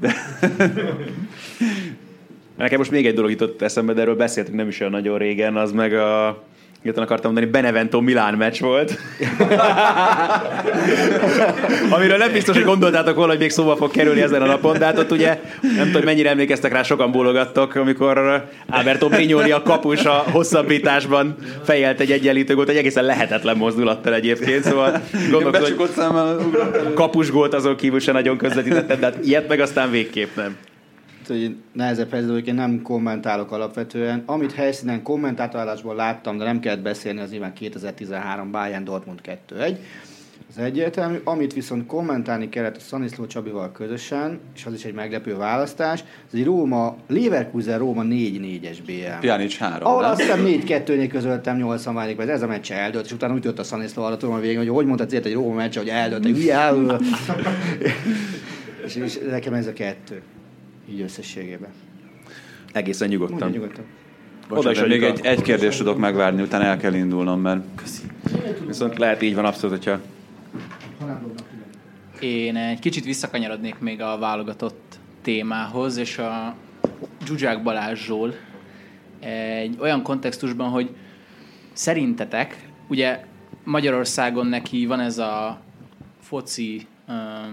De... 0.00 0.14
Nekem 2.56 2.78
most 2.78 2.90
még 2.90 3.06
egy 3.06 3.14
dolog 3.14 3.30
jutott 3.30 3.62
eszembe, 3.62 3.92
de 3.92 4.00
erről 4.00 4.16
beszéltünk 4.16 4.56
nem 4.56 4.68
is 4.68 4.80
olyan 4.80 4.92
nagyon 4.92 5.18
régen, 5.18 5.56
az 5.56 5.72
meg 5.72 5.94
a 5.94 6.42
Jöttem 6.84 7.02
akartam 7.02 7.32
mondani, 7.32 7.52
Benevento 7.52 8.00
Milán 8.00 8.34
meccs 8.34 8.60
volt. 8.60 8.98
Amiről 11.96 12.16
nem 12.16 12.32
biztos, 12.32 12.56
hogy 12.56 12.64
gondoltátok 12.64 13.16
volna, 13.16 13.30
hogy 13.30 13.40
még 13.40 13.50
szóba 13.50 13.76
fog 13.76 13.90
kerülni 13.90 14.20
ezen 14.20 14.42
a 14.42 14.46
napon, 14.46 14.78
de 14.78 14.84
hát 14.84 14.98
ott 14.98 15.10
ugye 15.10 15.40
nem 15.76 15.86
tudom, 15.86 16.02
mennyire 16.04 16.30
emlékeztek 16.30 16.72
rá, 16.72 16.82
sokan 16.82 17.12
bólogattok, 17.12 17.74
amikor 17.74 18.44
Alberto 18.68 19.08
Brignoli 19.08 19.50
a 19.50 19.62
kapus 19.62 20.04
a 20.04 20.24
hosszabbításban 20.30 21.36
fejelt 21.62 22.00
egy 22.00 22.12
egyenlítő 22.12 22.54
gólt, 22.54 22.68
egy 22.68 22.76
egészen 22.76 23.04
lehetetlen 23.04 23.56
mozdulattal 23.56 24.14
egyébként, 24.14 24.64
szóval 24.64 25.00
gondolkodom, 25.30 25.76
hogy 25.76 25.88
kapus 26.94 27.30
gólt 27.30 27.54
azon 27.54 27.76
kívül 27.76 28.00
se 28.00 28.12
nagyon 28.12 28.36
közvetítettem, 28.36 29.00
de 29.00 29.06
hát 29.06 29.18
ilyet 29.22 29.48
meg 29.48 29.60
aztán 29.60 29.90
végképp 29.90 30.36
nem 30.36 30.56
hogy 31.26 31.56
nehezebb 31.72 32.10
helyzet, 32.10 32.30
hogy 32.30 32.54
nem 32.54 32.82
kommentálok 32.82 33.52
alapvetően. 33.52 34.22
Amit 34.26 34.52
helyszínen 34.52 35.02
kommentátorálásból 35.02 35.94
láttam, 35.94 36.38
de 36.38 36.44
nem 36.44 36.60
kellett 36.60 36.82
beszélni, 36.82 37.20
az 37.20 37.30
nyilván 37.30 37.52
2013 37.52 38.50
Bayern 38.50 38.84
Dortmund 38.84 39.20
2-1. 39.48 39.76
Az 40.56 40.62
egyértelmű. 40.62 41.16
Amit 41.24 41.52
viszont 41.52 41.86
kommentálni 41.86 42.48
kellett 42.48 42.76
a 42.76 42.80
Szaniszló 42.80 43.26
Csabival 43.26 43.72
közösen, 43.72 44.40
és 44.54 44.66
az 44.66 44.72
is 44.72 44.84
egy 44.84 44.94
meglepő 44.94 45.36
választás, 45.36 46.04
az 46.32 46.38
egy 46.38 46.44
Róma, 46.44 46.96
Leverkusen 47.06 47.78
Róma 47.78 48.02
4-4-es 48.04 48.76
BL. 48.86 49.18
Pjanic 49.20 49.56
3. 49.56 49.88
Ahol 49.88 50.04
azt 50.04 50.20
hiszem 50.20 50.44
4-2-nél 50.46 51.08
közöltem 51.10 51.56
80 51.56 51.94
válik, 51.94 52.18
ez 52.18 52.42
a 52.42 52.46
meccs 52.46 52.70
eldőlt, 52.70 53.04
és 53.04 53.12
utána 53.12 53.34
úgy 53.34 53.40
tört 53.40 53.58
a 53.58 53.62
Szaniszló 53.62 54.02
alatt, 54.02 54.18
tudom 54.18 54.34
a 54.34 54.38
végén, 54.38 54.58
hogy 54.58 54.68
hogy 54.68 54.86
mondtad 54.86 55.12
egy 55.12 55.32
Róma 55.32 55.54
meccs, 55.54 55.76
hogy 55.76 55.88
eldőlt, 55.88 56.22
hogy 56.22 56.38
és, 58.84 58.96
és 58.96 59.18
nekem 59.30 59.54
ez 59.54 59.66
a 59.66 59.72
kettő 59.72 60.22
így 60.90 61.00
összességében. 61.00 61.70
Egészen 62.72 63.08
nyugodtan. 63.08 63.38
Mondja, 63.38 63.60
nyugodtan. 63.60 63.84
Oda 64.48 64.70
is 64.70 64.80
még 64.80 65.02
egy, 65.02 65.20
egy 65.22 65.42
kérdést 65.42 65.78
tudok 65.78 65.98
megvárni, 65.98 66.42
utána 66.42 66.64
el 66.64 66.76
kell 66.76 66.94
indulnom, 66.94 67.40
mert... 67.40 67.62
Köszi. 67.74 68.02
Viszont 68.66 68.98
lehet 68.98 69.22
így 69.22 69.34
van 69.34 69.44
abszolút, 69.44 69.76
hogyha... 69.76 70.00
Én 72.20 72.56
egy 72.56 72.78
kicsit 72.78 73.04
visszakanyarodnék 73.04 73.78
még 73.78 74.00
a 74.00 74.18
válogatott 74.18 74.98
témához, 75.22 75.96
és 75.96 76.18
a 76.18 76.54
Zsuzsák 77.26 77.62
Balázsról 77.62 78.34
egy 79.20 79.76
olyan 79.80 80.02
kontextusban, 80.02 80.70
hogy 80.70 80.90
szerintetek, 81.72 82.68
ugye 82.88 83.24
Magyarországon 83.64 84.46
neki 84.46 84.86
van 84.86 85.00
ez 85.00 85.18
a 85.18 85.60
foci 86.20 86.86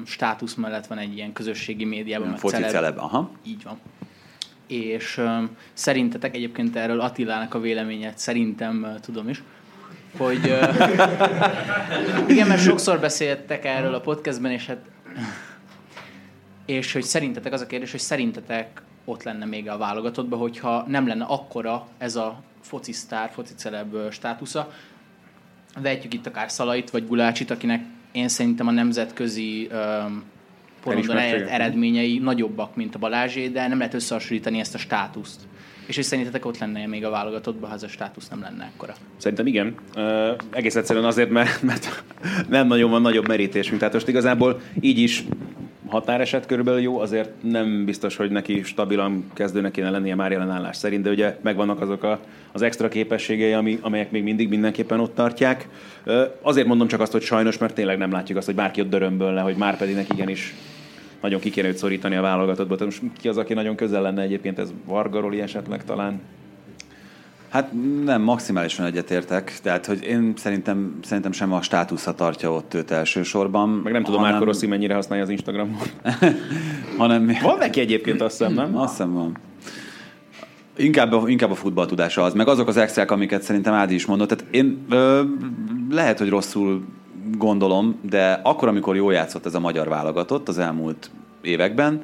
státusz 0.06 0.54
mellett 0.54 0.88
van 0.88 0.98
egy 0.98 1.16
ilyen 1.16 1.34
közösségi 1.34 1.86
médiában. 1.86 2.28
Meg 2.28 2.40
foci 2.40 2.56
celeb. 2.56 2.72
celeb. 2.72 2.98
Aha. 2.98 3.32
Így 3.44 3.64
van. 3.64 3.80
És 4.68 5.18
um, 5.18 5.50
szerintetek 5.74 6.36
egyébként 6.36 6.76
erről 6.76 7.00
Attilának 7.00 7.54
a 7.54 7.60
véleményet 7.60 8.18
szerintem 8.18 8.84
uh, 8.84 9.00
tudom 9.00 9.30
is, 9.30 9.44
hogy 10.18 10.46
uh, 10.46 12.30
igen, 12.32 12.48
mert 12.48 12.62
sokszor 12.62 13.00
beszéltek 13.00 13.66
erről 13.66 13.94
a 13.94 14.00
podcastben, 14.00 14.52
és 14.52 14.66
hát 14.66 14.80
és 16.66 16.94
hogy 16.94 17.04
szerintetek 17.04 17.54
az 17.54 17.62
a 17.62 17.68
kérdés, 17.68 17.92
hogy 17.92 18.00
szerintetek 18.00 18.82
ott 19.06 19.24
lenne 19.24 19.46
még 19.46 19.70
a 19.70 19.78
válogatottban, 19.78 20.40
hogyha 20.40 20.86
nem 20.88 21.08
lenne 21.08 21.24
akkora 21.24 21.88
ez 21.98 22.16
a 22.16 22.44
foci 22.62 22.92
sztár, 22.92 23.32
foci 23.32 23.54
celeb 23.56 23.96
státusza. 24.12 24.72
Vehetjük 25.82 26.14
itt 26.14 26.28
akár 26.28 26.52
Szalait 26.52 26.90
vagy 26.90 27.08
Gulácsit, 27.08 27.52
akinek 27.52 27.84
én 28.12 28.28
szerintem 28.28 28.68
a 28.68 28.72
nemzetközi 28.72 29.70
um, 29.72 30.24
porondon 30.84 31.18
eredményei 31.18 32.18
nagyobbak, 32.18 32.76
mint 32.76 32.96
a 32.96 33.00
Balázsé, 33.00 33.48
de 33.48 33.68
nem 33.68 33.78
lehet 33.78 33.94
összehasonlítani 33.94 34.60
ezt 34.60 34.76
a 34.76 34.78
státuszt. 34.78 35.40
És 35.86 35.96
hogy 35.96 36.06
szerintetek 36.06 36.46
ott 36.46 36.58
lenne 36.58 36.86
még 36.86 37.06
a 37.06 37.10
válogatottban, 37.10 37.70
ha 37.70 37.76
ez 37.76 37.84
a 37.84 37.88
státusz 37.88 38.30
nem 38.30 38.42
lenne 38.42 38.72
ekkora? 38.74 38.94
Szerintem 39.18 39.48
igen. 39.48 39.76
Uh, 39.96 40.30
egész 40.50 40.76
egyszerűen 40.76 41.06
azért, 41.06 41.30
mert, 41.30 41.62
mert 41.62 42.04
nem 42.50 42.68
nagyon 42.68 42.90
van 42.90 43.02
nagyobb 43.02 43.28
merítésünk. 43.28 43.80
Tehát 43.80 43.94
most 43.94 44.08
igazából 44.08 44.62
így 44.80 44.98
is 44.98 45.24
határeset 45.92 46.46
körülbelül 46.46 46.82
jó, 46.82 47.00
azért 47.00 47.30
nem 47.42 47.86
biztos, 47.86 48.16
hogy 48.16 48.32
neki 48.32 48.64
stabilan 48.64 49.32
kezdőnek 49.34 49.72
kéne 49.72 49.90
lennie 49.90 50.16
már 50.16 50.32
jelenállás 50.32 50.78
szerint, 50.78 51.04
de 51.04 51.10
ugye 51.10 51.38
megvannak 51.42 51.82
azok 51.82 52.04
a, 52.04 52.20
az 52.52 52.62
extra 52.62 52.88
képességei, 52.88 53.54
ami, 53.54 53.80
amelyek 53.82 54.12
még 54.12 54.24
mindig 54.24 54.50
mindenképpen 54.50 55.00
ott 55.00 55.16
tartják. 55.16 55.68
Azért 56.42 56.68
mondom 56.68 56.88
csak 56.88 57.00
azt, 57.00 57.12
hogy 57.12 57.22
sajnos, 57.22 57.58
mert 57.58 57.74
tényleg 57.74 57.98
nem 57.98 58.12
látjuk 58.12 58.38
azt, 58.38 58.46
hogy 58.46 58.56
bárki 58.56 58.82
ott 58.82 58.90
dörömből 58.90 59.34
le, 59.34 59.42
hogy 59.42 59.56
már 59.56 59.78
pedig 59.78 59.96
neki 59.96 60.14
igenis 60.14 60.54
nagyon 61.22 61.40
ki 61.40 61.50
kéne 61.50 61.68
őt 61.68 61.78
szorítani 61.78 62.16
a 62.16 62.22
válogatottból. 62.22 62.78
Tehát 62.78 63.00
most 63.00 63.14
ki 63.18 63.28
az, 63.28 63.38
aki 63.38 63.54
nagyon 63.54 63.76
közel 63.76 64.02
lenne 64.02 64.22
egyébként, 64.22 64.60
ez 64.60 64.74
Vargaroli 64.86 65.42
esetleg 65.42 65.84
talán? 65.84 66.22
Hát 67.52 67.72
nem, 68.04 68.22
maximálisan 68.22 68.86
egyetértek. 68.86 69.60
Tehát, 69.64 69.86
hogy 69.86 70.04
én 70.04 70.34
szerintem, 70.38 71.00
szerintem 71.04 71.32
sem 71.32 71.54
a 71.54 71.62
státusza 71.62 72.14
tartja 72.14 72.52
ott 72.52 72.74
őt 72.74 72.92
elsősorban. 72.92 73.70
Meg 73.70 73.94
nem 73.94 74.04
tudom, 74.04 74.20
hanem... 74.20 74.34
Márko 74.34 74.52
Rossi 74.52 74.68
mennyire 74.68 74.94
használja 74.94 75.24
az 75.24 75.30
Instagramot. 75.30 75.94
hanem... 76.98 77.38
Van 77.42 77.58
neki 77.58 77.80
egyébként, 77.80 78.22
azt 78.22 78.38
hiszem, 78.38 78.54
nem? 78.54 78.78
Azt 78.78 78.92
hiszem 78.92 79.14
van. 79.14 79.38
Inkább 80.76 81.12
a, 81.12 81.30
inkább 81.30 81.52
a 81.52 81.56
futballtudása 81.56 82.24
az, 82.24 82.34
meg 82.34 82.48
azok 82.48 82.68
az 82.68 82.78
extrák, 82.78 83.12
amiket 83.12 83.42
szerintem 83.42 83.74
Ádi 83.74 83.94
is 83.94 84.06
mondott. 84.06 84.28
Tehát 84.28 84.46
én 84.52 84.86
ö, 84.90 85.22
lehet, 85.90 86.18
hogy 86.18 86.30
rosszul 86.30 86.84
gondolom, 87.38 88.00
de 88.10 88.40
akkor, 88.44 88.68
amikor 88.68 88.96
jól 88.96 89.14
játszott 89.14 89.46
ez 89.46 89.56
a 89.56 89.60
magyar 89.60 89.88
válogatott 89.88 90.48
az 90.48 90.58
elmúlt 90.58 91.12
években, 91.42 92.02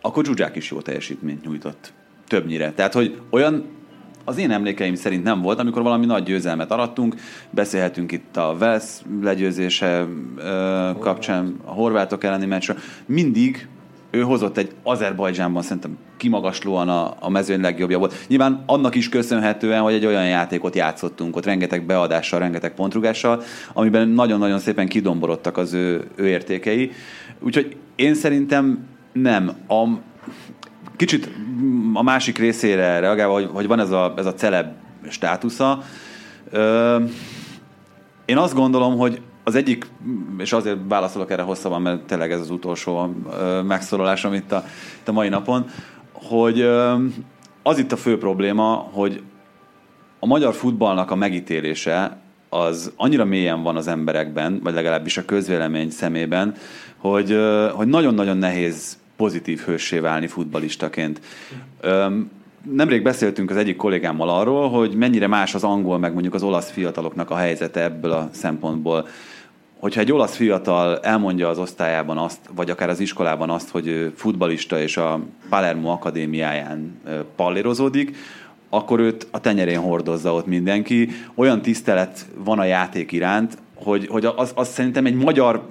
akkor 0.00 0.24
Zsuzsák 0.24 0.56
is 0.56 0.70
jó 0.70 0.80
teljesítményt 0.80 1.44
nyújtott. 1.44 1.92
Többnyire. 2.28 2.72
Tehát, 2.72 2.92
hogy 2.92 3.20
olyan 3.30 3.80
az 4.24 4.38
én 4.38 4.50
emlékeim 4.50 4.94
szerint 4.94 5.24
nem 5.24 5.40
volt, 5.40 5.58
amikor 5.58 5.82
valami 5.82 6.06
nagy 6.06 6.22
győzelmet 6.22 6.70
arattunk, 6.70 7.14
beszélhetünk 7.50 8.12
itt 8.12 8.36
a 8.36 8.56
Vesz 8.58 9.02
legyőzése 9.22 10.06
ö, 10.36 10.90
kapcsán, 10.98 11.56
a 11.64 11.70
horvátok 11.72 12.24
elleni 12.24 12.46
meccsről, 12.46 12.76
mindig 13.06 13.68
ő 14.10 14.20
hozott 14.20 14.56
egy 14.56 14.70
Azerbajdzsánban 14.82 15.62
szerintem 15.62 15.98
kimagaslóan 16.16 16.88
a, 16.88 17.14
a 17.20 17.30
mezőny 17.30 17.60
legjobbja 17.60 17.98
volt. 17.98 18.14
Nyilván 18.28 18.62
annak 18.66 18.94
is 18.94 19.08
köszönhetően, 19.08 19.80
hogy 19.80 19.94
egy 19.94 20.06
olyan 20.06 20.26
játékot 20.26 20.74
játszottunk 20.74 21.36
ott, 21.36 21.44
rengeteg 21.44 21.86
beadással, 21.86 22.38
rengeteg 22.38 22.74
pontrugással, 22.74 23.42
amiben 23.72 24.08
nagyon-nagyon 24.08 24.58
szépen 24.58 24.88
kidomborodtak 24.88 25.56
az 25.56 25.72
ő, 25.72 26.04
ő 26.14 26.28
értékei. 26.28 26.90
Úgyhogy 27.40 27.76
én 27.96 28.14
szerintem 28.14 28.86
nem. 29.12 29.52
A, 29.68 29.88
kicsit 30.96 31.30
a 31.92 32.02
másik 32.02 32.38
részére 32.38 33.00
reagálva, 33.00 33.32
hogy, 33.32 33.48
hogy 33.52 33.66
van 33.66 33.80
ez 33.80 33.90
a, 33.90 34.14
ez 34.16 34.26
a 34.26 34.34
celeb 34.34 34.72
státusza, 35.08 35.82
ö, 36.50 36.98
én 38.24 38.36
azt 38.36 38.54
gondolom, 38.54 38.98
hogy 38.98 39.20
az 39.44 39.54
egyik, 39.54 39.86
és 40.38 40.52
azért 40.52 40.78
válaszolok 40.88 41.30
erre 41.30 41.42
hosszabban, 41.42 41.82
mert 41.82 42.02
tényleg 42.02 42.32
ez 42.32 42.40
az 42.40 42.50
utolsó 42.50 43.14
megszólalásom 43.66 44.32
itt 44.32 44.52
a, 44.52 44.64
itt 45.00 45.08
a 45.08 45.12
mai 45.12 45.28
napon, 45.28 45.66
hogy 46.12 46.60
az 47.62 47.78
itt 47.78 47.92
a 47.92 47.96
fő 47.96 48.18
probléma, 48.18 48.88
hogy 48.92 49.22
a 50.20 50.26
magyar 50.26 50.54
futballnak 50.54 51.10
a 51.10 51.14
megítélése 51.14 52.20
az 52.48 52.92
annyira 52.96 53.24
mélyen 53.24 53.62
van 53.62 53.76
az 53.76 53.86
emberekben, 53.86 54.60
vagy 54.62 54.74
legalábbis 54.74 55.16
a 55.16 55.24
közvélemény 55.24 55.90
szemében, 55.90 56.54
hogy, 56.96 57.38
hogy 57.72 57.86
nagyon-nagyon 57.86 58.36
nehéz 58.36 58.98
pozitív 59.22 59.60
hőssé 59.60 59.98
válni 59.98 60.26
futbalistaként. 60.26 61.20
Nemrég 62.72 63.02
beszéltünk 63.02 63.50
az 63.50 63.56
egyik 63.56 63.76
kollégámmal 63.76 64.28
arról, 64.28 64.70
hogy 64.70 64.94
mennyire 64.94 65.26
más 65.26 65.54
az 65.54 65.64
angol, 65.64 65.98
meg 65.98 66.12
mondjuk 66.12 66.34
az 66.34 66.42
olasz 66.42 66.70
fiataloknak 66.70 67.30
a 67.30 67.36
helyzete 67.36 67.82
ebből 67.82 68.10
a 68.10 68.28
szempontból. 68.32 69.06
Hogyha 69.78 70.00
egy 70.00 70.12
olasz 70.12 70.36
fiatal 70.36 70.98
elmondja 70.98 71.48
az 71.48 71.58
osztályában 71.58 72.18
azt, 72.18 72.38
vagy 72.54 72.70
akár 72.70 72.88
az 72.88 73.00
iskolában 73.00 73.50
azt, 73.50 73.68
hogy 73.68 74.12
futbalista 74.16 74.80
és 74.80 74.96
a 74.96 75.20
Palermo 75.48 75.88
akadémiáján 75.88 77.00
pallérozódik, 77.36 78.16
akkor 78.68 79.00
őt 79.00 79.26
a 79.30 79.40
tenyerén 79.40 79.80
hordozza 79.80 80.34
ott 80.34 80.46
mindenki. 80.46 81.08
Olyan 81.34 81.62
tisztelet 81.62 82.26
van 82.44 82.58
a 82.58 82.64
játék 82.64 83.12
iránt, 83.12 83.58
hogy, 83.74 84.06
hogy 84.06 84.24
az, 84.24 84.52
az 84.54 84.68
szerintem 84.68 85.06
egy 85.06 85.16
magyar 85.16 85.62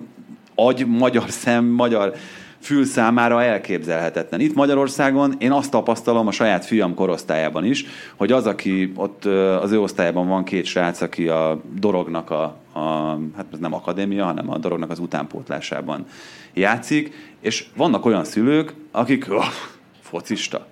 agy, 0.56 0.88
magyar 0.88 1.30
szem, 1.30 1.66
magyar 1.66 2.14
fül 2.62 2.86
számára 2.86 3.44
elképzelhetetlen. 3.44 4.40
Itt 4.40 4.56
Magyarországon 4.56 5.36
én 5.38 5.52
azt 5.52 5.72
tapasztalom 5.72 6.28
a 6.28 6.32
saját 6.32 6.66
fiam 6.66 6.94
korosztályában 6.94 7.66
is, 7.66 7.86
hogy 8.16 8.32
az, 8.32 8.46
aki 8.46 8.92
ott 8.96 9.26
az 9.62 9.72
ő 9.72 9.80
osztályában 9.82 10.28
van 10.28 10.44
két 10.44 10.66
srác, 10.66 11.02
aki 11.02 11.28
a 11.28 11.62
dorognak 11.80 12.30
a, 12.30 12.44
a, 12.74 12.80
hát 13.36 13.46
ez 13.54 13.60
nem 13.60 13.74
akadémia, 13.74 14.26
hanem 14.26 14.50
a 14.50 14.58
dolognak 14.58 14.90
az 14.90 15.00
utánpótlásában 15.00 16.06
játszik, 16.54 17.34
és 17.40 17.66
vannak 17.76 18.06
olyan 18.06 18.24
szülők, 18.24 18.74
akik 18.92 19.26
oh, 19.30 19.46
focista. 20.02 20.68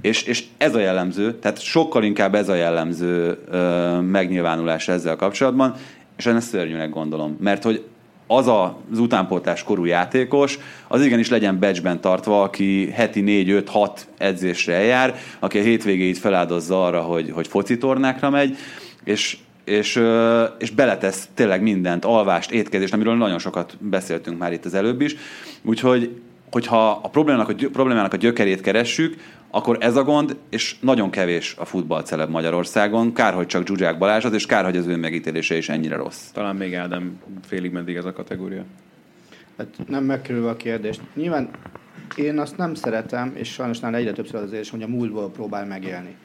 És, 0.00 0.22
és 0.22 0.44
ez 0.56 0.74
a 0.74 0.78
jellemző, 0.78 1.38
tehát 1.38 1.60
sokkal 1.60 2.04
inkább 2.04 2.34
ez 2.34 2.48
a 2.48 2.54
jellemző 2.54 3.38
ö, 3.50 4.00
megnyilvánulás 4.00 4.88
ezzel 4.88 5.16
kapcsolatban, 5.16 5.74
és 6.16 6.26
én 6.26 6.36
ezt 6.36 6.48
szörnyűnek 6.48 6.90
gondolom, 6.90 7.36
mert 7.40 7.62
hogy 7.62 7.84
az 8.32 8.48
az 8.48 8.98
utánpótlás 8.98 9.62
korú 9.62 9.84
játékos, 9.84 10.58
az 10.88 11.04
igenis 11.04 11.28
legyen 11.28 11.58
becsben 11.58 12.00
tartva, 12.00 12.42
aki 12.42 12.90
heti 12.90 13.22
4-5-6 13.26 13.88
edzésre 14.18 14.74
eljár, 14.74 15.14
aki 15.38 15.58
a 15.58 15.62
hétvégéit 15.62 16.18
feláldozza 16.18 16.84
arra, 16.84 17.00
hogy, 17.00 17.30
hogy 17.30 17.48
focitornákra 17.48 18.30
megy, 18.30 18.56
és 19.04 19.38
és, 19.64 20.02
és 20.58 20.70
beletesz 20.70 21.28
tényleg 21.34 21.62
mindent, 21.62 22.04
alvást, 22.04 22.50
étkezést, 22.50 22.92
amiről 22.92 23.16
nagyon 23.16 23.38
sokat 23.38 23.76
beszéltünk 23.80 24.38
már 24.38 24.52
itt 24.52 24.64
az 24.64 24.74
előbb 24.74 25.00
is. 25.00 25.16
Úgyhogy, 25.62 26.20
hogyha 26.50 27.00
a 27.02 27.08
problémának 27.08 27.48
a, 27.48 27.54
problémának 27.72 28.12
a 28.12 28.16
gyökerét 28.16 28.60
keressük, 28.60 29.16
akkor 29.50 29.76
ez 29.80 29.96
a 29.96 30.04
gond, 30.04 30.36
és 30.48 30.76
nagyon 30.80 31.10
kevés 31.10 31.54
a 31.58 31.64
futballceleb 31.64 32.30
Magyarországon. 32.30 33.12
Kár, 33.12 33.34
hogy 33.34 33.46
csak 33.46 33.66
Zsuzsák 33.66 33.98
Balázs 33.98 34.24
az, 34.24 34.32
és 34.32 34.46
kár, 34.46 34.64
hogy 34.64 34.76
az 34.76 34.86
ő 34.86 34.96
megítélése 34.96 35.56
is 35.56 35.68
ennyire 35.68 35.96
rossz. 35.96 36.30
Talán 36.30 36.56
még 36.56 36.74
Ádám 36.74 37.20
félig 37.46 37.72
meddig 37.72 37.96
ez 37.96 38.04
a 38.04 38.12
kategória. 38.12 38.64
Hát 39.58 39.66
nem 39.86 40.04
megkerülve 40.04 40.48
a 40.48 40.56
kérdést. 40.56 41.00
Nyilván 41.14 41.50
én 42.16 42.38
azt 42.38 42.56
nem 42.56 42.74
szeretem, 42.74 43.32
és 43.34 43.52
sajnos 43.52 43.78
nála 43.78 43.96
egyre 43.96 44.12
többször 44.12 44.42
az 44.42 44.52
érzés, 44.52 44.70
hogy 44.70 44.82
a 44.82 44.88
múltból 44.88 45.30
próbál 45.30 45.66
megélni. 45.66 46.16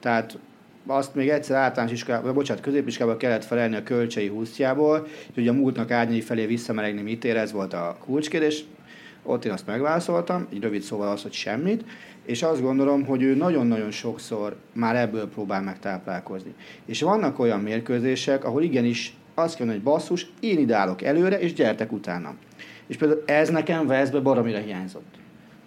Tehát 0.00 0.38
azt 0.86 1.14
még 1.14 1.28
egyszer 1.28 1.56
általános 1.56 1.92
iskolában, 1.92 2.26
vagy 2.26 2.34
bocsánat, 2.34 2.62
középiskolában 2.62 3.18
kellett 3.18 3.44
felelni 3.44 3.76
a 3.76 3.82
kölcsei 3.82 4.28
húsztjából, 4.28 5.06
hogy 5.34 5.48
a 5.48 5.52
múltnak 5.52 5.90
árnyai 5.90 6.20
felé 6.20 6.46
visszamelegni 6.46 7.02
mit 7.02 7.24
ér, 7.24 7.36
ez 7.36 7.52
volt 7.52 7.72
a 7.72 7.96
kulcskérdés. 8.04 8.64
Ott 9.22 9.44
én 9.44 9.52
azt 9.52 9.66
megválaszoltam, 9.66 10.46
egy 10.52 10.60
rövid 10.60 10.82
szóval 10.82 11.08
az, 11.08 11.22
hogy 11.22 11.32
semmit, 11.32 11.84
és 12.24 12.42
azt 12.42 12.62
gondolom, 12.62 13.04
hogy 13.04 13.22
ő 13.22 13.34
nagyon-nagyon 13.34 13.90
sokszor 13.90 14.56
már 14.72 14.96
ebből 14.96 15.28
próbál 15.28 15.62
megtáplálkozni. 15.62 16.54
És 16.84 17.02
vannak 17.02 17.38
olyan 17.38 17.60
mérkőzések, 17.60 18.44
ahol 18.44 18.62
igenis 18.62 19.16
azt 19.34 19.56
kell 19.56 19.66
hogy 19.66 19.82
basszus, 19.82 20.26
én 20.40 20.58
ide 20.58 20.76
állok 20.76 21.02
előre, 21.02 21.40
és 21.40 21.52
gyertek 21.52 21.92
utána. 21.92 22.34
És 22.86 22.96
például 22.96 23.22
ez 23.26 23.48
nekem 23.48 23.86
Veszbe 23.86 24.20
baromira 24.20 24.58
hiányzott. 24.58 25.14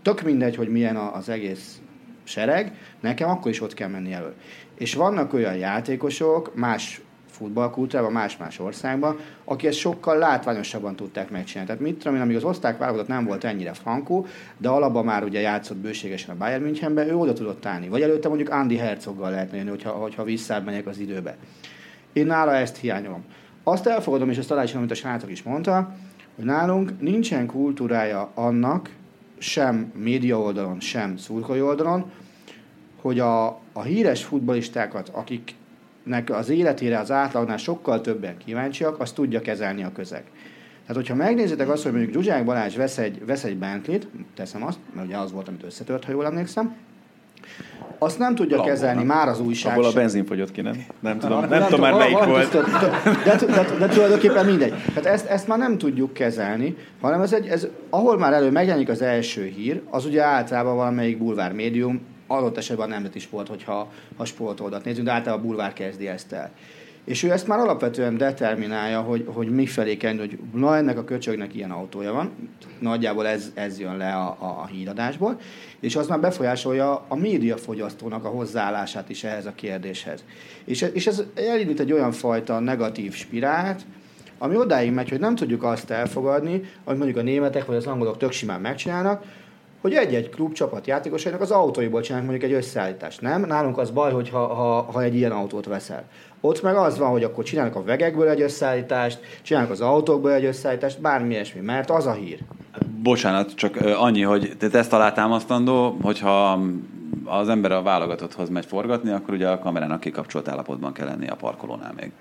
Tök 0.02 0.22
mindegy, 0.22 0.56
hogy 0.56 0.70
milyen 0.70 0.96
az 0.96 1.30
egész 1.30 1.82
sereg, 2.24 2.78
nekem 3.00 3.30
akkor 3.30 3.52
is 3.52 3.62
ott 3.62 3.74
kell 3.74 3.90
menni 3.90 4.14
elő. 4.14 4.34
És 4.78 4.94
vannak 4.94 5.34
olyan 5.34 5.56
játékosok, 5.56 6.56
más 6.56 7.02
futballkultúrában, 7.36 8.12
más-más 8.12 8.60
országban, 8.60 9.20
akik 9.44 9.68
ezt 9.70 9.78
sokkal 9.78 10.18
látványosabban 10.18 10.96
tudták 10.96 11.30
megcsinálni. 11.30 11.70
Tehát 11.70 11.86
mit 11.86 11.98
tudom 11.98 12.16
én, 12.16 12.22
amíg 12.22 12.36
az 12.36 12.44
oszták 12.44 12.78
válogatott 12.78 13.08
nem 13.08 13.26
volt 13.26 13.44
ennyire 13.44 13.74
frankó, 13.74 14.26
de 14.58 14.70
alapban 14.70 15.06
már 15.06 15.24
ugye 15.24 15.40
játszott 15.40 15.78
bőségesen 15.78 16.36
a 16.36 16.38
Bayern 16.38 16.64
Münchenben, 16.64 17.08
ő 17.08 17.16
oda 17.16 17.34
tudott 17.34 17.66
állni. 17.66 17.88
Vagy 17.88 18.02
előtte 18.02 18.28
mondjuk 18.28 18.50
Andy 18.50 18.78
Herzoggal 18.78 19.32
lehetne 19.32 19.58
jönni, 19.58 19.70
hogyha, 19.70 19.90
hogyha 19.90 20.24
visszamegyek 20.24 20.88
az 20.88 21.00
időbe. 21.00 21.38
Én 22.14 22.26
nála 22.26 22.54
ezt 22.54 22.78
hiányolom. 22.78 23.24
Azt 23.64 23.88
elfogadom, 23.88 24.30
és 24.30 24.38
ezt 24.38 24.52
alá 24.52 24.64
is, 24.64 24.74
amit 24.74 24.92
a 24.92 24.96
srácok 24.96 25.32
is 25.32 25.44
mondta, 25.44 25.96
hogy 26.36 26.46
nálunk 26.46 27.02
nincsen 27.02 27.46
kultúrája 27.46 28.32
annak, 28.34 28.90
sem 29.38 29.92
média 29.96 30.40
oldalon, 30.40 30.80
sem 30.80 31.18
szurkolói 31.18 31.62
oldalon, 31.62 32.12
hogy 33.02 33.20
a, 33.20 33.46
a 33.74 33.82
híres 33.82 34.24
futbalistákat, 34.24 35.10
akiknek 36.06 36.38
az 36.38 36.50
életére 36.50 37.00
az 37.00 37.12
átlagnál 37.12 37.58
sokkal 37.58 38.02
többen 38.02 38.38
kíváncsiak, 38.38 39.00
azt 39.00 39.16
tudja 39.16 39.42
kezelni 39.42 39.84
a 39.84 39.92
közeg. 39.92 40.24
Tehát, 40.82 40.96
hogyha 40.96 41.16
megnézitek 41.16 41.70
azt, 41.70 41.84
hogy 41.84 41.92
mondjuk 41.92 42.14
Zsuzsák 42.14 42.46
Balázs 42.46 42.76
vesz 42.76 42.98
egy, 42.98 43.26
vesz 43.26 43.44
egy 43.44 43.58
Bentley-t, 43.58 44.08
teszem 44.36 44.64
azt, 44.64 44.78
mert 44.94 45.08
ugye 45.08 45.18
az 45.18 45.32
volt, 45.32 45.48
amit 45.48 45.64
összetört, 45.64 46.06
ha 46.06 46.12
jól 46.12 46.26
emlékszem, 46.26 46.76
azt 47.98 48.20
nem 48.20 48.36
tudja 48.36 48.56
Lambona. 48.56 48.76
kezelni 48.76 49.04
már 49.04 49.28
az 49.28 49.40
újság. 49.40 49.78
Abból 49.78 49.90
a 49.90 49.94
benzin 49.94 50.26
fogyott 50.26 50.52
ki, 50.52 50.62
nem? 50.62 50.86
Nem 51.00 51.20
tudom, 51.20 51.40
nem, 51.40 51.50
nem, 51.50 51.60
nem 51.60 51.70
tudom 51.70 51.82
már 51.82 51.94
melyik 51.94 52.24
volt. 52.24 52.52
De, 52.52 52.62
de, 53.24 53.46
de, 53.46 53.78
de, 53.80 53.88
tulajdonképpen 53.88 54.46
mindegy. 54.46 54.74
Tehát 54.94 55.06
ezt, 55.06 55.26
ezt 55.26 55.48
már 55.48 55.58
nem 55.58 55.78
tudjuk 55.78 56.14
kezelni, 56.14 56.76
hanem 57.02 57.22
ez 57.22 57.34
egy, 57.34 57.48
ez, 57.48 57.68
ahol 57.90 58.18
már 58.18 58.34
elő 58.34 58.52
megjelenik 58.52 58.90
az 58.90 59.02
első 59.02 59.46
hír, 59.56 59.82
az 59.90 60.06
ugye 60.06 60.24
általában 60.24 60.76
valamelyik 60.76 61.18
bulvár 61.18 61.54
médium, 61.54 62.02
adott 62.28 62.58
esetben 62.58 62.88
a 62.88 62.94
nemzeti 62.94 63.20
sport, 63.20 63.48
hogyha 63.48 63.92
ha 64.18 64.26
sportoldat 64.26 64.86
nézünk, 64.86 65.06
de 65.06 65.12
általában 65.12 65.44
a 65.46 65.48
bulvár 65.48 65.74
kezdi 65.74 66.08
ezt 66.08 66.32
el. 66.32 66.52
És 67.06 67.24
ő 67.24 67.32
ezt 67.32 67.48
már 67.48 67.60
alapvetően 67.60 68.18
determinálja, 68.18 69.02
hogy, 69.02 69.26
hogy 69.34 69.50
mi 69.50 69.66
kell, 69.98 70.18
hogy 70.18 70.40
na 70.54 70.78
ennek 70.78 70.98
a 70.98 71.04
köcsögnek 71.04 71.56
ilyen 71.56 71.72
autója 71.72 72.14
van, 72.14 72.32
nagyjából 72.80 73.28
ez, 73.28 73.52
ez 73.54 73.80
jön 73.80 73.98
le 73.98 74.14
a, 74.14 74.38
a, 74.40 74.46
a 74.46 74.66
híradásból, 74.66 75.40
és 75.80 75.96
az 75.96 76.08
már 76.08 76.20
befolyásolja 76.20 77.06
a 77.08 77.16
médiafogyasztónak 77.16 78.26
a 78.26 78.30
hozzáállását 78.30 79.10
is 79.10 79.24
ehhez 79.24 79.46
a 79.46 79.54
kérdéshez. 79.56 80.24
És, 80.64 80.86
és 80.94 81.08
ez 81.08 81.24
elindít 81.36 81.80
egy 81.80 81.92
olyan 81.92 82.12
fajta 82.12 82.60
negatív 82.60 83.14
spirált, 83.14 83.86
ami 84.38 84.56
odáig 84.56 84.92
megy, 84.92 85.10
hogy 85.10 85.20
nem 85.20 85.36
tudjuk 85.36 85.64
azt 85.64 85.90
elfogadni, 85.90 86.62
hogy 86.84 86.98
mondjuk 86.98 87.18
a 87.18 87.22
németek 87.22 87.66
vagy 87.66 87.76
az 87.76 87.88
angolok 87.88 88.18
tök 88.18 88.32
simán 88.32 88.62
megcsinálnak, 88.62 89.24
hogy 89.82 89.94
egy-egy 89.94 90.30
klub 90.30 90.54
csapat 90.54 90.88
játékosainak 90.88 91.42
az 91.42 91.52
autóiból 91.52 92.02
csinálnak 92.02 92.30
mondjuk 92.30 92.52
egy 92.52 92.58
összeállítást. 92.58 93.22
Nem? 93.22 93.42
Nálunk 93.42 93.78
az 93.78 93.90
baj, 93.92 94.12
hogy 94.12 94.30
ha, 94.30 94.54
ha, 94.54 94.82
ha 94.82 95.02
egy 95.02 95.16
ilyen 95.16 95.32
autót 95.32 95.66
veszel. 95.66 96.04
Ott 96.42 96.62
meg 96.62 96.76
az 96.76 96.98
van, 96.98 97.10
hogy 97.10 97.24
akkor 97.24 97.44
csinálnak 97.44 97.76
a 97.76 97.84
vegekből 97.84 98.30
egy 98.30 98.42
összeállítást, 98.42 99.20
csinálnak 99.42 99.72
az 99.72 99.82
autókból 99.82 100.34
egy 100.34 100.46
összeállítást, 100.46 101.02
bármi 101.02 101.34
ilyesmi, 101.34 101.62
mert 101.62 101.90
az 101.90 102.06
a 102.06 102.14
hír. 102.14 102.40
Bocsánat, 103.04 103.56
csak 103.56 103.76
annyi, 103.98 104.22
hogy 104.22 104.52
te 104.60 104.78
ezt 104.78 104.94
alátámasztandó, 104.94 105.98
hogyha 106.02 106.60
az 107.26 107.50
ember 107.50 107.72
a 107.72 107.82
válogatotthoz 107.82 108.50
megy 108.50 108.66
forgatni, 108.66 109.12
akkor 109.12 109.34
ugye 109.34 109.48
a 109.48 109.60
kamerának 109.60 110.00
kikapcsolt 110.00 110.48
állapotban 110.48 110.94
kell 110.94 111.08
lennie 111.08 111.32
a 111.32 111.36
parkolónál 111.36 111.94
még. 111.96 112.12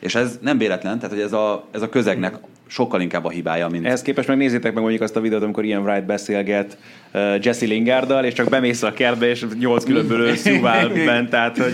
És 0.00 0.14
ez 0.14 0.38
nem 0.40 0.58
véletlen, 0.58 0.98
tehát 0.98 1.14
hogy 1.14 1.24
ez 1.24 1.32
a, 1.32 1.64
ez 1.70 1.82
a 1.82 1.88
közegnek 1.88 2.34
sokkal 2.66 3.00
inkább 3.00 3.24
a 3.24 3.30
hibája, 3.30 3.68
mint... 3.68 3.86
Ehhez 3.86 4.02
képest 4.02 4.28
meg 4.28 4.36
nézzétek 4.36 4.72
meg 4.72 4.82
mondjuk 4.82 5.02
azt 5.02 5.16
a 5.16 5.20
videót, 5.20 5.42
amikor 5.42 5.64
Ian 5.64 5.82
Wright 5.82 6.06
beszélget 6.06 6.78
uh, 7.14 7.44
Jesse 7.44 7.66
Lingarddal, 7.66 8.24
és 8.24 8.32
csak 8.32 8.48
bemész 8.48 8.82
a 8.82 8.92
kertbe, 8.92 9.26
és 9.26 9.46
nyolc 9.58 9.84
különböző 9.84 10.34
szúvál 10.54 10.88
bent, 10.88 11.30
tehát 11.30 11.58
hogy 11.58 11.72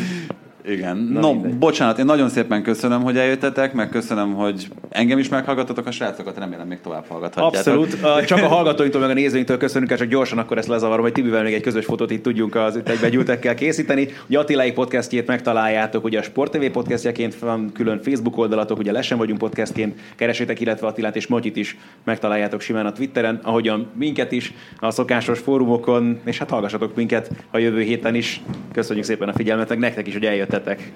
igen. 0.70 0.96
Na, 1.12 1.20
no, 1.20 1.32
mindegy. 1.32 1.54
bocsánat, 1.54 1.98
én 1.98 2.04
nagyon 2.04 2.28
szépen 2.28 2.62
köszönöm, 2.62 3.02
hogy 3.02 3.16
eljöttetek, 3.18 3.72
meg 3.72 3.88
köszönöm, 3.88 4.34
hogy 4.34 4.68
engem 4.88 5.18
is 5.18 5.28
meghallgatotok, 5.28 5.86
a 5.86 5.90
srácokat 5.90 6.38
remélem 6.38 6.66
még 6.66 6.80
tovább 6.80 7.04
hallgathatjátok. 7.08 7.56
Abszolút. 7.56 8.26
Csak 8.26 8.42
a 8.42 8.48
hallgatóinktól, 8.48 9.00
meg 9.00 9.10
a 9.10 9.14
nézőinktől 9.14 9.56
köszönünk, 9.56 9.90
és 9.90 9.98
csak 9.98 10.08
gyorsan 10.08 10.38
akkor 10.38 10.58
ezt 10.58 10.68
lezavarom, 10.68 11.02
hogy 11.02 11.12
Tibivel 11.12 11.42
még 11.42 11.54
egy 11.54 11.60
közös 11.62 11.84
fotót 11.84 12.10
itt 12.10 12.22
tudjunk 12.22 12.54
az 12.54 12.76
itt 12.76 12.88
egybegyűltekkel 12.88 13.54
készíteni. 13.54 14.08
Ugye 14.28 14.38
Attilai 14.38 14.72
podcastjét 14.72 15.26
megtaláljátok, 15.26 16.04
ugye 16.04 16.18
a 16.18 16.22
Sport 16.22 16.52
TV 16.52 16.64
podcastjaként 16.64 17.38
van 17.38 17.72
külön 17.72 18.00
Facebook 18.02 18.38
oldalatok, 18.38 18.78
ugye 18.78 18.92
Lesen 18.92 19.18
vagyunk 19.18 19.38
podcastként, 19.38 20.00
keresétek, 20.16 20.60
illetve 20.60 20.86
Attilát 20.86 21.16
és 21.16 21.26
Motyit 21.26 21.56
is 21.56 21.76
megtaláljátok 22.04 22.60
simán 22.60 22.86
a 22.86 22.92
Twitteren, 22.92 23.40
ahogyan 23.42 23.86
minket 23.94 24.32
is 24.32 24.54
a 24.78 24.90
szokásos 24.90 25.38
fórumokon, 25.38 26.18
és 26.24 26.38
hát 26.38 26.50
hallgassatok 26.50 26.94
minket 26.94 27.30
a 27.50 27.58
jövő 27.58 27.80
héten 27.80 28.14
is. 28.14 28.40
Köszönjük 28.72 29.04
szépen 29.04 29.28
a 29.28 29.32
figyelmet, 29.32 29.78
nektek 29.78 30.06
is, 30.06 30.12
hogy 30.12 30.24
eljöttetek 30.24 30.57
segítettetek. 30.58 30.92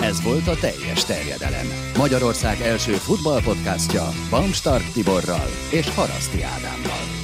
Ez 0.00 0.22
volt 0.22 0.48
a 0.48 0.56
teljes 0.56 1.04
terjedelem. 1.04 1.66
Magyarország 1.96 2.60
első 2.60 2.92
futballpodcastja 2.92 4.08
Bamstark 4.30 4.92
Tiborral 4.92 5.48
és 5.70 5.94
Haraszti 5.94 6.42
Ádámmal. 6.42 7.23